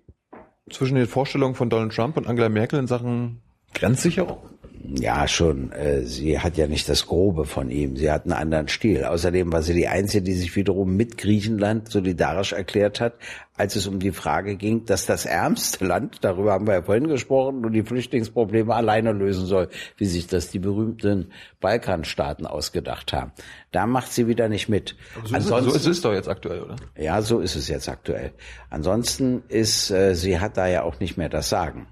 zwischen 0.69 0.95
den 0.95 1.07
Vorstellungen 1.07 1.55
von 1.55 1.69
Donald 1.69 1.93
Trump 1.93 2.17
und 2.17 2.27
Angela 2.27 2.49
Merkel 2.49 2.79
in 2.79 2.87
Sachen 2.87 3.41
Grenzsicherung? 3.73 4.37
Ja, 4.85 5.27
schon. 5.27 5.71
Äh, 5.71 6.01
sie 6.01 6.39
hat 6.39 6.57
ja 6.57 6.67
nicht 6.67 6.89
das 6.89 7.05
Grobe 7.05 7.45
von 7.45 7.69
ihm. 7.69 7.95
Sie 7.95 8.11
hat 8.11 8.25
einen 8.25 8.33
anderen 8.33 8.67
Stil. 8.67 9.05
Außerdem 9.05 9.51
war 9.51 9.61
sie 9.61 9.73
die 9.73 9.87
Einzige, 9.87 10.23
die 10.23 10.33
sich 10.33 10.55
wiederum 10.55 10.95
mit 10.95 11.17
Griechenland 11.17 11.89
solidarisch 11.89 12.53
erklärt 12.53 12.99
hat, 12.99 13.13
als 13.55 13.75
es 13.75 13.87
um 13.87 13.99
die 13.99 14.11
Frage 14.11 14.55
ging, 14.57 14.85
dass 14.85 15.05
das 15.05 15.25
ärmste 15.25 15.85
Land, 15.85 16.17
darüber 16.21 16.53
haben 16.53 16.67
wir 16.67 16.73
ja 16.73 16.81
vorhin 16.81 17.07
gesprochen, 17.07 17.61
nur 17.61 17.71
die 17.71 17.83
Flüchtlingsprobleme 17.83 18.73
alleine 18.73 19.13
lösen 19.13 19.45
soll, 19.45 19.69
wie 19.97 20.05
sich 20.05 20.27
das 20.27 20.49
die 20.49 20.59
berühmten 20.59 21.31
Balkanstaaten 21.61 22.45
ausgedacht 22.45 23.13
haben. 23.13 23.31
Da 23.71 23.85
macht 23.85 24.11
sie 24.11 24.27
wieder 24.27 24.49
nicht 24.49 24.69
mit. 24.69 24.95
So, 25.25 25.35
Ansonsten, 25.35 25.69
so 25.69 25.75
ist 25.75 25.87
es 25.87 26.01
doch 26.01 26.13
jetzt 26.13 26.27
aktuell, 26.27 26.63
oder? 26.63 26.75
Ja, 26.97 27.21
so 27.21 27.39
ist 27.39 27.55
es 27.55 27.67
jetzt 27.67 27.87
aktuell. 27.89 28.33
Ansonsten 28.69 29.43
ist, 29.47 29.91
äh, 29.91 30.15
sie 30.15 30.39
hat 30.39 30.57
da 30.57 30.67
ja 30.67 30.83
auch 30.83 30.99
nicht 30.99 31.15
mehr 31.15 31.29
das 31.29 31.49
Sagen. 31.49 31.87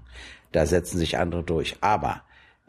Da 0.50 0.66
setzen 0.66 0.98
sich 0.98 1.16
andere 1.16 1.42
durch. 1.42 1.76
Aber 1.80 2.22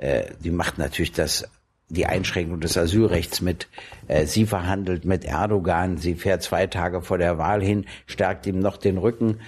äh, 0.04 0.26
die 0.44 0.52
macht 0.52 0.78
natürlich 0.78 1.14
das 1.14 1.50
die 1.90 2.06
Einschränkung 2.06 2.60
des 2.60 2.78
Asylrechts 2.78 3.42
mit. 3.42 3.68
Äh, 4.08 4.26
sie 4.26 4.46
verhandelt 4.46 5.06
mit 5.06 5.24
Erdogan, 5.26 5.98
sie 5.98 6.16
fährt 6.16 6.44
zwei 6.44 6.68
Tage 6.68 7.02
vor 7.02 7.18
der 7.18 7.38
Wahl 7.38 7.64
hin, 7.64 7.86
stärkt 8.06 8.46
ihm 8.46 8.60
noch 8.60 8.78
den 8.78 8.98
Rücken 8.98 9.40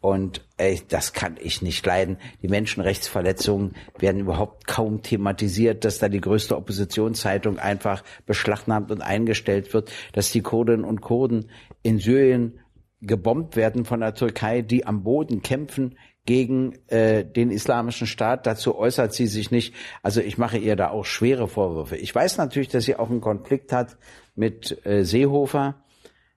und 0.00 0.46
äh, 0.56 0.78
das 0.88 1.12
kann 1.12 1.36
ich 1.40 1.60
nicht 1.60 1.84
leiden. 1.84 2.16
Die 2.40 2.48
Menschenrechtsverletzungen 2.48 3.74
werden 3.98 4.20
überhaupt 4.20 4.66
kaum 4.66 5.02
thematisiert, 5.02 5.84
dass 5.84 5.98
da 5.98 6.08
die 6.08 6.20
größte 6.20 6.56
Oppositionszeitung 6.56 7.58
einfach 7.58 8.02
beschlagnahmt 8.24 8.90
und 8.90 9.02
eingestellt 9.02 9.74
wird, 9.74 9.92
dass 10.12 10.32
die 10.32 10.42
Kurdinnen 10.42 10.84
und 10.84 11.02
Kurden 11.02 11.50
in 11.82 11.98
Syrien 11.98 12.60
gebombt 13.00 13.56
werden 13.56 13.84
von 13.84 14.00
der 14.00 14.14
Türkei, 14.14 14.62
die 14.62 14.86
am 14.86 15.02
Boden 15.02 15.42
kämpfen 15.42 15.96
gegen 16.28 16.74
äh, 16.88 17.24
den 17.24 17.50
islamischen 17.50 18.06
Staat. 18.06 18.46
Dazu 18.46 18.76
äußert 18.76 19.14
sie 19.14 19.26
sich 19.26 19.50
nicht. 19.50 19.74
Also 20.02 20.20
ich 20.20 20.36
mache 20.36 20.58
ihr 20.58 20.76
da 20.76 20.90
auch 20.90 21.06
schwere 21.06 21.48
Vorwürfe. 21.48 21.96
Ich 21.96 22.14
weiß 22.14 22.36
natürlich, 22.36 22.68
dass 22.68 22.84
sie 22.84 22.96
auch 22.96 23.08
einen 23.08 23.22
Konflikt 23.22 23.72
hat 23.72 23.96
mit 24.36 24.84
äh, 24.84 25.04
Seehofer. 25.04 25.76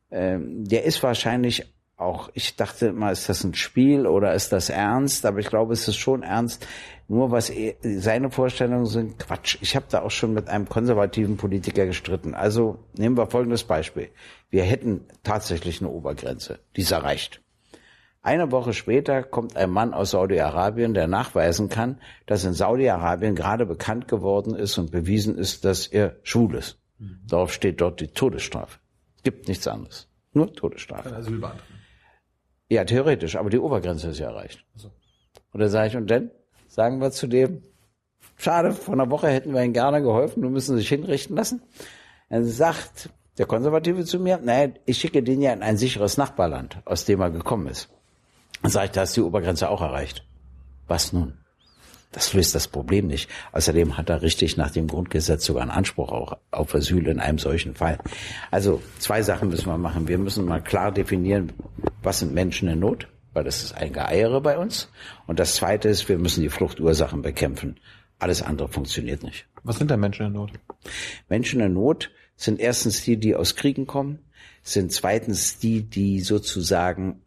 Ähm, 0.09 0.63
der 0.63 0.85
ist 0.85 1.03
wahrscheinlich 1.03 1.65
auch, 1.97 2.29
ich 2.35 2.55
dachte 2.55 2.93
mal, 2.93 3.11
ist 3.11 3.27
das 3.27 3.43
ein 3.43 3.53
Spiel 3.53 4.07
oder 4.07 4.33
ist 4.33 4.53
das 4.53 4.69
ernst? 4.69 5.25
Aber 5.25 5.39
ich 5.39 5.47
glaube, 5.47 5.73
es 5.73 5.85
ist 5.89 5.97
schon 5.97 6.23
ernst. 6.23 6.65
Nur 7.09 7.31
was 7.31 7.49
er, 7.49 7.73
seine 7.83 8.31
Vorstellungen 8.31 8.85
sind, 8.85 9.19
Quatsch. 9.19 9.57
Ich 9.59 9.75
habe 9.75 9.87
da 9.89 10.03
auch 10.03 10.11
schon 10.11 10.33
mit 10.33 10.47
einem 10.47 10.69
konservativen 10.69 11.35
Politiker 11.35 11.85
gestritten. 11.85 12.33
Also 12.33 12.79
nehmen 12.97 13.17
wir 13.17 13.27
folgendes 13.27 13.65
Beispiel. 13.65 14.07
Wir 14.49 14.63
hätten 14.63 15.01
tatsächlich 15.21 15.81
eine 15.81 15.89
Obergrenze. 15.89 16.59
Die 16.77 16.81
ist 16.81 16.91
erreicht. 16.91 17.40
Eine 18.23 18.51
Woche 18.51 18.73
später 18.73 19.23
kommt 19.23 19.57
ein 19.57 19.71
Mann 19.71 19.95
aus 19.95 20.11
Saudi-Arabien, 20.11 20.93
der 20.93 21.07
nachweisen 21.07 21.69
kann, 21.69 21.99
dass 22.27 22.45
in 22.45 22.53
Saudi-Arabien 22.53 23.33
gerade 23.33 23.65
bekannt 23.65 24.07
geworden 24.07 24.53
ist 24.53 24.77
und 24.77 24.91
bewiesen 24.91 25.37
ist, 25.39 25.65
dass 25.65 25.87
er 25.87 26.17
schwul 26.21 26.55
ist. 26.55 26.77
Mhm. 26.99 27.21
Darauf 27.27 27.51
steht 27.51 27.81
dort 27.81 27.99
die 27.99 28.09
Todesstrafe. 28.09 28.79
Es 29.17 29.23
gibt 29.23 29.47
nichts 29.47 29.67
anderes. 29.67 30.07
Nur 30.33 30.53
Todesstrafe. 30.53 31.09
Ja, 32.69 32.85
theoretisch, 32.85 33.35
aber 33.35 33.49
die 33.49 33.59
Obergrenze 33.59 34.09
ist 34.09 34.19
ja 34.19 34.29
erreicht. 34.29 34.63
So. 34.75 34.91
Und 35.51 35.59
dann 35.59 35.69
sage 35.69 35.87
ich, 35.87 35.97
und 35.97 36.09
dann 36.09 36.29
sagen 36.67 37.01
wir 37.01 37.11
zu 37.11 37.25
dem, 37.25 37.63
schade, 38.37 38.71
vor 38.71 38.93
einer 38.93 39.09
Woche 39.09 39.29
hätten 39.29 39.53
wir 39.53 39.63
ihm 39.63 39.73
gerne 39.73 40.01
geholfen, 40.01 40.43
du 40.43 40.49
müssen 40.49 40.77
sich 40.77 40.89
hinrichten 40.89 41.35
lassen. 41.35 41.63
Dann 42.29 42.45
sagt 42.45 43.09
der 43.39 43.47
Konservative 43.47 44.05
zu 44.05 44.19
mir, 44.19 44.37
naja, 44.37 44.71
ich 44.85 44.99
schicke 44.99 45.23
den 45.23 45.41
ja 45.41 45.51
in 45.53 45.63
ein 45.63 45.77
sicheres 45.77 46.17
Nachbarland, 46.17 46.77
aus 46.85 47.05
dem 47.05 47.19
er 47.19 47.31
gekommen 47.31 47.67
ist. 47.67 47.89
Dann 48.61 48.71
sage 48.71 48.85
ich, 48.85 48.91
da 48.91 49.03
ist 49.03 49.15
die 49.15 49.21
Obergrenze 49.21 49.69
auch 49.69 49.81
erreicht. 49.81 50.25
Was 50.87 51.13
nun? 51.13 51.37
Das 52.11 52.33
löst 52.33 52.53
das 52.55 52.67
Problem 52.67 53.07
nicht. 53.07 53.29
Außerdem 53.53 53.97
hat 53.97 54.09
er 54.09 54.21
richtig 54.21 54.57
nach 54.57 54.71
dem 54.71 54.87
Grundgesetz 54.87 55.45
sogar 55.45 55.61
einen 55.61 55.71
Anspruch 55.71 56.11
auch 56.11 56.37
auf 56.51 56.75
Asyl 56.75 57.07
in 57.07 57.21
einem 57.21 57.37
solchen 57.37 57.73
Fall. 57.73 57.99
Also 58.51 58.81
zwei 58.99 59.21
Sachen 59.21 59.49
müssen 59.49 59.67
wir 59.67 59.77
machen. 59.77 60.09
Wir 60.09 60.17
müssen 60.17 60.45
mal 60.45 60.61
klar 60.61 60.91
definieren, 60.91 61.53
was 62.03 62.19
sind 62.19 62.33
Menschen 62.33 62.67
in 62.67 62.79
Not, 62.79 63.07
weil 63.33 63.45
das 63.45 63.63
ist 63.63 63.73
ein 63.73 63.93
Geeiere 63.93 64.41
bei 64.41 64.57
uns. 64.57 64.89
Und 65.25 65.39
das 65.39 65.55
Zweite 65.55 65.87
ist, 65.87 66.09
wir 66.09 66.17
müssen 66.17 66.41
die 66.41 66.49
Fluchtursachen 66.49 67.21
bekämpfen. 67.21 67.79
Alles 68.19 68.41
andere 68.41 68.67
funktioniert 68.67 69.23
nicht. 69.23 69.47
Was 69.63 69.77
sind 69.77 69.89
da 69.89 69.95
Menschen 69.95 70.27
in 70.27 70.33
Not? 70.33 70.51
Menschen 71.29 71.61
in 71.61 71.73
Not 71.73 72.11
sind 72.35 72.59
erstens 72.59 73.03
die, 73.03 73.17
die 73.17 73.35
aus 73.35 73.55
Kriegen 73.55 73.87
kommen, 73.87 74.19
sind 74.63 74.91
zweitens 74.91 75.59
die, 75.59 75.83
die 75.83 76.19
sozusagen 76.19 77.21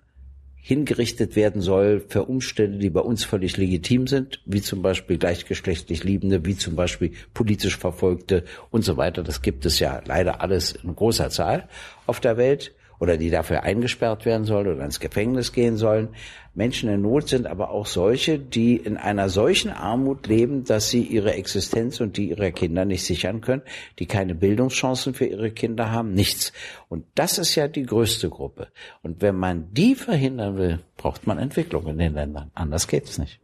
hingerichtet 0.66 1.36
werden 1.36 1.60
soll 1.60 2.02
für 2.08 2.24
Umstände, 2.24 2.78
die 2.78 2.88
bei 2.88 3.02
uns 3.02 3.22
völlig 3.22 3.58
legitim 3.58 4.06
sind, 4.06 4.40
wie 4.46 4.62
zum 4.62 4.80
Beispiel 4.80 5.18
gleichgeschlechtlich 5.18 6.04
Liebende, 6.04 6.46
wie 6.46 6.56
zum 6.56 6.74
Beispiel 6.74 7.12
politisch 7.34 7.76
Verfolgte 7.76 8.44
und 8.70 8.82
so 8.82 8.96
weiter. 8.96 9.22
Das 9.22 9.42
gibt 9.42 9.66
es 9.66 9.78
ja 9.78 10.00
leider 10.06 10.40
alles 10.40 10.72
in 10.72 10.96
großer 10.96 11.28
Zahl 11.28 11.68
auf 12.06 12.18
der 12.18 12.38
Welt. 12.38 12.73
Oder 12.98 13.16
die 13.16 13.30
dafür 13.30 13.62
eingesperrt 13.62 14.24
werden 14.24 14.44
sollen 14.44 14.66
oder 14.68 14.84
ins 14.84 15.00
Gefängnis 15.00 15.52
gehen 15.52 15.76
sollen. 15.76 16.08
Menschen 16.54 16.88
in 16.88 17.02
Not 17.02 17.28
sind 17.28 17.46
aber 17.46 17.70
auch 17.70 17.86
solche, 17.86 18.38
die 18.38 18.76
in 18.76 18.96
einer 18.96 19.28
solchen 19.28 19.70
Armut 19.70 20.28
leben, 20.28 20.64
dass 20.64 20.88
sie 20.88 21.02
ihre 21.02 21.34
Existenz 21.34 22.00
und 22.00 22.16
die 22.16 22.30
ihrer 22.30 22.52
Kinder 22.52 22.84
nicht 22.84 23.04
sichern 23.04 23.40
können, 23.40 23.62
die 23.98 24.06
keine 24.06 24.34
Bildungschancen 24.34 25.14
für 25.14 25.26
ihre 25.26 25.50
Kinder 25.50 25.90
haben, 25.90 26.14
nichts. 26.14 26.52
Und 26.88 27.04
das 27.16 27.38
ist 27.38 27.56
ja 27.56 27.66
die 27.66 27.84
größte 27.84 28.30
Gruppe. 28.30 28.68
Und 29.02 29.20
wenn 29.20 29.36
man 29.36 29.72
die 29.72 29.96
verhindern 29.96 30.56
will, 30.56 30.80
braucht 30.96 31.26
man 31.26 31.38
Entwicklung 31.38 31.86
in 31.88 31.98
den 31.98 32.14
Ländern. 32.14 32.50
Anders 32.54 32.86
geht's 32.86 33.18
nicht. 33.18 33.40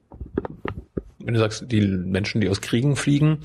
Wenn 1.18 1.34
du 1.34 1.40
sagst, 1.40 1.64
die 1.70 1.80
Menschen, 1.80 2.40
die 2.40 2.48
aus 2.48 2.60
Kriegen 2.60 2.96
fliegen, 2.96 3.40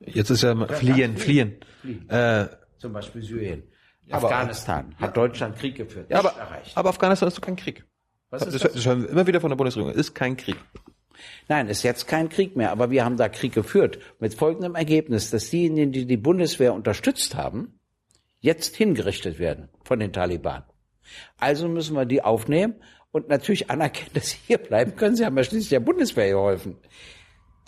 jetzt 0.00 0.30
ist 0.30 0.42
ja, 0.42 0.54
ja 0.54 0.66
fliehen, 0.68 1.16
fliehen. 1.16 1.56
fliehen. 1.80 2.08
Äh, 2.10 2.46
Zum 2.78 2.92
Beispiel 2.92 3.22
Syrien. 3.22 3.62
Afghanistan 4.10 4.94
hat 4.98 5.16
Deutschland 5.16 5.56
Krieg 5.56 5.76
geführt. 5.76 6.10
Ja, 6.10 6.18
aber, 6.18 6.30
erreicht. 6.30 6.76
aber 6.76 6.88
Afghanistan 6.90 7.28
ist 7.28 7.36
doch 7.36 7.42
kein 7.42 7.56
Krieg. 7.56 7.84
Was 8.30 8.42
ist 8.42 8.64
das? 8.64 8.72
das 8.72 8.86
hören 8.86 9.02
wir 9.02 9.08
immer 9.08 9.26
wieder 9.26 9.40
von 9.40 9.50
der 9.50 9.56
Bundesregierung. 9.56 9.94
Ist 9.94 10.14
kein 10.14 10.36
Krieg. 10.36 10.56
Nein, 11.48 11.68
ist 11.68 11.82
jetzt 11.82 12.06
kein 12.06 12.28
Krieg 12.28 12.56
mehr. 12.56 12.70
Aber 12.70 12.90
wir 12.90 13.04
haben 13.04 13.16
da 13.16 13.28
Krieg 13.28 13.54
geführt. 13.54 13.98
Mit 14.20 14.34
folgendem 14.34 14.74
Ergebnis, 14.74 15.30
dass 15.30 15.50
diejenigen, 15.50 15.92
die 15.92 16.06
die 16.06 16.16
Bundeswehr 16.16 16.74
unterstützt 16.74 17.34
haben, 17.34 17.80
jetzt 18.40 18.76
hingerichtet 18.76 19.38
werden 19.38 19.68
von 19.82 19.98
den 19.98 20.12
Taliban. 20.12 20.64
Also 21.38 21.68
müssen 21.68 21.96
wir 21.96 22.04
die 22.04 22.22
aufnehmen 22.22 22.74
und 23.10 23.28
natürlich 23.28 23.70
anerkennen, 23.70 24.10
dass 24.14 24.30
sie 24.30 24.38
hier 24.46 24.58
bleiben 24.58 24.96
können. 24.96 25.16
Sie 25.16 25.24
haben 25.24 25.36
ja 25.36 25.44
schließlich 25.44 25.70
der 25.70 25.80
Bundeswehr 25.80 26.30
geholfen. 26.30 26.76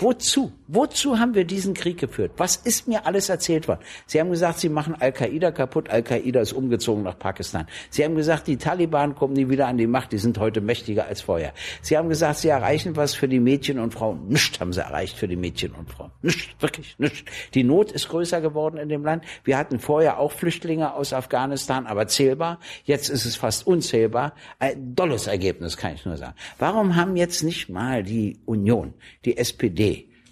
Wozu? 0.01 0.51
Wozu 0.67 1.19
haben 1.19 1.35
wir 1.35 1.45
diesen 1.45 1.75
Krieg 1.75 1.99
geführt? 1.99 2.33
Was 2.39 2.57
ist 2.57 2.89
mir 2.89 3.05
alles 3.05 3.29
erzählt 3.29 3.69
worden? 3.69 3.81
Sie 4.07 4.19
haben 4.19 4.31
gesagt, 4.31 4.61
Sie 4.61 4.71
machen 4.71 4.95
Al-Qaida 4.99 5.51
kaputt. 5.51 5.91
Al-Qaida 5.91 6.41
ist 6.41 6.55
umgezogen 6.55 7.03
nach 7.03 7.19
Pakistan. 7.19 7.67
Sie 7.91 8.03
haben 8.05 8.15
gesagt, 8.15 8.47
die 8.47 8.57
Taliban 8.57 9.15
kommen 9.15 9.35
nie 9.35 9.51
wieder 9.51 9.67
an 9.67 9.77
die 9.77 9.87
Macht. 9.87 10.13
Die 10.13 10.19
sind 10.19 10.39
heute 10.39 10.63
mächtiger 10.63 11.07
als 11.07 11.21
vorher. 11.21 11.53
Sie 11.83 11.99
haben 11.99 12.09
gesagt, 12.09 12.39
Sie 12.39 12.49
erreichen 12.49 12.97
was 12.97 13.15
für 13.15 13.29
die 13.29 13.41
Mädchen 13.41 13.79
und 13.79 13.93
Frauen. 13.93 14.29
Nichts 14.29 14.59
haben 14.59 14.73
Sie 14.73 14.81
erreicht 14.81 15.19
für 15.19 15.29
die 15.29 15.37
Mädchen 15.37 15.73
und 15.73 15.91
Frauen. 15.91 16.13
Nichts, 16.23 16.49
wirklich 16.61 16.95
nichts. 16.99 17.25
Die 17.53 17.65
Not 17.65 17.93
ist 17.93 18.09
größer 18.09 18.41
geworden 18.41 18.79
in 18.79 18.89
dem 18.89 19.05
Land. 19.05 19.25
Wir 19.45 19.59
hatten 19.59 19.81
vorher 19.81 20.19
auch 20.19 20.33
Flüchtlinge 20.33 20.95
aus 20.95 21.13
Afghanistan, 21.13 21.87
aber 21.87 22.07
zählbar. 22.07 22.59
Jetzt 22.85 23.11
ist 23.11 23.27
es 23.27 23.37
fast 23.37 23.67
unzählbar. 23.67 24.35
Ein 24.61 24.95
dolles 24.95 25.27
Ergebnis, 25.27 25.77
kann 25.77 25.95
ich 25.95 26.07
nur 26.07 26.17
sagen. 26.17 26.35
Warum 26.59 26.97
haben 26.97 27.17
jetzt 27.17 27.43
nicht 27.43 27.69
mal 27.69 28.03
die 28.03 28.39
Union, 28.47 28.95
die 29.25 29.37
SPD, 29.37 29.90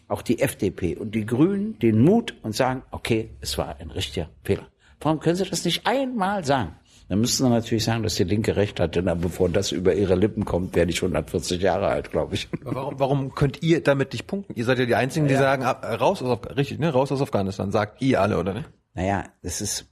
auch 0.08 0.22
die 0.22 0.40
FDP 0.40 0.96
und 0.96 1.14
die 1.14 1.26
Grünen 1.26 1.78
den 1.78 2.02
Mut 2.02 2.34
und 2.42 2.54
sagen, 2.54 2.82
okay, 2.90 3.30
es 3.40 3.58
war 3.58 3.76
ein 3.78 3.90
richtiger 3.90 4.28
Fehler. 4.42 4.66
Warum 5.00 5.20
können 5.20 5.36
Sie 5.36 5.44
das 5.44 5.64
nicht 5.64 5.86
einmal 5.86 6.44
sagen? 6.44 6.74
Dann 7.08 7.20
müssten 7.20 7.44
Sie 7.44 7.48
natürlich 7.48 7.84
sagen, 7.84 8.02
dass 8.02 8.16
die 8.16 8.24
Linke 8.24 8.56
recht 8.56 8.80
hat, 8.80 8.96
denn 8.96 9.04
bevor 9.20 9.48
das 9.48 9.72
über 9.72 9.94
ihre 9.94 10.14
Lippen 10.14 10.44
kommt, 10.44 10.74
werde 10.74 10.90
ich 10.90 11.02
140 11.02 11.60
Jahre 11.62 11.86
alt, 11.86 12.10
glaube 12.10 12.34
ich. 12.34 12.48
Warum, 12.62 12.98
warum 12.98 13.34
könnt 13.34 13.62
ihr 13.62 13.82
damit 13.82 14.12
nicht 14.12 14.26
punkten? 14.26 14.54
Ihr 14.56 14.64
seid 14.64 14.78
ja 14.78 14.84
die 14.84 14.94
Einzigen, 14.94 15.26
die 15.26 15.34
ja. 15.34 15.40
sagen, 15.40 15.62
raus 15.64 16.22
aus, 16.22 16.38
richtig, 16.56 16.78
ne, 16.78 16.90
raus 16.90 17.10
aus 17.10 17.22
Afghanistan. 17.22 17.70
Sagt 17.70 18.02
ihr 18.02 18.20
alle, 18.20 18.38
oder 18.38 18.52
ne? 18.52 18.64
Naja, 18.94 19.24
das 19.42 19.62
ist, 19.62 19.86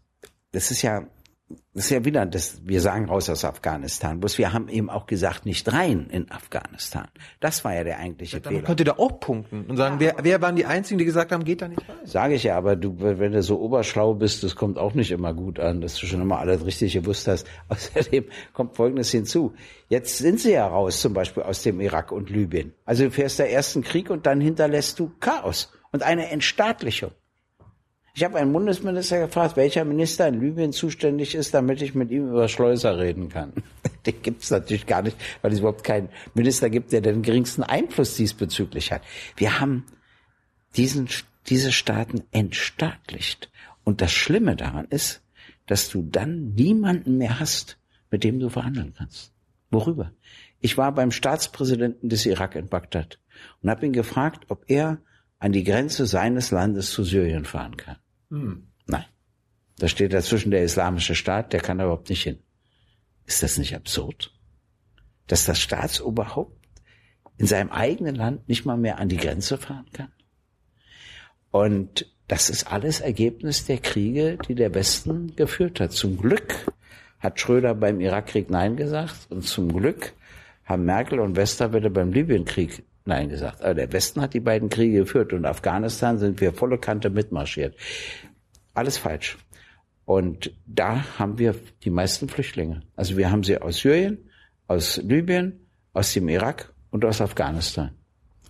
das 0.53 0.71
ist 0.71 0.83
ja, 0.83 1.05
das 1.49 1.85
ist 1.85 1.91
ja 1.91 2.05
wieder, 2.05 2.27
das, 2.27 2.63
wir 2.65 2.81
sagen 2.81 3.05
raus 3.05 3.31
aus 3.31 3.45
Afghanistan. 3.45 4.19
Bloß 4.19 4.39
wir 4.39 4.53
haben 4.53 4.69
eben 4.69 4.91
auch 4.91 5.07
gesagt, 5.07 5.47
nicht 5.47 5.73
rein 5.73 6.09
in 6.11 6.29
Afghanistan. 6.31 7.07
Das 7.39 7.65
war 7.65 7.75
ja 7.75 7.85
der 7.85 7.99
eigentliche 7.99 8.39
ja, 8.39 8.41
dann 8.41 8.53
Fehler. 8.53 8.67
könnt 8.67 8.81
ihr 8.81 8.87
da 8.87 8.95
auch 8.97 9.21
punkten 9.21 9.67
und 9.69 9.77
sagen, 9.77 10.01
ja, 10.01 10.15
wer, 10.17 10.25
wer 10.25 10.43
waren 10.43 10.57
die 10.57 10.65
Einzigen, 10.65 10.99
die 10.99 11.05
gesagt 11.05 11.31
haben, 11.31 11.45
geht 11.45 11.63
da 11.63 11.69
nicht 11.69 11.89
rein? 11.89 11.99
Sage 12.05 12.35
ich 12.35 12.43
ja, 12.43 12.57
aber 12.57 12.75
du, 12.75 12.97
wenn 12.99 13.31
du 13.31 13.43
so 13.43 13.61
oberschlau 13.61 14.15
bist, 14.15 14.43
das 14.43 14.57
kommt 14.57 14.77
auch 14.77 14.95
nicht 14.95 15.13
immer 15.13 15.35
gut 15.35 15.61
an, 15.61 15.81
dass 15.81 15.97
du 15.97 16.07
schon 16.07 16.21
immer 16.21 16.39
alles 16.39 16.65
richtig 16.67 16.95
gewusst 16.95 17.29
hast. 17.29 17.47
Außerdem 17.69 18.25
kommt 18.53 18.75
Folgendes 18.75 19.13
hinzu. 19.13 19.55
Jetzt 19.89 20.19
sind 20.19 20.41
sie 20.41 20.53
ja 20.53 20.67
raus, 20.67 21.01
zum 21.01 21.13
Beispiel 21.13 21.45
aus 21.45 21.63
dem 21.63 21.81
Irak 21.81 22.11
und 22.11 22.29
Libyen. 22.29 22.73
Also 22.85 23.05
du 23.05 23.11
fährst 23.13 23.39
der 23.39 23.53
ersten 23.53 23.83
Krieg 23.83 24.11
und 24.11 24.27
dann 24.27 24.41
hinterlässt 24.41 24.99
du 24.99 25.13
Chaos 25.21 25.73
und 25.93 26.03
eine 26.03 26.29
Entstaatlichung. 26.31 27.13
Ich 28.17 28.25
habe 28.25 28.39
einen 28.39 28.51
Bundesminister 28.51 29.27
gefragt, 29.27 29.59
welcher 29.59 29.85
Minister 29.85 30.27
in 30.27 30.41
Libyen 30.41 30.73
zuständig 30.73 31.35
ist, 31.35 31.53
damit 31.53 31.83
ich 31.83 31.95
mit 31.95 32.11
ihm 32.11 32.31
über 32.31 32.49
Schleuser 32.49 32.99
reden 32.99 33.29
kann. 33.29 33.53
Den 34.07 34.23
gibt 34.23 34.43
es 34.43 34.51
natürlich 34.51 34.87
gar 34.87 35.03
nicht, 35.03 35.19
weil 35.43 35.53
es 35.53 35.59
überhaupt 35.59 35.85
keinen 35.85 36.09
Minister 36.33 36.71
gibt, 36.71 36.93
der 36.93 37.03
den 37.03 37.21
geringsten 37.21 37.63
Einfluss 37.63 38.17
diesbezüglich 38.17 38.91
hat. 38.91 39.03
Wir 39.37 39.61
haben 39.61 39.85
diesen, 40.79 41.11
diese 41.49 41.73
Staaten 41.73 42.23
entstaatlicht. 42.31 43.51
Und 43.85 44.01
das 44.01 44.13
Schlimme 44.13 44.57
daran 44.57 44.87
ist, 44.87 45.23
dass 45.67 45.91
du 45.91 46.01
dann 46.01 46.55
niemanden 46.55 47.19
mehr 47.19 47.39
hast, 47.39 47.79
mit 48.11 48.25
dem 48.25 48.41
du 48.41 48.49
verhandeln 48.49 48.95
kannst. 48.97 49.35
Worüber? 49.71 50.11
Ich 50.61 50.79
war 50.79 50.91
beim 50.95 51.11
Staatspräsidenten 51.11 52.09
des 52.09 52.25
Irak 52.25 52.55
in 52.55 52.69
Bagdad 52.69 53.19
und 53.61 53.69
habe 53.69 53.85
ihn 53.85 53.93
gefragt, 53.93 54.47
ob 54.49 54.65
er 54.69 55.03
an 55.39 55.53
die 55.53 55.65
Grenze 55.65 56.07
seines 56.07 56.51
Landes 56.51 56.93
zu 56.93 57.05
Syrien 57.05 57.45
fahren 57.45 57.77
kann. 57.77 57.99
Hm. 58.31 58.67
Nein. 58.87 59.05
Da 59.79 59.89
steht 59.89 60.13
dazwischen 60.13 60.51
der 60.51 60.63
islamische 60.63 61.15
Staat, 61.15 61.53
der 61.53 61.61
kann 61.61 61.79
da 61.79 61.85
überhaupt 61.85 62.09
nicht 62.09 62.23
hin. 62.23 62.39
Ist 63.27 63.43
das 63.43 63.59
nicht 63.59 63.75
absurd? 63.75 64.33
Dass 65.27 65.45
das 65.45 65.61
Staatsoberhaupt 65.61 66.57
in 67.37 67.47
seinem 67.47 67.71
eigenen 67.71 68.15
Land 68.15 68.49
nicht 68.49 68.65
mal 68.65 68.77
mehr 68.77 68.99
an 68.99 69.09
die 69.09 69.17
Grenze 69.17 69.59
fahren 69.59 69.87
kann? 69.93 70.13
Und 71.51 72.11
das 72.29 72.51
ist 72.51 72.71
alles 72.73 73.01
Ergebnis 73.01 73.67
der 73.67 73.79
Kriege, 73.79 74.39
die 74.49 74.55
der 74.55 74.75
Westen 74.75 75.37
geführt 75.37 75.81
hat. 75.81 75.93
Zum 75.93 76.17
Glück 76.17 76.73
hat 77.19 77.41
Schröder 77.41 77.75
beim 77.75 78.01
Irakkrieg 78.01 78.51
Nein 78.51 78.77
gesagt 78.77 79.31
und 79.31 79.43
zum 79.43 79.73
Glück 79.73 80.13
haben 80.65 80.85
Merkel 80.85 81.21
und 81.21 81.37
Westerwelle 81.37 81.91
beim 81.91 82.13
Libyenkrieg 82.13 82.85
Nein 83.07 83.29
gesagt. 83.29 83.63
Aber 83.63 83.75
der 83.75 83.93
Westen 83.93 84.21
hat 84.21 84.35
die 84.35 84.41
beiden 84.41 84.69
Kriege 84.69 84.99
geführt 84.99 85.33
und 85.33 85.47
Afghanistan 85.47 86.19
sind 86.19 86.41
wir 86.41 86.53
volle 86.53 86.77
Kante 86.77 87.09
mitmarschiert. 87.09 87.77
Alles 88.75 88.99
falsch. 88.99 89.39
Und 90.05 90.53
da 90.67 91.19
haben 91.19 91.39
wir 91.39 91.55
die 91.85 91.91
meisten 91.91 92.29
Flüchtlinge. 92.29 92.83
Also 92.97 93.17
wir 93.17 93.31
haben 93.31 93.45
sie 93.45 93.59
aus 93.59 93.79
Syrien, 93.79 94.29
aus 94.67 94.99
Libyen, 94.99 95.67
aus 95.93 96.13
dem 96.13 96.29
Irak 96.29 96.75
und 96.91 97.05
aus 97.05 97.21
Afghanistan. 97.21 97.93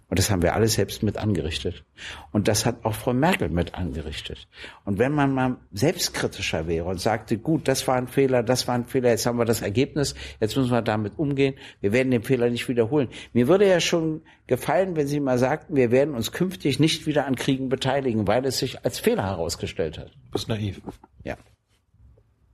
Und 0.09 0.21
das 0.21 0.31
haben 0.31 0.43
wir 0.43 0.55
alle 0.55 0.69
selbst 0.69 1.03
mit 1.03 1.17
angerichtet. 1.19 1.85
Und 2.31 2.47
das 2.47 2.65
hat 2.65 2.85
auch 2.85 2.95
Frau 2.95 3.13
Merkel 3.13 3.49
mit 3.49 3.75
angerichtet. 3.75 4.47
Und 4.85 4.99
wenn 4.99 5.13
man 5.13 5.35
mal 5.35 5.57
selbstkritischer 5.73 6.69
wäre 6.69 6.87
und 6.87 7.01
sagte, 7.01 7.39
gut, 7.39 7.67
das 7.67 7.89
war 7.89 7.97
ein 7.97 8.07
Fehler, 8.07 8.45
das 8.45 8.69
war 8.69 8.77
ein 8.77 8.87
Fehler, 8.87 9.11
jetzt 9.11 9.27
haben 9.27 9.39
wir 9.39 9.45
das 9.45 9.63
Ergebnis, 9.63 10.15
jetzt 10.41 10.57
müssen 10.57 10.71
wir 10.71 10.83
damit 10.83 11.19
umgehen, 11.19 11.55
wir 11.81 11.93
werden 11.93 12.13
den 12.13 12.23
Fehler 12.23 12.51
nicht 12.51 12.69
wiederholen. 12.69 13.09
Mir 13.33 13.49
würde 13.49 13.69
ja 13.69 13.81
schon 13.81 14.23
gefallen, 14.47 14.95
wenn 14.95 15.09
Sie 15.09 15.19
mal 15.19 15.39
sagten, 15.39 15.75
wir 15.75 15.91
werden 15.91 16.15
uns 16.15 16.31
künftig 16.31 16.79
nicht 16.79 17.07
wieder 17.07 17.27
an 17.27 17.35
Kriegen 17.35 17.69
beteiligen, 17.69 18.29
weil 18.29 18.45
es 18.47 18.59
sich 18.59 18.85
als 18.85 19.01
Fehler 19.01 19.25
herausgestellt 19.25 19.99
hat. 19.99 20.13
Du 20.27 20.31
bist 20.31 20.49
naiv. 20.49 20.81
Ja. 21.25 21.37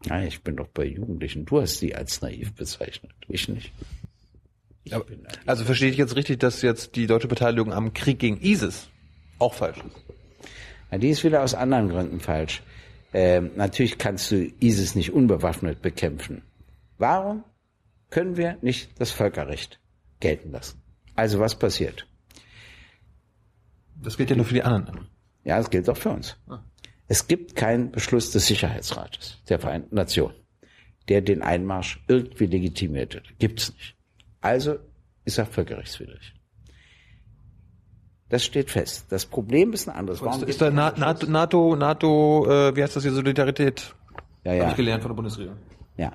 Ja, 0.06 0.22
ich 0.22 0.42
bin 0.42 0.56
doch 0.56 0.68
bei 0.68 0.86
Jugendlichen. 0.86 1.44
Du 1.44 1.60
hast 1.60 1.78
sie 1.78 1.94
als 1.94 2.22
naiv 2.22 2.54
bezeichnet, 2.54 3.12
ich 3.28 3.48
nicht. 3.48 3.72
Aber, 4.90 5.04
also 5.46 5.64
verstehe 5.64 5.90
ich 5.90 5.96
jetzt 5.96 6.16
richtig, 6.16 6.40
dass 6.40 6.62
jetzt 6.62 6.96
die 6.96 7.06
deutsche 7.06 7.28
Beteiligung 7.28 7.72
am 7.72 7.92
Krieg 7.92 8.18
gegen 8.18 8.40
ISIS 8.40 8.88
auch 9.38 9.54
falsch 9.54 9.78
ist? 9.78 10.14
Ja, 10.90 10.98
die 10.98 11.10
ist 11.10 11.24
wieder 11.24 11.42
aus 11.42 11.54
anderen 11.54 11.88
Gründen 11.88 12.20
falsch. 12.20 12.62
Ähm, 13.14 13.52
natürlich 13.56 13.98
kannst 13.98 14.30
du 14.30 14.50
ISIS 14.60 14.94
nicht 14.94 15.12
unbewaffnet 15.12 15.82
bekämpfen. 15.82 16.42
Warum 16.98 17.44
können 18.10 18.36
wir 18.36 18.58
nicht 18.62 18.90
das 18.98 19.10
Völkerrecht 19.10 19.80
gelten 20.20 20.50
lassen? 20.50 20.82
Also 21.14 21.38
was 21.38 21.58
passiert? 21.58 22.06
Das 24.02 24.16
gilt 24.16 24.30
ja 24.30 24.36
nur 24.36 24.44
für 24.44 24.54
die 24.54 24.62
anderen. 24.62 25.08
Ja, 25.44 25.58
das 25.58 25.70
gilt 25.70 25.88
auch 25.88 25.96
für 25.96 26.10
uns. 26.10 26.36
Ah. 26.48 26.62
Es 27.08 27.26
gibt 27.26 27.56
keinen 27.56 27.90
Beschluss 27.90 28.30
des 28.30 28.46
Sicherheitsrates 28.46 29.42
der 29.48 29.58
Vereinten 29.58 29.94
Nationen, 29.94 30.34
der 31.08 31.20
den 31.20 31.42
Einmarsch 31.42 32.02
irgendwie 32.08 32.46
legitimiert 32.46 33.16
hat. 33.16 33.38
Gibt's 33.38 33.72
nicht. 33.72 33.96
Also 34.42 34.76
ist 35.24 35.38
er 35.38 35.46
völkerrechtswidrig. 35.46 36.34
Das 38.28 38.44
steht 38.44 38.70
fest. 38.70 39.06
Das 39.10 39.26
Problem 39.26 39.72
ist 39.72 39.88
ein 39.88 39.94
anderes. 39.94 40.22
Warum 40.22 40.44
ist 40.44 40.60
da 40.60 40.70
Na 40.70 40.92
NATO, 40.96 41.26
NATO, 41.26 41.76
NATO 41.76 42.46
äh, 42.48 42.76
wie 42.76 42.82
heißt 42.82 42.96
das 42.96 43.02
hier, 43.02 43.12
Solidarität? 43.12 43.94
Ja, 44.44 44.54
ja. 44.54 44.62
Habe 44.62 44.70
ich 44.70 44.76
gelernt 44.76 45.02
von 45.02 45.10
der 45.10 45.16
Bundesregierung. 45.16 45.58
Ja. 45.96 46.12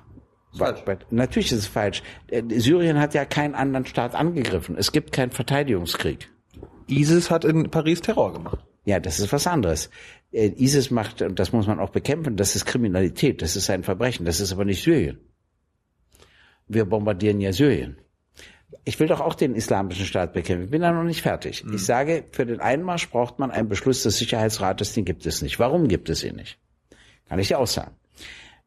Falsch. 0.56 0.82
Natürlich 1.10 1.52
ist 1.52 1.58
es 1.58 1.66
falsch. 1.66 2.02
Äh, 2.28 2.42
Syrien 2.58 2.98
hat 2.98 3.14
ja 3.14 3.24
keinen 3.24 3.54
anderen 3.54 3.86
Staat 3.86 4.14
angegriffen. 4.14 4.76
Es 4.76 4.92
gibt 4.92 5.12
keinen 5.12 5.30
Verteidigungskrieg. 5.30 6.28
ISIS 6.88 7.30
hat 7.30 7.44
in 7.44 7.70
Paris 7.70 8.00
Terror 8.00 8.32
gemacht. 8.32 8.58
Ja, 8.84 8.98
das 8.98 9.20
ist 9.20 9.32
was 9.32 9.46
anderes. 9.46 9.90
Äh, 10.32 10.48
ISIS 10.56 10.90
macht, 10.90 11.22
und 11.22 11.38
das 11.38 11.52
muss 11.52 11.66
man 11.66 11.78
auch 11.78 11.90
bekämpfen, 11.90 12.36
das 12.36 12.56
ist 12.56 12.64
Kriminalität, 12.64 13.42
das 13.42 13.56
ist 13.56 13.70
ein 13.70 13.84
Verbrechen, 13.84 14.24
das 14.24 14.40
ist 14.40 14.52
aber 14.52 14.64
nicht 14.64 14.82
Syrien. 14.82 15.20
Wir 16.66 16.84
bombardieren 16.84 17.40
ja 17.40 17.52
Syrien. 17.52 17.98
Ich 18.88 18.98
will 18.98 19.06
doch 19.06 19.20
auch 19.20 19.34
den 19.34 19.54
islamischen 19.54 20.06
Staat 20.06 20.32
bekämpfen. 20.32 20.64
Ich 20.64 20.70
bin 20.70 20.80
da 20.80 20.90
noch 20.90 21.04
nicht 21.04 21.20
fertig. 21.20 21.62
Mhm. 21.62 21.74
Ich 21.74 21.84
sage, 21.84 22.24
für 22.32 22.46
den 22.46 22.58
Einmarsch 22.58 23.10
braucht 23.10 23.38
man 23.38 23.50
einen 23.50 23.68
Beschluss 23.68 24.02
des 24.02 24.16
Sicherheitsrates, 24.16 24.94
den 24.94 25.04
gibt 25.04 25.26
es 25.26 25.42
nicht. 25.42 25.58
Warum 25.58 25.88
gibt 25.88 26.08
es 26.08 26.24
ihn 26.24 26.36
nicht? 26.36 26.58
Kann 27.28 27.38
ich 27.38 27.48
dir 27.48 27.58
auch 27.58 27.66
sagen. 27.66 27.94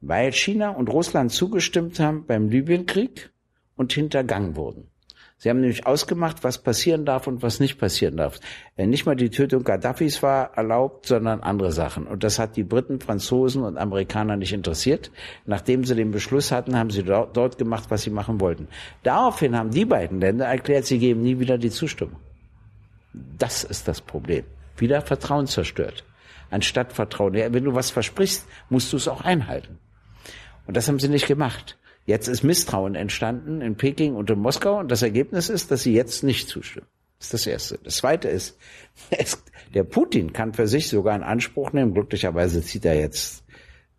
weil 0.01 0.31
China 0.31 0.69
und 0.69 0.89
Russland 0.89 1.31
zugestimmt 1.31 1.99
haben 1.99 2.25
beim 2.27 2.49
Libyenkrieg 2.49 3.31
und 3.75 3.93
hintergangen 3.93 4.55
wurden. 4.55 4.90
Sie 5.41 5.49
haben 5.49 5.59
nämlich 5.59 5.87
ausgemacht, 5.87 6.43
was 6.43 6.59
passieren 6.59 7.03
darf 7.03 7.25
und 7.25 7.41
was 7.41 7.59
nicht 7.59 7.79
passieren 7.79 8.15
darf. 8.15 8.39
Äh, 8.77 8.85
nicht 8.85 9.07
mal 9.07 9.15
die 9.15 9.31
Tötung 9.31 9.63
Gaddafis 9.63 10.21
war 10.21 10.55
erlaubt, 10.55 11.07
sondern 11.07 11.41
andere 11.41 11.71
Sachen. 11.71 12.05
Und 12.05 12.23
das 12.23 12.37
hat 12.37 12.57
die 12.57 12.63
Briten, 12.63 12.99
Franzosen 12.99 13.63
und 13.63 13.79
Amerikaner 13.79 14.37
nicht 14.37 14.53
interessiert. 14.53 15.09
Nachdem 15.47 15.83
sie 15.83 15.95
den 15.95 16.11
Beschluss 16.11 16.51
hatten, 16.51 16.77
haben 16.77 16.91
sie 16.91 17.01
dort 17.01 17.57
gemacht, 17.57 17.85
was 17.89 18.03
sie 18.03 18.11
machen 18.11 18.39
wollten. 18.39 18.67
Daraufhin 19.01 19.57
haben 19.57 19.71
die 19.71 19.85
beiden 19.85 20.21
Länder 20.21 20.45
erklärt, 20.45 20.85
sie 20.85 20.99
geben 20.99 21.23
nie 21.23 21.39
wieder 21.39 21.57
die 21.57 21.71
Zustimmung. 21.71 22.17
Das 23.39 23.63
ist 23.63 23.87
das 23.87 23.99
Problem. 23.99 24.43
Wieder 24.77 25.01
Vertrauen 25.01 25.47
zerstört. 25.47 26.03
Anstatt 26.51 26.93
Vertrauen. 26.93 27.33
Wenn 27.33 27.63
du 27.63 27.73
was 27.73 27.89
versprichst, 27.89 28.47
musst 28.69 28.93
du 28.93 28.97
es 28.97 29.07
auch 29.07 29.21
einhalten. 29.21 29.79
Und 30.67 30.77
das 30.77 30.87
haben 30.87 30.99
sie 30.99 31.09
nicht 31.09 31.25
gemacht. 31.25 31.79
Jetzt 32.05 32.27
ist 32.27 32.43
Misstrauen 32.43 32.95
entstanden 32.95 33.61
in 33.61 33.75
Peking 33.75 34.15
und 34.15 34.29
in 34.29 34.39
Moskau 34.39 34.79
und 34.79 34.89
das 34.89 35.01
Ergebnis 35.01 35.49
ist, 35.49 35.71
dass 35.71 35.83
sie 35.83 35.93
jetzt 35.93 36.23
nicht 36.23 36.49
zustimmen. 36.49 36.87
Das 37.19 37.27
ist 37.27 37.33
das 37.33 37.47
Erste. 37.47 37.79
Das 37.83 37.97
Zweite 37.97 38.27
ist, 38.27 38.57
es, 39.11 39.43
der 39.73 39.83
Putin 39.83 40.33
kann 40.33 40.53
für 40.53 40.67
sich 40.67 40.89
sogar 40.89 41.15
in 41.15 41.23
Anspruch 41.23 41.71
nehmen. 41.73 41.93
Glücklicherweise 41.93 42.61
zieht 42.63 42.85
er 42.85 42.99
jetzt 42.99 43.43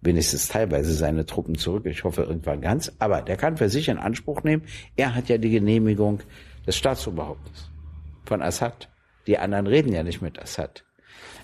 wenigstens 0.01 0.49
teilweise 0.49 0.93
seine 0.93 1.25
Truppen 1.25 1.57
zurück. 1.57 1.87
Ich 1.87 2.03
hoffe 2.03 2.23
irgendwann 2.23 2.61
ganz. 2.61 2.93
Aber 2.99 3.23
der 3.23 3.37
kann 3.37 3.57
für 3.57 3.69
sich 3.69 3.89
in 3.89 3.99
Anspruch 3.99 4.43
nehmen. 4.43 4.65
Er 4.97 5.15
hat 5.15 5.29
ja 5.29 5.39
die 5.39 5.51
Genehmigung 5.51 6.21
des 6.67 6.77
Staatsoberhauptes 6.77 7.71
von 8.25 8.43
Assad. 8.43 8.89
Die 9.29 9.39
anderen 9.39 9.69
reden 9.69 9.93
ja 9.93 10.03
nicht 10.03 10.21
mit 10.21 10.41
Assad. 10.41 10.85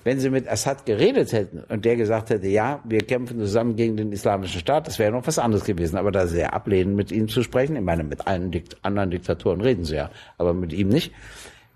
Wenn 0.04 0.20
sie 0.20 0.30
mit 0.30 0.48
Assad 0.48 0.86
geredet 0.86 1.32
hätten 1.32 1.64
und 1.68 1.84
der 1.84 1.96
gesagt 1.96 2.30
hätte, 2.30 2.46
ja, 2.46 2.82
wir 2.84 3.00
kämpfen 3.00 3.38
zusammen 3.38 3.76
gegen 3.76 3.96
den 3.96 4.12
Islamischen 4.12 4.60
Staat, 4.60 4.86
das 4.86 4.98
wäre 4.98 5.12
noch 5.12 5.26
was 5.26 5.38
anderes 5.38 5.64
gewesen. 5.64 5.96
Aber 5.96 6.10
da 6.10 6.26
sie 6.26 6.40
ja 6.40 6.50
ablehnen, 6.50 6.94
mit 6.94 7.12
ihm 7.12 7.28
zu 7.28 7.42
sprechen, 7.42 7.76
ich 7.76 7.82
meine, 7.82 8.04
mit 8.04 8.26
allen 8.26 8.50
Dikt 8.50 8.76
anderen 8.82 9.10
Diktatoren 9.10 9.60
reden 9.60 9.84
sie 9.84 9.96
ja, 9.96 10.10
aber 10.36 10.54
mit 10.54 10.72
ihm 10.72 10.88
nicht, 10.88 11.12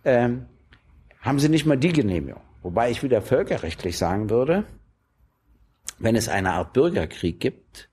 ähm, 0.04 0.46
haben 1.20 1.38
sie 1.38 1.48
nicht 1.48 1.66
mal 1.66 1.76
die 1.76 1.92
Genehmigung. 1.92 2.42
Wobei 2.62 2.90
ich 2.90 3.02
wieder 3.02 3.22
völkerrechtlich 3.22 3.98
sagen 3.98 4.30
würde, 4.30 4.64
wenn 5.98 6.16
es 6.16 6.28
eine 6.28 6.52
Art 6.52 6.72
Bürgerkrieg 6.72 7.40
gibt, 7.40 7.88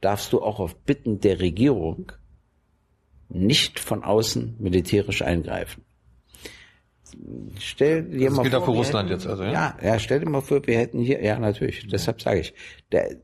darfst 0.00 0.32
du 0.32 0.42
auch 0.42 0.60
auf 0.60 0.76
Bitten 0.76 1.20
der 1.20 1.40
Regierung 1.40 2.12
nicht 3.28 3.80
von 3.80 4.02
außen 4.04 4.56
militärisch 4.58 5.22
eingreifen 5.22 5.82
stell 7.58 8.02
dir 8.04 8.28
das 8.28 8.36
mal 8.36 8.42
gilt 8.42 8.54
vor. 8.54 8.62
auch 8.62 8.66
für 8.66 8.72
Russland 8.72 9.10
hätten, 9.10 9.20
jetzt, 9.20 9.26
also, 9.28 9.44
ja? 9.44 9.52
ja? 9.52 9.76
Ja, 9.82 9.98
stell 9.98 10.20
dir 10.20 10.28
mal 10.28 10.40
vor, 10.40 10.66
wir 10.66 10.78
hätten 10.78 11.00
hier, 11.00 11.22
ja, 11.22 11.38
natürlich, 11.38 11.86
deshalb 11.90 12.20
sage 12.20 12.40
ich, 12.40 12.54
der, 12.92 13.16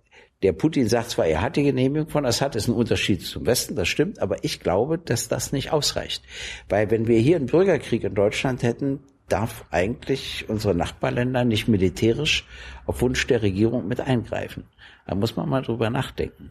der 0.42 0.52
Putin 0.52 0.88
sagt 0.88 1.10
zwar, 1.10 1.26
er 1.26 1.42
hat 1.42 1.56
die 1.56 1.62
Genehmigung 1.62 2.08
von 2.08 2.24
Assad, 2.24 2.56
ist 2.56 2.68
ein 2.68 2.74
Unterschied 2.74 3.22
zum 3.22 3.46
Westen, 3.46 3.76
das 3.76 3.88
stimmt, 3.88 4.20
aber 4.20 4.42
ich 4.42 4.60
glaube, 4.60 4.98
dass 4.98 5.28
das 5.28 5.52
nicht 5.52 5.72
ausreicht. 5.72 6.22
Weil 6.68 6.90
wenn 6.90 7.06
wir 7.06 7.18
hier 7.18 7.36
einen 7.36 7.46
Bürgerkrieg 7.46 8.04
in 8.04 8.14
Deutschland 8.14 8.62
hätten, 8.62 9.00
darf 9.28 9.64
eigentlich 9.70 10.48
unsere 10.48 10.74
Nachbarländer 10.74 11.44
nicht 11.44 11.68
militärisch 11.68 12.46
auf 12.86 13.00
Wunsch 13.00 13.26
der 13.26 13.42
Regierung 13.42 13.86
mit 13.86 14.00
eingreifen. 14.00 14.64
Da 15.06 15.14
muss 15.14 15.36
man 15.36 15.48
mal 15.48 15.62
drüber 15.62 15.90
nachdenken. 15.90 16.50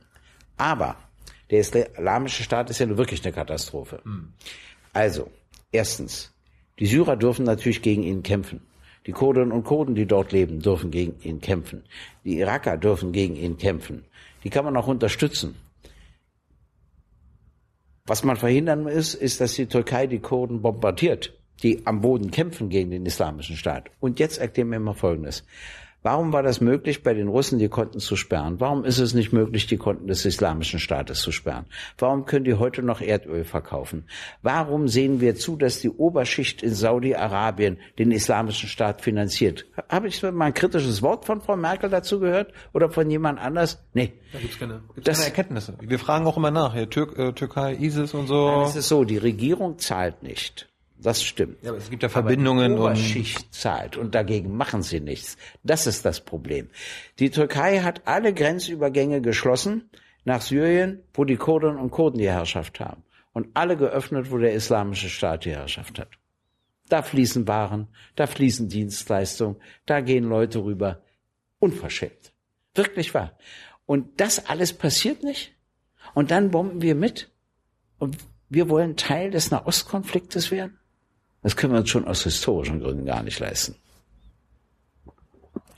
Aber 0.58 0.98
der 1.50 1.60
islamische 1.60 2.44
Staat 2.44 2.70
ist 2.70 2.80
ja 2.80 2.98
wirklich 2.98 3.24
eine 3.24 3.34
Katastrophe. 3.34 4.02
Hm. 4.04 4.34
Also, 4.94 5.32
erstens, 5.72 6.34
die 6.80 6.86
Syrer 6.86 7.16
dürfen 7.18 7.46
natürlich 7.46 7.82
gegen 7.82 8.04
ihn 8.04 8.24
kämpfen. 8.24 8.62
Die 9.06 9.12
Kurdinnen 9.12 9.52
und 9.52 9.64
Kurden, 9.64 9.96
die 9.96 10.06
dort 10.06 10.32
leben, 10.32 10.62
dürfen 10.62 10.92
gegen 10.92 11.16
ihn 11.24 11.42
kämpfen. 11.42 11.84
Die 12.24 12.40
Iraker 12.40 12.78
dürfen 12.78 13.12
gegen 13.12 13.36
ihn 13.36 13.58
kämpfen. 13.58 14.06
Die 14.44 14.50
kann 14.50 14.66
man 14.66 14.78
auch 14.78 14.88
unterstützen. 14.88 15.56
Was 18.06 18.24
man 18.24 18.38
verhindern 18.38 18.84
muss, 18.84 19.14
ist, 19.14 19.40
dass 19.40 19.54
die 19.54 19.68
Türkei 19.68 20.08
die 20.08 20.20
Kurden 20.20 20.62
bombardiert, 20.62 21.34
die 21.64 21.86
am 21.86 22.02
Boden 22.02 22.32
kämpfen 22.32 22.70
gegen 22.70 22.92
den 22.92 23.06
islamischen 23.06 23.56
Staat. 23.56 23.92
Und 24.00 24.20
jetzt 24.20 24.38
erklären 24.38 24.72
wir 24.72 24.80
mal 24.80 24.94
Folgendes. 24.94 25.44
Warum 26.02 26.32
war 26.32 26.44
das 26.44 26.62
möglich, 26.62 27.04
bei 27.04 27.14
den 27.14 27.28
Russen 27.28 27.60
die 27.60 27.68
Konten 27.68 28.00
zu 28.00 28.16
sperren? 28.16 28.62
Warum 28.62 28.86
ist 28.86 29.00
es 29.00 29.14
nicht 29.14 29.34
möglich, 29.34 29.68
die 29.68 29.76
Konten 29.76 30.08
des 30.08 30.26
Islamischen 30.26 30.80
Staates 30.80 31.20
zu 31.20 31.34
sperren? 31.34 31.66
Warum 31.98 32.26
können 32.26 32.46
die 32.46 32.54
heute 32.54 32.82
noch 32.84 33.02
Erdöl 33.02 33.44
verkaufen? 33.44 34.06
Warum 34.42 34.88
sehen 34.88 35.20
wir 35.20 35.36
zu, 35.36 35.58
dass 35.58 35.82
die 35.82 35.90
Oberschicht 35.90 36.64
in 36.64 36.74
Saudi-Arabien 36.74 37.80
den 37.98 38.12
Islamischen 38.12 38.70
Staat 38.70 39.02
finanziert? 39.02 39.66
Habe 39.90 40.08
ich 40.08 40.24
mal 40.24 40.46
ein 40.46 40.54
kritisches 40.54 41.02
Wort 41.02 41.26
von 41.26 41.42
Frau 41.42 41.58
Merkel 41.58 41.90
dazu 41.90 42.22
gehört 42.22 42.54
oder 42.74 42.90
von 42.90 43.10
jemand 43.10 43.40
anders? 43.40 43.84
Nee. 43.94 44.14
Da 44.32 44.40
gibt's 44.40 44.58
keine, 44.58 44.82
gibt's 44.96 45.04
das, 45.04 45.18
keine 45.18 45.30
Erkenntnisse. 45.32 45.74
Wir 45.82 46.00
fragen 46.00 46.26
auch 46.28 46.38
immer 46.38 46.52
nach, 46.52 46.76
ja, 46.76 46.86
Tür, 46.86 47.18
äh, 47.20 47.34
Türkei, 47.34 47.76
ISIS 47.76 48.14
und 48.14 48.28
so. 48.28 48.50
Nein, 48.50 48.68
es 48.68 48.78
ist 48.78 48.88
so, 48.88 49.04
die 49.04 49.18
Regierung 49.18 49.80
zahlt 49.80 50.24
nicht. 50.24 50.69
Das 51.02 51.24
stimmt. 51.24 51.64
Ja, 51.64 51.70
aber 51.70 51.78
es 51.78 51.90
gibt 51.90 52.04
ja 52.04 52.10
Verbindungen 52.10 52.74
aber 52.74 52.94
die 52.94 53.00
Oberschicht 53.00 53.44
und 53.44 53.54
zahlt 53.54 53.98
und 53.98 54.16
dagegen 54.16 54.56
machen 54.56 54.84
sie 54.84 55.00
nichts. 55.00 55.38
Das 55.64 55.88
ist 55.88 56.04
das 56.04 56.20
Problem. 56.22 56.70
Die 57.20 57.30
Türkei 57.30 57.80
hat 57.80 58.02
alle 58.06 58.34
Grenzübergänge 58.34 59.22
geschlossen 59.22 59.90
nach 60.26 60.42
Syrien, 60.42 61.02
wo 61.14 61.24
die 61.24 61.38
Kurden 61.38 61.78
und 61.78 61.92
Kurden 61.92 62.20
die 62.20 62.30
Herrschaft 62.30 62.82
haben 62.82 63.04
und 63.32 63.48
alle 63.54 63.78
geöffnet, 63.78 64.32
wo 64.32 64.38
der 64.38 64.54
islamische 64.54 65.10
Staat 65.10 65.46
die 65.46 65.52
Herrschaft 65.52 66.00
hat. 66.00 66.10
Da 66.90 67.02
fließen 67.02 67.48
Waren, 67.48 67.88
da 68.16 68.28
fließen 68.28 68.68
Dienstleistungen, 68.68 69.58
da 69.86 70.02
gehen 70.02 70.26
Leute 70.26 70.64
rüber. 70.64 71.02
Unverschämt. 71.60 72.34
Wirklich 72.74 73.14
wahr. 73.14 73.38
Und 73.86 74.20
das 74.20 74.48
alles 74.48 74.74
passiert 74.74 75.24
nicht. 75.24 75.54
Und 76.14 76.32
dann 76.32 76.52
bomben 76.52 76.82
wir 76.82 76.96
mit. 76.96 77.32
Und 78.00 78.18
wir 78.50 78.70
wollen 78.70 78.98
Teil 78.98 79.30
des 79.32 79.52
Nahostkonfliktes 79.52 80.52
werden. 80.52 80.79
Das 81.42 81.56
können 81.56 81.74
wir 81.74 81.80
uns 81.80 81.90
schon 81.90 82.06
aus 82.06 82.24
historischen 82.24 82.80
Gründen 82.82 83.06
gar 83.06 83.24
nicht 83.24 83.40
leisten. 83.40 83.76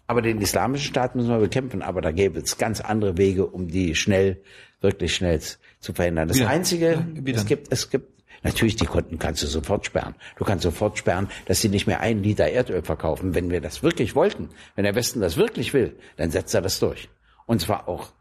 Aber 0.08 0.22
den 0.22 0.42
islamischen 0.42 0.88
Staat 0.88 1.16
müssen 1.16 1.30
wir 1.30 1.40
bekämpfen, 1.40 1.82
aber 1.82 2.02
da 2.02 2.12
gäbe 2.12 2.40
es 2.40 2.58
ganz 2.58 2.82
andere 2.82 3.18
Wege, 3.18 3.46
um 3.46 3.70
die 3.70 3.96
schnell, 3.96 4.42
wirklich 4.82 5.16
schnell 5.16 5.40
zu 5.80 5.94
verhindern. 5.94 6.28
Das 6.28 6.38
Wieder. 6.38 6.50
Einzige, 6.50 7.06
ja, 7.16 7.34
es 7.34 7.46
gibt, 7.46 7.72
es 7.72 7.90
gibt, 7.90 8.22
natürlich, 8.44 8.76
die 8.76 8.88
Konten 8.88 9.20
kannst 9.20 9.42
du 9.42 9.48
sofort 9.48 9.86
sperren. 9.86 10.16
Du 10.38 10.44
kannst 10.44 10.64
sofort 10.64 10.98
sperren, 10.98 11.30
dass 11.46 11.62
sie 11.62 11.70
nicht 11.70 11.88
mehr 11.88 12.02
einen 12.02 12.24
Liter 12.24 12.50
Erdöl 12.50 12.82
verkaufen. 12.82 13.36
Wenn 13.36 13.52
wir 13.52 13.62
das 13.62 13.84
wirklich 13.84 14.14
wollten, 14.14 14.50
wenn 14.76 14.84
der 14.84 14.96
Westen 14.96 15.22
das 15.22 15.38
wirklich 15.38 15.74
will, 15.74 15.96
dann 16.18 16.30
setzt 16.30 16.54
er 16.54 16.62
das 16.62 16.80
durch. 16.80 17.08
Und 17.46 17.62
zwar 17.62 17.88
auch 17.88 18.12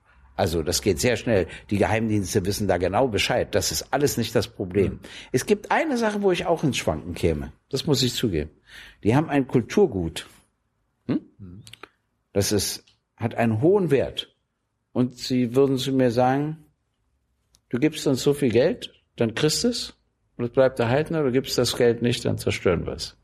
also 0.40 0.62
das 0.62 0.80
geht 0.80 0.98
sehr 0.98 1.16
schnell. 1.16 1.48
Die 1.68 1.76
Geheimdienste 1.76 2.46
wissen 2.46 2.66
da 2.66 2.78
genau 2.78 3.08
Bescheid. 3.08 3.54
Das 3.54 3.72
ist 3.72 3.92
alles 3.92 4.16
nicht 4.16 4.34
das 4.34 4.48
Problem. 4.48 4.92
Mhm. 4.92 5.00
Es 5.32 5.44
gibt 5.44 5.70
eine 5.70 5.98
Sache, 5.98 6.22
wo 6.22 6.32
ich 6.32 6.46
auch 6.46 6.64
ins 6.64 6.78
Schwanken 6.78 7.12
käme. 7.12 7.52
Das 7.68 7.86
muss 7.86 8.02
ich 8.02 8.14
zugeben. 8.14 8.48
Die 9.04 9.14
haben 9.14 9.28
ein 9.28 9.46
Kulturgut. 9.46 10.26
Hm? 11.08 11.20
Das 12.32 12.52
ist, 12.52 12.86
hat 13.16 13.34
einen 13.34 13.60
hohen 13.60 13.90
Wert. 13.90 14.34
Und 14.92 15.18
sie 15.18 15.54
würden 15.54 15.76
zu 15.76 15.92
mir 15.92 16.10
sagen, 16.10 16.64
du 17.68 17.78
gibst 17.78 18.06
uns 18.06 18.22
so 18.22 18.32
viel 18.32 18.50
Geld, 18.50 18.94
dann 19.16 19.34
kriegst 19.34 19.62
du 19.64 19.68
es 19.68 19.92
und 20.38 20.46
es 20.46 20.52
bleibt 20.52 20.80
erhalten, 20.80 21.16
oder 21.16 21.24
du 21.24 21.32
gibst 21.32 21.58
das 21.58 21.76
Geld 21.76 22.00
nicht, 22.00 22.24
dann 22.24 22.38
zerstören 22.38 22.86
wir 22.86 22.94
es. 22.94 23.14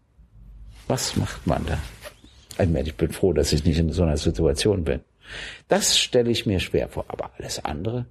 Was 0.86 1.16
macht 1.16 1.46
man 1.46 1.64
da? 1.64 1.78
Ich 2.58 2.94
bin 2.94 3.10
froh, 3.10 3.32
dass 3.32 3.54
ich 3.54 3.64
nicht 3.64 3.78
in 3.78 3.90
so 3.90 4.02
einer 4.02 4.18
Situation 4.18 4.84
bin. 4.84 5.00
Das 5.68 5.98
stelle 5.98 6.30
ich 6.30 6.46
mir 6.46 6.60
schwer 6.60 6.88
vor, 6.88 7.04
aber 7.08 7.30
alles 7.38 7.64
andere. 7.64 8.06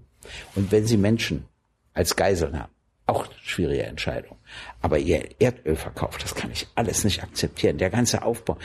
Und 0.55 0.72
wenn 0.72 0.86
Sie 0.86 0.97
Menschen 0.97 1.45
als 1.93 2.16
Geiseln 2.16 2.59
haben, 2.59 2.72
auch 3.07 3.28
schwierige 3.43 3.84
Entscheidung. 3.84 4.38
Aber 4.82 4.97
ihr 4.97 5.30
Erdöl 5.39 5.76
verkauft, 5.76 6.24
das 6.24 6.34
kann 6.34 6.51
ich 6.51 6.68
alles 6.76 7.03
nicht 7.03 7.22
akzeptieren. 7.22 7.78
Der 7.78 7.89
ganze 7.89 8.24
Aufbau. 8.24 8.57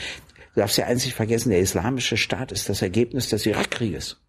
Du 0.54 0.60
darfst 0.60 0.78
ja 0.78 0.86
einzig 0.86 1.14
vergessen, 1.14 1.50
der 1.50 1.60
islamische 1.60 2.16
Staat 2.16 2.50
ist 2.50 2.68
das 2.68 2.82
Ergebnis 2.82 3.28
des 3.28 3.46
Irakkrieges. 3.46 4.20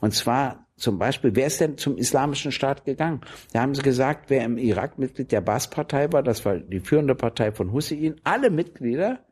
Und 0.00 0.14
zwar 0.14 0.66
zum 0.76 0.98
Beispiel, 0.98 1.34
wer 1.34 1.46
ist 1.46 1.60
denn 1.60 1.78
zum 1.78 1.96
islamischen 1.96 2.52
Staat 2.52 2.84
gegangen? 2.84 3.20
Da 3.52 3.62
haben 3.62 3.74
sie 3.74 3.82
gesagt, 3.82 4.30
wer 4.30 4.44
im 4.44 4.58
Irak 4.58 4.98
Mitglied 4.98 5.32
der 5.32 5.40
Baas-Partei 5.40 6.12
war, 6.12 6.22
das 6.22 6.44
war 6.44 6.58
die 6.58 6.80
führende 6.80 7.14
Partei 7.14 7.52
von 7.52 7.72
Hussein, 7.72 8.20
alle 8.24 8.50
Mitglieder 8.50 9.24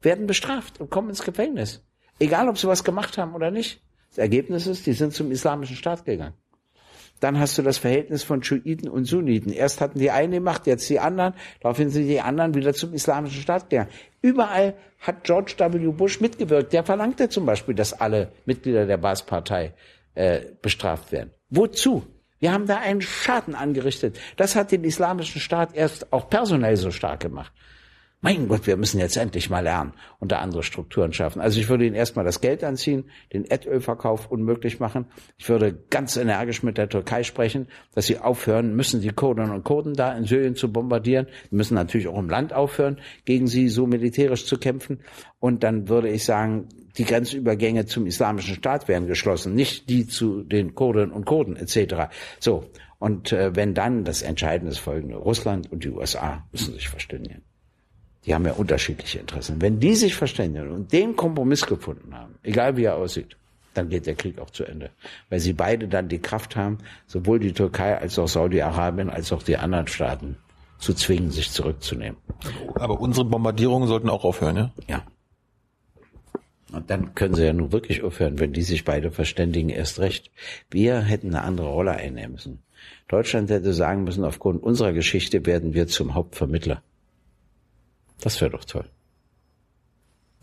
werden 0.00 0.26
bestraft 0.26 0.80
und 0.80 0.90
kommen 0.90 1.10
ins 1.10 1.22
Gefängnis. 1.22 1.82
Egal, 2.18 2.48
ob 2.48 2.58
sie 2.58 2.68
was 2.68 2.84
gemacht 2.84 3.18
haben 3.18 3.34
oder 3.34 3.50
nicht. 3.50 3.80
Das 4.10 4.18
Ergebnis 4.18 4.66
ist, 4.66 4.86
die 4.86 4.92
sind 4.92 5.12
zum 5.12 5.30
islamischen 5.30 5.76
Staat 5.76 6.04
gegangen. 6.04 6.34
Dann 7.20 7.38
hast 7.38 7.56
du 7.56 7.62
das 7.62 7.78
Verhältnis 7.78 8.22
von 8.22 8.42
Schuiten 8.42 8.88
und 8.88 9.06
Sunniten. 9.06 9.52
Erst 9.52 9.80
hatten 9.80 9.98
die 9.98 10.10
eine 10.10 10.40
Macht, 10.40 10.66
jetzt 10.66 10.88
die 10.90 11.00
anderen. 11.00 11.34
Daraufhin 11.60 11.88
sind 11.88 12.08
die 12.08 12.20
anderen 12.20 12.54
wieder 12.54 12.74
zum 12.74 12.92
islamischen 12.92 13.40
Staat 13.40 13.70
gegangen. 13.70 13.90
Überall 14.20 14.74
hat 15.00 15.24
George 15.24 15.54
W. 15.58 15.92
Bush 15.92 16.20
mitgewirkt. 16.20 16.72
Der 16.72 16.84
verlangte 16.84 17.28
zum 17.28 17.46
Beispiel, 17.46 17.74
dass 17.74 17.94
alle 17.94 18.32
Mitglieder 18.44 18.86
der 18.86 18.98
Baas-Partei 18.98 19.72
äh, 20.14 20.40
bestraft 20.60 21.12
werden. 21.12 21.30
Wozu? 21.48 22.04
Wir 22.38 22.52
haben 22.52 22.66
da 22.66 22.78
einen 22.78 23.00
Schaden 23.00 23.54
angerichtet. 23.54 24.18
Das 24.36 24.56
hat 24.56 24.70
den 24.70 24.84
islamischen 24.84 25.40
Staat 25.40 25.74
erst 25.74 26.12
auch 26.12 26.28
personell 26.28 26.76
so 26.76 26.90
stark 26.90 27.20
gemacht. 27.20 27.52
Mein 28.22 28.48
Gott, 28.48 28.66
wir 28.66 28.76
müssen 28.76 28.98
jetzt 28.98 29.16
endlich 29.16 29.50
mal 29.50 29.60
lernen 29.60 29.92
und 30.18 30.32
da 30.32 30.38
andere 30.38 30.62
Strukturen 30.62 31.12
schaffen. 31.12 31.40
Also 31.40 31.60
ich 31.60 31.68
würde 31.68 31.86
ihnen 31.86 31.94
erstmal 31.94 32.24
das 32.24 32.40
Geld 32.40 32.64
anziehen, 32.64 33.04
den 33.32 33.44
Erdölverkauf 33.44 34.30
unmöglich 34.30 34.80
machen. 34.80 35.06
Ich 35.36 35.48
würde 35.48 35.74
ganz 35.90 36.16
energisch 36.16 36.62
mit 36.62 36.78
der 36.78 36.88
Türkei 36.88 37.22
sprechen, 37.22 37.68
dass 37.94 38.06
sie 38.06 38.18
aufhören 38.18 38.74
müssen, 38.74 39.00
die 39.00 39.10
Kurdinnen 39.10 39.52
und 39.52 39.64
Kurden 39.64 39.94
da 39.94 40.16
in 40.16 40.24
Syrien 40.24 40.56
zu 40.56 40.72
bombardieren. 40.72 41.26
Die 41.50 41.54
müssen 41.54 41.74
natürlich 41.74 42.08
auch 42.08 42.18
im 42.18 42.30
Land 42.30 42.52
aufhören, 42.52 42.98
gegen 43.26 43.46
sie 43.46 43.68
so 43.68 43.86
militärisch 43.86 44.46
zu 44.46 44.58
kämpfen. 44.58 45.00
Und 45.38 45.62
dann 45.62 45.88
würde 45.88 46.08
ich 46.08 46.24
sagen, 46.24 46.68
die 46.96 47.04
Grenzübergänge 47.04 47.86
zum 47.86 48.06
islamischen 48.06 48.54
Staat 48.54 48.88
werden 48.88 49.06
geschlossen, 49.06 49.54
nicht 49.54 49.90
die 49.90 50.06
zu 50.06 50.42
den 50.42 50.74
Kurdinnen 50.74 51.12
und 51.12 51.26
Kurden 51.26 51.56
etc. 51.56 52.08
So. 52.40 52.64
Und 52.98 53.30
äh, 53.32 53.54
wenn 53.54 53.74
dann 53.74 54.04
das 54.04 54.22
Entscheidende 54.22 54.72
ist 54.72 54.78
folgende, 54.78 55.16
Russland 55.16 55.70
und 55.70 55.84
die 55.84 55.90
USA 55.90 56.46
müssen 56.50 56.72
sich 56.72 56.88
verständigen. 56.88 57.42
Die 58.26 58.34
haben 58.34 58.44
ja 58.44 58.52
unterschiedliche 58.52 59.20
Interessen. 59.20 59.62
Wenn 59.62 59.78
die 59.78 59.94
sich 59.94 60.14
verständigen 60.14 60.70
und 60.70 60.92
den 60.92 61.14
Kompromiss 61.14 61.64
gefunden 61.64 62.14
haben, 62.14 62.34
egal 62.42 62.76
wie 62.76 62.84
er 62.84 62.96
aussieht, 62.96 63.36
dann 63.74 63.88
geht 63.88 64.06
der 64.06 64.16
Krieg 64.16 64.38
auch 64.38 64.50
zu 64.50 64.64
Ende. 64.64 64.90
Weil 65.30 65.40
sie 65.40 65.52
beide 65.52 65.86
dann 65.86 66.08
die 66.08 66.18
Kraft 66.18 66.56
haben, 66.56 66.78
sowohl 67.06 67.38
die 67.38 67.52
Türkei 67.52 67.96
als 67.96 68.18
auch 68.18 68.28
Saudi-Arabien 68.28 69.10
als 69.10 69.32
auch 69.32 69.42
die 69.42 69.56
anderen 69.56 69.86
Staaten 69.86 70.36
zu 70.78 70.92
zwingen, 70.92 71.30
sich 71.30 71.50
zurückzunehmen. 71.52 72.16
Aber 72.74 73.00
unsere 73.00 73.24
Bombardierungen 73.24 73.88
sollten 73.88 74.10
auch 74.10 74.24
aufhören, 74.24 74.56
ja? 74.56 74.72
Ja. 74.88 75.02
Und 76.72 76.90
dann 76.90 77.14
können 77.14 77.34
sie 77.34 77.44
ja 77.44 77.52
nun 77.52 77.72
wirklich 77.72 78.02
aufhören, 78.02 78.40
wenn 78.40 78.52
die 78.52 78.62
sich 78.62 78.84
beide 78.84 79.10
verständigen, 79.10 79.68
erst 79.68 80.00
recht. 80.00 80.30
Wir 80.70 81.00
hätten 81.00 81.28
eine 81.28 81.42
andere 81.44 81.68
Rolle 81.68 81.92
einnehmen 81.92 82.32
müssen. 82.32 82.62
Deutschland 83.08 83.50
hätte 83.50 83.72
sagen 83.72 84.04
müssen, 84.04 84.24
aufgrund 84.24 84.62
unserer 84.62 84.92
Geschichte 84.92 85.46
werden 85.46 85.74
wir 85.74 85.86
zum 85.86 86.14
Hauptvermittler. 86.14 86.82
Das 88.20 88.40
wäre 88.40 88.50
doch 88.50 88.64
toll. 88.64 88.88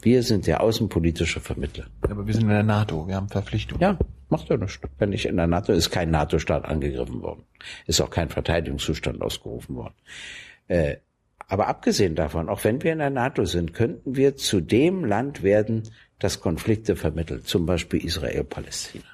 Wir 0.02 0.22
sind 0.22 0.48
der 0.48 0.62
außenpolitische 0.62 1.40
Vermittler. 1.40 1.86
Aber 2.02 2.28
wir 2.28 2.34
sind 2.34 2.44
in 2.44 2.50
der 2.50 2.64
NATO, 2.64 3.08
wir 3.08 3.16
haben 3.16 3.30
Verpflichtungen. 3.30 3.82
Ja, 3.82 3.98
macht 4.30 4.50
ja 4.50 4.58
nichts. 4.58 4.80
Wenn 4.98 5.12
nicht 5.12 5.26
in 5.26 5.38
der 5.38 5.48
NATO 5.48 5.72
ist 5.72 5.92
kein 5.92 6.12
NATO-Staat 6.12 6.66
angegriffen 6.66 7.22
worden. 7.22 7.44
Ist 7.88 8.02
auch 8.02 8.10
kein 8.10 8.30
Verteidigungszustand 8.30 9.22
ausgerufen 9.22 9.76
worden. 9.76 9.94
Äh, 10.68 10.98
aber 11.48 11.68
abgesehen 11.68 12.16
davon, 12.16 12.50
auch 12.50 12.64
wenn 12.64 12.84
wir 12.84 12.92
in 12.92 13.00
der 13.00 13.10
NATO 13.10 13.46
sind, 13.46 13.74
könnten 13.74 14.16
wir 14.16 14.36
zu 14.36 14.60
dem 14.60 15.06
Land 15.06 15.44
werden, 15.44 15.84
das 16.20 16.42
Konflikte 16.42 16.96
vermittelt. 16.96 17.48
Zum 17.48 17.66
Beispiel 17.66 18.04
Israel-Palästina. 18.04 19.06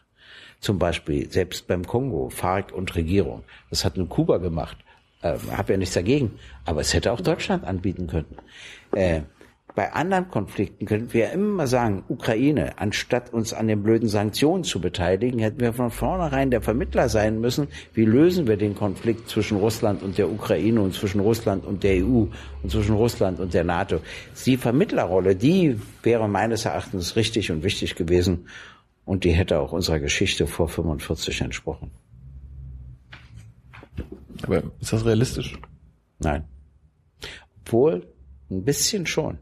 Zum 0.60 0.80
Beispiel 0.80 1.30
selbst 1.32 1.68
beim 1.68 1.86
Kongo, 1.86 2.30
FARC 2.30 2.72
und 2.72 2.96
Regierung. 2.96 3.44
Das 3.70 3.86
hat 3.86 3.98
nun 3.98 4.10
Kuba 4.10 4.38
gemacht. 4.38 4.78
Äh, 5.22 5.38
habe 5.52 5.74
ja 5.74 5.78
nichts 5.78 5.96
dagegen. 5.96 6.32
Aber 6.66 6.82
es 6.82 6.94
hätte 6.94 7.12
auch 7.12 7.22
Deutschland 7.22 7.66
anbieten 7.66 8.08
können. 8.08 8.38
Äh, 8.94 9.22
bei 9.76 9.94
anderen 9.94 10.30
Konflikten 10.30 10.86
könnten 10.86 11.14
wir 11.14 11.32
immer 11.32 11.68
sagen, 11.68 12.04
Ukraine, 12.10 12.80
anstatt 12.80 13.32
uns 13.32 13.54
an 13.54 13.68
den 13.68 13.84
blöden 13.84 14.10
Sanktionen 14.10 14.64
zu 14.64 14.82
beteiligen, 14.82 15.40
hätten 15.40 15.60
wir 15.60 15.74
von 15.74 15.92
vornherein 15.92 16.52
der 16.52 16.62
Vermittler 16.62 17.08
sein 17.08 17.40
müssen. 17.40 17.68
Wie 17.94 18.04
lösen 18.04 18.48
wir 18.48 18.58
den 18.58 18.76
Konflikt 18.76 19.30
zwischen 19.30 19.58
Russland 19.58 20.02
und 20.02 20.18
der 20.18 20.30
Ukraine 20.30 20.82
und 20.82 20.96
zwischen 20.96 21.22
Russland 21.22 21.66
und 21.66 21.84
der 21.84 22.04
EU 22.04 22.26
und 22.64 22.70
zwischen 22.70 22.96
Russland 22.96 23.40
und 23.40 23.54
der 23.54 23.64
NATO? 23.64 24.00
Die 24.46 24.58
Vermittlerrolle, 24.58 25.36
die 25.36 25.80
wäre 26.04 26.28
meines 26.28 26.66
Erachtens 26.66 27.16
richtig 27.16 27.52
und 27.52 27.64
wichtig 27.64 27.96
gewesen 27.96 28.48
und 29.06 29.24
die 29.24 29.32
hätte 29.32 29.60
auch 29.60 29.72
unserer 29.72 30.00
Geschichte 30.00 30.48
vor 30.48 30.68
45 30.68 31.42
entsprochen. 31.42 31.92
Aber 34.44 34.64
ist 34.80 34.94
das 34.94 35.06
realistisch? 35.06 35.60
Nein. 36.20 36.46
Obwohl, 37.62 38.08
ein 38.50 38.64
bisschen 38.64 39.06
schon. 39.06 39.40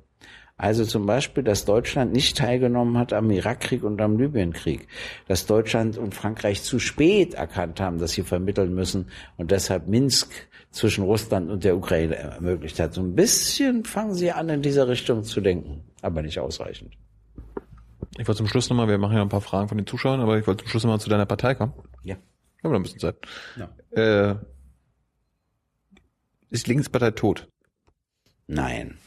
Also 0.60 0.86
zum 0.86 1.06
Beispiel, 1.06 1.44
dass 1.44 1.66
Deutschland 1.66 2.14
nicht 2.14 2.36
teilgenommen 2.36 2.98
hat 2.98 3.14
am 3.14 3.30
Irakkrieg 3.30 3.84
und 3.84 4.02
am 4.02 4.18
Libyenkrieg, 4.18 4.88
dass 5.28 5.46
Deutschland 5.46 6.00
und 6.00 6.16
Frankreich 6.16 6.64
zu 6.64 6.80
spät 6.80 7.36
erkannt 7.36 7.80
haben, 7.80 8.00
dass 8.00 8.14
sie 8.14 8.24
vermitteln 8.24 8.74
müssen 8.74 9.10
und 9.38 9.52
deshalb 9.52 9.88
Minsk 9.88 10.32
zwischen 10.72 11.04
Russland 11.04 11.52
und 11.52 11.64
der 11.64 11.78
Ukraine 11.78 12.16
ermöglicht 12.16 12.80
hat. 12.80 12.96
So 12.96 13.02
ein 13.02 13.14
bisschen 13.14 13.86
fangen 13.86 14.16
sie 14.16 14.32
an, 14.32 14.50
in 14.50 14.64
dieser 14.64 14.88
Richtung 14.88 15.24
zu 15.24 15.42
denken, 15.42 15.84
aber 16.02 16.24
nicht 16.24 16.40
ausreichend. 16.40 16.98
Ich 18.18 18.28
wollte 18.28 18.38
zum 18.38 18.48
Schluss 18.48 18.68
nochmal, 18.70 18.88
wir 18.88 18.98
machen 18.98 19.16
ja 19.16 19.22
ein 19.22 19.30
paar 19.30 19.42
Fragen 19.42 19.68
von 19.68 19.78
den 19.78 19.86
Zuschauern, 19.86 20.22
aber 20.22 20.40
ich 20.40 20.48
wollte 20.48 20.64
zum 20.64 20.72
Schluss 20.72 20.84
nochmal 20.84 21.00
zu 21.00 21.10
deiner 21.10 21.28
Partei 21.28 21.54
kommen. 21.54 21.74
Ja. 22.04 22.16
Wir 22.16 22.64
haben 22.64 22.72
noch 22.72 22.80
ein 22.80 22.84
bisschen 22.84 23.00
Zeit. 23.00 23.16
ja. 23.58 24.32
Äh, 24.32 24.36
ist 26.50 26.68
Linkspartei 26.68 27.12
tot? 27.12 27.48
Nein. 28.48 28.98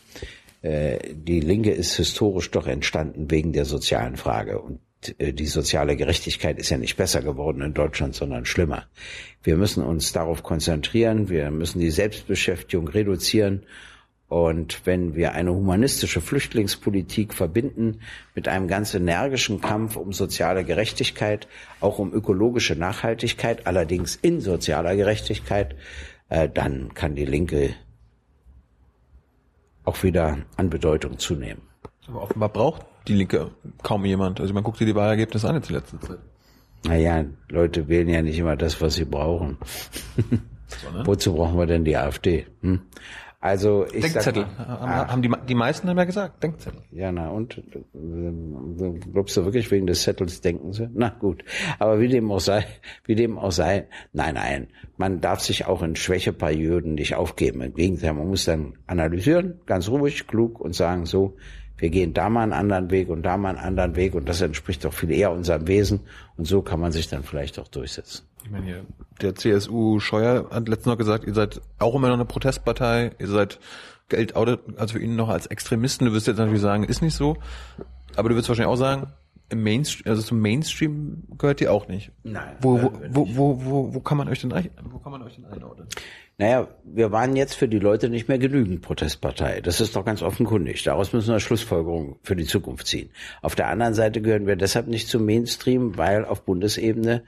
Äh, 0.62 1.14
die 1.14 1.40
Linke 1.40 1.70
ist 1.72 1.96
historisch 1.96 2.50
doch 2.50 2.66
entstanden 2.66 3.30
wegen 3.30 3.52
der 3.52 3.64
sozialen 3.64 4.16
Frage. 4.16 4.60
Und 4.60 4.80
äh, 5.18 5.32
die 5.32 5.46
soziale 5.46 5.96
Gerechtigkeit 5.96 6.58
ist 6.58 6.70
ja 6.70 6.78
nicht 6.78 6.96
besser 6.96 7.22
geworden 7.22 7.62
in 7.62 7.74
Deutschland, 7.74 8.14
sondern 8.14 8.44
schlimmer. 8.44 8.86
Wir 9.42 9.56
müssen 9.56 9.82
uns 9.82 10.12
darauf 10.12 10.42
konzentrieren, 10.42 11.28
wir 11.28 11.50
müssen 11.50 11.80
die 11.80 11.90
Selbstbeschäftigung 11.90 12.88
reduzieren. 12.88 13.64
Und 14.28 14.86
wenn 14.86 15.16
wir 15.16 15.32
eine 15.32 15.52
humanistische 15.52 16.20
Flüchtlingspolitik 16.20 17.34
verbinden 17.34 18.00
mit 18.36 18.46
einem 18.46 18.68
ganz 18.68 18.94
energischen 18.94 19.60
Kampf 19.60 19.96
um 19.96 20.12
soziale 20.12 20.62
Gerechtigkeit, 20.62 21.48
auch 21.80 21.98
um 21.98 22.12
ökologische 22.12 22.76
Nachhaltigkeit, 22.76 23.66
allerdings 23.66 24.14
in 24.14 24.40
sozialer 24.40 24.94
Gerechtigkeit, 24.94 25.74
äh, 26.30 26.48
dann 26.48 26.94
kann 26.94 27.14
die 27.14 27.26
Linke 27.26 27.74
auch 29.84 30.02
wieder 30.02 30.38
an 30.56 30.70
Bedeutung 30.70 31.18
zunehmen. 31.18 31.62
Aber 32.06 32.22
offenbar 32.22 32.48
braucht 32.48 32.86
die 33.08 33.14
Linke 33.14 33.50
kaum 33.82 34.04
jemand. 34.04 34.40
Also 34.40 34.54
man 34.54 34.62
guckt 34.62 34.78
sich 34.78 34.86
die 34.86 34.94
Wahlergebnisse 34.94 35.48
an 35.48 35.56
jetzt 35.56 35.68
in 35.68 35.76
letzter 35.76 36.00
Zeit. 36.00 36.18
Naja, 36.84 37.24
Leute 37.48 37.88
wählen 37.88 38.08
ja 38.08 38.22
nicht 38.22 38.38
immer 38.38 38.56
das, 38.56 38.80
was 38.80 38.94
sie 38.94 39.04
brauchen. 39.04 39.58
Wozu 41.04 41.34
brauchen 41.34 41.58
wir 41.58 41.66
denn 41.66 41.84
die 41.84 41.96
AfD? 41.96 42.46
Hm? 42.62 42.80
Also 43.42 43.86
ich 43.86 44.02
Denkzettel. 44.02 44.46
Sag 44.58 44.68
mal, 44.68 44.80
haben, 44.80 45.12
haben 45.12 45.22
die, 45.22 45.32
die 45.48 45.54
meisten 45.54 45.88
haben 45.88 45.96
ja 45.96 46.04
gesagt, 46.04 46.42
Denkzettel. 46.42 46.82
ja, 46.90 47.10
na 47.10 47.30
und 47.30 47.62
glaubst 49.12 49.34
du 49.38 49.44
wirklich 49.46 49.70
wegen 49.70 49.86
des 49.86 50.02
Zettels 50.02 50.42
denken 50.42 50.74
sie? 50.74 50.90
Na 50.92 51.08
gut, 51.08 51.42
aber 51.78 52.00
wie 52.00 52.08
dem 52.08 52.30
auch 52.30 52.40
sei, 52.40 52.66
wie 53.06 53.14
dem 53.14 53.38
auch 53.38 53.50
sei, 53.50 53.88
nein, 54.12 54.34
nein, 54.34 54.68
man 54.98 55.22
darf 55.22 55.40
sich 55.40 55.64
auch 55.64 55.82
in 55.82 55.96
Schwächeperioden 55.96 56.94
nicht 56.94 57.14
aufgeben. 57.14 57.62
Im 57.62 57.74
Gegenteil, 57.74 58.12
man 58.12 58.28
muss 58.28 58.44
dann 58.44 58.74
analysieren, 58.86 59.58
ganz 59.64 59.88
ruhig, 59.88 60.26
klug 60.26 60.60
und 60.60 60.74
sagen 60.74 61.06
so, 61.06 61.38
wir 61.78 61.88
gehen 61.88 62.12
da 62.12 62.28
mal 62.28 62.42
einen 62.42 62.52
anderen 62.52 62.90
Weg 62.90 63.08
und 63.08 63.22
da 63.22 63.38
mal 63.38 63.56
einen 63.56 63.58
anderen 63.58 63.96
Weg 63.96 64.14
und 64.14 64.28
das 64.28 64.42
entspricht 64.42 64.84
doch 64.84 64.92
viel 64.92 65.10
eher 65.10 65.32
unserem 65.32 65.66
Wesen 65.66 66.00
und 66.36 66.44
so 66.44 66.60
kann 66.60 66.78
man 66.78 66.92
sich 66.92 67.08
dann 67.08 67.22
vielleicht 67.22 67.58
auch 67.58 67.68
durchsetzen. 67.68 68.26
Ich 68.44 68.50
meine 68.50 68.64
hier, 68.64 68.84
der 69.20 69.34
CSU 69.34 70.00
Scheuer 70.00 70.48
hat 70.50 70.68
letztens 70.68 70.86
noch 70.86 70.98
gesagt, 70.98 71.24
ihr 71.24 71.34
seid 71.34 71.60
auch 71.78 71.94
immer 71.94 72.08
noch 72.08 72.14
eine 72.14 72.24
Protestpartei, 72.24 73.12
ihr 73.18 73.28
seid 73.28 73.58
Geld 74.08 74.34
also 74.34 74.58
für 74.88 75.00
ihn 75.00 75.16
noch 75.16 75.28
als 75.28 75.46
Extremisten. 75.46 76.06
Du 76.06 76.12
wirst 76.12 76.26
jetzt 76.26 76.38
natürlich 76.38 76.60
sagen, 76.60 76.84
ist 76.84 77.02
nicht 77.02 77.14
so, 77.14 77.36
aber 78.16 78.28
du 78.28 78.36
wirst 78.36 78.48
wahrscheinlich 78.48 78.72
auch 78.72 78.76
sagen, 78.76 79.12
im 79.50 79.62
Mainstream, 79.64 80.10
also 80.10 80.22
zum 80.22 80.40
Mainstream 80.40 81.24
gehört 81.36 81.60
ihr 81.60 81.72
auch 81.72 81.88
nicht. 81.88 82.12
Nein. 82.22 82.56
Wo, 82.60 82.80
wo, 82.80 82.92
wo, 83.08 83.36
wo, 83.36 83.64
wo, 83.64 83.94
wo 83.94 84.00
kann 84.00 84.16
man 84.16 84.28
euch 84.28 84.40
denn 84.40 84.52
wo 84.84 84.98
kann 84.98 85.12
man 85.12 85.22
euch 85.22 85.34
denn 85.34 85.44
einordnen? 85.44 85.88
Naja, 86.38 86.68
wir 86.84 87.12
waren 87.12 87.36
jetzt 87.36 87.54
für 87.54 87.68
die 87.68 87.78
Leute 87.78 88.08
nicht 88.08 88.28
mehr 88.28 88.38
genügend 88.38 88.80
Protestpartei. 88.80 89.60
Das 89.60 89.80
ist 89.80 89.94
doch 89.96 90.04
ganz 90.04 90.22
offenkundig. 90.22 90.82
Daraus 90.84 91.12
müssen 91.12 91.32
wir 91.32 91.40
Schlussfolgerungen 91.40 92.16
für 92.22 92.36
die 92.36 92.46
Zukunft 92.46 92.86
ziehen. 92.86 93.10
Auf 93.42 93.56
der 93.56 93.68
anderen 93.68 93.94
Seite 93.94 94.22
gehören 94.22 94.46
wir 94.46 94.56
deshalb 94.56 94.86
nicht 94.86 95.08
zum 95.08 95.26
Mainstream, 95.26 95.98
weil 95.98 96.24
auf 96.24 96.44
Bundesebene 96.44 97.24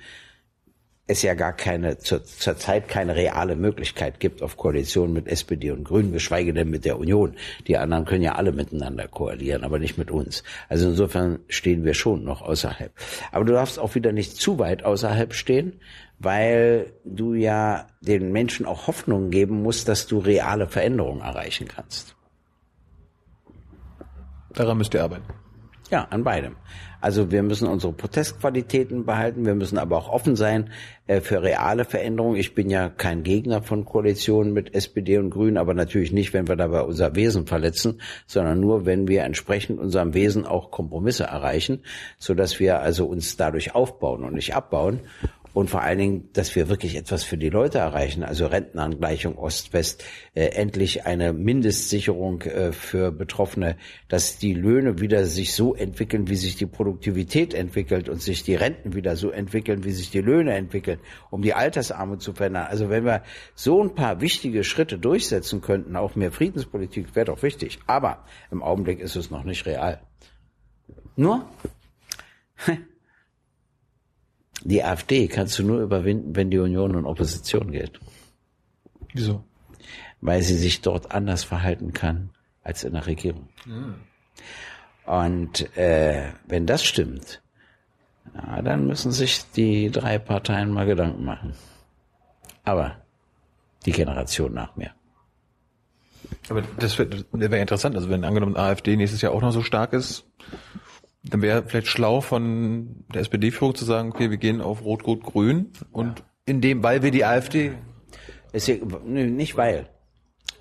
es 1.06 1.22
ja 1.22 1.34
gar 1.34 1.52
keine, 1.52 1.98
zur, 1.98 2.24
zur 2.24 2.56
Zeit 2.56 2.88
keine 2.88 3.16
reale 3.16 3.56
Möglichkeit 3.56 4.20
gibt 4.20 4.40
auf 4.40 4.56
Koalition 4.56 5.12
mit 5.12 5.26
SPD 5.26 5.72
und 5.72 5.84
Grünen, 5.84 6.12
geschweige 6.12 6.54
denn 6.54 6.70
mit 6.70 6.84
der 6.84 6.98
Union. 6.98 7.36
Die 7.66 7.76
anderen 7.76 8.04
können 8.04 8.22
ja 8.22 8.36
alle 8.36 8.52
miteinander 8.52 9.08
koalieren, 9.08 9.64
aber 9.64 9.78
nicht 9.78 9.98
mit 9.98 10.10
uns. 10.10 10.44
Also 10.68 10.88
insofern 10.88 11.40
stehen 11.48 11.84
wir 11.84 11.94
schon 11.94 12.22
noch 12.22 12.40
außerhalb. 12.40 12.92
Aber 13.32 13.44
du 13.44 13.52
darfst 13.52 13.78
auch 13.80 13.94
wieder 13.96 14.12
nicht 14.12 14.36
zu 14.36 14.58
weit 14.60 14.84
außerhalb 14.84 15.34
stehen, 15.34 15.80
weil 16.20 16.92
du 17.04 17.34
ja 17.34 17.88
den 18.00 18.30
Menschen 18.30 18.64
auch 18.64 18.86
Hoffnung 18.86 19.30
geben 19.30 19.62
musst, 19.62 19.88
dass 19.88 20.06
du 20.06 20.18
reale 20.18 20.68
Veränderungen 20.68 21.20
erreichen 21.20 21.66
kannst. 21.66 22.14
Daran 24.54 24.78
müsst 24.78 24.94
ihr 24.94 25.02
arbeiten. 25.02 25.24
Ja, 25.90 26.04
an 26.04 26.22
beidem. 26.22 26.56
Also 27.02 27.32
wir 27.32 27.42
müssen 27.42 27.66
unsere 27.66 27.92
Protestqualitäten 27.92 29.04
behalten, 29.04 29.44
wir 29.44 29.56
müssen 29.56 29.76
aber 29.76 29.98
auch 29.98 30.08
offen 30.08 30.36
sein 30.36 30.70
äh, 31.08 31.20
für 31.20 31.42
reale 31.42 31.84
Veränderungen. 31.84 32.36
Ich 32.36 32.54
bin 32.54 32.70
ja 32.70 32.88
kein 32.88 33.24
Gegner 33.24 33.60
von 33.60 33.84
Koalitionen 33.84 34.52
mit 34.52 34.72
SPD 34.74 35.18
und 35.18 35.30
Grünen, 35.30 35.58
aber 35.58 35.74
natürlich 35.74 36.12
nicht, 36.12 36.32
wenn 36.32 36.46
wir 36.46 36.54
dabei 36.54 36.82
unser 36.82 37.16
Wesen 37.16 37.46
verletzen, 37.46 38.00
sondern 38.26 38.60
nur, 38.60 38.86
wenn 38.86 39.08
wir 39.08 39.24
entsprechend 39.24 39.80
unserem 39.80 40.14
Wesen 40.14 40.46
auch 40.46 40.70
Kompromisse 40.70 41.24
erreichen, 41.24 41.82
so 42.18 42.34
dass 42.34 42.60
wir 42.60 42.80
also 42.80 43.06
uns 43.06 43.36
dadurch 43.36 43.74
aufbauen 43.74 44.22
und 44.22 44.34
nicht 44.34 44.54
abbauen. 44.54 45.00
Und 45.54 45.68
vor 45.68 45.82
allen 45.82 45.98
Dingen, 45.98 46.28
dass 46.32 46.54
wir 46.56 46.68
wirklich 46.68 46.96
etwas 46.96 47.24
für 47.24 47.36
die 47.36 47.50
Leute 47.50 47.78
erreichen, 47.78 48.22
also 48.22 48.46
Rentenangleichung 48.46 49.36
Ost-West, 49.36 50.04
äh, 50.34 50.46
endlich 50.46 51.04
eine 51.04 51.32
Mindestsicherung 51.32 52.42
äh, 52.42 52.72
für 52.72 53.12
Betroffene, 53.12 53.76
dass 54.08 54.38
die 54.38 54.54
Löhne 54.54 55.00
wieder 55.00 55.26
sich 55.26 55.54
so 55.54 55.74
entwickeln, 55.74 56.28
wie 56.28 56.36
sich 56.36 56.56
die 56.56 56.66
Produktivität 56.66 57.54
entwickelt 57.54 58.08
und 58.08 58.22
sich 58.22 58.42
die 58.42 58.54
Renten 58.54 58.94
wieder 58.94 59.16
so 59.16 59.30
entwickeln, 59.30 59.84
wie 59.84 59.92
sich 59.92 60.10
die 60.10 60.20
Löhne 60.20 60.54
entwickeln, 60.54 61.00
um 61.30 61.42
die 61.42 61.54
Altersarmut 61.54 62.22
zu 62.22 62.32
verändern. 62.32 62.66
Also 62.68 62.88
wenn 62.88 63.04
wir 63.04 63.22
so 63.54 63.82
ein 63.82 63.94
paar 63.94 64.20
wichtige 64.20 64.64
Schritte 64.64 64.98
durchsetzen 64.98 65.60
könnten, 65.60 65.96
auch 65.96 66.16
mehr 66.16 66.32
Friedenspolitik 66.32 67.14
wäre 67.14 67.26
doch 67.26 67.42
wichtig. 67.42 67.78
Aber 67.86 68.24
im 68.50 68.62
Augenblick 68.62 69.00
ist 69.00 69.16
es 69.16 69.30
noch 69.30 69.44
nicht 69.44 69.66
real. 69.66 70.00
Nur 71.16 71.44
die 74.64 74.82
AfD 74.82 75.28
kannst 75.28 75.58
du 75.58 75.64
nur 75.64 75.80
überwinden, 75.80 76.36
wenn 76.36 76.50
die 76.50 76.58
Union 76.58 76.94
in 76.94 77.04
Opposition 77.04 77.72
geht. 77.72 77.98
Wieso? 79.12 79.44
Weil 80.20 80.42
sie 80.42 80.56
sich 80.56 80.80
dort 80.80 81.12
anders 81.12 81.44
verhalten 81.44 81.92
kann 81.92 82.30
als 82.62 82.84
in 82.84 82.92
der 82.92 83.06
Regierung. 83.06 83.48
Mhm. 83.66 83.94
Und 85.04 85.76
äh, 85.76 86.32
wenn 86.46 86.66
das 86.66 86.84
stimmt, 86.84 87.42
ja, 88.34 88.62
dann 88.62 88.86
müssen 88.86 89.12
sich 89.12 89.50
die 89.50 89.90
drei 89.90 90.18
Parteien 90.18 90.70
mal 90.72 90.86
Gedanken 90.86 91.24
machen. 91.24 91.54
Aber 92.64 93.02
die 93.84 93.92
Generation 93.92 94.54
nach 94.54 94.76
mir. 94.76 94.92
Aber 96.48 96.62
das 96.78 96.98
wäre 96.98 97.10
wär 97.32 97.60
interessant. 97.60 97.96
Also 97.96 98.08
wenn 98.08 98.24
angenommen 98.24 98.56
AfD 98.56 98.96
nächstes 98.96 99.20
Jahr 99.22 99.32
auch 99.32 99.40
noch 99.40 99.50
so 99.50 99.62
stark 99.62 99.92
ist, 99.92 100.24
dann 101.24 101.42
wäre 101.42 101.64
vielleicht 101.66 101.86
schlau 101.86 102.20
von 102.20 103.04
der 103.14 103.22
SPD-Führung 103.22 103.74
zu 103.74 103.84
sagen, 103.84 104.10
okay, 104.10 104.30
wir 104.30 104.38
gehen 104.38 104.60
auf 104.60 104.84
Rot-Rot-Grün 104.84 105.70
und 105.92 106.18
ja. 106.18 106.24
in 106.46 106.60
dem, 106.60 106.82
weil 106.82 107.02
wir 107.02 107.10
die 107.10 107.24
AfD. 107.24 107.72
Ist 108.52 108.68
ja, 108.68 108.74
nicht 109.04 109.56
weil. 109.56 109.88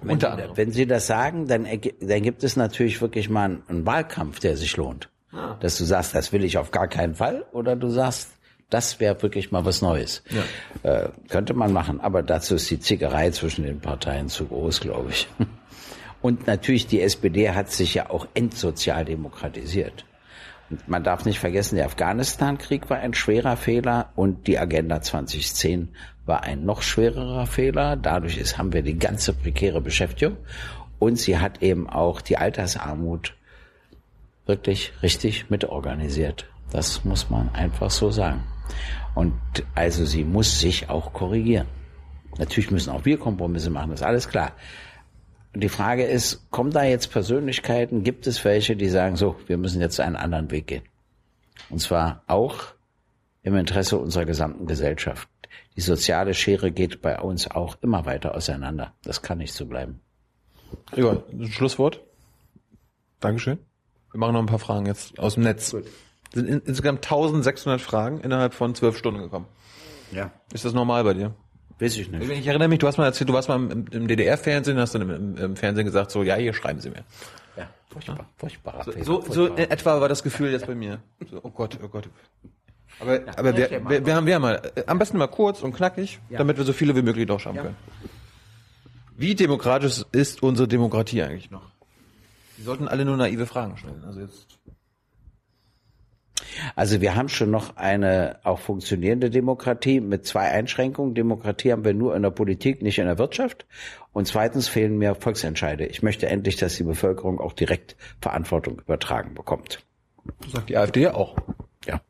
Wenn, 0.01 0.11
Unter 0.11 0.31
anderem. 0.31 0.57
wenn 0.57 0.71
Sie 0.71 0.87
das 0.87 1.07
sagen, 1.07 1.47
dann, 1.47 1.67
dann 1.99 2.21
gibt 2.23 2.43
es 2.43 2.55
natürlich 2.55 3.01
wirklich 3.01 3.29
mal 3.29 3.45
einen, 3.45 3.63
einen 3.67 3.85
Wahlkampf, 3.85 4.39
der 4.39 4.57
sich 4.57 4.75
lohnt. 4.77 5.09
Ah. 5.31 5.57
Dass 5.59 5.77
du 5.77 5.83
sagst, 5.83 6.15
das 6.15 6.31
will 6.31 6.43
ich 6.43 6.57
auf 6.57 6.71
gar 6.71 6.87
keinen 6.87 7.15
Fall, 7.15 7.45
oder 7.51 7.75
du 7.75 7.89
sagst, 7.89 8.29
das 8.69 8.99
wäre 8.99 9.21
wirklich 9.21 9.51
mal 9.51 9.65
was 9.65 9.81
Neues. 9.81 10.23
Ja. 10.83 11.03
Äh, 11.03 11.09
könnte 11.27 11.53
man 11.53 11.73
machen, 11.73 11.99
aber 11.99 12.23
dazu 12.23 12.55
ist 12.55 12.69
die 12.71 12.79
Zickerei 12.79 13.29
zwischen 13.31 13.65
den 13.65 13.79
Parteien 13.79 14.29
zu 14.29 14.45
groß, 14.45 14.79
glaube 14.79 15.09
ich. 15.09 15.27
Und 16.21 16.47
natürlich, 16.47 16.87
die 16.87 17.01
SPD 17.01 17.51
hat 17.51 17.71
sich 17.71 17.95
ja 17.95 18.09
auch 18.09 18.27
entsozialdemokratisiert. 18.33 20.05
Man 20.87 21.03
darf 21.03 21.25
nicht 21.25 21.39
vergessen, 21.39 21.75
der 21.75 21.85
Afghanistan-Krieg 21.85 22.89
war 22.89 22.97
ein 22.97 23.13
schwerer 23.13 23.57
Fehler 23.57 24.11
und 24.15 24.47
die 24.47 24.59
Agenda 24.59 25.01
2010 25.01 25.89
war 26.25 26.43
ein 26.43 26.65
noch 26.65 26.81
schwererer 26.81 27.45
Fehler. 27.45 27.95
Dadurch 27.95 28.37
ist, 28.37 28.57
haben 28.57 28.73
wir 28.73 28.81
die 28.81 28.97
ganze 28.97 29.33
prekäre 29.33 29.81
Beschäftigung 29.81 30.37
und 30.99 31.17
sie 31.17 31.37
hat 31.37 31.61
eben 31.61 31.89
auch 31.89 32.21
die 32.21 32.37
Altersarmut 32.37 33.35
wirklich 34.45 34.93
richtig 35.01 35.49
mitorganisiert. 35.49 36.47
Das 36.71 37.03
muss 37.03 37.29
man 37.29 37.53
einfach 37.53 37.91
so 37.91 38.11
sagen. 38.11 38.43
Und 39.13 39.33
also 39.75 40.05
sie 40.05 40.23
muss 40.23 40.59
sich 40.59 40.89
auch 40.89 41.13
korrigieren. 41.13 41.67
Natürlich 42.37 42.71
müssen 42.71 42.91
auch 42.91 43.03
wir 43.05 43.17
Kompromisse 43.17 43.69
machen, 43.69 43.91
das 43.91 44.01
ist 44.01 44.05
alles 44.05 44.29
klar. 44.29 44.53
Und 45.53 45.61
die 45.61 45.69
Frage 45.69 46.05
ist, 46.05 46.49
kommen 46.49 46.71
da 46.71 46.83
jetzt 46.83 47.11
Persönlichkeiten, 47.11 48.03
gibt 48.03 48.25
es 48.27 48.43
welche, 48.45 48.75
die 48.75 48.89
sagen, 48.89 49.17
so, 49.17 49.35
wir 49.47 49.57
müssen 49.57 49.81
jetzt 49.81 49.99
einen 49.99 50.15
anderen 50.15 50.49
Weg 50.51 50.67
gehen? 50.67 50.83
Und 51.69 51.79
zwar 51.79 52.23
auch 52.27 52.73
im 53.43 53.55
Interesse 53.55 53.97
unserer 53.97 54.25
gesamten 54.25 54.65
Gesellschaft. 54.65 55.27
Die 55.75 55.81
soziale 55.81 56.33
Schere 56.33 56.71
geht 56.71 57.01
bei 57.01 57.19
uns 57.19 57.49
auch 57.49 57.77
immer 57.81 58.05
weiter 58.05 58.35
auseinander. 58.35 58.93
Das 59.03 59.21
kann 59.21 59.39
nicht 59.39 59.53
so 59.53 59.65
bleiben. 59.65 59.99
Ja, 60.95 61.17
Schlusswort. 61.49 62.01
Dankeschön. 63.19 63.59
Wir 64.11 64.19
machen 64.19 64.33
noch 64.33 64.41
ein 64.41 64.47
paar 64.47 64.59
Fragen 64.59 64.85
jetzt 64.85 65.17
aus 65.19 65.35
dem 65.35 65.43
Netz. 65.43 65.71
Gut. 65.71 65.85
Sind 66.33 66.47
insgesamt 66.47 67.03
1600 67.03 67.81
Fragen 67.81 68.21
innerhalb 68.21 68.53
von 68.53 68.73
zwölf 68.75 68.97
Stunden 68.97 69.21
gekommen. 69.21 69.47
Ja. 70.11 70.31
Ist 70.53 70.65
das 70.65 70.73
normal 70.73 71.03
bei 71.03 71.13
dir? 71.13 71.33
Weiß 71.81 71.97
ich 71.97 72.11
nicht. 72.11 72.29
Ich 72.29 72.45
erinnere 72.45 72.67
mich, 72.67 72.77
du 72.77 72.85
hast 72.85 72.97
mal 72.99 73.05
erzählt, 73.05 73.27
du 73.27 73.33
warst 73.33 73.49
mal 73.49 73.55
im, 73.55 73.87
im 73.89 74.07
DDR-Fernsehen, 74.07 74.77
hast 74.77 74.93
dann 74.93 75.01
im, 75.01 75.35
im, 75.35 75.55
Fernsehen 75.55 75.85
gesagt, 75.85 76.11
so, 76.11 76.21
ja, 76.21 76.35
hier 76.35 76.53
schreiben 76.53 76.79
Sie 76.79 76.91
mir. 76.91 77.03
Ja, 77.57 77.67
furchtbar, 77.89 78.29
furchtbar. 78.37 78.85
So, 78.85 79.21
so, 79.21 79.33
so 79.33 79.47
in 79.47 79.71
etwa 79.71 79.99
war 79.99 80.07
das 80.07 80.21
Gefühl 80.21 80.51
jetzt 80.51 80.67
bei 80.67 80.75
mir. 80.75 80.99
So, 81.29 81.39
oh 81.41 81.49
Gott, 81.49 81.79
oh 81.83 81.87
Gott. 81.87 82.07
Aber, 82.99 83.25
ja, 83.25 83.33
aber 83.35 83.57
wir, 83.57 83.71
wir, 83.89 84.05
wir, 84.05 84.15
haben, 84.15 84.27
wir 84.27 84.35
haben 84.35 84.41
mal, 84.43 84.61
äh, 84.75 84.83
am 84.85 84.99
besten 84.99 85.17
mal 85.17 85.25
kurz 85.25 85.63
und 85.63 85.73
knackig, 85.73 86.19
ja. 86.29 86.37
damit 86.37 86.57
wir 86.57 86.65
so 86.65 86.73
viele 86.73 86.95
wie 86.95 87.01
möglich 87.01 87.25
durchschauen 87.25 87.55
ja. 87.55 87.63
können. 87.63 87.75
Wie 89.17 89.33
demokratisch 89.33 90.05
ist 90.11 90.43
unsere 90.43 90.67
Demokratie 90.67 91.23
eigentlich 91.23 91.49
noch? 91.49 91.63
Wir 92.57 92.65
sollten 92.65 92.87
alle 92.87 93.05
nur 93.05 93.17
naive 93.17 93.47
Fragen 93.47 93.75
stellen. 93.77 94.03
Also 94.05 94.19
jetzt 94.19 94.59
also 96.75 97.01
wir 97.01 97.15
haben 97.15 97.29
schon 97.29 97.51
noch 97.51 97.77
eine 97.77 98.39
auch 98.43 98.59
funktionierende 98.59 99.29
Demokratie 99.29 99.99
mit 99.99 100.25
zwei 100.25 100.49
Einschränkungen. 100.49 101.15
Demokratie 101.15 101.71
haben 101.71 101.85
wir 101.85 101.93
nur 101.93 102.15
in 102.15 102.23
der 102.23 102.31
Politik, 102.31 102.81
nicht 102.81 102.99
in 102.99 103.05
der 103.05 103.17
Wirtschaft. 103.17 103.65
Und 104.13 104.27
zweitens 104.27 104.67
fehlen 104.67 104.97
mir 104.97 105.15
Volksentscheide. 105.15 105.85
Ich 105.85 106.03
möchte 106.03 106.27
endlich, 106.27 106.57
dass 106.57 106.75
die 106.75 106.83
Bevölkerung 106.83 107.39
auch 107.39 107.53
direkt 107.53 107.95
Verantwortung 108.21 108.79
übertragen 108.79 109.33
bekommt. 109.33 109.83
Das 110.41 110.51
sagt 110.51 110.69
die 110.69 110.77
AfD 110.77 111.07
auch. 111.07 111.35
Ja. 111.85 112.01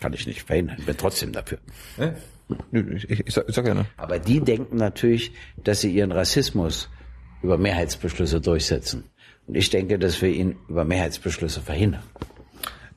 Kann 0.00 0.12
ich 0.12 0.26
nicht 0.26 0.42
verhindern, 0.42 0.78
bin 0.84 0.96
trotzdem 0.96 1.32
dafür. 1.32 1.58
Äh? 1.98 2.12
Ich, 2.72 3.08
ich, 3.08 3.34
sag, 3.34 3.48
ich 3.48 3.54
sag 3.54 3.64
gerne. 3.64 3.86
Aber 3.96 4.18
die 4.18 4.40
denken 4.40 4.76
natürlich, 4.76 5.32
dass 5.56 5.80
sie 5.80 5.90
ihren 5.90 6.12
Rassismus 6.12 6.90
über 7.42 7.56
Mehrheitsbeschlüsse 7.58 8.40
durchsetzen. 8.40 9.04
Und 9.46 9.56
ich 9.56 9.70
denke, 9.70 9.98
dass 9.98 10.20
wir 10.20 10.30
ihn 10.30 10.56
über 10.68 10.84
Mehrheitsbeschlüsse 10.84 11.60
verhindern. 11.60 12.02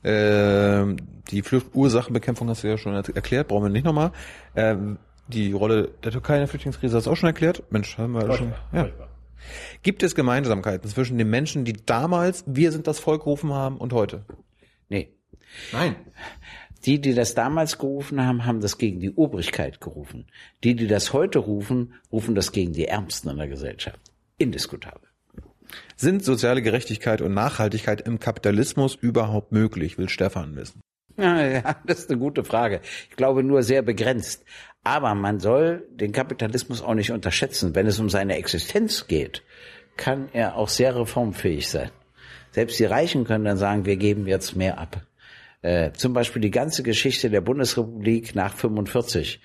Ähm, 0.04 0.96
die 1.30 1.42
Fluchtursachenbekämpfung 1.42 2.48
hast 2.48 2.62
du 2.62 2.68
ja 2.68 2.78
schon 2.78 2.94
erklärt, 2.94 3.48
brauchen 3.48 3.64
wir 3.64 3.70
nicht 3.70 3.84
nochmal. 3.84 4.12
Ähm, 4.56 4.98
die 5.28 5.52
Rolle 5.52 5.90
der 6.02 6.12
Türkei 6.12 6.34
in 6.34 6.40
der 6.40 6.48
Flüchtlingskrise 6.48 6.96
hast 6.96 7.06
du 7.06 7.10
auch 7.10 7.16
schon 7.16 7.28
erklärt. 7.28 7.62
Mensch, 7.70 7.98
haben 7.98 8.12
wir 8.12 8.34
schon. 8.34 8.54
Ja. 8.72 8.88
Gibt 9.82 10.02
es 10.02 10.14
Gemeinsamkeiten 10.14 10.88
zwischen 10.90 11.18
den 11.18 11.30
Menschen, 11.30 11.64
die 11.64 11.74
damals 11.74 12.44
Wir 12.46 12.72
sind 12.72 12.86
das 12.86 12.98
Volk 12.98 13.24
gerufen 13.24 13.52
haben 13.52 13.76
und 13.76 13.92
heute? 13.92 14.24
Nee. 14.88 15.14
Nein. 15.72 15.96
Die, 16.84 17.00
die 17.00 17.14
das 17.14 17.34
damals 17.34 17.78
gerufen 17.78 18.24
haben, 18.24 18.46
haben 18.46 18.60
das 18.60 18.78
gegen 18.78 19.00
die 19.00 19.10
Obrigkeit 19.10 19.80
gerufen. 19.80 20.26
Die, 20.64 20.76
die 20.76 20.86
das 20.86 21.12
heute 21.12 21.40
rufen, 21.40 21.94
rufen 22.12 22.34
das 22.34 22.52
gegen 22.52 22.72
die 22.72 22.86
Ärmsten 22.86 23.30
in 23.30 23.36
der 23.36 23.48
Gesellschaft. 23.48 24.00
Indiskutabel. 24.38 25.07
Sind 25.96 26.24
soziale 26.24 26.62
Gerechtigkeit 26.62 27.20
und 27.20 27.34
Nachhaltigkeit 27.34 28.00
im 28.00 28.20
Kapitalismus 28.20 28.94
überhaupt 28.94 29.52
möglich, 29.52 29.98
will 29.98 30.08
Stefan 30.08 30.56
wissen. 30.56 30.80
Ja, 31.16 31.74
das 31.84 32.00
ist 32.00 32.10
eine 32.10 32.20
gute 32.20 32.44
Frage. 32.44 32.80
Ich 33.10 33.16
glaube 33.16 33.42
nur 33.42 33.62
sehr 33.62 33.82
begrenzt. 33.82 34.44
Aber 34.84 35.14
man 35.14 35.40
soll 35.40 35.86
den 35.90 36.12
Kapitalismus 36.12 36.80
auch 36.80 36.94
nicht 36.94 37.10
unterschätzen. 37.10 37.74
Wenn 37.74 37.86
es 37.86 37.98
um 37.98 38.08
seine 38.08 38.36
Existenz 38.36 39.08
geht, 39.08 39.42
kann 39.96 40.28
er 40.32 40.56
auch 40.56 40.68
sehr 40.68 40.94
reformfähig 40.94 41.68
sein. 41.68 41.90
Selbst 42.52 42.78
die 42.78 42.84
Reichen 42.84 43.24
können 43.24 43.44
dann 43.44 43.56
sagen, 43.56 43.84
wir 43.84 43.96
geben 43.96 44.26
jetzt 44.26 44.56
mehr 44.56 44.78
ab. 44.78 45.02
Äh, 45.60 45.92
zum 45.92 46.12
Beispiel 46.12 46.40
die 46.40 46.52
ganze 46.52 46.82
Geschichte 46.82 47.30
der 47.30 47.40
Bundesrepublik 47.40 48.34
nach 48.34 48.54
45, 48.54 49.40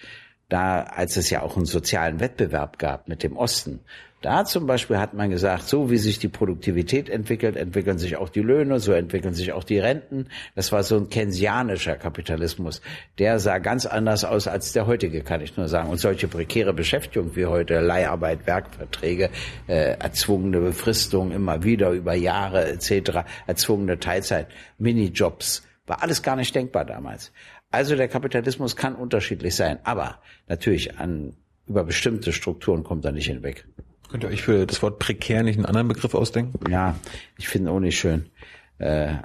da 0.48 0.84
als 0.84 1.18
es 1.18 1.30
ja 1.32 1.42
auch 1.42 1.58
einen 1.58 1.66
sozialen 1.66 2.20
Wettbewerb 2.20 2.78
gab 2.78 3.08
mit 3.08 3.24
dem 3.24 3.36
Osten, 3.36 3.80
da 4.24 4.46
zum 4.46 4.66
Beispiel 4.66 4.98
hat 4.98 5.14
man 5.14 5.30
gesagt, 5.30 5.68
so 5.68 5.92
wie 5.92 5.98
sich 5.98 6.18
die 6.18 6.30
Produktivität 6.30 7.10
entwickelt, 7.10 7.58
entwickeln 7.58 7.98
sich 7.98 8.16
auch 8.16 8.30
die 8.30 8.40
Löhne, 8.40 8.80
so 8.80 8.94
entwickeln 8.94 9.34
sich 9.34 9.52
auch 9.52 9.66
die 9.66 9.80
Renten. 9.80 10.28
Das 10.56 10.72
war 10.72 10.82
so 10.84 10.96
ein 10.96 11.10
keynesianischer 11.10 11.96
Kapitalismus. 11.98 12.82
Der 13.20 13.40
sah 13.40 13.58
ganz 13.58 13.86
anders 13.86 14.24
aus 14.24 14.48
als 14.48 14.72
der 14.72 14.88
heutige, 14.88 15.24
kann 15.24 15.42
ich 15.42 15.58
nur 15.58 15.68
sagen. 15.68 15.90
Und 15.90 15.98
solche 15.98 16.30
prekäre 16.30 16.74
Beschäftigung 16.74 17.36
wie 17.36 17.48
heute, 17.48 17.82
Leiharbeit, 17.82 18.48
Werkverträge, 18.48 19.30
äh, 19.68 19.98
erzwungene 20.00 20.62
Befristung 20.62 21.32
immer 21.34 21.64
wieder 21.64 21.92
über 21.92 22.14
Jahre 22.14 22.66
etc., 22.70 23.26
erzwungene 23.46 24.00
Teilzeit, 24.00 24.48
Minijobs, 24.78 25.64
war 25.86 26.02
alles 26.02 26.24
gar 26.24 26.38
nicht 26.38 26.56
denkbar 26.56 26.86
damals. 26.86 27.34
Also 27.72 27.98
der 27.98 28.08
Kapitalismus 28.08 28.78
kann 28.78 28.96
unterschiedlich 28.96 29.54
sein, 29.54 29.80
aber 29.84 30.20
natürlich 30.48 30.98
an 30.98 31.36
über 31.68 31.84
bestimmte 31.84 32.32
Strukturen 32.32 32.84
kommt 32.84 33.04
er 33.06 33.12
nicht 33.12 33.28
hinweg. 33.28 33.66
Könnt 34.14 34.26
ihr 34.26 34.30
euch 34.30 34.44
für 34.44 34.68
das 34.68 34.84
Wort 34.84 35.00
prekär 35.00 35.42
nicht 35.42 35.58
einen 35.58 35.66
anderen 35.66 35.88
Begriff 35.88 36.14
ausdenken? 36.14 36.70
Ja, 36.70 36.96
ich 37.36 37.48
finde 37.48 37.72
auch 37.72 37.80
nicht 37.80 37.98
schön. 37.98 38.28
Äh, 38.78 39.16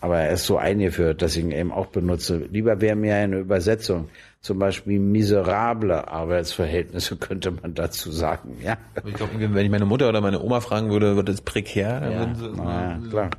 aber 0.00 0.20
er 0.20 0.32
ist 0.32 0.46
so 0.46 0.56
eingeführt, 0.56 1.20
dass 1.20 1.36
ich 1.36 1.44
ihn 1.44 1.50
eben 1.50 1.70
auch 1.70 1.88
benutze. 1.88 2.38
Lieber 2.50 2.80
wäre 2.80 2.96
mir 2.96 3.14
eine 3.14 3.40
Übersetzung. 3.40 4.08
Zum 4.40 4.58
Beispiel 4.58 5.00
miserable 5.00 6.08
Arbeitsverhältnisse 6.08 7.16
könnte 7.18 7.50
man 7.50 7.74
dazu 7.74 8.10
sagen, 8.10 8.56
ja. 8.64 8.78
Ich 9.04 9.12
glaube, 9.12 9.32
wenn 9.38 9.66
ich 9.66 9.70
meine 9.70 9.84
Mutter 9.84 10.08
oder 10.08 10.22
meine 10.22 10.40
Oma 10.40 10.62
fragen 10.62 10.88
würde, 10.88 11.14
wird 11.14 11.28
es 11.28 11.42
prekär? 11.42 12.10
Ja, 12.10 12.34
sie, 12.34 12.50
na, 12.56 13.02
klar. 13.10 13.30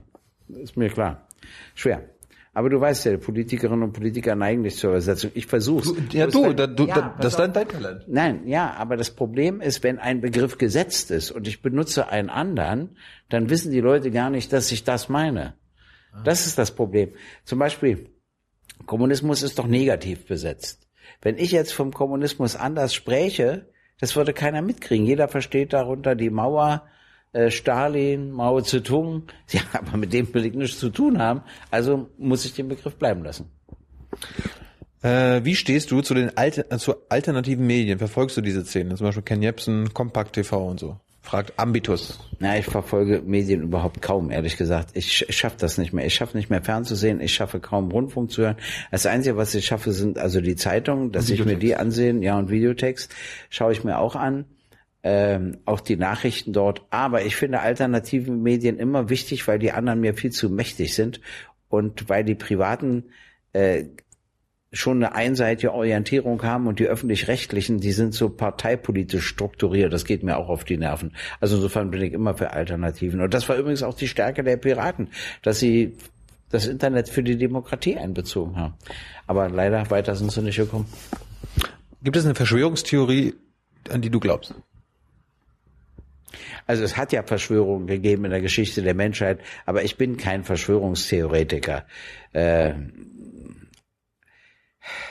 Ist 0.50 0.78
mir 0.78 0.90
klar. 0.90 1.26
Schwer. 1.74 2.04
Aber 2.54 2.70
du 2.70 2.82
weißt 2.82 3.06
ja, 3.06 3.18
Politikerinnen 3.18 3.84
und 3.84 3.94
Politiker 3.94 4.36
neigen 4.36 4.64
nicht 4.64 4.78
zur 4.78 4.92
Übersetzung. 4.92 5.32
Ich 5.36 5.46
versuch's. 5.46 5.94
Du, 5.94 6.18
ja, 6.18 6.28
du, 6.28 6.54
da, 6.54 6.68
du 6.68 6.88
ja, 6.88 7.16
das 7.20 7.34
ist 7.34 7.40
dein, 7.40 7.54
dein 7.54 7.68
Talent. 7.68 8.06
Nein, 8.08 8.48
ja, 8.48 8.74
aber 8.74 8.98
das 8.98 9.12
Problem 9.12 9.62
ist, 9.62 9.84
wenn 9.84 10.00
ein 10.00 10.20
Begriff 10.22 10.58
gesetzt 10.58 11.12
ist 11.12 11.32
und 11.32 11.48
ich 11.48 11.62
benutze 11.62 12.10
einen 12.10 12.30
anderen, 12.30 12.98
dann 13.30 13.50
wissen 13.50 13.72
die 13.72 13.82
Leute 13.82 14.10
gar 14.10 14.30
nicht, 14.30 14.52
dass 14.52 14.72
ich 14.72 14.84
das 14.84 15.10
meine. 15.10 15.54
Das 16.26 16.48
ist 16.48 16.58
das 16.58 16.72
Problem. 16.72 17.14
Zum 17.44 17.60
Beispiel, 17.60 18.10
Kommunismus 18.88 19.44
ist 19.44 19.60
doch 19.60 19.68
negativ 19.68 20.26
besetzt. 20.26 20.88
Wenn 21.22 21.38
ich 21.38 21.52
jetzt 21.52 21.72
vom 21.72 21.94
Kommunismus 21.94 22.56
anders 22.56 22.96
spräche, 22.96 23.70
das 24.00 24.16
würde 24.16 24.34
keiner 24.34 24.64
mitkriegen. 24.64 25.06
Jeder 25.06 25.28
versteht 25.28 25.74
darunter 25.74 26.16
die 26.16 26.32
Mauer, 26.32 26.84
äh, 26.86 26.99
Stalin, 27.50 28.32
Mao 28.32 28.62
Zedong. 28.62 29.24
Ja, 29.52 29.62
aber 29.74 29.98
mit 29.98 30.14
dem 30.14 30.34
will 30.34 30.46
ich 30.46 30.54
nichts 30.54 30.80
zu 30.80 30.90
tun 30.90 31.20
haben. 31.20 31.42
Also 31.72 32.10
muss 32.18 32.46
ich 32.46 32.54
den 32.54 32.68
Begriff 32.68 32.96
bleiben 32.96 33.24
lassen. 33.24 33.50
Äh, 35.02 35.44
wie 35.44 35.56
stehst 35.56 35.92
du 35.92 36.02
zu 36.02 36.14
den 36.14 36.36
Alter, 36.38 36.78
zu 36.78 36.96
alternativen 37.08 37.66
Medien? 37.66 38.00
Verfolgst 38.00 38.36
du 38.36 38.42
diese 38.42 38.66
Szenen? 38.66 38.98
Zum 38.98 39.06
Beispiel 39.06 39.24
Ken 39.24 39.42
Jebsen, 39.42 39.94
Compact 39.94 40.34
TV 40.34 40.68
und 40.68 40.80
so? 40.80 40.98
Fragt 41.22 41.54
Ambitus. 41.58 42.20
Na, 42.40 42.58
ich 42.58 42.66
verfolge 42.66 43.22
Medien 43.22 43.62
überhaupt 43.62 44.02
kaum, 44.02 44.32
ehrlich 44.32 44.58
gesagt. 44.58 44.92
Ich, 44.94 45.28
ich 45.28 45.38
schaffe 45.38 45.58
das 45.60 45.78
nicht 45.78 45.94
mehr. 45.94 46.06
Ich 46.06 46.16
schaffe 46.16 46.36
nicht 46.36 46.50
mehr 46.50 46.62
fernzusehen. 46.62 47.22
Ich 47.22 47.34
schaffe 47.34 47.60
kaum 47.60 47.92
Rundfunk 47.92 48.32
zu 48.32 48.42
hören. 48.42 48.56
Das 48.90 49.06
Einzige, 49.06 49.38
was 49.38 49.54
ich 49.54 49.66
schaffe, 49.66 49.92
sind 49.92 50.18
also 50.18 50.42
die 50.42 50.56
Zeitungen, 50.56 51.12
dass 51.12 51.30
ich 51.30 51.44
mir 51.46 51.56
die 51.56 51.76
ansehen. 51.76 52.24
Ja, 52.24 52.38
und 52.38 52.50
Videotext 52.50 53.14
schaue 53.50 53.74
ich 53.74 53.84
mir 53.84 54.00
auch 54.00 54.16
an. 54.16 54.46
Ähm, 55.02 55.60
auch 55.66 55.80
die 55.80 55.96
Nachrichten 55.96 56.52
dort. 56.52 56.82
Aber 56.90 57.24
ich 57.24 57.36
finde 57.36 57.62
alternative 57.62 58.32
Medien 58.32 58.78
immer 58.78 59.10
wichtig, 59.10 59.48
weil 59.48 59.58
die 59.58 59.72
anderen 59.72 60.02
mir 60.02 60.14
viel 60.14 60.32
zu 60.32 60.50
mächtig 60.50 60.94
sind 60.94 61.22
und 61.70 62.10
weil 62.10 62.26
die 62.26 62.36
privaten 62.36 63.06
äh, 63.54 63.86
schon 64.72 64.98
eine 64.98 65.16
einseitige 65.16 65.74
Orientierung 65.74 66.44
haben 66.44 66.68
und 66.68 66.80
die 66.80 66.86
öffentlich-rechtlichen, 66.86 67.80
die 67.80 67.92
sind 67.92 68.14
so 68.14 68.30
parteipolitisch 68.30 69.26
strukturiert. 69.26 69.92
Das 69.92 70.06
geht 70.06 70.24
mir 70.24 70.38
auch 70.38 70.50
auf 70.50 70.64
die 70.64 70.78
Nerven. 70.78 71.14
Also 71.40 71.56
insofern 71.56 71.90
bin 71.90 72.02
ich 72.02 72.14
immer 72.14 72.36
für 72.36 72.52
Alternativen. 72.52 73.22
Und 73.22 73.34
das 73.34 73.50
war 73.50 73.58
übrigens 73.58 73.82
auch 73.82 73.96
die 73.96 74.08
Stärke 74.08 74.44
der 74.44 74.58
Piraten, 74.58 75.10
dass 75.42 75.60
sie 75.60 75.98
das 76.50 76.68
Internet 76.68 77.10
für 77.10 77.24
die 77.24 77.38
Demokratie 77.38 77.98
einbezogen 77.98 78.58
haben. 78.58 78.74
Aber 79.28 79.50
leider 79.50 79.90
weiter 79.90 80.16
sind 80.16 80.32
sie 80.32 80.42
nicht 80.42 80.58
gekommen. 80.58 80.86
Gibt 82.04 82.16
es 82.16 82.26
eine 82.26 82.36
Verschwörungstheorie, 82.36 83.36
an 83.90 84.02
die 84.02 84.10
du 84.10 84.20
glaubst? 84.20 84.54
Also 86.70 86.84
es 86.84 86.98
hat 86.98 87.12
ja 87.12 87.24
Verschwörungen 87.24 87.88
gegeben 87.88 88.26
in 88.26 88.30
der 88.30 88.42
Geschichte 88.42 88.84
der 88.84 88.94
Menschheit, 88.94 89.40
aber 89.66 89.84
ich 89.84 89.98
bin 89.98 90.18
kein 90.18 90.44
Verschwörungstheoretiker. 90.44 91.88
Äh, 92.32 92.74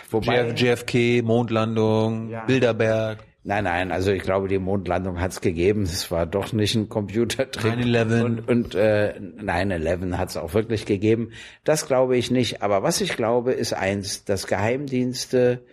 Wobei, 0.08 0.50
JFK, 0.52 1.22
Mondlandung, 1.22 2.30
ja. 2.30 2.44
Bilderberg. 2.44 3.24
Nein, 3.42 3.64
nein, 3.64 3.90
also 3.90 4.12
ich 4.12 4.22
glaube, 4.22 4.46
die 4.46 4.60
Mondlandung 4.60 5.20
hat 5.20 5.32
es 5.32 5.40
gegeben. 5.40 5.82
Es 5.82 6.12
war 6.12 6.26
doch 6.26 6.52
nicht 6.52 6.76
ein 6.76 6.88
Computertrick. 6.88 7.72
9-11. 7.72 8.22
Und, 8.22 8.48
und 8.48 8.74
äh, 8.76 9.14
9-11 9.18 10.16
hat 10.16 10.28
es 10.28 10.36
auch 10.36 10.54
wirklich 10.54 10.86
gegeben. 10.86 11.32
Das 11.64 11.88
glaube 11.88 12.16
ich 12.16 12.30
nicht. 12.30 12.62
Aber 12.62 12.84
was 12.84 13.00
ich 13.00 13.16
glaube, 13.16 13.52
ist 13.52 13.72
eins, 13.72 14.24
dass 14.24 14.46
Geheimdienste 14.46 15.64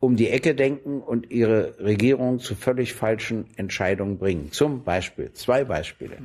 um 0.00 0.16
die 0.16 0.30
Ecke 0.30 0.54
denken 0.54 1.00
und 1.00 1.30
ihre 1.30 1.78
Regierung 1.80 2.38
zu 2.38 2.54
völlig 2.54 2.94
falschen 2.94 3.46
Entscheidungen 3.56 4.18
bringen. 4.18 4.52
Zum 4.52 4.84
Beispiel, 4.84 5.32
zwei 5.32 5.64
Beispiele. 5.64 6.18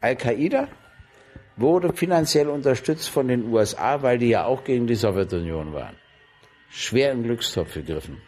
Al-Qaida 0.00 0.68
wurde 1.56 1.92
finanziell 1.92 2.48
unterstützt 2.48 3.08
von 3.08 3.28
den 3.28 3.52
USA, 3.52 4.02
weil 4.02 4.18
die 4.18 4.28
ja 4.28 4.44
auch 4.44 4.64
gegen 4.64 4.86
die 4.86 4.94
Sowjetunion 4.94 5.74
waren. 5.74 5.96
Schwer 6.70 7.12
im 7.12 7.24
Glückstopf 7.24 7.74
gegriffen. 7.74 8.18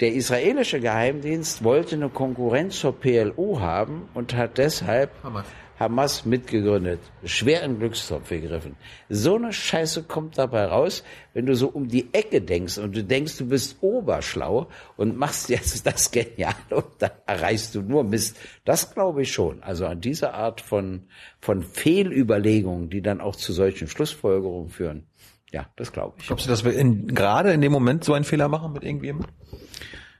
Der 0.00 0.12
israelische 0.12 0.80
Geheimdienst 0.80 1.64
wollte 1.64 1.96
eine 1.96 2.08
Konkurrenz 2.08 2.78
zur 2.78 2.98
PLO 2.98 3.60
haben 3.60 4.08
und 4.14 4.34
hat 4.34 4.56
deshalb 4.56 5.10
Hamas. 5.22 5.46
Hamas 5.78 6.24
mitgegründet. 6.24 7.00
Schwer 7.24 7.62
in 7.62 7.78
Glückstopf 7.78 8.28
gegriffen. 8.28 8.76
So 9.08 9.36
eine 9.36 9.52
Scheiße 9.52 10.02
kommt 10.04 10.36
dabei 10.36 10.64
raus, 10.64 11.04
wenn 11.34 11.46
du 11.46 11.54
so 11.54 11.68
um 11.68 11.88
die 11.88 12.12
Ecke 12.12 12.40
denkst 12.40 12.78
und 12.78 12.96
du 12.96 13.04
denkst, 13.04 13.38
du 13.38 13.48
bist 13.48 13.76
oberschlau 13.80 14.68
und 14.96 15.16
machst 15.16 15.48
jetzt 15.48 15.86
das 15.86 16.10
genial 16.10 16.54
und 16.70 16.86
dann 16.98 17.12
erreichst 17.26 17.74
du 17.74 17.82
nur 17.82 18.02
Mist. 18.02 18.36
Das 18.64 18.92
glaube 18.92 19.22
ich 19.22 19.32
schon. 19.32 19.62
Also 19.62 19.86
an 19.86 20.00
diese 20.00 20.34
Art 20.34 20.60
von, 20.60 21.04
von 21.40 21.62
Fehlüberlegungen, 21.62 22.90
die 22.90 23.02
dann 23.02 23.20
auch 23.20 23.36
zu 23.36 23.52
solchen 23.52 23.86
Schlussfolgerungen 23.86 24.70
führen. 24.70 25.06
Ja, 25.52 25.66
das 25.76 25.92
glaube 25.92 26.16
ich. 26.18 26.26
Glaubst 26.26 26.46
du, 26.46 26.50
dass 26.50 26.64
wir 26.64 26.72
in, 26.72 27.06
gerade 27.14 27.52
in 27.52 27.60
dem 27.60 27.72
Moment 27.72 28.04
so 28.04 28.12
einen 28.12 28.24
Fehler 28.24 28.48
machen 28.48 28.72
mit 28.72 28.82
irgendjemandem? 28.82 29.32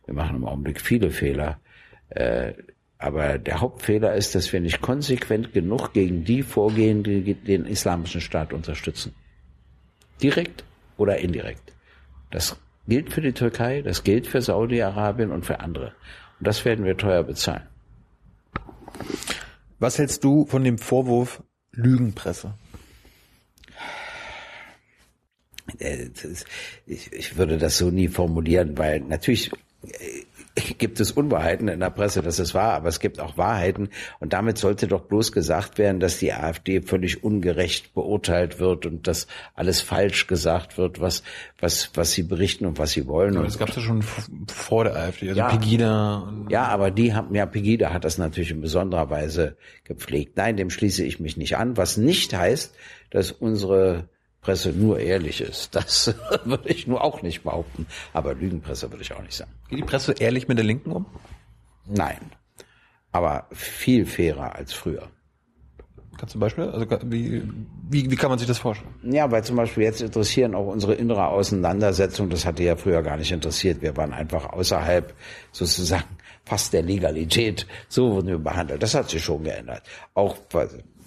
Wir 0.07 0.15
machen 0.15 0.37
im 0.37 0.45
Augenblick 0.47 0.81
viele 0.81 1.11
Fehler. 1.11 1.61
Äh, 2.09 2.55
aber 2.99 3.39
der 3.39 3.61
Hauptfehler 3.61 4.15
ist, 4.15 4.35
dass 4.35 4.53
wir 4.53 4.61
nicht 4.61 4.81
konsequent 4.81 5.53
genug 5.53 5.93
gegen 5.93 6.25
die 6.25 6.43
vorgehen, 6.43 7.05
die 7.05 7.35
den 7.35 7.65
islamischen 7.65 8.21
Staat 8.21 8.53
unterstützen. 8.53 9.15
Direkt 10.21 10.65
oder 10.97 11.19
indirekt. 11.19 11.73
Das 12.31 12.57
gilt 12.89 13.13
für 13.13 13.21
die 13.21 13.33
Türkei, 13.33 13.83
das 13.83 14.03
gilt 14.03 14.27
für 14.27 14.43
Saudi-Arabien 14.43 15.31
und 15.31 15.47
für 15.47 15.61
andere. 15.61 15.95
Und 16.41 16.47
das 16.49 16.65
werden 16.65 16.85
wir 16.85 16.97
teuer 16.97 17.23
bezahlen. 17.23 17.63
Was 19.79 19.99
hältst 19.99 20.25
du 20.25 20.45
von 20.47 20.65
dem 20.65 20.79
Vorwurf 20.79 21.43
Lügenpresse? 21.71 22.55
Äh, 25.79 26.09
ich 26.87 27.37
würde 27.37 27.59
das 27.59 27.79
so 27.79 27.91
nie 27.91 28.09
formulieren, 28.09 28.77
weil 28.77 29.01
natürlich 29.01 29.53
äh, 29.85 30.25
gibt 30.79 31.01
es 31.01 31.13
Unwahrheiten 31.13 31.69
in 31.69 31.81
der 31.81 31.91
Presse, 31.91 32.23
dass 32.23 32.39
es 32.39 32.55
wahr, 32.55 32.75
aber 32.75 32.89
es 32.89 33.01
gibt 33.01 33.21
auch 33.21 33.37
Wahrheiten 33.37 33.91
und 34.21 34.33
damit 34.33 34.59
sollte 34.59 34.87
doch 34.87 35.03
bloß 35.03 35.33
gesagt 35.33 35.79
werden, 35.79 36.01
dass 36.01 36.19
die 36.19 36.33
AfD 36.33 36.83
völlig 36.83 37.23
ungerecht 37.25 37.95
beurteilt 37.95 38.61
wird 38.61 38.87
und 38.87 39.07
dass 39.07 39.27
alles 39.55 39.81
falsch 39.81 40.27
gesagt 40.27 40.79
wird, 40.79 41.01
was 41.01 41.23
was 41.61 41.91
was 41.95 42.13
sie 42.13 42.23
berichten 42.23 42.67
und 42.67 42.79
was 42.79 42.93
sie 42.93 43.07
wollen. 43.07 43.37
Aber 43.37 43.47
das 43.47 43.59
gab 43.59 43.71
es 43.71 43.77
ja 43.77 43.83
schon 43.83 44.03
vor 44.49 44.85
der 44.85 44.97
AfD, 44.97 45.29
also 45.29 45.39
ja, 45.39 45.49
Pegida. 45.49 46.33
ja, 46.49 46.65
aber 46.65 46.91
die 46.91 47.15
haben 47.15 47.35
ja 47.35 47.47
Pegida 47.47 47.93
hat 47.93 48.05
das 48.05 48.19
natürlich 48.19 48.51
in 48.51 48.61
besonderer 48.61 49.11
Weise 49.11 49.57
gepflegt. 49.85 50.37
Nein, 50.37 50.57
dem 50.57 50.71
schließe 50.71 51.05
ich 51.05 51.21
mich 51.21 51.37
nicht 51.37 51.57
an, 51.57 51.77
was 51.77 51.97
nicht 51.97 52.35
heißt, 52.35 52.75
dass 53.11 53.33
unsere 53.33 54.09
Presse 54.49 54.71
nur 54.71 54.99
ehrlich 54.99 55.43
ist. 55.43 55.75
Das 55.79 56.15
würde 56.45 56.71
ich 56.71 56.87
nur 56.87 57.05
auch 57.05 57.21
nicht 57.21 57.43
behaupten. 57.43 57.87
Aber 58.15 58.33
Lügenpresse 58.33 58.91
würde 58.91 59.03
ich 59.03 59.13
auch 59.13 59.23
nicht 59.23 59.35
sagen. 59.35 59.51
Geht 59.69 59.79
die 59.79 59.85
Presse 59.85 60.15
ehrlich 60.19 60.49
mit 60.49 60.57
der 60.57 60.65
Linken 60.65 60.91
um? 60.91 61.05
Nein. 61.87 62.19
Aber 63.13 63.47
viel 63.53 64.07
fairer 64.07 64.55
als 64.55 64.73
früher. 64.73 65.09
Kannst 66.17 66.35
du 66.35 66.39
Beispiel? 66.39 66.65
Also 66.65 66.87
wie, 67.05 67.43
wie, 67.91 68.11
wie 68.11 68.17
kann 68.17 68.31
man 68.31 68.39
sich 68.39 68.49
das 68.49 68.59
vorstellen? 68.59 68.93
Ja, 69.03 69.31
weil 69.31 69.45
zum 69.45 69.57
Beispiel 69.57 69.85
jetzt 69.85 70.01
interessieren 70.01 70.55
auch 70.55 70.67
unsere 70.67 70.95
innere 70.95 71.27
Auseinandersetzung, 71.27 72.31
das 72.31 72.47
hatte 72.47 72.63
ja 72.63 72.75
früher 72.75 73.03
gar 73.03 73.19
nicht 73.19 73.31
interessiert. 73.31 73.83
Wir 73.83 73.97
waren 73.99 74.15
einfach 74.15 74.47
außerhalb 74.47 75.15
sozusagen 75.53 76.17
fast 76.47 76.73
der 76.73 76.83
Legalität. 76.83 77.67
So 77.89 78.13
wurden 78.13 78.29
wir 78.29 78.39
behandelt. 78.39 78.83
Das 78.83 78.95
hat 78.95 79.11
sich 79.11 79.23
schon 79.23 79.45
geändert. 79.45 79.83
Auch 80.15 80.37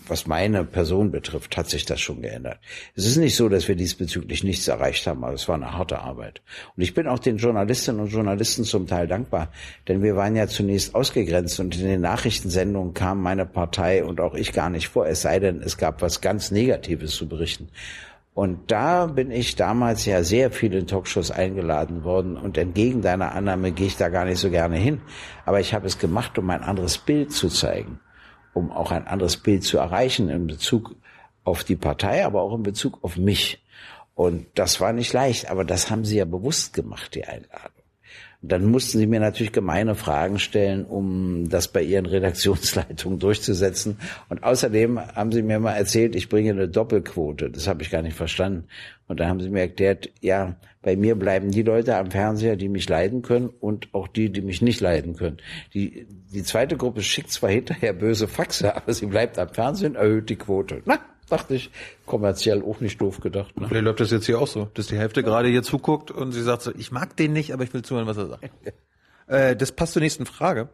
was 0.08 0.28
meine 0.28 0.64
Person 0.64 1.12
betrifft, 1.12 1.58
hat 1.58 1.70
sich 1.70 1.86
das 1.86 2.02
schon 2.02 2.22
geändert. 2.22 2.60
Es 2.96 3.06
ist 3.06 3.18
nicht 3.18 3.36
so, 3.36 3.50
dass 3.50 3.68
wir 3.68 3.76
diesbezüglich 3.76 4.44
nichts 4.44 4.68
erreicht 4.68 5.06
haben, 5.08 5.24
aber 5.24 5.34
es 5.34 5.48
war 5.48 5.56
eine 5.56 5.74
harte 5.74 6.00
Arbeit. 6.00 6.42
Und 6.76 6.84
ich 6.84 6.94
bin 6.94 7.08
auch 7.08 7.20
den 7.20 7.38
Journalistinnen 7.38 8.02
und 8.02 8.12
Journalisten 8.12 8.64
zum 8.64 8.88
Teil 8.88 9.08
dankbar, 9.08 9.52
denn 9.88 10.02
wir 10.04 10.16
waren 10.16 10.36
ja 10.36 10.48
zunächst 10.48 10.96
ausgegrenzt 10.96 11.60
und 11.60 11.76
in 11.78 11.86
den 11.86 12.02
Nachrichtensendungen 12.02 12.94
kam 12.94 13.22
meine 13.22 13.46
Partei 13.46 14.04
und 14.04 14.20
auch 14.20 14.36
ich 14.36 14.54
gar 14.54 14.70
nicht 14.70 14.90
vor, 14.90 15.08
es 15.08 15.22
sei 15.22 15.40
denn, 15.40 15.62
es 15.62 15.78
gab 15.78 16.02
was 16.02 16.22
ganz 16.22 16.52
Negatives 16.52 17.12
zu 17.12 17.28
berichten. 17.28 17.70
Und 18.34 18.72
da 18.72 19.08
bin 19.08 19.30
ich 19.30 19.56
damals 19.58 20.06
ja 20.06 20.24
sehr 20.24 20.52
viel 20.52 20.74
in 20.74 20.88
Talkshows 20.88 21.32
eingeladen 21.32 22.06
worden 22.06 22.38
und 22.38 22.58
entgegen 22.58 23.02
deiner 23.02 23.34
Annahme 23.34 23.74
gehe 23.74 23.88
ich 23.88 23.98
da 23.98 24.08
gar 24.08 24.24
nicht 24.24 24.40
so 24.40 24.50
gerne 24.50 24.78
hin. 24.78 25.02
Aber 25.46 25.60
ich 25.60 25.74
habe 25.74 25.86
es 25.86 26.00
gemacht, 26.00 26.38
um 26.38 26.50
ein 26.50 26.64
anderes 26.64 26.98
Bild 26.98 27.34
zu 27.34 27.50
zeigen 27.50 28.00
um 28.54 28.72
auch 28.72 28.92
ein 28.92 29.08
anderes 29.08 29.38
Bild 29.38 29.64
zu 29.64 29.78
erreichen 29.78 30.30
in 30.30 30.48
Bezug 30.48 30.96
auf 31.44 31.64
die 31.64 31.76
Partei, 31.76 32.26
aber 32.26 32.42
auch 32.42 32.56
in 32.56 32.64
Bezug 32.64 33.04
auf 33.04 33.18
mich. 33.18 33.64
Und 34.14 34.46
das 34.56 34.80
war 34.80 34.94
nicht 34.94 35.14
leicht, 35.14 35.50
aber 35.50 35.64
das 35.64 35.90
haben 35.90 36.06
sie 36.06 36.18
ja 36.18 36.26
bewusst 36.26 36.74
gemacht, 36.74 37.16
die 37.16 37.26
Einladung. 37.26 37.71
Dann 38.44 38.66
mussten 38.66 38.98
sie 38.98 39.06
mir 39.06 39.20
natürlich 39.20 39.52
gemeine 39.52 39.94
Fragen 39.94 40.40
stellen, 40.40 40.86
um 40.86 41.48
das 41.50 41.68
bei 41.68 41.84
ihren 41.84 42.06
Redaktionsleitungen 42.08 43.20
durchzusetzen. 43.20 43.98
Und 44.30 44.44
außerdem 44.44 45.00
haben 45.00 45.32
sie 45.32 45.44
mir 45.44 45.60
mal 45.60 45.74
erzählt, 45.74 46.16
ich 46.16 46.30
bringe 46.30 46.52
eine 46.52 46.68
Doppelquote. 46.68 47.52
Das 47.52 47.68
habe 47.68 47.84
ich 47.84 47.92
gar 47.92 48.02
nicht 48.02 48.16
verstanden. 48.16 48.66
Und 49.08 49.20
dann 49.20 49.28
haben 49.28 49.42
sie 49.42 49.50
mir 49.50 49.62
erklärt, 49.62 50.10
ja, 50.22 50.56
bei 50.82 50.96
mir 50.96 51.16
bleiben 51.16 51.52
die 51.52 51.62
Leute 51.62 51.98
am 51.98 52.10
Fernseher, 52.10 52.56
die 52.56 52.70
mich 52.70 52.90
leiden 52.90 53.22
können 53.22 53.50
und 53.50 53.94
auch 53.94 54.08
die, 54.08 54.32
die 54.32 54.42
mich 54.42 54.62
nicht 54.62 54.82
leiden 54.82 55.16
können. 55.16 55.38
Die, 55.74 56.08
die 56.34 56.44
zweite 56.44 56.78
Gruppe 56.78 57.04
schickt 57.04 57.32
zwar 57.32 57.52
hinterher 57.52 57.94
böse 57.94 58.28
Faxe, 58.28 58.76
aber 58.78 58.94
sie 58.94 59.06
bleibt 59.06 59.38
am 59.38 59.50
Fernsehen, 59.50 59.96
erhöht 59.96 60.30
die 60.30 60.38
Quote. 60.38 60.82
Na, 60.86 61.00
Dachte 61.32 61.56
ich, 61.56 61.72
kommerziell 62.06 62.62
auch 62.62 62.82
nicht 62.82 63.00
doof 63.00 63.22
gedacht. 63.22 63.58
Ne? 63.58 63.70
Vielleicht 63.70 63.86
läuft 63.86 64.02
das 64.02 64.12
jetzt 64.12 64.26
hier 64.26 64.38
auch 64.38 64.48
so, 64.48 64.70
dass 64.74 64.88
die 64.88 64.98
Hälfte 64.98 65.24
gerade 65.24 65.48
hier 65.48 65.64
zuguckt 65.64 66.12
und 66.12 66.34
sie 66.34 66.44
sagt 66.44 66.62
so, 66.62 66.74
ich 66.76 66.92
mag 66.92 67.16
den 67.16 67.32
nicht, 67.32 67.54
aber 67.54 67.64
ich 67.64 67.74
will 67.74 67.84
zuhören, 67.84 68.06
was 68.06 68.18
er 68.18 68.28
sagt. 68.28 68.52
äh, 69.28 69.56
das 69.56 69.72
passt 69.72 69.94
zur 69.94 70.02
nächsten 70.02 70.26
Frage. 70.26 70.68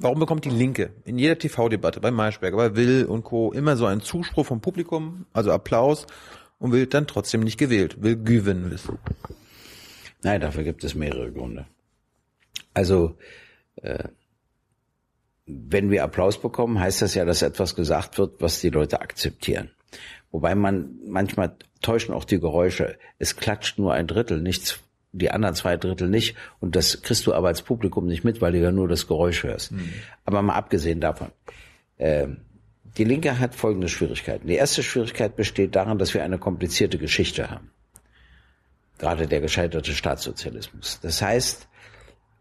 Warum 0.00 0.18
bekommt 0.18 0.44
die 0.44 0.50
Linke 0.50 0.90
in 1.04 1.16
jeder 1.16 1.38
TV-Debatte 1.38 2.00
bei 2.00 2.10
Maischberger, 2.10 2.56
bei 2.56 2.74
Will 2.74 3.04
und 3.04 3.22
Co. 3.22 3.52
immer 3.52 3.76
so 3.76 3.86
einen 3.86 4.00
Zuspruch 4.00 4.46
vom 4.46 4.60
Publikum, 4.60 5.26
also 5.32 5.52
Applaus, 5.52 6.06
und 6.58 6.72
will 6.72 6.86
dann 6.86 7.06
trotzdem 7.06 7.42
nicht 7.42 7.56
gewählt, 7.56 8.02
will 8.02 8.16
gewinnen 8.20 8.72
wissen? 8.72 8.98
Nein, 10.24 10.40
dafür 10.40 10.64
gibt 10.64 10.82
es 10.82 10.96
mehrere 10.96 11.30
Gründe. 11.30 11.66
Also, 12.74 13.16
äh, 13.76 14.08
wenn 15.48 15.90
wir 15.90 16.04
Applaus 16.04 16.40
bekommen, 16.40 16.78
heißt 16.78 17.02
das 17.02 17.14
ja, 17.14 17.24
dass 17.24 17.42
etwas 17.42 17.74
gesagt 17.74 18.18
wird, 18.18 18.40
was 18.40 18.60
die 18.60 18.70
Leute 18.70 19.00
akzeptieren. 19.00 19.70
Wobei 20.30 20.54
man 20.54 20.98
manchmal 21.06 21.56
täuschen 21.80 22.14
auch 22.14 22.24
die 22.24 22.38
Geräusche. 22.38 22.98
Es 23.18 23.36
klatscht 23.36 23.78
nur 23.78 23.94
ein 23.94 24.06
Drittel, 24.06 24.42
nichts, 24.42 24.80
die 25.12 25.30
anderen 25.30 25.54
zwei 25.54 25.76
Drittel 25.78 26.08
nicht. 26.08 26.36
Und 26.60 26.76
das 26.76 27.00
kriegst 27.00 27.26
du 27.26 27.32
aber 27.32 27.48
als 27.48 27.62
Publikum 27.62 28.06
nicht 28.06 28.24
mit, 28.24 28.42
weil 28.42 28.52
du 28.52 28.58
ja 28.58 28.70
nur 28.70 28.88
das 28.88 29.06
Geräusch 29.06 29.42
hörst. 29.42 29.72
Mhm. 29.72 29.92
Aber 30.26 30.42
mal 30.42 30.54
abgesehen 30.54 31.00
davon. 31.00 31.28
Äh, 31.96 32.28
die 32.98 33.04
Linke 33.04 33.38
hat 33.38 33.54
folgende 33.54 33.88
Schwierigkeiten. 33.88 34.48
Die 34.48 34.56
erste 34.56 34.82
Schwierigkeit 34.82 35.36
besteht 35.36 35.76
darin, 35.76 35.98
dass 35.98 36.12
wir 36.12 36.24
eine 36.24 36.38
komplizierte 36.38 36.98
Geschichte 36.98 37.50
haben. 37.50 37.70
Gerade 38.98 39.28
der 39.28 39.40
gescheiterte 39.40 39.92
Staatssozialismus. 39.92 40.98
Das 41.00 41.22
heißt, 41.22 41.68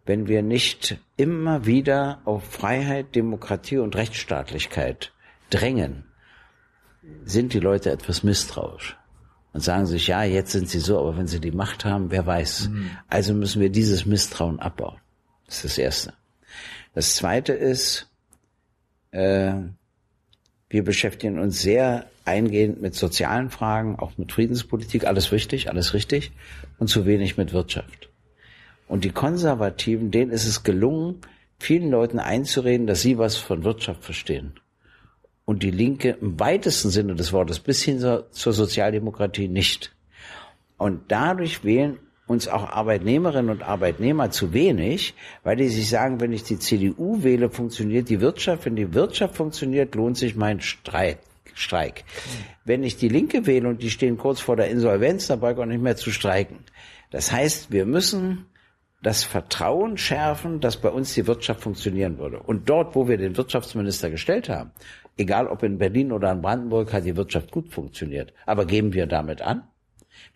wenn 0.07 0.27
wir 0.27 0.41
nicht 0.41 0.97
immer 1.17 1.65
wieder 1.65 2.21
auf 2.25 2.43
Freiheit, 2.43 3.13
Demokratie 3.15 3.77
und 3.77 3.95
Rechtsstaatlichkeit 3.95 5.11
drängen, 5.49 6.05
sind 7.23 7.53
die 7.53 7.59
Leute 7.59 7.91
etwas 7.91 8.23
misstrauisch 8.23 8.97
und 9.53 9.61
sagen 9.61 9.85
sich, 9.85 10.07
ja, 10.07 10.23
jetzt 10.23 10.51
sind 10.51 10.69
sie 10.69 10.79
so, 10.79 10.99
aber 10.99 11.17
wenn 11.17 11.27
sie 11.27 11.39
die 11.39 11.51
Macht 11.51 11.85
haben, 11.85 12.11
wer 12.11 12.25
weiß. 12.25 12.69
Mhm. 12.69 12.91
Also 13.07 13.33
müssen 13.33 13.61
wir 13.61 13.69
dieses 13.69 14.05
Misstrauen 14.05 14.59
abbauen. 14.59 14.97
Das 15.45 15.57
ist 15.57 15.65
das 15.65 15.77
Erste. 15.77 16.13
Das 16.93 17.15
Zweite 17.15 17.53
ist, 17.53 18.09
äh, 19.11 19.53
wir 20.69 20.83
beschäftigen 20.83 21.39
uns 21.39 21.61
sehr 21.61 22.09
eingehend 22.25 22.81
mit 22.81 22.95
sozialen 22.95 23.49
Fragen, 23.49 23.97
auch 23.97 24.17
mit 24.17 24.31
Friedenspolitik, 24.31 25.05
alles 25.05 25.31
wichtig, 25.31 25.69
alles 25.69 25.93
richtig, 25.93 26.31
und 26.77 26.87
zu 26.87 27.05
wenig 27.05 27.37
mit 27.37 27.53
Wirtschaft. 27.53 28.06
Und 28.87 29.03
die 29.03 29.11
Konservativen, 29.11 30.11
denen 30.11 30.31
ist 30.31 30.47
es 30.47 30.63
gelungen, 30.63 31.21
vielen 31.59 31.91
Leuten 31.91 32.19
einzureden, 32.19 32.87
dass 32.87 33.01
sie 33.01 33.17
was 33.17 33.35
von 33.35 33.63
Wirtschaft 33.63 34.03
verstehen. 34.03 34.53
Und 35.45 35.63
die 35.63 35.71
Linke 35.71 36.17
im 36.21 36.39
weitesten 36.39 36.89
Sinne 36.89 37.15
des 37.15 37.33
Wortes 37.33 37.59
bis 37.59 37.81
hin 37.83 37.99
zur, 37.99 38.27
Sozialdemokratie 38.31 39.47
nicht. 39.47 39.95
Und 40.77 41.03
dadurch 41.09 41.63
wählen 41.63 41.99
uns 42.27 42.49
auch 42.49 42.69
Arbeitnehmerinnen 42.69 43.49
und 43.49 43.63
Arbeitnehmer 43.63 44.31
zu 44.31 44.53
wenig, 44.53 45.15
weil 45.43 45.55
die 45.55 45.69
sich 45.69 45.89
sagen, 45.89 46.19
wenn 46.19 46.33
ich 46.33 46.43
die 46.43 46.59
CDU 46.59 47.23
wähle, 47.23 47.49
funktioniert 47.49 48.09
die 48.09 48.19
Wirtschaft. 48.19 48.65
Wenn 48.65 48.75
die 48.75 48.93
Wirtschaft 48.93 49.35
funktioniert, 49.35 49.95
lohnt 49.95 50.17
sich 50.17 50.35
mein 50.35 50.59
Streit. 50.59 51.19
Streik. 51.53 52.03
Wenn 52.65 52.83
ich 52.83 52.97
die 52.97 53.09
Linke 53.09 53.47
wähle 53.47 53.67
und 53.67 53.81
die 53.81 53.89
stehen 53.89 54.17
kurz 54.17 54.39
vor 54.39 54.55
der 54.55 54.69
Insolvenz, 54.69 55.27
dann 55.27 55.39
brauche 55.39 55.53
ich 55.53 55.57
auch 55.57 55.65
nicht 55.65 55.81
mehr 55.81 55.95
zu 55.95 56.11
streiken. 56.11 56.59
Das 57.09 57.31
heißt, 57.31 57.71
wir 57.71 57.85
müssen 57.85 58.45
das 59.01 59.23
Vertrauen 59.23 59.97
schärfen, 59.97 60.59
dass 60.59 60.77
bei 60.77 60.89
uns 60.89 61.13
die 61.13 61.27
Wirtschaft 61.27 61.61
funktionieren 61.61 62.17
würde. 62.17 62.39
Und 62.39 62.69
dort, 62.69 62.95
wo 62.95 63.07
wir 63.07 63.17
den 63.17 63.37
Wirtschaftsminister 63.37 64.09
gestellt 64.09 64.49
haben, 64.49 64.71
egal 65.17 65.47
ob 65.47 65.63
in 65.63 65.77
Berlin 65.77 66.11
oder 66.11 66.31
in 66.31 66.41
Brandenburg, 66.41 66.93
hat 66.93 67.05
die 67.05 67.15
Wirtschaft 67.15 67.51
gut 67.51 67.69
funktioniert. 67.69 68.33
Aber 68.45 68.65
geben 68.65 68.93
wir 68.93 69.05
damit 69.05 69.41
an? 69.41 69.63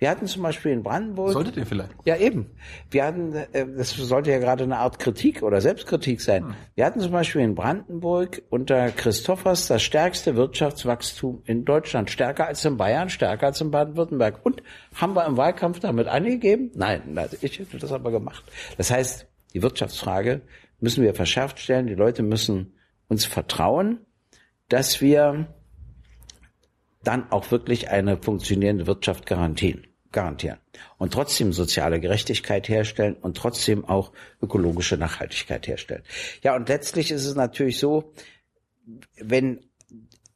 Wir 0.02 0.10
hatten 0.10 0.26
zum 0.26 0.42
Beispiel 0.42 0.72
in 0.72 0.82
Brandenburg. 0.82 1.32
Solltet 1.32 1.58
ihr 1.58 1.66
vielleicht? 1.68 1.92
Ja, 2.06 2.18
eben. 2.18 2.50
Wir 2.90 3.06
hatten, 3.06 3.36
äh, 3.36 3.68
das 3.78 3.92
sollte 3.92 4.32
ja 4.32 4.40
gerade 4.40 4.64
eine 4.64 4.80
Art 4.80 4.98
Kritik 4.98 5.44
oder 5.44 5.62
Selbstkritik 5.62 6.22
sein. 6.22 6.44
Hm. 6.44 6.56
Wir 6.74 6.88
hatten 6.88 7.02
zum 7.02 7.12
Beispiel 7.12 7.42
in 7.42 7.54
Brandenburg 7.54 8.42
unter 8.50 8.90
Christophers 8.90 9.68
das 9.68 9.84
stärkste 9.84 10.36
Wirtschaftswachstum 10.36 11.44
in 11.46 11.66
Deutschland. 11.66 12.10
Stärker 12.10 12.48
als 12.48 12.66
in 12.66 12.78
Bayern, 12.78 13.12
stärker 13.12 13.46
als 13.46 13.62
in 13.62 13.70
Baden-Württemberg. 13.70 14.40
Und 14.44 14.64
haben 14.96 15.14
wir 15.14 15.24
im 15.28 15.38
Wahlkampf 15.38 15.80
damit 15.82 16.08
angegeben? 16.08 16.72
Nein, 16.74 17.16
ich 17.40 17.60
hätte 17.60 17.78
das 17.78 17.92
aber 17.92 18.10
gemacht. 18.10 18.44
Das 18.78 18.90
heißt, 18.90 19.28
die 19.54 19.62
Wirtschaftsfrage 19.62 20.42
müssen 20.80 21.04
wir 21.04 21.14
verschärft 21.14 21.60
stellen. 21.60 21.86
Die 21.86 21.94
Leute 21.94 22.24
müssen 22.24 22.74
uns 23.08 23.26
vertrauen, 23.26 24.00
dass 24.68 25.00
wir 25.00 25.54
dann 27.04 27.32
auch 27.32 27.52
wirklich 27.52 27.92
eine 27.92 28.18
funktionierende 28.18 28.88
Wirtschaft 28.88 29.28
garantieren 29.28 29.86
garantieren 30.12 30.58
und 30.98 31.14
trotzdem 31.14 31.54
soziale 31.54 32.00
Gerechtigkeit 32.00 32.68
herstellen 32.70 33.16
und 33.16 33.38
trotzdem 33.38 33.86
auch 33.86 34.12
ökologische 34.42 34.98
Nachhaltigkeit 34.98 35.68
herstellen. 35.68 36.04
Ja, 36.44 36.56
und 36.56 36.70
letztlich 36.70 37.12
ist 37.12 37.26
es 37.26 37.36
natürlich 37.36 37.80
so, 37.80 38.14
wenn 39.18 39.62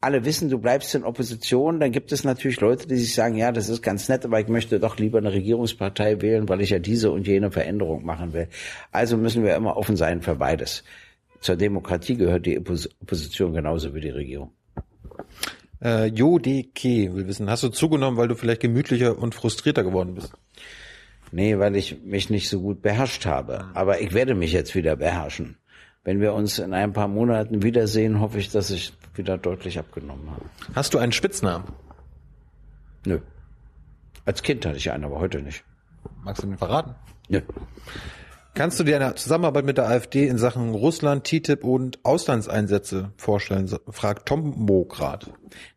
alle 0.02 0.24
wissen, 0.24 0.50
du 0.50 0.60
bleibst 0.60 0.94
in 0.94 1.04
Opposition, 1.04 1.80
dann 1.80 1.92
gibt 1.92 2.12
es 2.12 2.24
natürlich 2.24 2.62
Leute, 2.62 2.88
die 2.88 2.98
sich 2.98 3.16
sagen, 3.16 3.36
ja, 3.36 3.52
das 3.52 3.70
ist 3.70 3.82
ganz 3.82 4.08
nett, 4.08 4.24
aber 4.24 4.40
ich 4.40 4.48
möchte 4.48 4.80
doch 4.80 4.98
lieber 4.98 5.18
eine 5.18 5.34
Regierungspartei 5.34 6.22
wählen, 6.22 6.48
weil 6.48 6.62
ich 6.62 6.70
ja 6.70 6.78
diese 6.78 7.12
und 7.12 7.26
jene 7.26 7.50
Veränderung 7.50 8.06
machen 8.06 8.34
will. 8.34 8.48
Also 8.92 9.18
müssen 9.18 9.44
wir 9.44 9.56
immer 9.56 9.78
offen 9.78 9.98
sein 9.98 10.22
für 10.22 10.36
beides. 10.36 10.84
Zur 11.42 11.56
Demokratie 11.56 12.18
gehört 12.18 12.46
die 12.46 12.60
Opposition 12.60 13.54
genauso 13.54 13.96
wie 13.96 14.02
die 14.02 14.10
Regierung. 14.10 14.52
Äh, 15.82 16.08
Jo 16.08 16.40
DK 16.40 17.14
will 17.14 17.28
wissen, 17.28 17.50
hast 17.50 17.64
du 17.64 17.70
zugenommen, 17.70 18.18
weil 18.18 18.28
du 18.28 18.36
vielleicht 18.36 18.62
gemütlicher 18.62 19.18
und 19.18 19.36
frustrierter 19.36 19.84
geworden 19.84 20.16
bist? 20.16 20.34
Nee, 21.32 21.60
weil 21.60 21.76
ich 21.76 22.02
mich 22.04 22.30
nicht 22.30 22.50
so 22.50 22.62
gut 22.62 22.82
beherrscht 22.82 23.26
habe. 23.26 23.66
Aber 23.74 24.00
ich 24.00 24.14
werde 24.14 24.36
mich 24.36 24.54
jetzt 24.54 24.76
wieder 24.76 24.96
beherrschen. 24.96 25.58
Wenn 26.04 26.22
wir 26.22 26.34
uns 26.34 26.60
in 26.60 26.74
ein 26.74 26.94
paar 26.94 27.08
Monaten 27.08 27.64
wiedersehen, 27.64 28.20
hoffe 28.20 28.38
ich, 28.38 28.52
dass 28.52 28.70
ich 28.70 28.94
wieder 29.16 29.38
deutlich 29.38 29.80
abgenommen 29.80 30.30
habe. 30.30 30.46
Hast 30.76 30.94
du 30.94 31.00
einen 31.00 31.12
Spitznamen? 31.12 31.66
Nö. 33.06 33.20
Als 34.24 34.44
Kind 34.44 34.66
hatte 34.66 34.78
ich 34.78 34.92
einen, 34.92 35.04
aber 35.04 35.20
heute 35.20 35.42
nicht. 35.42 35.64
Magst 36.24 36.44
du 36.44 36.48
mir 36.48 36.58
verraten? 36.58 36.96
Nö. 37.28 37.42
Kannst 38.58 38.80
du 38.80 38.86
dir 38.86 38.96
eine 38.96 39.16
Zusammenarbeit 39.16 39.66
mit 39.66 39.78
der 39.78 39.90
AfD 39.90 40.28
in 40.28 40.38
Sachen 40.38 40.74
Russland, 40.74 41.26
TTIP 41.26 41.66
und 41.66 42.00
Auslandseinsätze 42.04 43.12
vorstellen? 43.18 43.70
fragt 43.90 44.30
Tom 44.30 44.54
Mograd. 44.56 45.30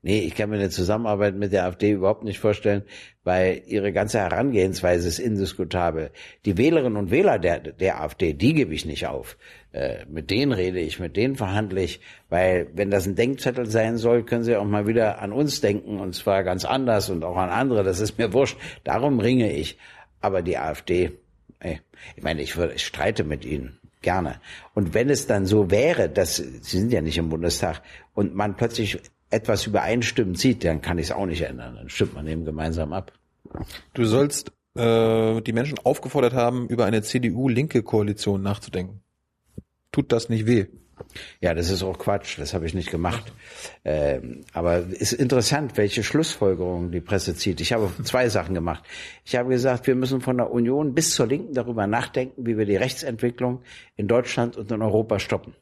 Nee, 0.02 0.20
ich 0.20 0.36
kann 0.36 0.48
mir 0.48 0.58
eine 0.58 0.70
Zusammenarbeit 0.70 1.34
mit 1.34 1.52
der 1.52 1.64
AfD 1.64 1.90
überhaupt 1.90 2.22
nicht 2.22 2.38
vorstellen, 2.38 2.84
weil 3.24 3.62
ihre 3.66 3.90
ganze 3.92 4.20
Herangehensweise 4.20 5.08
ist 5.08 5.18
indiskutabel. 5.18 6.12
Die 6.44 6.56
Wählerinnen 6.56 6.96
und 6.96 7.10
Wähler 7.10 7.40
der, 7.40 7.58
der 7.58 8.00
AfD, 8.00 8.32
die 8.32 8.54
gebe 8.54 8.72
ich 8.72 8.86
nicht 8.86 9.08
auf. 9.08 9.38
Äh, 9.72 10.04
mit 10.08 10.30
denen 10.30 10.52
rede 10.52 10.78
ich, 10.78 11.00
mit 11.00 11.16
denen 11.16 11.34
verhandle 11.34 11.82
ich, 11.82 12.00
weil 12.28 12.68
wenn 12.74 12.92
das 12.92 13.08
ein 13.08 13.16
Denkzettel 13.16 13.66
sein 13.66 13.96
soll, 13.96 14.22
können 14.22 14.44
sie 14.44 14.54
auch 14.54 14.64
mal 14.64 14.86
wieder 14.86 15.20
an 15.20 15.32
uns 15.32 15.60
denken 15.60 15.98
und 15.98 16.14
zwar 16.14 16.44
ganz 16.44 16.64
anders 16.64 17.10
und 17.10 17.24
auch 17.24 17.38
an 17.38 17.50
andere. 17.50 17.82
Das 17.82 17.98
ist 17.98 18.18
mir 18.18 18.32
wurscht. 18.32 18.56
Darum 18.84 19.18
ringe 19.18 19.52
ich. 19.52 19.78
Aber 20.20 20.42
die 20.42 20.58
AfD, 20.58 21.18
ey, 21.60 21.80
ich 22.16 22.22
meine, 22.22 22.42
ich, 22.42 22.56
würde, 22.56 22.74
ich 22.74 22.86
streite 22.86 23.24
mit 23.24 23.44
ihnen 23.44 23.78
gerne. 24.02 24.40
Und 24.74 24.94
wenn 24.94 25.10
es 25.10 25.26
dann 25.26 25.46
so 25.46 25.70
wäre, 25.70 26.08
dass 26.08 26.36
sie 26.36 26.60
sind 26.60 26.92
ja 26.92 27.00
nicht 27.00 27.18
im 27.18 27.28
Bundestag 27.28 27.82
und 28.14 28.34
man 28.34 28.56
plötzlich 28.56 29.00
etwas 29.30 29.66
übereinstimmend 29.66 30.38
sieht, 30.38 30.64
dann 30.64 30.80
kann 30.80 30.98
ich 30.98 31.06
es 31.06 31.12
auch 31.12 31.26
nicht 31.26 31.42
ändern. 31.42 31.76
Dann 31.76 31.88
stimmt 31.88 32.14
man 32.14 32.26
eben 32.26 32.44
gemeinsam 32.44 32.92
ab. 32.92 33.12
Du 33.94 34.04
sollst 34.04 34.52
äh, 34.74 35.40
die 35.42 35.52
Menschen 35.52 35.78
aufgefordert 35.78 36.32
haben, 36.32 36.68
über 36.68 36.86
eine 36.86 37.02
CDU-linke 37.02 37.82
Koalition 37.82 38.42
nachzudenken. 38.42 39.00
Tut 39.92 40.12
das 40.12 40.28
nicht 40.28 40.46
weh? 40.46 40.66
Ja, 41.40 41.54
das 41.54 41.70
ist 41.70 41.82
auch 41.82 41.98
Quatsch, 41.98 42.38
das 42.38 42.54
habe 42.54 42.66
ich 42.66 42.74
nicht 42.74 42.90
gemacht. 42.90 43.32
Ähm, 43.84 44.44
aber 44.52 44.78
ist 44.78 45.12
interessant, 45.12 45.76
welche 45.76 46.02
Schlussfolgerungen 46.02 46.92
die 46.92 47.00
Presse 47.00 47.34
zieht. 47.34 47.60
Ich 47.60 47.72
habe 47.72 47.90
zwei 48.04 48.28
Sachen 48.28 48.54
gemacht. 48.54 48.84
Ich 49.24 49.36
habe 49.36 49.50
gesagt, 49.50 49.86
wir 49.86 49.94
müssen 49.94 50.20
von 50.20 50.36
der 50.36 50.50
Union 50.50 50.94
bis 50.94 51.14
zur 51.14 51.26
Linken 51.26 51.54
darüber 51.54 51.86
nachdenken, 51.86 52.46
wie 52.46 52.58
wir 52.58 52.66
die 52.66 52.76
Rechtsentwicklung 52.76 53.62
in 53.96 54.08
Deutschland 54.08 54.56
und 54.56 54.70
in 54.70 54.82
Europa 54.82 55.18
stoppen. 55.18 55.54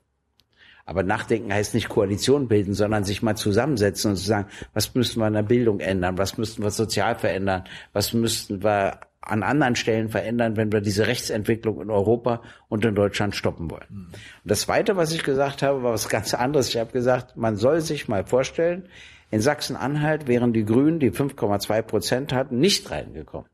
Aber 0.86 1.02
nachdenken 1.02 1.52
heißt 1.52 1.74
nicht 1.74 1.88
Koalition 1.88 2.46
bilden, 2.46 2.72
sondern 2.72 3.02
sich 3.02 3.20
mal 3.20 3.36
zusammensetzen 3.36 4.12
und 4.12 4.16
zu 4.16 4.24
sagen, 4.24 4.48
was 4.72 4.94
müssten 4.94 5.18
wir 5.18 5.26
in 5.26 5.34
der 5.34 5.42
Bildung 5.42 5.80
ändern, 5.80 6.16
was 6.16 6.38
müssten 6.38 6.62
wir 6.62 6.70
sozial 6.70 7.16
verändern, 7.16 7.64
was 7.92 8.12
müssten 8.12 8.62
wir 8.62 9.00
an 9.26 9.42
anderen 9.42 9.76
Stellen 9.76 10.08
verändern, 10.08 10.56
wenn 10.56 10.72
wir 10.72 10.80
diese 10.80 11.06
Rechtsentwicklung 11.06 11.80
in 11.80 11.90
Europa 11.90 12.42
und 12.68 12.84
in 12.84 12.94
Deutschland 12.94 13.34
stoppen 13.34 13.70
wollen. 13.70 13.86
Mhm. 13.88 14.06
Und 14.06 14.50
das 14.50 14.62
Zweite, 14.62 14.96
was 14.96 15.12
ich 15.12 15.24
gesagt 15.24 15.62
habe, 15.62 15.82
war 15.82 15.92
was 15.92 16.08
ganz 16.08 16.32
anderes. 16.32 16.68
Ich 16.68 16.78
habe 16.78 16.92
gesagt, 16.92 17.36
man 17.36 17.56
soll 17.56 17.80
sich 17.80 18.08
mal 18.08 18.24
vorstellen, 18.24 18.88
in 19.30 19.40
Sachsen-Anhalt 19.40 20.28
wären 20.28 20.52
die 20.52 20.64
Grünen, 20.64 21.00
die 21.00 21.10
5,2 21.10 21.82
Prozent 21.82 22.32
hatten, 22.32 22.58
nicht 22.60 22.90
reingekommen. 22.90 23.48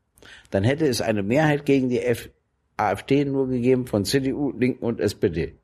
Dann 0.51 0.63
hätte 0.63 0.85
es 0.85 1.01
eine 1.01 1.23
Mehrheit 1.23 1.65
gegen 1.65 1.89
die 1.89 1.99
F 1.99 2.29
AfD 2.77 3.25
nur 3.25 3.47
gegeben 3.47 3.85
von 3.85 4.03
CDU, 4.03 4.51
Linken 4.51 4.83
und 4.83 4.99
SPD. 4.99 5.55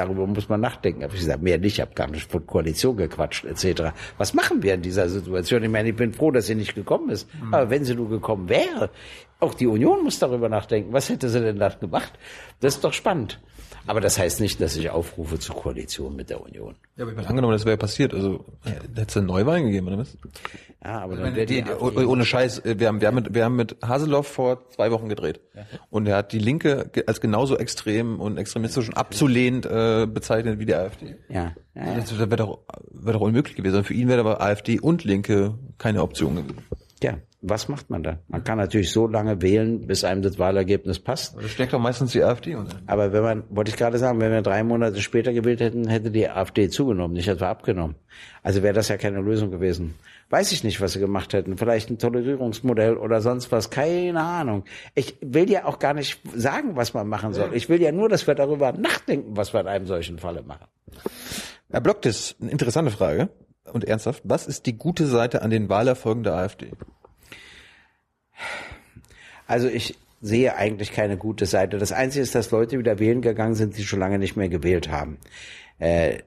Darüber 0.00 0.26
muss 0.26 0.48
man 0.48 0.60
nachdenken. 0.60 1.02
Hab 1.02 1.12
ich 1.12 1.20
gesagt, 1.20 1.42
mehr 1.42 1.58
nicht, 1.58 1.74
ich 1.74 1.80
habe 1.80 1.94
gar 1.94 2.08
nicht 2.08 2.30
von 2.30 2.46
Koalition 2.46 2.96
gequatscht, 2.96 3.44
etc. 3.44 3.92
Was 4.18 4.34
machen 4.34 4.62
wir 4.62 4.74
in 4.74 4.82
dieser 4.82 5.08
Situation? 5.08 5.62
Ich 5.62 5.70
meine, 5.70 5.90
ich 5.90 5.96
bin 5.96 6.12
froh, 6.12 6.30
dass 6.30 6.46
sie 6.46 6.54
nicht 6.54 6.74
gekommen 6.74 7.10
ist. 7.10 7.28
Mhm. 7.34 7.54
Aber 7.54 7.70
wenn 7.70 7.84
sie 7.84 7.94
nur 7.94 8.08
gekommen 8.08 8.48
wäre, 8.48 8.90
auch 9.38 9.54
die 9.54 9.66
Union 9.66 10.04
muss 10.04 10.18
darüber 10.18 10.48
nachdenken. 10.48 10.92
Was 10.92 11.08
hätte 11.08 11.28
sie 11.28 11.40
denn 11.40 11.58
da 11.58 11.68
gemacht? 11.68 12.12
Das 12.60 12.76
ist 12.76 12.84
doch 12.84 12.92
spannend. 12.92 13.40
Aber 13.86 14.00
das 14.00 14.18
heißt 14.18 14.40
nicht, 14.40 14.60
dass 14.60 14.76
ich 14.76 14.90
aufrufe 14.90 15.38
zur 15.38 15.56
Koalition 15.56 16.14
mit 16.14 16.30
der 16.30 16.42
Union. 16.42 16.76
Ja, 16.96 17.04
aber 17.04 17.12
ich 17.12 17.16
meine, 17.16 17.28
angenommen, 17.28 17.52
das 17.52 17.64
wäre 17.64 17.76
passiert, 17.76 18.14
also 18.14 18.44
hätte 18.64 19.02
es 19.08 19.16
eine 19.16 19.26
Neuwahlen 19.26 19.66
gegeben, 19.66 19.88
oder 19.88 19.98
was? 19.98 20.16
Ja, 20.84 21.00
aber 21.00 21.16
dann 21.16 21.34
wäre 21.34 21.46
die, 21.46 21.62
die, 21.62 21.72
ohne 21.72 22.24
Scheiß, 22.24 22.62
wir 22.64 22.88
haben, 22.88 23.00
wir 23.00 23.08
haben 23.08 23.14
mit, 23.14 23.34
wir 23.34 23.44
haben 23.44 23.56
mit 23.56 23.76
Haseloff 23.82 24.26
vor 24.26 24.68
zwei 24.70 24.90
Wochen 24.90 25.08
gedreht. 25.08 25.40
Ja. 25.54 25.62
Und 25.90 26.06
er 26.06 26.16
hat 26.16 26.32
die 26.32 26.38
Linke 26.38 26.90
als 27.06 27.20
genauso 27.20 27.56
extrem 27.56 28.20
und 28.20 28.38
extremistisch 28.38 28.88
und 28.88 28.96
abzulehnt 28.96 29.66
äh, 29.66 30.06
bezeichnet 30.06 30.58
wie 30.58 30.66
die 30.66 30.74
AfD. 30.74 31.16
Ja. 31.28 31.54
ja, 31.74 31.86
ja. 31.86 31.94
Das 31.96 32.18
wäre 32.18 32.36
doch, 32.36 32.60
wäre 32.90 33.18
doch 33.18 33.20
unmöglich 33.20 33.56
gewesen. 33.56 33.84
Für 33.84 33.94
ihn 33.94 34.08
wäre 34.08 34.20
aber 34.20 34.40
AfD 34.40 34.80
und 34.80 35.04
Linke 35.04 35.54
keine 35.78 36.02
Option 36.02 36.36
gewesen. 36.36 36.58
Ja, 37.02 37.14
was 37.42 37.68
macht 37.68 37.88
man 37.88 38.02
da? 38.02 38.18
Man 38.28 38.44
kann 38.44 38.58
natürlich 38.58 38.92
so 38.92 39.06
lange 39.06 39.40
wählen, 39.40 39.86
bis 39.86 40.04
einem 40.04 40.20
das 40.20 40.38
Wahlergebnis 40.38 40.98
passt. 40.98 41.32
Aber 41.32 41.42
das 41.42 41.50
steckt 41.52 41.72
doch 41.72 41.78
meistens 41.78 42.12
die 42.12 42.22
AfD 42.22 42.54
unter. 42.54 42.76
Aber 42.86 43.12
wenn 43.12 43.22
man, 43.22 43.44
wollte 43.48 43.70
ich 43.70 43.78
gerade 43.78 43.96
sagen, 43.96 44.20
wenn 44.20 44.30
wir 44.30 44.42
drei 44.42 44.62
Monate 44.62 45.00
später 45.00 45.32
gewählt 45.32 45.60
hätten, 45.60 45.88
hätte 45.88 46.10
die 46.10 46.28
AfD 46.28 46.68
zugenommen, 46.68 47.14
nicht 47.14 47.28
etwa 47.28 47.50
abgenommen. 47.50 47.96
Also 48.42 48.62
wäre 48.62 48.74
das 48.74 48.88
ja 48.88 48.98
keine 48.98 49.20
Lösung 49.20 49.50
gewesen. 49.50 49.94
Weiß 50.28 50.52
ich 50.52 50.64
nicht, 50.64 50.82
was 50.82 50.92
sie 50.92 51.00
gemacht 51.00 51.32
hätten. 51.32 51.56
Vielleicht 51.56 51.88
ein 51.88 51.98
Tolerierungsmodell 51.98 52.96
oder 52.96 53.22
sonst 53.22 53.50
was. 53.52 53.70
Keine 53.70 54.20
Ahnung. 54.20 54.64
Ich 54.94 55.16
will 55.22 55.50
ja 55.50 55.64
auch 55.64 55.78
gar 55.78 55.94
nicht 55.94 56.20
sagen, 56.34 56.76
was 56.76 56.92
man 56.92 57.08
machen 57.08 57.32
soll. 57.32 57.54
Ich 57.54 57.70
will 57.70 57.80
ja 57.80 57.90
nur, 57.90 58.10
dass 58.10 58.26
wir 58.26 58.34
darüber 58.34 58.72
nachdenken, 58.72 59.36
was 59.36 59.54
wir 59.54 59.60
in 59.60 59.66
einem 59.66 59.86
solchen 59.86 60.18
Falle 60.18 60.42
machen. 60.42 60.66
Herr 61.70 61.80
Block, 61.80 62.02
das 62.02 62.18
ist 62.18 62.36
eine 62.42 62.50
interessante 62.50 62.90
Frage 62.90 63.30
und 63.72 63.84
ernsthaft. 63.84 64.22
Was 64.24 64.46
ist 64.46 64.66
die 64.66 64.76
gute 64.76 65.06
Seite 65.06 65.40
an 65.40 65.50
den 65.50 65.70
Wahlerfolgen 65.70 66.22
der 66.22 66.34
AfD? 66.34 66.72
Also 69.46 69.68
ich 69.68 69.96
sehe 70.20 70.54
eigentlich 70.54 70.92
keine 70.92 71.16
gute 71.16 71.46
Seite. 71.46 71.78
Das 71.78 71.92
Einzige 71.92 72.22
ist, 72.22 72.34
dass 72.34 72.50
Leute 72.50 72.78
wieder 72.78 72.98
wählen 72.98 73.22
gegangen 73.22 73.54
sind, 73.54 73.76
die 73.76 73.84
schon 73.84 74.00
lange 74.00 74.18
nicht 74.18 74.36
mehr 74.36 74.48
gewählt 74.48 74.90
haben. 74.90 75.18
Äh, 75.78 76.18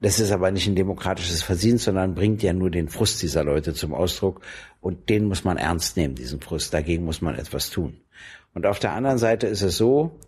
das 0.00 0.18
ist 0.18 0.32
aber 0.32 0.50
nicht 0.50 0.66
ein 0.66 0.76
demokratisches 0.76 1.42
Verdienst, 1.42 1.84
sondern 1.84 2.14
bringt 2.14 2.42
ja 2.42 2.54
nur 2.54 2.70
den 2.70 2.88
Frust 2.88 3.20
dieser 3.20 3.44
Leute 3.44 3.74
zum 3.74 3.92
Ausdruck. 3.92 4.40
Und 4.80 5.10
den 5.10 5.26
muss 5.26 5.44
man 5.44 5.58
ernst 5.58 5.96
nehmen, 5.96 6.14
diesen 6.14 6.40
Frust. 6.40 6.72
Dagegen 6.72 7.04
muss 7.04 7.20
man 7.20 7.34
etwas 7.34 7.68
tun. 7.68 8.00
Und 8.54 8.64
auf 8.66 8.78
der 8.78 8.92
anderen 8.92 9.18
Seite 9.18 9.46
ist 9.46 9.62
es 9.62 9.76
so, 9.76 10.18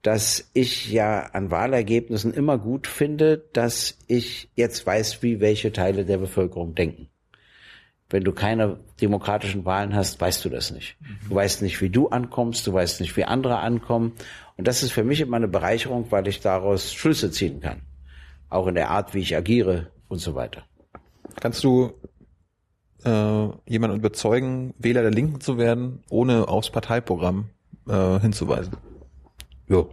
dass 0.00 0.50
ich 0.54 0.90
ja 0.90 1.20
an 1.32 1.50
Wahlergebnissen 1.50 2.32
immer 2.32 2.58
gut 2.58 2.86
finde, 2.86 3.44
dass 3.52 3.98
ich 4.06 4.50
jetzt 4.54 4.86
weiß, 4.86 5.22
wie 5.22 5.40
welche 5.40 5.72
Teile 5.72 6.04
der 6.04 6.18
Bevölkerung 6.18 6.74
denken. 6.74 7.08
Wenn 8.14 8.22
du 8.22 8.30
keine 8.30 8.76
demokratischen 9.00 9.64
Wahlen 9.64 9.92
hast, 9.92 10.20
weißt 10.20 10.44
du 10.44 10.48
das 10.48 10.70
nicht. 10.70 10.96
Du 11.28 11.34
weißt 11.34 11.62
nicht, 11.62 11.80
wie 11.80 11.90
du 11.90 12.10
ankommst, 12.10 12.64
du 12.64 12.72
weißt 12.72 13.00
nicht, 13.00 13.16
wie 13.16 13.24
andere 13.24 13.58
ankommen. 13.58 14.12
Und 14.56 14.68
das 14.68 14.84
ist 14.84 14.92
für 14.92 15.02
mich 15.02 15.20
immer 15.20 15.36
eine 15.36 15.48
Bereicherung, 15.48 16.06
weil 16.10 16.28
ich 16.28 16.38
daraus 16.38 16.94
Schlüsse 16.94 17.32
ziehen 17.32 17.58
kann. 17.58 17.82
Auch 18.48 18.68
in 18.68 18.76
der 18.76 18.90
Art, 18.90 19.14
wie 19.14 19.18
ich 19.18 19.36
agiere 19.36 19.88
und 20.06 20.18
so 20.18 20.36
weiter. 20.36 20.62
Kannst 21.40 21.64
du 21.64 21.92
äh, 23.04 23.48
jemanden 23.66 23.96
überzeugen, 23.96 24.74
Wähler 24.78 25.02
der 25.02 25.10
Linken 25.10 25.40
zu 25.40 25.58
werden, 25.58 26.04
ohne 26.08 26.46
aufs 26.46 26.70
Parteiprogramm 26.70 27.50
äh, 27.88 28.20
hinzuweisen? 28.20 28.76
Jo. 29.66 29.92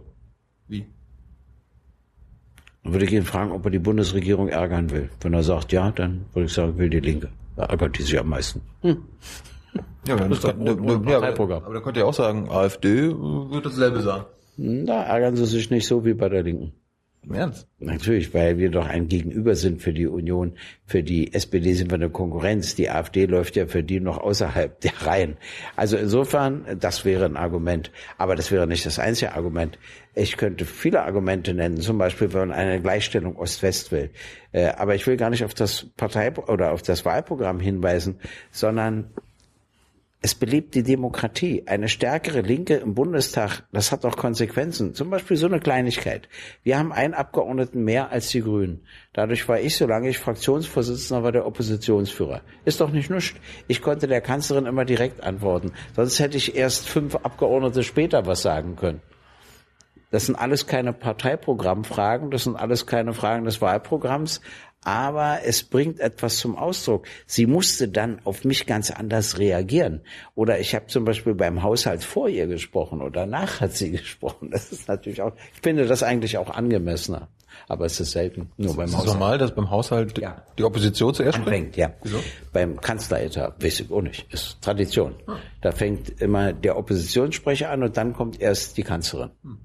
Wie? 0.68 0.86
Dann 2.84 2.92
würde 2.92 3.04
ich 3.04 3.12
ihn 3.12 3.24
fragen, 3.24 3.50
ob 3.50 3.64
er 3.64 3.72
die 3.72 3.80
Bundesregierung 3.80 4.48
ärgern 4.48 4.90
will. 4.90 5.10
Wenn 5.22 5.34
er 5.34 5.42
sagt 5.42 5.72
ja, 5.72 5.90
dann 5.90 6.26
würde 6.34 6.46
ich 6.46 6.52
sagen, 6.52 6.78
will 6.78 6.88
die 6.88 7.00
Linke. 7.00 7.28
Da 7.56 7.64
ärgert 7.64 7.98
die 7.98 8.02
sich 8.02 8.18
am 8.18 8.28
meisten. 8.28 8.62
Hm. 8.82 9.02
Ja, 10.06 10.16
das, 10.16 10.28
das 10.28 10.38
ist 10.38 10.44
doch 10.44 10.58
ein, 10.58 10.68
ein, 10.68 11.08
ja, 11.08 11.18
aber, 11.18 11.38
aber 11.38 11.74
da 11.74 11.80
könnt 11.80 11.96
ihr 11.96 12.04
auch 12.04 12.12
sagen, 12.12 12.50
AfD 12.50 13.08
wird 13.08 13.64
dasselbe 13.64 14.00
sagen. 14.00 14.24
Da 14.56 15.04
ärgern 15.04 15.36
sie 15.36 15.46
sich 15.46 15.70
nicht 15.70 15.86
so 15.86 16.04
wie 16.04 16.12
bei 16.12 16.28
der 16.28 16.42
Linken. 16.42 16.72
Im 17.24 17.34
Ernst? 17.34 17.68
Natürlich, 17.78 18.34
weil 18.34 18.58
wir 18.58 18.70
doch 18.70 18.86
ein 18.86 19.06
Gegenüber 19.06 19.54
sind 19.54 19.80
für 19.80 19.92
die 19.92 20.08
Union. 20.08 20.54
Für 20.86 21.04
die 21.04 21.32
SPD 21.32 21.72
sind 21.72 21.90
wir 21.90 21.94
eine 21.94 22.10
Konkurrenz. 22.10 22.74
Die 22.74 22.90
AfD 22.90 23.26
läuft 23.26 23.54
ja 23.54 23.66
für 23.66 23.84
die 23.84 24.00
noch 24.00 24.18
außerhalb 24.18 24.80
der 24.80 24.92
Reihen. 25.06 25.36
Also 25.76 25.96
insofern, 25.96 26.66
das 26.80 27.04
wäre 27.04 27.24
ein 27.24 27.36
Argument. 27.36 27.92
Aber 28.18 28.34
das 28.34 28.50
wäre 28.50 28.66
nicht 28.66 28.86
das 28.86 28.98
einzige 28.98 29.34
Argument. 29.34 29.78
Ich 30.14 30.36
könnte 30.36 30.64
viele 30.64 31.02
Argumente 31.02 31.54
nennen. 31.54 31.80
Zum 31.80 31.96
Beispiel, 31.96 32.32
wenn 32.32 32.48
man 32.48 32.58
eine 32.58 32.82
Gleichstellung 32.82 33.36
Ost-West 33.36 33.92
will. 33.92 34.10
Äh, 34.50 34.70
aber 34.70 34.96
ich 34.96 35.06
will 35.06 35.16
gar 35.16 35.30
nicht 35.30 35.44
auf 35.44 35.54
das 35.54 35.86
Partei- 35.96 36.34
oder 36.34 36.72
auf 36.72 36.82
das 36.82 37.04
Wahlprogramm 37.04 37.60
hinweisen, 37.60 38.18
sondern 38.50 39.12
es 40.24 40.36
belebt 40.36 40.76
die 40.76 40.84
Demokratie. 40.84 41.64
Eine 41.66 41.88
stärkere 41.88 42.42
Linke 42.42 42.76
im 42.76 42.94
Bundestag, 42.94 43.64
das 43.72 43.90
hat 43.90 44.04
auch 44.04 44.16
Konsequenzen. 44.16 44.94
Zum 44.94 45.10
Beispiel 45.10 45.36
so 45.36 45.46
eine 45.46 45.58
Kleinigkeit. 45.58 46.28
Wir 46.62 46.78
haben 46.78 46.92
einen 46.92 47.12
Abgeordneten 47.12 47.82
mehr 47.82 48.10
als 48.10 48.28
die 48.28 48.40
Grünen. 48.40 48.86
Dadurch 49.12 49.48
war 49.48 49.58
ich, 49.58 49.76
solange 49.76 50.08
ich 50.08 50.18
Fraktionsvorsitzender 50.18 51.24
war, 51.24 51.32
der 51.32 51.44
Oppositionsführer. 51.44 52.42
Ist 52.64 52.80
doch 52.80 52.92
nicht 52.92 53.10
nüscht. 53.10 53.36
Ich 53.66 53.82
konnte 53.82 54.06
der 54.06 54.20
Kanzlerin 54.20 54.66
immer 54.66 54.84
direkt 54.84 55.20
antworten. 55.24 55.72
Sonst 55.96 56.20
hätte 56.20 56.36
ich 56.36 56.54
erst 56.54 56.88
fünf 56.88 57.16
Abgeordnete 57.16 57.82
später 57.82 58.24
was 58.24 58.42
sagen 58.42 58.76
können. 58.76 59.02
Das 60.12 60.26
sind 60.26 60.36
alles 60.36 60.66
keine 60.66 60.92
Parteiprogrammfragen, 60.92 62.30
das 62.30 62.44
sind 62.44 62.54
alles 62.54 62.86
keine 62.86 63.14
Fragen 63.14 63.46
des 63.46 63.62
Wahlprogramms, 63.62 64.42
aber 64.84 65.40
es 65.44 65.62
bringt 65.62 66.00
etwas 66.00 66.38
zum 66.38 66.56
Ausdruck. 66.56 67.06
Sie 67.26 67.46
musste 67.46 67.88
dann 67.88 68.20
auf 68.24 68.44
mich 68.44 68.66
ganz 68.66 68.90
anders 68.90 69.38
reagieren. 69.38 70.02
Oder 70.34 70.58
ich 70.58 70.74
habe 70.74 70.86
zum 70.86 71.04
Beispiel 71.04 71.34
beim 71.34 71.62
Haushalt 71.62 72.02
vor 72.02 72.28
ihr 72.28 72.46
gesprochen 72.46 73.00
oder 73.00 73.20
danach 73.20 73.60
hat 73.60 73.72
sie 73.72 73.90
gesprochen. 73.92 74.50
Das 74.50 74.72
ist 74.72 74.88
natürlich 74.88 75.22
auch, 75.22 75.32
ich 75.54 75.60
finde 75.62 75.86
das 75.86 76.02
eigentlich 76.02 76.36
auch 76.38 76.50
angemessener. 76.50 77.28
Aber 77.68 77.84
es 77.84 78.00
ist 78.00 78.12
selten. 78.12 78.50
Nur 78.56 78.74
beim 78.74 78.86
ist 78.86 78.96
Haushalt. 78.96 79.12
normal, 79.12 79.38
dass 79.38 79.54
beim 79.54 79.70
Haushalt 79.70 80.18
ja. 80.18 80.42
die 80.58 80.64
Opposition 80.64 81.14
zuerst 81.14 81.38
anfängt? 81.38 81.76
Ja. 81.76 81.92
Wieso? 82.02 82.18
Beim 82.52 82.80
Kanzleretat, 82.80 83.62
weiß 83.62 83.80
ich 83.80 83.90
auch 83.90 84.00
nicht. 84.00 84.32
Ist 84.32 84.60
Tradition. 84.62 85.14
Hm. 85.26 85.36
Da 85.60 85.70
fängt 85.70 86.20
immer 86.20 86.52
der 86.54 86.76
Oppositionssprecher 86.76 87.70
an 87.70 87.82
und 87.82 87.96
dann 87.96 88.14
kommt 88.14 88.40
erst 88.40 88.78
die 88.78 88.82
Kanzlerin. 88.82 89.30
Hm. 89.42 89.58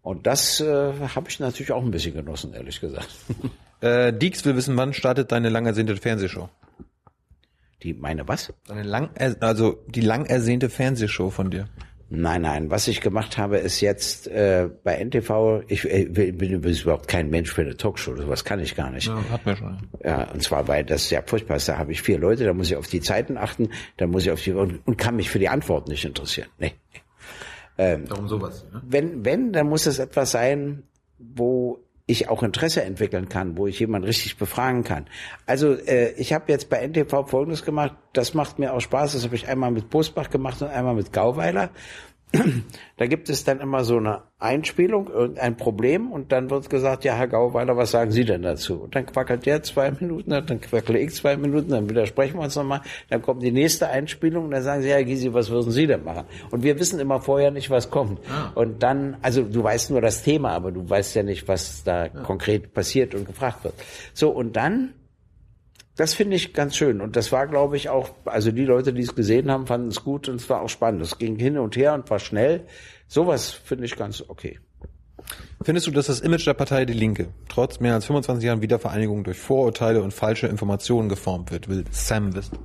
Und 0.00 0.26
das 0.26 0.60
äh, 0.60 0.92
habe 1.14 1.28
ich 1.28 1.38
natürlich 1.40 1.72
auch 1.72 1.82
ein 1.82 1.90
bisschen 1.90 2.14
genossen, 2.14 2.54
ehrlich 2.54 2.80
gesagt. 2.80 3.08
Äh, 3.80 4.12
Deeks 4.12 4.44
will 4.44 4.56
wissen, 4.56 4.76
wann 4.76 4.92
startet 4.92 5.32
deine 5.32 5.48
lang 5.48 5.66
ersehnte 5.66 5.96
Fernsehshow? 5.96 6.48
Die, 7.82 7.94
meine 7.94 8.26
was? 8.26 8.52
Deine 8.66 8.82
lang, 8.82 9.10
also 9.40 9.84
die 9.86 10.00
lang 10.00 10.26
ersehnte 10.26 10.68
Fernsehshow 10.68 11.30
von 11.30 11.50
dir. 11.50 11.68
Nein, 12.10 12.42
nein. 12.42 12.70
Was 12.70 12.88
ich 12.88 13.02
gemacht 13.02 13.36
habe, 13.36 13.58
ist 13.58 13.82
jetzt 13.82 14.28
äh, 14.28 14.70
bei 14.82 14.96
NTV, 14.96 15.62
ich 15.68 15.84
äh, 15.84 16.06
bin 16.06 16.50
übrigens 16.50 16.80
überhaupt 16.80 17.06
kein 17.06 17.28
Mensch 17.28 17.52
für 17.52 17.60
eine 17.60 17.76
Talkshow, 17.76 18.16
sowas 18.16 18.44
kann 18.44 18.60
ich 18.60 18.74
gar 18.74 18.90
nicht. 18.90 19.08
Ja, 19.08 19.22
hat 19.30 19.44
mir 19.44 19.56
schon. 19.56 19.78
Ja, 20.02 20.30
und 20.30 20.42
zwar, 20.42 20.66
weil 20.68 20.84
das 20.84 21.10
ja 21.10 21.22
furchtbar 21.24 21.56
ist. 21.56 21.68
Da 21.68 21.76
habe 21.76 21.92
ich 21.92 22.00
vier 22.00 22.18
Leute, 22.18 22.44
da 22.44 22.54
muss 22.54 22.70
ich 22.70 22.76
auf 22.76 22.88
die 22.88 23.00
Zeiten 23.00 23.36
achten, 23.36 23.70
da 23.98 24.06
muss 24.06 24.24
ich 24.24 24.30
auf 24.30 24.42
die 24.42 24.52
und, 24.52 24.86
und 24.86 24.96
kann 24.96 25.16
mich 25.16 25.28
für 25.28 25.38
die 25.38 25.50
Antwort 25.50 25.88
nicht 25.88 26.04
interessieren. 26.04 26.48
Nee. 26.58 26.72
Ähm, 27.76 28.06
Darum 28.06 28.26
sowas. 28.26 28.64
Ne? 28.72 28.82
Wenn, 28.86 29.24
wenn, 29.26 29.52
dann 29.52 29.68
muss 29.68 29.86
es 29.86 29.98
etwas 29.98 30.30
sein, 30.30 30.84
wo 31.18 31.84
ich 32.08 32.30
auch 32.30 32.42
Interesse 32.42 32.82
entwickeln 32.82 33.28
kann, 33.28 33.58
wo 33.58 33.66
ich 33.66 33.78
jemanden 33.78 34.06
richtig 34.06 34.38
befragen 34.38 34.82
kann. 34.82 35.06
Also 35.44 35.74
äh, 35.74 36.12
ich 36.12 36.32
habe 36.32 36.50
jetzt 36.50 36.70
bei 36.70 36.84
NTV 36.84 37.26
Folgendes 37.26 37.64
gemacht, 37.64 37.94
das 38.14 38.32
macht 38.32 38.58
mir 38.58 38.72
auch 38.72 38.80
Spaß, 38.80 39.12
das 39.12 39.24
habe 39.24 39.36
ich 39.36 39.46
einmal 39.46 39.70
mit 39.70 39.90
Bosbach 39.90 40.30
gemacht 40.30 40.62
und 40.62 40.68
einmal 40.68 40.94
mit 40.94 41.12
Gauweiler 41.12 41.68
da 42.96 43.06
gibt 43.06 43.30
es 43.30 43.44
dann 43.44 43.60
immer 43.60 43.84
so 43.84 43.96
eine 43.96 44.22
Einspielung, 44.38 45.08
irgendein 45.08 45.56
Problem 45.56 46.12
und 46.12 46.30
dann 46.30 46.50
wird 46.50 46.68
gesagt, 46.68 47.04
ja, 47.04 47.14
Herr 47.14 47.26
Gauweiler, 47.26 47.76
was 47.76 47.92
sagen 47.92 48.10
Sie 48.10 48.24
denn 48.24 48.42
dazu? 48.42 48.82
Und 48.82 48.94
dann 48.94 49.06
quackelt 49.06 49.46
der 49.46 49.62
zwei 49.62 49.90
Minuten, 49.90 50.30
dann 50.30 50.60
quackle 50.60 50.98
ich 50.98 51.14
zwei 51.14 51.36
Minuten, 51.36 51.70
dann 51.70 51.88
widersprechen 51.88 52.36
wir 52.36 52.42
uns 52.44 52.56
nochmal, 52.56 52.82
dann 53.08 53.22
kommt 53.22 53.42
die 53.42 53.50
nächste 53.50 53.88
Einspielung 53.88 54.44
und 54.44 54.50
dann 54.50 54.62
sagen 54.62 54.82
Sie, 54.82 54.90
Herr 54.90 55.04
Gysi, 55.04 55.32
was 55.32 55.50
würden 55.50 55.72
Sie 55.72 55.86
denn 55.86 56.04
machen? 56.04 56.24
Und 56.50 56.62
wir 56.62 56.78
wissen 56.78 57.00
immer 57.00 57.20
vorher 57.20 57.50
nicht, 57.50 57.70
was 57.70 57.90
kommt. 57.90 58.20
Ah. 58.28 58.52
Und 58.54 58.82
dann, 58.82 59.16
also 59.22 59.42
du 59.42 59.62
weißt 59.62 59.90
nur 59.90 60.00
das 60.00 60.22
Thema, 60.22 60.50
aber 60.50 60.70
du 60.70 60.88
weißt 60.88 61.16
ja 61.16 61.22
nicht, 61.22 61.48
was 61.48 61.82
da 61.84 62.06
ja. 62.06 62.08
konkret 62.22 62.74
passiert 62.74 63.14
und 63.14 63.26
gefragt 63.26 63.64
wird. 63.64 63.74
So, 64.12 64.30
und 64.30 64.56
dann 64.56 64.92
das 65.98 66.14
finde 66.14 66.36
ich 66.36 66.54
ganz 66.54 66.76
schön. 66.76 67.00
Und 67.00 67.16
das 67.16 67.32
war, 67.32 67.48
glaube 67.48 67.76
ich, 67.76 67.88
auch, 67.88 68.10
also 68.24 68.52
die 68.52 68.64
Leute, 68.64 68.92
die 68.92 69.02
es 69.02 69.16
gesehen 69.16 69.50
haben, 69.50 69.66
fanden 69.66 69.88
es 69.88 70.04
gut 70.04 70.28
und 70.28 70.36
es 70.36 70.48
war 70.48 70.62
auch 70.62 70.68
spannend. 70.68 71.02
Es 71.02 71.18
ging 71.18 71.36
hin 71.36 71.58
und 71.58 71.76
her 71.76 71.92
und 71.92 72.08
war 72.08 72.20
schnell. 72.20 72.68
Sowas 73.08 73.50
finde 73.50 73.84
ich 73.84 73.96
ganz 73.96 74.22
okay. 74.28 74.60
Findest 75.60 75.88
du, 75.88 75.90
dass 75.90 76.06
das 76.06 76.20
Image 76.20 76.46
der 76.46 76.54
Partei 76.54 76.84
Die 76.84 76.92
Linke 76.92 77.34
trotz 77.48 77.80
mehr 77.80 77.94
als 77.94 78.04
25 78.04 78.46
Jahren 78.46 78.62
Wiedervereinigung 78.62 79.24
durch 79.24 79.38
Vorurteile 79.38 80.00
und 80.00 80.14
falsche 80.14 80.46
Informationen 80.46 81.08
geformt 81.08 81.50
wird, 81.50 81.68
will 81.68 81.84
Sam 81.90 82.32
wissen? 82.36 82.58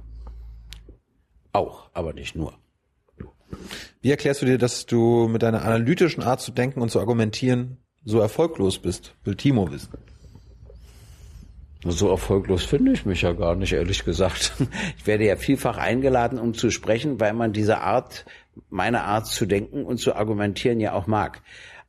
Auch, 1.53 1.89
aber 1.93 2.13
nicht 2.13 2.35
nur. 2.35 2.53
Wie 4.01 4.11
erklärst 4.11 4.43
du 4.43 4.45
dir, 4.45 4.59
dass 4.59 4.85
du 4.85 5.27
mit 5.27 5.41
deiner 5.41 5.63
analytischen 5.63 6.21
Art 6.21 6.41
zu 6.41 6.51
denken 6.51 6.81
und 6.81 6.89
zu 6.89 6.99
argumentieren 6.99 7.77
so 8.05 8.19
erfolglos 8.19 8.77
bist, 8.77 9.15
will 9.23 9.35
Timo 9.35 9.71
wissen. 9.71 9.97
So 11.85 12.09
erfolglos 12.09 12.63
finde 12.63 12.93
ich 12.93 13.05
mich 13.05 13.23
ja 13.23 13.33
gar 13.33 13.55
nicht, 13.55 13.73
ehrlich 13.73 14.05
gesagt. 14.05 14.53
Ich 14.97 15.07
werde 15.07 15.25
ja 15.25 15.35
vielfach 15.35 15.77
eingeladen, 15.77 16.39
um 16.39 16.53
zu 16.53 16.69
sprechen, 16.69 17.19
weil 17.19 17.33
man 17.33 17.51
diese 17.51 17.79
Art, 17.79 18.25
meine 18.69 19.03
Art 19.03 19.27
zu 19.27 19.45
denken 19.45 19.83
und 19.83 19.97
zu 19.97 20.15
argumentieren 20.15 20.79
ja 20.79 20.93
auch 20.93 21.07
mag. 21.07 21.41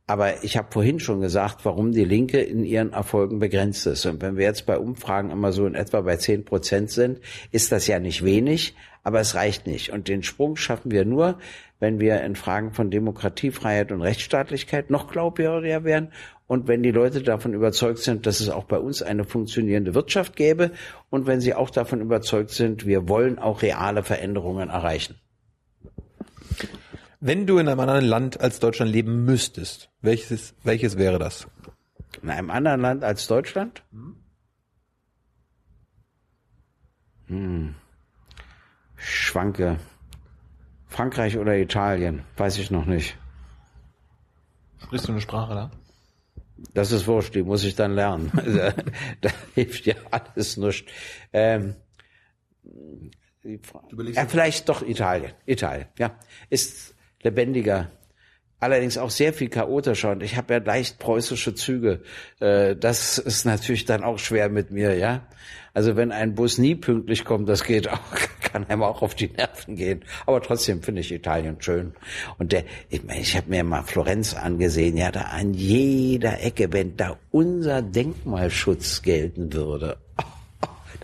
Aber 0.06 0.44
ich 0.44 0.56
habe 0.58 0.68
vorhin 0.70 1.00
schon 1.00 1.20
gesagt, 1.20 1.64
warum 1.64 1.92
die 1.92 2.04
Linke 2.04 2.40
in 2.40 2.64
ihren 2.64 2.92
Erfolgen 2.92 3.38
begrenzt 3.38 3.86
ist. 3.86 4.04
Und 4.04 4.20
wenn 4.20 4.36
wir 4.36 4.44
jetzt 4.44 4.66
bei 4.66 4.78
Umfragen 4.78 5.30
immer 5.30 5.52
so 5.52 5.66
in 5.66 5.74
etwa 5.74 6.02
bei 6.02 6.16
zehn 6.16 6.44
Prozent 6.44 6.90
sind, 6.90 7.20
ist 7.52 7.72
das 7.72 7.86
ja 7.86 7.98
nicht 7.98 8.22
wenig, 8.22 8.74
aber 9.02 9.20
es 9.20 9.34
reicht 9.34 9.66
nicht. 9.66 9.92
Und 9.92 10.08
den 10.08 10.22
Sprung 10.22 10.56
schaffen 10.56 10.90
wir 10.90 11.06
nur, 11.06 11.38
wenn 11.80 12.00
wir 12.00 12.20
in 12.22 12.36
Fragen 12.36 12.72
von 12.72 12.90
Demokratie, 12.90 13.50
Freiheit 13.50 13.92
und 13.92 14.02
Rechtsstaatlichkeit 14.02 14.90
noch 14.90 15.10
glaubwürdiger 15.10 15.84
werden 15.84 16.12
und 16.46 16.68
wenn 16.68 16.82
die 16.82 16.90
Leute 16.90 17.22
davon 17.22 17.54
überzeugt 17.54 17.98
sind, 17.98 18.26
dass 18.26 18.40
es 18.40 18.50
auch 18.50 18.64
bei 18.64 18.78
uns 18.78 19.02
eine 19.02 19.24
funktionierende 19.24 19.94
Wirtschaft 19.94 20.36
gäbe 20.36 20.72
und 21.10 21.26
wenn 21.26 21.40
sie 21.40 21.54
auch 21.54 21.70
davon 21.70 22.00
überzeugt 22.00 22.50
sind, 22.50 22.86
wir 22.86 23.08
wollen 23.08 23.38
auch 23.38 23.62
reale 23.62 24.02
Veränderungen 24.02 24.68
erreichen. 24.68 25.16
Wenn 27.20 27.46
du 27.46 27.56
in 27.56 27.68
einem 27.68 27.80
anderen 27.80 28.04
Land 28.04 28.40
als 28.40 28.60
Deutschland 28.60 28.92
leben 28.92 29.24
müsstest, 29.24 29.90
welches, 30.02 30.54
welches 30.62 30.98
wäre 30.98 31.18
das? 31.18 31.46
In 32.22 32.28
einem 32.28 32.50
anderen 32.50 32.82
Land 32.82 33.02
als 33.04 33.26
Deutschland? 33.26 33.82
Hm. 37.28 37.74
Schwanke. 38.96 39.78
Frankreich 40.86 41.38
oder 41.38 41.56
Italien? 41.56 42.24
Weiß 42.36 42.58
ich 42.58 42.70
noch 42.70 42.84
nicht. 42.84 43.16
Sprichst 44.82 45.08
du 45.08 45.12
eine 45.12 45.22
Sprache 45.22 45.54
da? 45.54 45.70
Das 46.72 46.92
ist 46.92 47.06
wurscht, 47.06 47.34
die 47.34 47.42
muss 47.42 47.64
ich 47.64 47.74
dann 47.74 47.94
lernen. 47.94 48.32
da, 48.34 48.72
da 49.20 49.30
hilft 49.54 49.86
ja 49.86 49.94
alles 50.10 50.56
nicht. 50.56 50.88
Ähm, 51.32 51.74
ja, 53.42 54.26
vielleicht 54.26 54.68
doch 54.68 54.82
Italien. 54.82 55.32
Italien, 55.44 55.86
ja. 55.98 56.18
Ist 56.48 56.94
lebendiger. 57.22 57.90
Allerdings 58.60 58.96
auch 58.96 59.10
sehr 59.10 59.34
viel 59.34 59.50
chaotischer 59.50 60.12
und 60.12 60.22
ich 60.22 60.36
habe 60.36 60.54
ja 60.54 60.60
leicht 60.60 60.98
preußische 60.98 61.54
Züge. 61.54 62.02
Äh, 62.40 62.76
das 62.76 63.18
ist 63.18 63.44
natürlich 63.44 63.84
dann 63.84 64.02
auch 64.02 64.18
schwer 64.18 64.48
mit 64.48 64.70
mir, 64.70 64.96
ja. 64.96 65.26
Also 65.74 65.96
wenn 65.96 66.12
ein 66.12 66.36
Bus 66.36 66.59
nie 66.59 66.76
pünktlich 66.76 67.24
kommt, 67.24 67.48
das 67.48 67.64
geht 67.64 67.90
auch, 67.90 67.98
kann 68.40 68.64
einem 68.68 68.82
auch 68.84 69.02
auf 69.02 69.14
die 69.14 69.28
Nerven 69.28 69.74
gehen. 69.76 70.05
Aber 70.24 70.40
trotzdem 70.40 70.82
finde 70.82 71.01
ich 71.01 71.12
Italien 71.12 71.56
schön. 71.59 71.92
Und 72.38 72.52
der, 72.52 72.64
ich 72.88 73.02
meine, 73.02 73.20
ich 73.20 73.36
habe 73.36 73.51
mir 73.51 73.64
mal 73.64 73.82
Florenz 73.82 74.34
angesehen, 74.34 74.96
ja, 74.96 75.10
da 75.10 75.22
an 75.22 75.52
jeder 75.52 76.42
Ecke, 76.42 76.72
wenn 76.72 76.96
da 76.96 77.18
unser 77.30 77.82
Denkmalschutz 77.82 79.02
gelten 79.02 79.52
würde 79.52 79.98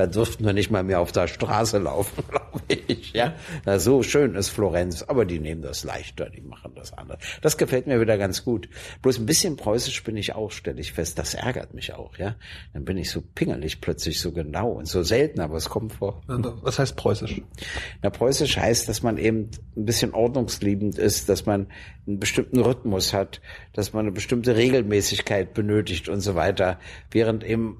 da 0.01 0.07
dürften 0.07 0.47
wir 0.47 0.55
nicht 0.55 0.71
mal 0.71 0.83
mehr 0.83 0.99
auf 0.99 1.13
der 1.13 1.29
Straße 1.29 1.77
laufen, 1.77 2.25
glaube 2.31 2.63
ich. 2.69 3.13
Ja, 3.13 3.35
Na, 3.67 3.79
so 3.79 4.03
schön 4.03 4.35
ist 4.35 4.49
Florenz, 4.49 5.03
aber 5.03 5.27
die 5.27 5.39
nehmen 5.39 5.61
das 5.61 5.85
leichter, 5.85 6.31
die 6.31 6.41
machen 6.41 6.73
das 6.75 6.95
anders. 6.95 7.19
Das 7.43 7.59
gefällt 7.59 7.87
mir 7.87 8.01
wieder 8.01 8.17
ganz 8.17 8.43
gut. 8.43 8.71
Bloß 9.03 9.19
ein 9.19 9.27
bisschen 9.27 9.57
preußisch 9.57 10.03
bin 10.03 10.17
ich 10.17 10.35
auch, 10.35 10.53
stelle 10.53 10.81
ich 10.81 10.95
fest. 10.95 11.19
Das 11.19 11.35
ärgert 11.35 11.75
mich 11.75 11.93
auch, 11.93 12.17
ja. 12.17 12.37
Dann 12.73 12.87
bin 12.87 12.97
ich 12.97 13.11
so 13.11 13.21
pingelig 13.21 13.83
plötzlich 13.83 14.21
so 14.21 14.33
genau 14.33 14.71
und 14.71 14.87
so 14.87 15.03
selten, 15.03 15.41
aber 15.41 15.57
es 15.57 15.69
kommt 15.69 15.93
vor. 15.93 16.23
Was 16.27 16.79
heißt 16.79 16.97
preußisch? 16.97 17.43
Na, 18.01 18.09
preußisch 18.09 18.57
heißt, 18.57 18.89
dass 18.89 19.03
man 19.03 19.19
eben 19.19 19.51
ein 19.77 19.85
bisschen 19.85 20.15
ordnungsliebend 20.15 20.97
ist, 20.97 21.29
dass 21.29 21.45
man 21.45 21.67
einen 22.07 22.19
bestimmten 22.19 22.61
Rhythmus 22.61 23.13
hat, 23.13 23.43
dass 23.75 23.93
man 23.93 24.07
eine 24.07 24.13
bestimmte 24.13 24.57
Regelmäßigkeit 24.57 25.53
benötigt 25.53 26.09
und 26.09 26.21
so 26.21 26.35
weiter, 26.37 26.79
während 27.11 27.45
eben 27.45 27.77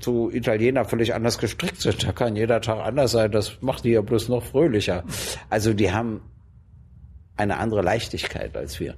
so 0.00 0.30
Italiener 0.30 0.84
völlig 0.84 1.14
anders 1.14 1.38
gestrickt 1.38 1.80
sind. 1.80 2.06
Da 2.06 2.12
kann 2.12 2.36
jeder 2.36 2.60
Tag 2.60 2.84
anders 2.84 3.12
sein. 3.12 3.30
Das 3.30 3.60
macht 3.60 3.84
die 3.84 3.90
ja 3.90 4.00
bloß 4.00 4.28
noch 4.28 4.42
fröhlicher. 4.42 5.04
Also 5.48 5.72
die 5.72 5.92
haben 5.92 6.22
eine 7.36 7.58
andere 7.58 7.82
Leichtigkeit 7.82 8.56
als 8.56 8.80
wir. 8.80 8.94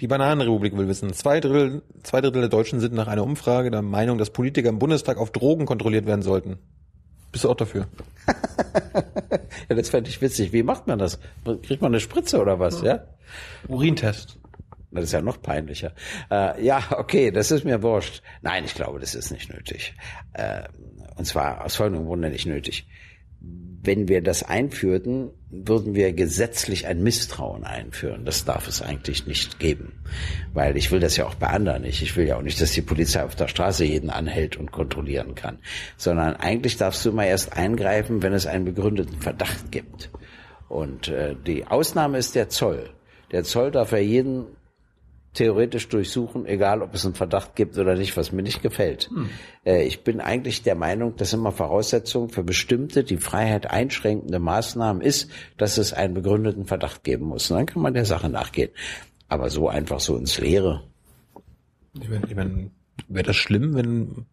Die 0.00 0.06
Bananenrepublik 0.06 0.76
will 0.76 0.88
wissen, 0.88 1.12
zwei 1.12 1.40
Drittel, 1.40 1.82
zwei 2.02 2.22
Drittel 2.22 2.40
der 2.40 2.48
Deutschen 2.48 2.80
sind 2.80 2.94
nach 2.94 3.06
einer 3.06 3.22
Umfrage 3.22 3.70
der 3.70 3.82
Meinung, 3.82 4.16
dass 4.16 4.30
Politiker 4.30 4.70
im 4.70 4.78
Bundestag 4.78 5.18
auf 5.18 5.30
Drogen 5.30 5.66
kontrolliert 5.66 6.06
werden 6.06 6.22
sollten. 6.22 6.58
Bist 7.32 7.44
du 7.44 7.50
auch 7.50 7.54
dafür? 7.54 7.86
ja, 9.68 9.76
das 9.76 9.90
fände 9.90 10.08
ich 10.08 10.20
witzig. 10.20 10.52
Wie 10.52 10.62
macht 10.62 10.86
man 10.86 10.98
das? 10.98 11.18
Kriegt 11.62 11.82
man 11.82 11.92
eine 11.92 12.00
Spritze 12.00 12.40
oder 12.40 12.58
was, 12.58 12.82
ja? 12.82 13.04
Urintest. 13.68 14.39
Das 14.92 15.04
ist 15.04 15.12
ja 15.12 15.22
noch 15.22 15.40
peinlicher. 15.40 15.92
Äh, 16.30 16.64
ja, 16.64 16.82
okay, 16.96 17.30
das 17.30 17.50
ist 17.50 17.64
mir 17.64 17.82
wurscht. 17.82 18.22
Nein, 18.42 18.64
ich 18.64 18.74
glaube, 18.74 18.98
das 18.98 19.14
ist 19.14 19.30
nicht 19.30 19.52
nötig. 19.52 19.94
Äh, 20.32 20.64
und 21.16 21.26
zwar 21.26 21.64
aus 21.64 21.76
folgendem 21.76 22.06
Grunde 22.06 22.30
nicht 22.30 22.46
nötig. 22.46 22.86
Wenn 23.82 24.08
wir 24.08 24.22
das 24.22 24.42
einführten, 24.42 25.30
würden 25.50 25.94
wir 25.94 26.12
gesetzlich 26.12 26.86
ein 26.86 27.02
Misstrauen 27.02 27.64
einführen. 27.64 28.24
Das 28.24 28.44
darf 28.44 28.68
es 28.68 28.82
eigentlich 28.82 29.26
nicht 29.26 29.58
geben. 29.58 30.02
Weil 30.52 30.76
ich 30.76 30.90
will 30.90 31.00
das 31.00 31.16
ja 31.16 31.26
auch 31.26 31.34
bei 31.34 31.46
anderen 31.46 31.82
nicht. 31.82 32.02
Ich 32.02 32.16
will 32.16 32.26
ja 32.26 32.36
auch 32.36 32.42
nicht, 32.42 32.60
dass 32.60 32.72
die 32.72 32.82
Polizei 32.82 33.24
auf 33.24 33.36
der 33.36 33.48
Straße 33.48 33.84
jeden 33.84 34.10
anhält 34.10 34.56
und 34.56 34.70
kontrollieren 34.72 35.34
kann. 35.34 35.58
Sondern 35.96 36.36
eigentlich 36.36 36.76
darfst 36.76 37.04
du 37.04 37.10
immer 37.10 37.26
erst 37.26 37.56
eingreifen, 37.56 38.22
wenn 38.22 38.34
es 38.34 38.46
einen 38.46 38.66
begründeten 38.66 39.20
Verdacht 39.20 39.72
gibt. 39.72 40.10
Und 40.68 41.08
äh, 41.08 41.34
die 41.34 41.66
Ausnahme 41.66 42.18
ist 42.18 42.34
der 42.34 42.48
Zoll. 42.48 42.90
Der 43.32 43.44
Zoll 43.44 43.70
darf 43.70 43.92
ja 43.92 43.98
jeden 43.98 44.46
theoretisch 45.32 45.88
durchsuchen, 45.88 46.44
egal 46.46 46.82
ob 46.82 46.94
es 46.94 47.04
einen 47.04 47.14
Verdacht 47.14 47.54
gibt 47.54 47.78
oder 47.78 47.94
nicht, 47.94 48.16
was 48.16 48.32
mir 48.32 48.42
nicht 48.42 48.62
gefällt. 48.62 49.08
Hm. 49.10 49.30
Äh, 49.64 49.84
ich 49.84 50.02
bin 50.02 50.20
eigentlich 50.20 50.62
der 50.62 50.74
Meinung, 50.74 51.16
dass 51.16 51.32
immer 51.32 51.52
Voraussetzung 51.52 52.30
für 52.30 52.42
bestimmte, 52.42 53.04
die 53.04 53.18
Freiheit 53.18 53.70
einschränkende 53.70 54.40
Maßnahmen 54.40 55.02
ist, 55.02 55.30
dass 55.56 55.78
es 55.78 55.92
einen 55.92 56.14
begründeten 56.14 56.66
Verdacht 56.66 57.04
geben 57.04 57.26
muss. 57.26 57.50
Und 57.50 57.58
dann 57.58 57.66
kann 57.66 57.82
man 57.82 57.94
der 57.94 58.04
Sache 58.04 58.28
nachgehen. 58.28 58.70
Aber 59.28 59.50
so 59.50 59.68
einfach 59.68 60.00
so 60.00 60.16
ins 60.16 60.38
Leere. 60.38 60.82
Ich 62.00 62.08
meine, 62.08 62.26
ich 62.26 62.34
mein, 62.34 62.70
wäre 63.08 63.26
das 63.26 63.36
schlimm, 63.36 63.74
wenn 63.74 64.26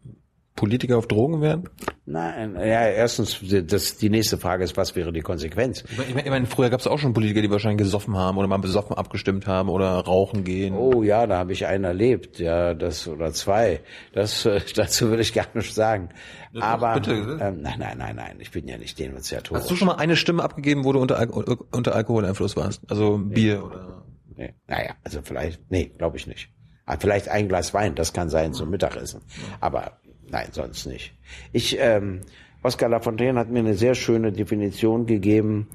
Politiker 0.58 0.98
auf 0.98 1.08
Drogen 1.08 1.40
wären? 1.40 1.70
Nein, 2.06 2.56
ja, 2.56 2.88
erstens, 2.88 3.40
das, 3.66 3.98
die 3.98 4.10
nächste 4.10 4.38
Frage 4.38 4.64
ist, 4.64 4.76
was 4.76 4.96
wäre 4.96 5.14
die 5.14 5.22
Konsequenz? 5.22 5.84
Ich 5.90 5.98
meine, 6.14 6.24
ich 6.24 6.30
meine 6.30 6.46
früher 6.48 6.70
gab 6.70 6.80
es 6.80 6.88
auch 6.88 6.98
schon 6.98 7.14
Politiker, 7.14 7.42
die 7.42 7.50
wahrscheinlich 7.50 7.78
gesoffen 7.78 8.18
haben 8.18 8.38
oder 8.38 8.48
mal 8.48 8.58
besoffen 8.58 8.98
abgestimmt 8.98 9.46
haben 9.46 9.70
oder 9.70 9.92
rauchen 9.92 10.44
gehen. 10.44 10.76
Oh 10.76 11.04
ja, 11.04 11.28
da 11.28 11.38
habe 11.38 11.54
ich 11.54 11.68
einen 11.68 11.86
erlebt, 11.86 12.40
ja, 12.40 12.74
das 12.74 13.08
oder 13.08 13.32
zwei. 13.32 13.82
Das 14.14 14.46
äh, 14.46 14.60
dazu 14.76 15.10
würde 15.10 15.22
ich 15.22 15.34
gar 15.34 15.48
nicht 15.54 15.74
sagen. 15.74 16.10
Das 16.54 16.64
Aber 16.64 16.96
bitte, 16.96 17.12
ähm, 17.40 17.62
nein, 17.62 17.76
nein, 17.78 17.98
nein, 17.98 18.16
nein, 18.16 18.38
ich 18.40 18.52
bin 18.52 18.68
ja 18.68 18.78
nicht 18.78 18.98
Denunziator. 19.00 19.60
Hast 19.60 19.70
du 19.70 19.76
schon 19.76 19.88
mal 19.88 19.96
eine 19.96 20.16
Stimme 20.16 20.44
abgegeben, 20.44 20.84
wo 20.86 20.92
du 20.92 21.00
unter, 21.00 21.20
Al 21.20 21.30
unter 21.30 21.96
Alkoholeinfluss 21.96 22.58
warst? 22.58 22.82
Also 22.90 23.20
Bier 23.20 23.58
nee. 23.58 23.62
oder? 23.62 24.04
Nee. 24.36 24.54
Naja, 24.68 24.96
also 25.04 25.20
vielleicht, 25.24 25.62
nee, 25.70 25.94
glaube 25.98 26.18
ich 26.18 26.26
nicht. 26.26 26.50
Ah, 26.86 26.98
vielleicht 26.98 27.28
ein 27.28 27.48
Glas 27.48 27.74
Wein, 27.74 27.96
das 27.96 28.14
kann 28.14 28.30
sein 28.30 28.54
zum 28.54 28.70
Mittagessen. 28.70 29.22
Aber 29.60 30.00
Nein, 30.30 30.48
sonst 30.52 30.86
nicht. 30.86 31.14
Ich, 31.54 31.78
ähm, 31.80 32.22
Oskar 32.64 32.90
Lafontaine 32.90 33.40
hat 33.40 33.50
mir 33.50 33.60
eine 33.60 33.76
sehr 33.76 33.96
schöne 33.96 34.32
Definition 34.32 35.06
gegeben, 35.06 35.68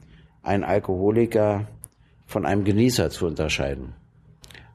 einen 0.43 0.65
Alkoholiker 0.65 1.69
von 2.27 2.45
einem 2.45 2.65
Genießer 2.65 3.11
zu 3.11 3.27
unterscheiden. 3.27 3.95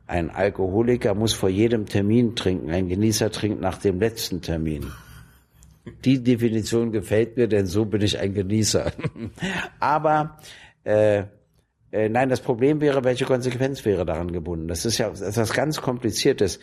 Ein 0.08 0.30
Alkoholiker 0.30 1.14
muss 1.14 1.34
vor 1.34 1.50
jedem 1.50 1.86
Termin 1.86 2.36
trinken, 2.36 2.72
ein 2.72 2.88
Genießer 2.88 3.30
trinkt 3.30 3.60
nach 3.60 3.78
dem 3.78 4.00
letzten 4.00 4.42
Termin. 4.42 4.92
Die 6.06 6.24
Definition 6.24 6.92
gefällt 6.92 7.38
mir, 7.38 7.48
denn 7.48 7.66
so 7.66 7.86
bin 7.86 8.02
ich 8.02 8.18
ein 8.18 8.34
Genießer. 8.34 8.92
Aber 9.80 10.38
äh, 10.84 11.24
äh, 11.92 12.10
nein, 12.10 12.30
das 12.30 12.42
Problem 12.42 12.82
wäre, 12.82 13.04
welche 13.04 13.26
Konsequenz 13.26 13.84
wäre 13.86 14.06
daran 14.06 14.32
gebunden. 14.32 14.68
Das 14.68 14.86
ist 14.86 14.98
ja 14.98 15.10
etwas 15.10 15.54
ganz 15.54 15.82
Kompliziertes. 15.82 16.60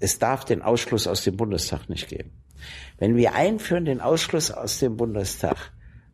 Es 0.00 0.18
darf 0.18 0.44
den 0.44 0.62
Ausschluss 0.62 1.06
aus 1.06 1.24
dem 1.24 1.36
Bundestag 1.36 1.88
nicht 1.88 2.08
geben. 2.08 2.30
Wenn 2.98 3.16
wir 3.16 3.34
einführen 3.34 3.84
den 3.84 4.00
Ausschluss 4.00 4.50
aus 4.50 4.78
dem 4.78 4.96
Bundestag 4.96 5.72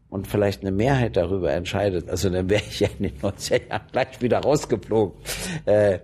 und 0.08 0.28
vielleicht 0.28 0.60
eine 0.60 0.70
Mehrheit 0.70 1.16
darüber 1.16 1.52
entscheidet, 1.52 2.08
also 2.08 2.30
dann 2.30 2.48
wäre 2.48 2.62
ich 2.68 2.80
ja 2.80 2.88
in 2.98 3.04
den 3.04 3.18
90er 3.18 3.68
Jahren 3.68 3.88
gleich 3.90 4.20
wieder 4.20 4.38
rausgeflogen. 4.38 5.18
Äh, 5.66 5.98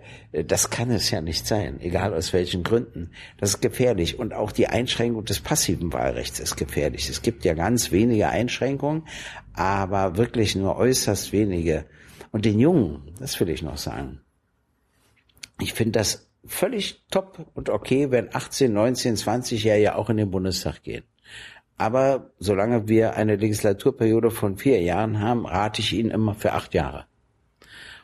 das 0.45 0.71
kann 0.71 0.91
es 0.91 1.11
ja 1.11 1.21
nicht 1.21 1.47
sein, 1.47 1.81
egal 1.81 2.15
aus 2.15 2.33
welchen 2.33 2.63
Gründen. 2.63 3.13
Das 3.39 3.51
ist 3.51 3.61
gefährlich. 3.61 4.19
Und 4.19 4.33
auch 4.33 4.53
die 4.53 4.67
Einschränkung 4.67 5.25
des 5.25 5.41
passiven 5.41 5.93
Wahlrechts 5.93 6.41
ist 6.41 6.57
gefährlich. 6.57 7.09
Es 7.09 7.23
gibt 7.23 7.45
ja 7.45 7.55
ganz 7.55 7.93
wenige 7.93 8.29
Einschränkungen, 8.29 9.05
aber 9.53 10.17
wirklich 10.17 10.57
nur 10.57 10.77
äußerst 10.77 11.33
wenige. 11.33 11.85
Und 12.33 12.45
den 12.45 12.59
Jungen, 12.59 13.15
das 13.19 13.39
will 13.41 13.49
ich 13.49 13.63
noch 13.63 13.77
sagen. 13.77 14.21
Ich 15.61 15.75
finde 15.75 15.99
das 15.99 16.30
völlig 16.45 17.05
top 17.11 17.47
und 17.55 17.69
okay, 17.69 18.11
wenn 18.11 18.35
18, 18.35 18.73
19, 18.73 19.17
20-Jährige 19.17 19.95
auch 19.97 20.11
in 20.11 20.17
den 20.17 20.31
Bundestag 20.31 20.83
gehen. 20.83 21.05
Aber 21.77 22.31
solange 22.39 22.89
wir 22.89 23.15
eine 23.15 23.37
Legislaturperiode 23.37 24.31
von 24.31 24.59
vier 24.59 24.83
Jahren 24.83 25.21
haben, 25.21 25.47
rate 25.47 25.81
ich 25.81 25.93
Ihnen 25.93 26.11
immer 26.11 26.35
für 26.35 26.53
acht 26.53 26.75
Jahre. 26.75 27.07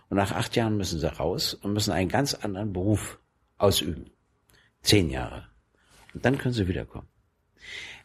Und 0.09 0.17
nach 0.17 0.33
acht 0.33 0.57
Jahren 0.57 0.77
müssen 0.77 0.99
Sie 0.99 1.13
raus 1.13 1.55
und 1.55 1.73
müssen 1.73 1.93
einen 1.93 2.09
ganz 2.09 2.35
anderen 2.35 2.73
Beruf 2.73 3.19
ausüben. 3.59 4.11
Zehn 4.83 5.11
Jahre. 5.11 5.49
Und 6.15 6.25
dann 6.25 6.39
können 6.39 6.55
sie 6.55 6.69
wiederkommen. 6.69 7.09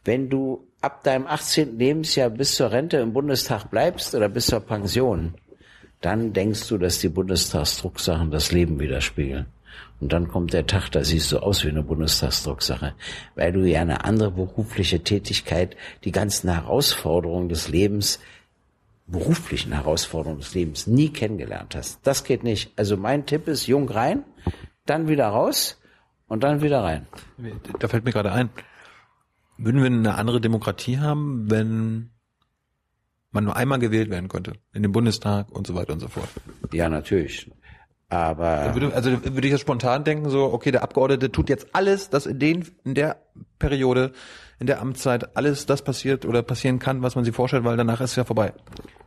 Wenn 0.04 0.30
du 0.30 0.68
ab 0.82 1.04
deinem 1.04 1.28
18. 1.28 1.78
Lebensjahr 1.78 2.30
bis 2.30 2.56
zur 2.56 2.72
Rente 2.72 2.98
im 2.98 3.14
Bundestag 3.14 3.70
bleibst 3.70 4.16
oder 4.16 4.30
bis 4.30 4.48
zur 4.48 4.60
Pension, 4.60 5.36
dann 6.02 6.34
denkst 6.34 6.68
du, 6.68 6.78
dass 6.78 7.00
die 7.00 7.10
Bundestagsdrucksachen 7.10 8.32
das 8.32 8.52
Leben 8.52 8.80
widerspiegeln. 8.80 9.46
Und 10.00 10.14
dann 10.14 10.28
kommt 10.28 10.54
der 10.54 10.66
Tag, 10.66 10.90
da 10.90 11.04
siehst 11.04 11.32
du 11.32 11.40
aus 11.40 11.64
wie 11.64 11.70
eine 11.70 11.84
Bundestagsdrucksache, 11.84 12.96
weil 13.36 13.52
du 13.52 13.64
ja 13.64 13.82
eine 13.82 14.04
andere 14.04 14.32
berufliche 14.32 15.04
Tätigkeit, 15.04 15.78
die 16.04 16.12
ganzen 16.12 16.50
Herausforderungen 16.50 17.50
des 17.50 17.68
Lebens, 17.68 18.20
beruflichen 19.06 19.74
Herausforderungen 19.74 20.40
des 20.40 20.54
Lebens 20.56 20.88
nie 20.88 21.10
kennengelernt 21.10 21.76
hast. 21.76 22.00
Das 22.04 22.24
geht 22.24 22.44
nicht. 22.44 22.72
Also 22.78 22.98
mein 22.98 23.26
Tipp 23.26 23.48
ist, 23.48 23.68
jung 23.68 23.90
rein, 23.90 24.24
dann 24.86 25.08
wieder 25.08 25.28
raus 25.28 25.80
und 26.28 26.44
dann 26.44 26.62
wieder 26.62 26.84
rein. 26.84 27.08
Da 27.80 27.88
fällt 27.88 28.06
mir 28.06 28.12
gerade 28.12 28.32
ein. 28.32 28.50
Würden 29.58 29.82
wir 29.82 29.88
eine 29.88 30.16
andere 30.16 30.42
Demokratie 30.42 30.98
haben, 30.98 31.52
wenn 31.52 32.10
man 33.32 33.44
nur 33.44 33.56
einmal 33.56 33.80
gewählt 33.80 34.10
werden 34.10 34.30
könnte? 34.30 34.54
In 34.74 34.82
den 34.82 34.92
Bundestag 34.92 35.52
und 35.52 35.68
so 35.68 35.76
weiter 35.76 35.94
und 35.94 36.00
so 36.00 36.08
fort. 36.08 36.30
Ja, 36.72 36.90
natürlich. 36.90 37.52
Aber. 38.12 38.76
Würde, 38.76 38.94
also 38.94 39.10
würde 39.24 39.48
ich 39.48 39.54
jetzt 39.54 39.62
spontan 39.62 40.04
denken, 40.04 40.30
so, 40.30 40.52
okay, 40.52 40.72
der 40.72 40.84
Abgeordnete 40.84 41.32
tut 41.32 41.48
jetzt 41.48 41.68
alles, 41.72 42.10
dass 42.10 42.26
in 42.26 42.40
den, 42.40 42.68
in 42.84 42.94
der 42.94 43.16
Periode, 43.58 44.12
in 44.60 44.68
der 44.68 44.82
Amtszeit 44.82 45.38
alles 45.38 45.66
das 45.66 45.82
passiert 45.82 46.26
oder 46.26 46.44
passieren 46.44 46.78
kann, 46.78 47.02
was 47.02 47.16
man 47.16 47.24
sich 47.24 47.34
vorstellt, 47.34 47.64
weil 47.64 47.78
danach 47.78 48.02
ist 48.02 48.12
es 48.12 48.16
ja 48.18 48.26
vorbei. 48.26 48.52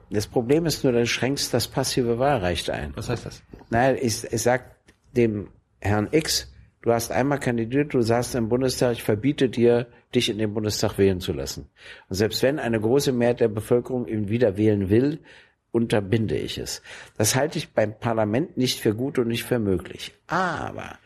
Das 0.09 0.26
Problem 0.26 0.64
ist 0.64 0.85
nur, 0.85 0.94
du 0.94 1.06
schränkst 1.06 1.52
das 1.52 1.68
passive 1.68 2.18
Wahlrecht 2.18 2.70
ein. 2.70 2.93
Was 2.97 3.10
heißt 3.10 3.26
das? 3.26 3.43
Naja, 3.68 3.94
ich, 4.01 4.24
ich 4.24 4.43
sag 4.43 4.74
dem 5.12 5.48
Herrn 5.81 6.09
X, 6.10 6.51
du 6.81 6.90
hast 6.90 7.12
einmal 7.12 7.40
kandidiert, 7.40 7.93
du 7.93 8.01
saßt 8.01 8.36
im 8.36 8.48
Bundestag, 8.48 8.93
ich 8.93 9.02
verbiete 9.02 9.51
dir, 9.51 9.86
dich 10.14 10.31
in 10.31 10.39
den 10.39 10.55
Bundestag 10.55 10.97
wählen 10.97 11.20
zu 11.20 11.35
lassen. 11.35 11.68
Und 12.09 12.16
selbst 12.16 12.43
wenn 12.43 12.59
eine 12.59 12.81
große 12.81 13.12
Mehrheit 13.12 13.40
der 13.40 13.48
Bevölkerung 13.48 14.06
ihn 14.06 14.31
wieder 14.31 14.56
wählen 14.56 14.89
will, 14.89 15.20
unterbinde 15.74 16.36
ich 16.36 16.59
es. 16.59 16.82
Das 17.18 17.34
halte 17.34 17.59
ich 17.59 17.72
beim 17.72 17.98
Parlament 17.98 18.56
nicht 18.56 18.80
für 18.80 18.94
gut 18.94 19.18
und 19.18 19.28
nicht 19.28 19.44
für 19.44 19.59
möglich. 19.59 20.14
Aber 20.28 20.98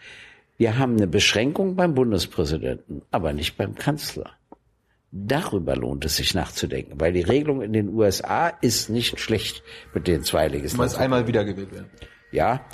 wir 0.58 0.78
haben 0.78 0.96
eine 0.96 1.06
Beschränkung 1.06 1.74
beim 1.74 1.94
Bundespräsidenten, 1.94 3.02
aber 3.10 3.32
nicht 3.32 3.56
beim 3.56 3.74
Kanzler. 3.74 4.30
Darüber 5.10 5.74
lohnt 5.74 6.04
es 6.04 6.16
sich 6.16 6.34
nachzudenken, 6.34 7.00
weil 7.00 7.14
die 7.14 7.22
Regelung 7.22 7.62
in 7.62 7.72
den 7.72 7.88
USA 7.88 8.48
ist 8.48 8.90
nicht 8.90 9.18
schlecht 9.18 9.62
mit 9.94 10.06
den 10.06 10.22
zwei 10.22 10.48
Legislaturen. 10.48 10.76
Du 10.76 10.78
meinst 10.78 10.98
einmal 10.98 11.26
wiedergewählt 11.26 11.72
werden? 11.72 11.90
Ja, 12.30 12.66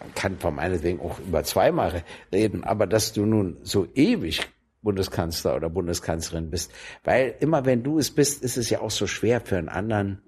man 0.00 0.14
kann 0.14 0.38
von 0.38 0.54
meinetwegen 0.54 1.00
auch 1.00 1.18
über 1.18 1.44
zweimal 1.44 2.02
reden, 2.32 2.64
aber 2.64 2.86
dass 2.86 3.12
du 3.12 3.26
nun 3.26 3.58
so 3.62 3.86
ewig 3.94 4.40
Bundeskanzler 4.80 5.56
oder 5.56 5.68
Bundeskanzlerin 5.68 6.48
bist, 6.48 6.72
weil 7.04 7.34
immer 7.40 7.66
wenn 7.66 7.82
du 7.82 7.98
es 7.98 8.10
bist, 8.10 8.42
ist 8.42 8.56
es 8.56 8.70
ja 8.70 8.80
auch 8.80 8.90
so 8.90 9.06
schwer 9.06 9.42
für 9.42 9.58
einen 9.58 9.68
anderen 9.68 10.22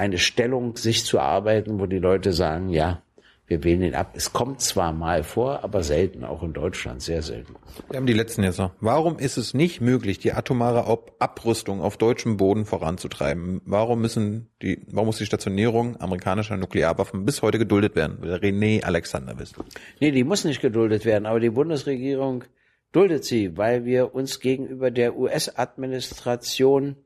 eine 0.00 0.18
Stellung 0.18 0.76
sich 0.76 1.04
zu 1.04 1.18
erarbeiten, 1.18 1.78
wo 1.78 1.86
die 1.86 1.98
Leute 1.98 2.32
sagen, 2.32 2.70
ja, 2.70 3.02
wir 3.46 3.64
wählen 3.64 3.82
ihn 3.82 3.94
ab. 3.94 4.12
Es 4.14 4.32
kommt 4.32 4.60
zwar 4.60 4.92
mal 4.92 5.24
vor, 5.24 5.64
aber 5.64 5.82
selten, 5.82 6.24
auch 6.24 6.42
in 6.42 6.52
Deutschland, 6.52 7.02
sehr 7.02 7.20
selten. 7.20 7.56
Wir 7.90 7.98
haben 7.98 8.06
die 8.06 8.12
letzten 8.14 8.44
jetzt 8.44 8.58
noch. 8.58 8.70
Warum 8.80 9.18
ist 9.18 9.36
es 9.36 9.54
nicht 9.54 9.80
möglich, 9.80 10.20
die 10.20 10.32
atomare 10.32 10.86
Abrüstung 11.18 11.82
auf 11.82 11.96
deutschem 11.96 12.36
Boden 12.36 12.64
voranzutreiben? 12.64 13.60
Warum 13.64 14.00
müssen 14.00 14.48
die, 14.62 14.86
warum 14.92 15.08
muss 15.08 15.18
die 15.18 15.26
Stationierung 15.26 16.00
amerikanischer 16.00 16.56
Nuklearwaffen 16.56 17.26
bis 17.26 17.42
heute 17.42 17.58
geduldet 17.58 17.96
werden? 17.96 18.22
Will 18.22 18.34
René 18.34 18.84
Alexander 18.84 19.38
wissen. 19.38 19.56
Nee, 19.98 20.12
die 20.12 20.24
muss 20.24 20.44
nicht 20.44 20.62
geduldet 20.62 21.04
werden, 21.04 21.26
aber 21.26 21.40
die 21.40 21.50
Bundesregierung 21.50 22.44
duldet 22.92 23.24
sie, 23.24 23.58
weil 23.58 23.84
wir 23.84 24.14
uns 24.14 24.38
gegenüber 24.38 24.92
der 24.92 25.16
US-Administration 25.16 26.96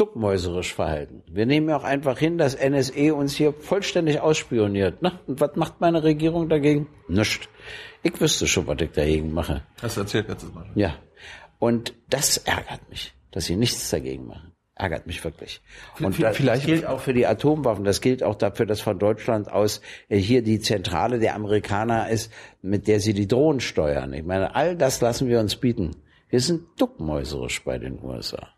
duckmäuserisch 0.00 0.72
verhalten. 0.74 1.22
Wir 1.30 1.46
nehmen 1.46 1.68
ja 1.68 1.76
auch 1.76 1.84
einfach 1.84 2.18
hin, 2.18 2.38
dass 2.38 2.54
NSE 2.56 3.14
uns 3.14 3.34
hier 3.34 3.52
vollständig 3.52 4.20
ausspioniert. 4.20 5.02
Ne? 5.02 5.18
Und 5.26 5.40
was 5.40 5.54
macht 5.56 5.80
meine 5.80 6.02
Regierung 6.02 6.48
dagegen? 6.48 6.88
Nichts. 7.08 7.48
Ich 8.02 8.18
wüsste 8.20 8.46
schon, 8.46 8.66
was 8.66 8.80
ich 8.80 8.92
dagegen 8.92 9.32
mache. 9.32 9.62
Hast 9.82 9.96
du 9.96 10.00
erzählt 10.02 10.28
letztes 10.28 10.52
Mal. 10.54 10.66
Ja. 10.74 10.94
Und 11.58 11.94
das 12.08 12.38
ärgert 12.38 12.88
mich, 12.88 13.12
dass 13.30 13.44
sie 13.44 13.56
nichts 13.56 13.90
dagegen 13.90 14.26
machen. 14.26 14.52
Ärgert 14.74 15.06
mich 15.06 15.22
wirklich. 15.22 15.60
Und 16.00 16.18
das 16.22 16.36
Vielleicht- 16.38 16.64
gilt 16.64 16.86
auch 16.86 17.00
für 17.00 17.12
die 17.12 17.26
Atomwaffen. 17.26 17.84
Das 17.84 18.00
gilt 18.00 18.22
auch 18.22 18.36
dafür, 18.36 18.64
dass 18.64 18.80
von 18.80 18.98
Deutschland 18.98 19.52
aus 19.52 19.82
äh, 20.08 20.16
hier 20.16 20.40
die 20.42 20.58
Zentrale 20.60 21.18
der 21.18 21.34
Amerikaner 21.34 22.08
ist, 22.08 22.32
mit 22.62 22.88
der 22.88 23.00
sie 23.00 23.12
die 23.12 23.28
Drohnen 23.28 23.60
steuern. 23.60 24.14
Ich 24.14 24.24
meine, 24.24 24.54
all 24.54 24.76
das 24.76 25.02
lassen 25.02 25.28
wir 25.28 25.38
uns 25.38 25.56
bieten. 25.56 25.90
Wir 26.30 26.40
sind 26.40 26.62
duckmäuserisch 26.78 27.62
bei 27.64 27.76
den 27.78 28.02
USA. 28.02 28.48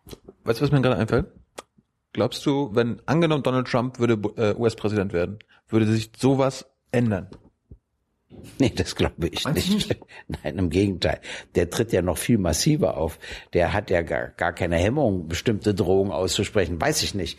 Weißt 0.45 0.61
du, 0.61 0.65
was 0.65 0.73
mir 0.73 0.81
gerade 0.81 0.97
einfällt? 0.97 1.27
Glaubst 2.13 2.45
du, 2.45 2.75
wenn 2.75 3.01
angenommen 3.07 3.43
Donald 3.43 3.69
Trump 3.69 3.99
würde 3.99 4.15
äh, 4.37 4.55
US-Präsident 4.55 5.13
werden, 5.13 5.39
würde 5.69 5.87
sich 5.87 6.13
sowas 6.17 6.67
ändern? 6.91 7.29
Nee, 8.59 8.73
das 8.77 8.95
glaube 8.95 9.29
ich 9.29 9.45
Meinst 9.45 9.69
du 9.69 9.75
nicht. 9.75 9.97
Nein, 10.45 10.59
im 10.59 10.71
Gegenteil. 10.71 11.21
Der 11.55 11.71
tritt 11.71 11.93
ja 11.93 12.03
noch 12.03 12.19
viel 12.19 12.39
massiver 12.39 12.97
auf. 12.97 13.19
Der 13.55 13.73
hat 13.73 13.91
ja 13.91 14.03
gar, 14.03 14.29
gar 14.29 14.53
keine 14.53 14.77
Hemmung, 14.77 15.27
bestimmte 15.27 15.75
Drohungen 15.75 16.13
auszusprechen. 16.13 16.81
Weiß 16.81 17.03
ich 17.03 17.15
nicht. 17.15 17.39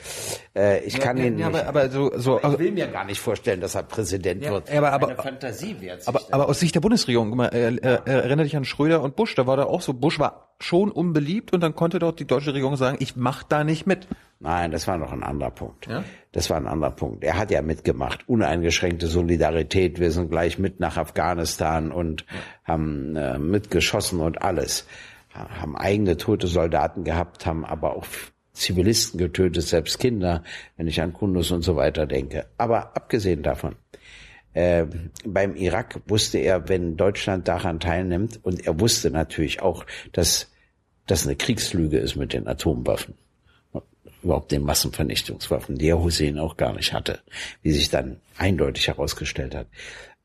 Äh, 0.56 0.84
ich 0.84 0.99
kann 0.99 1.18
ihn 1.18 1.38
ja, 1.38 1.49
nicht. 1.49 1.60
aber, 1.64 1.68
aber 1.68 1.90
so, 1.91 2.11
so 2.18 2.40
ich 2.41 2.60
will 2.60 2.72
mir 2.72 2.88
gar 2.88 3.06
nicht 3.06 3.20
vorstellen, 3.22 3.61
dass 3.61 3.76
er 3.76 3.84
Präsident 3.84 4.41
wird. 4.41 4.70
aber- 4.72 4.91
aber- 4.91 5.07
Eine 5.10 5.15
Fantasie 5.22 5.76
wehrt 5.80 6.07
Aber, 6.07 6.22
aber 6.32 6.49
aus 6.49 6.60
Sicht 6.60 6.76
der 6.76 6.82
Bundesregierung, 6.82 7.30
guck 7.30 7.38
mal, 7.38 7.48
äh, 7.53 7.68
äh, 7.76 7.99
erinnere 8.06 8.44
dich 8.45 8.57
an 8.57 8.65
Schröder 8.65 9.02
und 9.02 9.15
Bush, 9.15 9.36
da 9.36 9.48
war 9.48 9.56
da 9.56 9.64
auch 9.65 9.82
so, 9.82 9.94
Bush 9.94 10.20
war 10.20 10.56
schon 10.60 10.91
unbeliebt 10.91 11.53
und 11.53 11.61
dann 11.61 11.76
konnte 11.76 11.99
doch 11.99 12.14
die 12.14 12.26
deutsche 12.26 12.53
Regierung 12.53 12.76
sagen, 12.76 12.98
ich 12.99 13.15
mach 13.15 13.44
da 13.44 13.64
nicht 13.64 13.86
mit. 13.86 14.07
Nein, 14.40 14.72
das 14.72 14.88
war 14.88 14.98
noch 14.98 15.11
ein 15.14 15.24
anderer 15.24 15.52
Punkt. 15.52 15.88
Ja? 15.88 16.03
Das 16.34 16.50
war 16.50 16.58
ein 16.58 16.68
anderer 16.68 16.92
Punkt. 16.92 17.24
Er 17.24 17.38
hat 17.38 17.52
ja 17.52 17.62
mitgemacht. 17.62 18.28
Uneingeschränkte 18.28 19.08
Solidarität. 19.08 20.00
Wir 20.00 20.12
sind 20.12 20.30
gleich 20.32 20.58
mit 20.60 20.80
nach 20.80 20.98
Afghanistan 20.98 21.92
und 21.92 22.26
haben 22.66 23.16
äh, 23.16 23.38
mitgeschossen 23.38 24.20
und 24.20 24.42
alles. 24.42 24.86
Ha- 25.36 25.62
Haben 25.62 25.78
eigene 25.78 26.18
tote 26.18 26.48
Soldaten 26.48 27.04
gehabt, 27.04 27.46
haben 27.46 27.64
aber 27.64 27.96
auch 27.96 28.06
Zivilisten 28.52 29.20
getötet, 29.20 29.64
selbst 29.64 30.00
Kinder, 30.00 30.44
wenn 30.76 30.88
ich 30.88 31.02
an 31.02 31.14
Kundus 31.14 31.52
und 31.52 31.62
so 31.62 31.76
weiter 31.76 32.06
denke. 32.08 32.48
Aber 32.58 32.96
abgesehen 32.96 33.42
davon, 33.44 33.76
äh, 34.54 34.86
beim 35.26 35.56
Irak 35.56 36.02
wusste 36.08 36.40
er, 36.40 36.68
wenn 36.68 36.98
Deutschland 36.98 37.48
daran 37.48 37.80
teilnimmt, 37.80 38.40
und 38.44 38.66
er 38.66 38.80
wusste 38.80 39.10
natürlich 39.12 39.62
auch, 39.62 39.86
dass 40.12 40.52
das 41.06 41.26
eine 41.28 41.36
Kriegslüge 41.36 41.98
ist 42.00 42.16
mit 42.16 42.34
den 42.34 42.48
Atomwaffen 42.48 43.16
überhaupt 44.24 44.52
den 44.52 44.64
Massenvernichtungswaffen, 44.64 45.78
die 45.78 45.88
Herr 45.88 46.02
Hussein 46.02 46.40
auch 46.40 46.58
gar 46.58 46.74
nicht 46.74 46.94
hatte, 46.94 47.20
wie 47.62 47.72
sich 47.72 47.90
dann 47.90 48.18
eindeutig 48.38 48.88
herausgestellt 48.88 49.56
hat. 49.56 49.68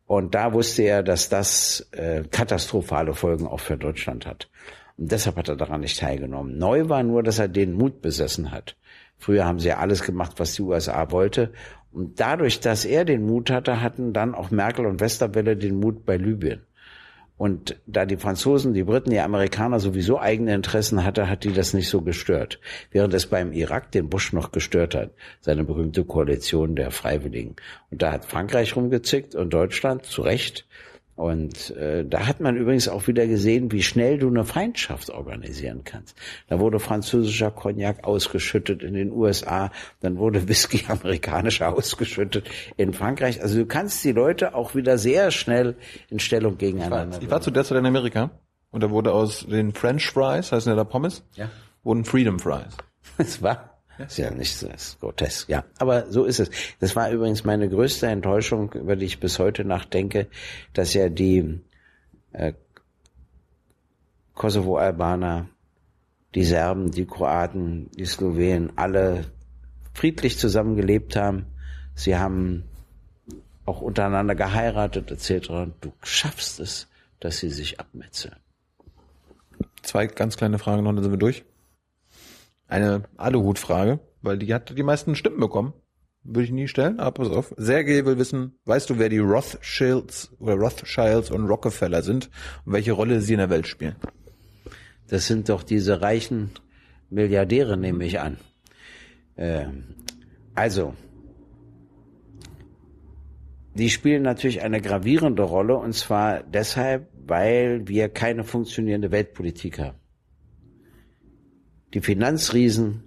Und 0.06 0.34
da 0.34 0.52
wusste 0.54 0.82
er, 0.82 1.02
dass 1.02 1.28
das 1.28 1.86
äh, 1.92 2.22
katastrophale 2.30 3.14
Folgen 3.14 3.46
auch 3.46 3.60
für 3.60 3.76
Deutschland 3.76 4.26
hat. 4.26 4.48
Und 4.96 5.12
deshalb 5.12 5.36
hat 5.36 5.48
er 5.48 5.56
daran 5.56 5.82
nicht 5.82 6.00
teilgenommen. 6.00 6.56
Neu 6.56 6.88
war 6.88 7.02
nur, 7.02 7.22
dass 7.22 7.38
er 7.38 7.48
den 7.48 7.74
Mut 7.74 8.00
besessen 8.00 8.50
hat. 8.50 8.76
Früher 9.18 9.44
haben 9.44 9.60
sie 9.60 9.68
ja 9.68 9.78
alles 9.78 10.02
gemacht, 10.02 10.34
was 10.38 10.54
die 10.54 10.62
USA 10.62 11.10
wollte. 11.10 11.52
Und 11.92 12.20
dadurch, 12.20 12.60
dass 12.60 12.84
er 12.84 13.04
den 13.04 13.26
Mut 13.26 13.50
hatte, 13.50 13.80
hatten 13.82 14.12
dann 14.12 14.34
auch 14.34 14.50
Merkel 14.50 14.86
und 14.86 15.00
Westerwelle 15.00 15.56
den 15.56 15.78
Mut 15.78 16.06
bei 16.06 16.16
Libyen. 16.16 16.62
Und 17.38 17.76
da 17.86 18.04
die 18.04 18.16
Franzosen, 18.16 18.74
die 18.74 18.82
Briten, 18.82 19.10
die 19.10 19.20
Amerikaner 19.20 19.78
sowieso 19.78 20.18
eigene 20.18 20.54
Interessen 20.54 21.04
hatte, 21.04 21.30
hat 21.30 21.44
die 21.44 21.52
das 21.52 21.72
nicht 21.72 21.88
so 21.88 22.02
gestört. 22.02 22.60
Während 22.90 23.14
es 23.14 23.26
beim 23.26 23.52
Irak 23.52 23.92
den 23.92 24.10
Bush 24.10 24.32
noch 24.32 24.50
gestört 24.50 24.96
hat, 24.96 25.12
seine 25.40 25.64
berühmte 25.64 26.04
Koalition 26.04 26.74
der 26.74 26.90
Freiwilligen. 26.90 27.54
Und 27.90 28.02
da 28.02 28.12
hat 28.12 28.24
Frankreich 28.24 28.74
rumgezickt 28.74 29.36
und 29.36 29.54
Deutschland 29.54 30.04
zu 30.04 30.22
Recht. 30.22 30.66
Und 31.18 31.70
äh, 31.76 32.04
da 32.04 32.28
hat 32.28 32.38
man 32.38 32.56
übrigens 32.56 32.86
auch 32.88 33.08
wieder 33.08 33.26
gesehen, 33.26 33.72
wie 33.72 33.82
schnell 33.82 34.18
du 34.18 34.28
eine 34.28 34.44
Feindschaft 34.44 35.10
organisieren 35.10 35.80
kannst. 35.82 36.16
Da 36.46 36.60
wurde 36.60 36.78
französischer 36.78 37.50
Cognac 37.50 38.04
ausgeschüttet 38.04 38.84
in 38.84 38.94
den 38.94 39.10
USA, 39.10 39.72
dann 39.98 40.16
wurde 40.16 40.46
Whisky 40.48 40.84
amerikanischer 40.88 41.74
ausgeschüttet 41.74 42.48
in 42.76 42.92
Frankreich. 42.94 43.42
Also 43.42 43.58
du 43.58 43.66
kannst 43.66 44.04
die 44.04 44.12
Leute 44.12 44.54
auch 44.54 44.76
wieder 44.76 44.96
sehr 44.96 45.32
schnell 45.32 45.74
in 46.08 46.20
Stellung 46.20 46.56
gegeneinander 46.56 47.18
Ich 47.20 47.28
war 47.28 47.40
zu 47.40 47.50
der 47.50 47.64
Zeit 47.64 47.78
in 47.78 47.86
Amerika 47.86 48.30
und 48.70 48.84
da 48.84 48.90
wurde 48.90 49.12
aus 49.12 49.44
den 49.44 49.72
French 49.72 50.06
Fries, 50.06 50.52
heißen 50.52 50.70
ja 50.70 50.76
da 50.76 50.84
Pommes, 50.84 51.24
Ja. 51.34 51.50
wurden 51.82 52.04
Freedom 52.04 52.38
Fries. 52.38 52.76
Es 53.18 53.42
war. 53.42 53.77
Ist 54.06 54.18
ja 54.18 54.30
nicht 54.30 54.56
so, 54.56 54.68
ist 54.68 55.00
grotesk, 55.00 55.48
ja. 55.48 55.64
Aber 55.78 56.10
so 56.10 56.24
ist 56.24 56.38
es. 56.38 56.50
Das 56.78 56.94
war 56.94 57.10
übrigens 57.10 57.44
meine 57.44 57.68
größte 57.68 58.06
Enttäuschung, 58.06 58.72
über 58.72 58.94
die 58.94 59.06
ich 59.06 59.18
bis 59.18 59.38
heute 59.38 59.64
nachdenke, 59.64 60.28
dass 60.72 60.94
ja 60.94 61.08
die 61.08 61.60
äh, 62.32 62.52
Kosovo-Albaner, 64.34 65.48
die 66.34 66.44
Serben, 66.44 66.92
die 66.92 67.06
Kroaten, 67.06 67.90
die 67.96 68.06
Slowenen 68.06 68.72
alle 68.76 69.24
friedlich 69.94 70.38
zusammengelebt 70.38 71.16
haben. 71.16 71.46
Sie 71.94 72.16
haben 72.16 72.64
auch 73.64 73.80
untereinander 73.80 74.36
geheiratet 74.36 75.10
etc. 75.10 75.48
Du 75.80 75.92
schaffst 76.02 76.60
es, 76.60 76.88
dass 77.18 77.38
sie 77.38 77.50
sich 77.50 77.80
abmetzeln. 77.80 78.36
Zwei 79.82 80.06
ganz 80.06 80.36
kleine 80.36 80.58
Fragen 80.58 80.84
noch, 80.84 80.92
dann 80.94 81.02
sind 81.02 81.12
wir 81.12 81.18
durch. 81.18 81.44
Eine 82.68 83.04
Aluhut-Frage, 83.16 83.98
weil 84.20 84.38
die 84.38 84.52
hat 84.54 84.76
die 84.76 84.82
meisten 84.82 85.14
Stimmen 85.14 85.40
bekommen. 85.40 85.72
Würde 86.22 86.44
ich 86.44 86.52
nie 86.52 86.68
stellen, 86.68 87.00
aber 87.00 87.12
pass 87.24 87.30
auf. 87.30 87.54
Sergej 87.56 88.04
will 88.04 88.18
wissen, 88.18 88.58
weißt 88.66 88.90
du, 88.90 88.98
wer 88.98 89.08
die 89.08 89.18
Rothschilds 89.18 90.36
oder 90.38 90.54
Rothschilds 90.54 91.30
und 91.30 91.46
Rockefeller 91.46 92.02
sind 92.02 92.28
und 92.66 92.74
welche 92.74 92.92
Rolle 92.92 93.22
sie 93.22 93.32
in 93.32 93.38
der 93.38 93.50
Welt 93.50 93.66
spielen? 93.66 93.96
Das 95.08 95.26
sind 95.26 95.48
doch 95.48 95.62
diese 95.62 96.02
reichen 96.02 96.50
Milliardäre, 97.08 97.78
nehme 97.78 98.04
ich 98.04 98.20
an. 98.20 98.36
Ähm, 99.38 99.84
also, 100.54 100.94
die 103.74 103.88
spielen 103.88 104.22
natürlich 104.22 104.60
eine 104.60 104.82
gravierende 104.82 105.44
Rolle 105.44 105.76
und 105.76 105.94
zwar 105.94 106.42
deshalb, 106.42 107.08
weil 107.26 107.88
wir 107.88 108.10
keine 108.10 108.44
funktionierende 108.44 109.10
Weltpolitik 109.10 109.78
haben. 109.78 109.98
Die 111.94 112.00
Finanzriesen 112.00 113.02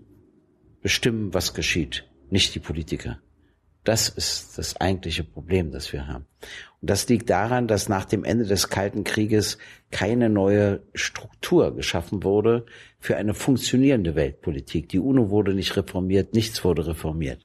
bestimmen, 0.81 1.33
was 1.33 1.53
geschieht, 1.53 2.09
nicht 2.29 2.55
die 2.55 2.59
Politiker. 2.59 3.19
Das 3.83 4.09
ist 4.09 4.59
das 4.59 4.79
eigentliche 4.79 5.23
Problem, 5.23 5.71
das 5.71 5.91
wir 5.91 6.07
haben. 6.07 6.25
Und 6.81 6.89
das 6.89 7.07
liegt 7.09 7.31
daran, 7.31 7.67
dass 7.67 7.89
nach 7.89 8.05
dem 8.05 8.23
Ende 8.23 8.45
des 8.45 8.69
Kalten 8.69 9.03
Krieges 9.03 9.57
keine 9.89 10.29
neue 10.29 10.81
Struktur 10.93 11.75
geschaffen 11.75 12.23
wurde 12.23 12.65
für 12.99 13.17
eine 13.17 13.33
funktionierende 13.33 14.13
Weltpolitik. 14.13 14.89
Die 14.89 14.99
UNO 14.99 15.31
wurde 15.31 15.55
nicht 15.55 15.75
reformiert, 15.75 16.35
nichts 16.35 16.63
wurde 16.63 16.85
reformiert. 16.85 17.41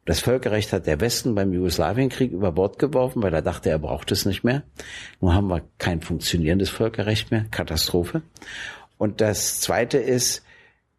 Und 0.00 0.08
das 0.08 0.20
Völkerrecht 0.20 0.72
hat 0.72 0.86
der 0.88 1.00
Westen 1.00 1.36
beim 1.36 1.52
Jugoslawienkrieg 1.52 2.32
über 2.32 2.50
Bord 2.50 2.80
geworfen, 2.80 3.22
weil 3.22 3.34
er 3.34 3.42
dachte, 3.42 3.70
er 3.70 3.78
braucht 3.78 4.10
es 4.10 4.26
nicht 4.26 4.42
mehr. 4.42 4.64
Nun 5.20 5.34
haben 5.34 5.48
wir 5.48 5.62
kein 5.78 6.00
funktionierendes 6.00 6.70
Völkerrecht 6.70 7.30
mehr. 7.30 7.46
Katastrophe. 7.52 8.22
Und 8.98 9.20
das 9.20 9.60
Zweite 9.60 9.98
ist, 9.98 10.45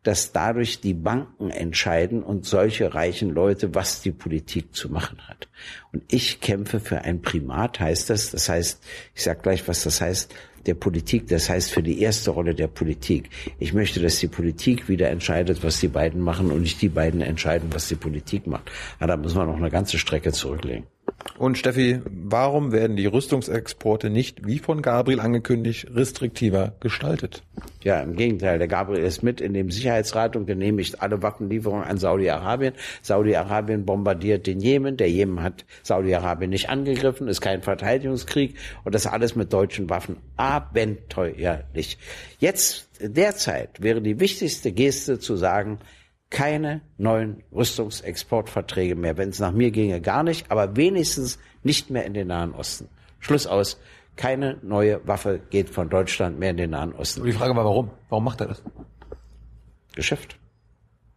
dass 0.07 0.31
dadurch 0.31 0.79
die 0.79 0.93
Banken 0.93 1.51
entscheiden 1.51 2.23
und 2.23 2.45
solche 2.45 2.93
reichen 2.93 3.29
Leute, 3.29 3.75
was 3.75 4.01
die 4.01 4.13
Politik 4.13 4.73
zu 4.73 4.89
machen 4.89 5.17
hat. 5.27 5.49
Und 5.91 6.01
ich 6.07 6.39
kämpfe 6.39 6.79
für 6.79 7.01
ein 7.01 7.21
Primat, 7.21 7.81
heißt 7.81 8.09
das. 8.09 8.31
Das 8.31 8.47
heißt, 8.47 8.81
ich 9.13 9.23
sage 9.23 9.41
gleich, 9.41 9.67
was 9.67 9.83
das 9.83 9.99
heißt, 9.99 10.33
der 10.65 10.75
Politik, 10.75 11.27
das 11.27 11.49
heißt 11.49 11.71
für 11.71 11.83
die 11.83 12.01
erste 12.01 12.31
Rolle 12.31 12.55
der 12.55 12.67
Politik. 12.67 13.29
Ich 13.59 13.73
möchte, 13.73 13.99
dass 13.99 14.19
die 14.19 14.29
Politik 14.29 14.87
wieder 14.87 15.09
entscheidet, 15.09 15.61
was 15.61 15.81
die 15.81 15.89
beiden 15.89 16.21
machen 16.21 16.51
und 16.51 16.61
nicht 16.61 16.81
die 16.81 16.89
beiden 16.89 17.19
entscheiden, 17.19 17.67
was 17.73 17.89
die 17.89 17.95
Politik 17.95 18.47
macht. 18.47 18.71
Aber 18.99 19.07
da 19.07 19.17
müssen 19.17 19.37
wir 19.37 19.45
noch 19.45 19.57
eine 19.57 19.69
ganze 19.69 19.97
Strecke 19.97 20.31
zurücklegen. 20.31 20.85
Und 21.37 21.57
Steffi, 21.57 22.01
warum 22.05 22.71
werden 22.71 22.95
die 22.95 23.05
Rüstungsexporte 23.05 24.09
nicht, 24.09 24.47
wie 24.47 24.57
von 24.57 24.81
Gabriel 24.81 25.19
angekündigt, 25.19 25.87
restriktiver 25.93 26.73
gestaltet? 26.79 27.43
Ja, 27.83 28.01
im 28.01 28.15
Gegenteil. 28.15 28.57
Der 28.57 28.67
Gabriel 28.67 29.03
ist 29.03 29.21
mit 29.21 29.39
in 29.39 29.53
dem 29.53 29.69
Sicherheitsrat 29.69 30.35
und 30.35 30.47
genehmigt 30.47 31.01
alle 31.01 31.21
Waffenlieferungen 31.21 31.83
an 31.83 31.97
Saudi-Arabien. 31.97 32.73
Saudi-Arabien 33.03 33.85
bombardiert 33.85 34.47
den 34.47 34.59
Jemen. 34.59 34.97
Der 34.97 35.11
Jemen 35.11 35.43
hat 35.43 35.65
Saudi-Arabien 35.83 36.49
nicht 36.49 36.69
angegriffen, 36.69 37.27
ist 37.27 37.41
kein 37.41 37.61
Verteidigungskrieg 37.61 38.55
und 38.83 38.95
das 38.95 39.05
alles 39.05 39.35
mit 39.35 39.53
deutschen 39.53 39.89
Waffen. 39.91 40.17
Abenteuerlich. 40.37 41.99
Jetzt, 42.39 42.89
derzeit, 42.99 43.81
wäre 43.81 44.01
die 44.01 44.19
wichtigste 44.19 44.71
Geste 44.71 45.19
zu 45.19 45.35
sagen, 45.35 45.77
keine 46.29 46.81
neuen 46.97 47.43
Rüstungsexportverträge 47.53 48.95
mehr. 48.95 49.17
Wenn 49.17 49.29
es 49.29 49.39
nach 49.39 49.51
mir 49.51 49.71
ginge, 49.71 50.01
gar 50.01 50.23
nicht, 50.23 50.51
aber 50.51 50.75
wenigstens 50.75 51.39
nicht 51.63 51.89
mehr 51.89 52.05
in 52.05 52.13
den 52.13 52.27
Nahen 52.27 52.53
Osten. 52.53 52.89
Schluss 53.19 53.47
aus. 53.47 53.79
Keine 54.15 54.57
neue 54.63 55.07
Waffe 55.07 55.39
geht 55.49 55.69
von 55.69 55.89
Deutschland 55.89 56.39
mehr 56.39 56.49
in 56.49 56.57
den 56.57 56.71
Nahen 56.71 56.93
Osten. 56.93 57.21
Und 57.21 57.27
die 57.27 57.33
Frage 57.33 57.55
war, 57.55 57.65
warum? 57.65 57.91
Warum 58.09 58.23
macht 58.23 58.41
er 58.41 58.47
das? 58.47 58.63
Geschäft. 59.95 60.37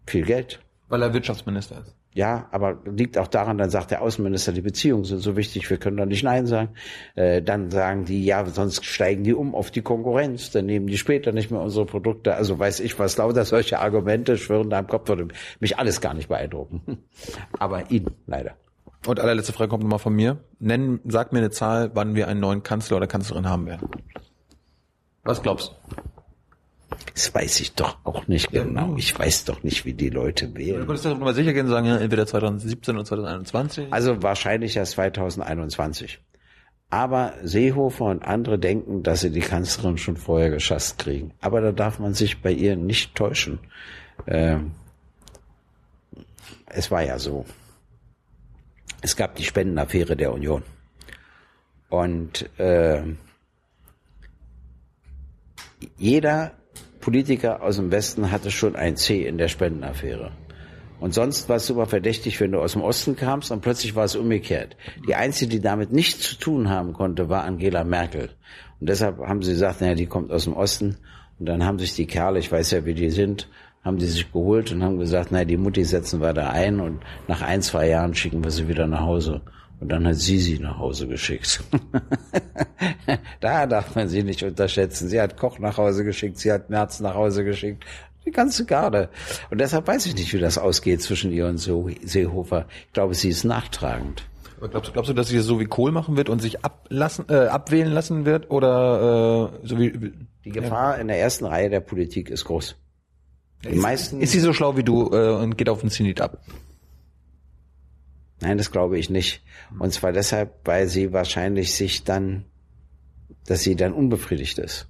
Viel 0.06 0.24
Geld. 0.24 0.60
Weil 0.88 1.02
er 1.02 1.12
Wirtschaftsminister 1.12 1.80
ist. 1.80 1.96
Ja, 2.12 2.48
aber 2.50 2.78
liegt 2.84 3.18
auch 3.18 3.28
daran, 3.28 3.56
dann 3.58 3.70
sagt 3.70 3.92
der 3.92 4.02
Außenminister, 4.02 4.50
die 4.52 4.62
Beziehungen 4.62 5.04
sind 5.04 5.20
so 5.20 5.36
wichtig, 5.36 5.70
wir 5.70 5.76
können 5.76 5.96
da 5.96 6.06
nicht 6.06 6.24
Nein 6.24 6.46
sagen. 6.46 6.70
Äh, 7.14 7.40
dann 7.40 7.70
sagen 7.70 8.04
die, 8.04 8.24
ja, 8.24 8.44
sonst 8.46 8.84
steigen 8.84 9.22
die 9.22 9.32
um 9.32 9.54
auf 9.54 9.70
die 9.70 9.82
Konkurrenz, 9.82 10.50
dann 10.50 10.66
nehmen 10.66 10.88
die 10.88 10.98
später 10.98 11.30
nicht 11.30 11.52
mehr 11.52 11.60
unsere 11.60 11.86
Produkte. 11.86 12.34
Also 12.34 12.58
weiß 12.58 12.80
ich 12.80 12.98
was, 12.98 13.16
lauter 13.16 13.44
solche 13.44 13.78
Argumente 13.78 14.36
schwören 14.38 14.70
da 14.70 14.80
im 14.80 14.88
Kopf, 14.88 15.08
würde 15.08 15.28
mich 15.60 15.78
alles 15.78 16.00
gar 16.00 16.14
nicht 16.14 16.28
beeindrucken. 16.28 17.04
Aber 17.60 17.92
ihn 17.92 18.06
leider. 18.26 18.56
Und 19.06 19.20
allerletzte 19.20 19.52
Frage 19.52 19.70
kommt 19.70 19.84
nochmal 19.84 20.00
von 20.00 20.14
mir. 20.14 20.38
Nenn, 20.58 21.00
sag 21.04 21.32
mir 21.32 21.38
eine 21.38 21.50
Zahl, 21.50 21.92
wann 21.94 22.16
wir 22.16 22.26
einen 22.26 22.40
neuen 22.40 22.64
Kanzler 22.64 22.96
oder 22.96 23.06
Kanzlerin 23.06 23.48
haben 23.48 23.66
werden. 23.66 23.88
Was 25.22 25.42
glaubst 25.42 25.76
du? 25.94 26.19
Das 27.14 27.34
weiß 27.34 27.60
ich 27.60 27.74
doch 27.74 27.98
auch 28.04 28.26
nicht 28.26 28.50
genau. 28.50 28.96
Ich 28.96 29.16
weiß 29.16 29.44
doch 29.44 29.62
nicht, 29.62 29.84
wie 29.84 29.94
die 29.94 30.10
Leute 30.10 30.54
wählen. 30.54 30.80
Du 30.80 30.86
könntest 30.86 31.06
doch 31.06 31.18
mal 31.18 31.34
sicher 31.34 31.52
gehen 31.52 31.66
und 31.66 31.72
sagen, 31.72 31.86
ja, 31.86 31.98
entweder 31.98 32.26
2017 32.26 32.94
oder 32.94 33.04
2021. 33.04 33.92
Also 33.92 34.22
wahrscheinlich 34.22 34.76
erst 34.76 34.92
2021. 34.92 36.20
Aber 36.90 37.34
Seehofer 37.42 38.06
und 38.06 38.24
andere 38.24 38.58
denken, 38.58 39.02
dass 39.04 39.20
sie 39.20 39.30
die 39.30 39.40
Kanzlerin 39.40 39.96
schon 39.96 40.16
vorher 40.16 40.50
geschasst 40.50 40.98
kriegen. 40.98 41.32
Aber 41.40 41.60
da 41.60 41.70
darf 41.70 42.00
man 42.00 42.14
sich 42.14 42.42
bei 42.42 42.50
ihr 42.50 42.74
nicht 42.74 43.14
täuschen. 43.14 43.60
Ähm, 44.26 44.72
es 46.66 46.90
war 46.90 47.02
ja 47.02 47.18
so. 47.18 47.46
Es 49.02 49.16
gab 49.16 49.36
die 49.36 49.44
Spendenaffäre 49.44 50.16
der 50.16 50.32
Union. 50.32 50.62
Und 51.88 52.48
äh, 52.58 53.02
jeder 55.96 56.52
Politiker 57.00 57.62
aus 57.62 57.76
dem 57.76 57.90
Westen 57.90 58.30
hatte 58.30 58.50
schon 58.50 58.76
ein 58.76 58.96
C 58.96 59.26
in 59.26 59.38
der 59.38 59.48
Spendenaffäre. 59.48 60.32
Und 61.00 61.14
sonst 61.14 61.48
war 61.48 61.56
es 61.56 61.66
super 61.66 61.86
verdächtig, 61.86 62.38
wenn 62.40 62.52
du 62.52 62.60
aus 62.60 62.74
dem 62.74 62.82
Osten 62.82 63.16
kamst 63.16 63.50
und 63.50 63.62
plötzlich 63.62 63.94
war 63.94 64.04
es 64.04 64.16
umgekehrt. 64.16 64.76
Die 65.08 65.14
einzige, 65.14 65.50
die 65.50 65.60
damit 65.60 65.92
nichts 65.92 66.28
zu 66.28 66.36
tun 66.36 66.68
haben 66.68 66.92
konnte, 66.92 67.30
war 67.30 67.44
Angela 67.44 67.84
Merkel. 67.84 68.28
Und 68.80 68.88
deshalb 68.88 69.18
haben 69.18 69.42
sie 69.42 69.52
gesagt, 69.52 69.80
naja, 69.80 69.94
die 69.94 70.06
kommt 70.06 70.30
aus 70.30 70.44
dem 70.44 70.52
Osten. 70.52 70.98
Und 71.38 71.46
dann 71.46 71.64
haben 71.64 71.78
sich 71.78 71.94
die 71.94 72.06
Kerle, 72.06 72.38
ich 72.38 72.52
weiß 72.52 72.70
ja, 72.72 72.84
wie 72.84 72.92
die 72.92 73.08
sind, 73.08 73.48
haben 73.82 73.96
die 73.96 74.06
sich 74.06 74.30
geholt 74.30 74.72
und 74.72 74.82
haben 74.82 74.98
gesagt, 74.98 75.32
naja, 75.32 75.46
die 75.46 75.56
Mutti 75.56 75.84
setzen 75.84 76.20
wir 76.20 76.34
da 76.34 76.50
ein 76.50 76.80
und 76.80 77.00
nach 77.28 77.40
ein, 77.40 77.62
zwei 77.62 77.88
Jahren 77.88 78.14
schicken 78.14 78.44
wir 78.44 78.50
sie 78.50 78.68
wieder 78.68 78.86
nach 78.86 79.00
Hause. 79.00 79.40
Und 79.80 79.88
dann 79.88 80.06
hat 80.06 80.16
sie 80.16 80.38
sie 80.38 80.58
nach 80.58 80.78
Hause 80.78 81.08
geschickt. 81.08 81.62
da 83.40 83.66
darf 83.66 83.94
man 83.94 84.08
sie 84.08 84.22
nicht 84.22 84.42
unterschätzen. 84.42 85.08
Sie 85.08 85.20
hat 85.20 85.38
Koch 85.38 85.58
nach 85.58 85.78
Hause 85.78 86.04
geschickt, 86.04 86.38
sie 86.38 86.52
hat 86.52 86.68
Merz 86.68 87.00
nach 87.00 87.14
Hause 87.14 87.44
geschickt. 87.44 87.84
Die 88.26 88.30
ganze 88.30 88.66
Garde. 88.66 89.08
Und 89.50 89.58
deshalb 89.58 89.88
weiß 89.88 90.04
ich 90.04 90.14
nicht, 90.14 90.34
wie 90.34 90.38
das 90.38 90.58
ausgeht 90.58 91.00
zwischen 91.00 91.32
ihr 91.32 91.46
und 91.46 91.56
Seehofer. 91.56 92.66
Ich 92.86 92.92
glaube, 92.92 93.14
sie 93.14 93.30
ist 93.30 93.44
nachtragend. 93.44 94.24
Aber 94.58 94.68
glaubst, 94.68 94.92
glaubst 94.92 95.08
du, 95.08 95.14
dass 95.14 95.28
sie 95.28 95.38
das 95.38 95.46
so 95.46 95.58
wie 95.58 95.64
Kohl 95.64 95.90
machen 95.90 96.18
wird 96.18 96.28
und 96.28 96.42
sich 96.42 96.62
ablassen, 96.62 97.24
äh, 97.30 97.46
abwählen 97.46 97.90
lassen 97.90 98.26
wird? 98.26 98.50
Oder 98.50 99.52
äh, 99.62 99.66
so 99.66 99.78
wie 99.78 100.12
Die 100.44 100.50
Gefahr 100.50 100.96
ja. 100.96 101.00
in 101.00 101.08
der 101.08 101.18
ersten 101.18 101.46
Reihe 101.46 101.70
der 101.70 101.80
Politik 101.80 102.28
ist 102.28 102.44
groß. 102.44 102.76
Die 103.64 103.68
ist, 103.68 103.82
meisten 103.82 104.20
ist 104.20 104.32
sie 104.32 104.40
so 104.40 104.52
schlau 104.52 104.76
wie 104.76 104.84
du 104.84 105.10
äh, 105.12 105.30
und 105.36 105.56
geht 105.56 105.70
auf 105.70 105.80
den 105.80 105.88
Zenit 105.90 106.20
ab? 106.20 106.42
Nein, 108.40 108.58
das 108.58 108.70
glaube 108.70 108.98
ich 108.98 109.10
nicht. 109.10 109.42
Und 109.78 109.92
zwar 109.92 110.12
deshalb, 110.12 110.60
weil 110.64 110.88
sie 110.88 111.12
wahrscheinlich 111.12 111.74
sich 111.74 112.04
dann, 112.04 112.44
dass 113.46 113.60
sie 113.62 113.76
dann 113.76 113.92
unbefriedigt 113.92 114.58
ist. 114.58 114.88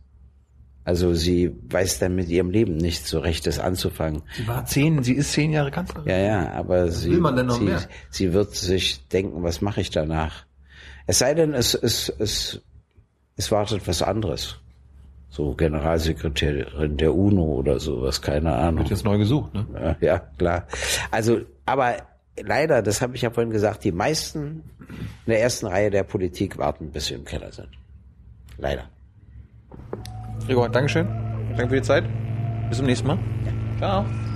Also 0.85 1.15
sie 1.15 1.55
weiß 1.69 1.99
dann 1.99 2.15
mit 2.15 2.29
ihrem 2.29 2.51
Leben 2.51 2.77
nicht 2.77 3.07
so 3.07 3.21
rechtes 3.21 3.59
anzufangen. 3.59 4.23
Sie 4.37 4.49
war 4.49 4.65
zehn, 4.65 5.03
sie 5.03 5.15
ist 5.15 5.33
zehn 5.33 5.53
Jahre 5.53 5.71
Kanzlerin. 5.71 6.09
Ja, 6.09 6.19
ja, 6.19 6.53
aber 6.53 6.87
was 6.87 7.03
sie, 7.03 7.15
sie, 7.15 7.77
sie, 8.11 8.33
wird 8.33 8.55
sich 8.55 9.07
denken, 9.09 9.43
was 9.43 9.61
mache 9.61 9.83
ich 9.83 9.91
danach? 9.91 10.47
Es 11.07 11.19
sei 11.19 11.35
denn, 11.35 11.53
es, 11.53 11.75
es, 11.75 12.09
es, 12.19 12.63
es 13.37 13.53
wartet 13.53 13.87
was 13.87 14.03
anderes. 14.03 14.57
So 15.29 15.55
Generalsekretärin 15.55 16.97
der 16.97 17.15
UNO 17.15 17.45
oder 17.45 17.79
sowas, 17.79 18.21
keine 18.21 18.53
Ahnung. 18.53 18.81
Wird 18.81 18.91
jetzt 18.91 19.05
neu 19.05 19.19
gesucht, 19.19 19.55
ne? 19.55 19.97
Ja, 20.01 20.19
klar. 20.19 20.67
Also, 21.11 21.43
aber 21.67 21.97
leider, 22.39 22.83
das 22.83 23.01
habe 23.01 23.17
ich 23.17 23.23
ja 23.23 23.31
vorhin 23.31 23.51
gesagt, 23.51 23.85
die 23.85 23.93
meisten 23.93 24.63
in 25.27 25.33
der 25.33 25.41
ersten 25.41 25.67
Reihe 25.67 25.91
der 25.91 26.05
Politik 26.05 26.59
warten, 26.59 26.91
bis 26.91 27.07
sie 27.07 27.15
im 27.15 27.25
Keller 27.25 27.53
sind. 27.53 27.69
Leider. 28.59 28.89
Gregor, 30.47 30.69
Dankeschön. 30.69 31.07
Danke 31.57 31.69
für 31.69 31.77
die 31.77 31.83
Zeit. 31.83 32.05
Bis 32.69 32.79
zum 32.79 32.87
nächsten 32.87 33.09
Mal. 33.09 33.19
Ja. 33.45 33.79
Ciao. 33.79 34.30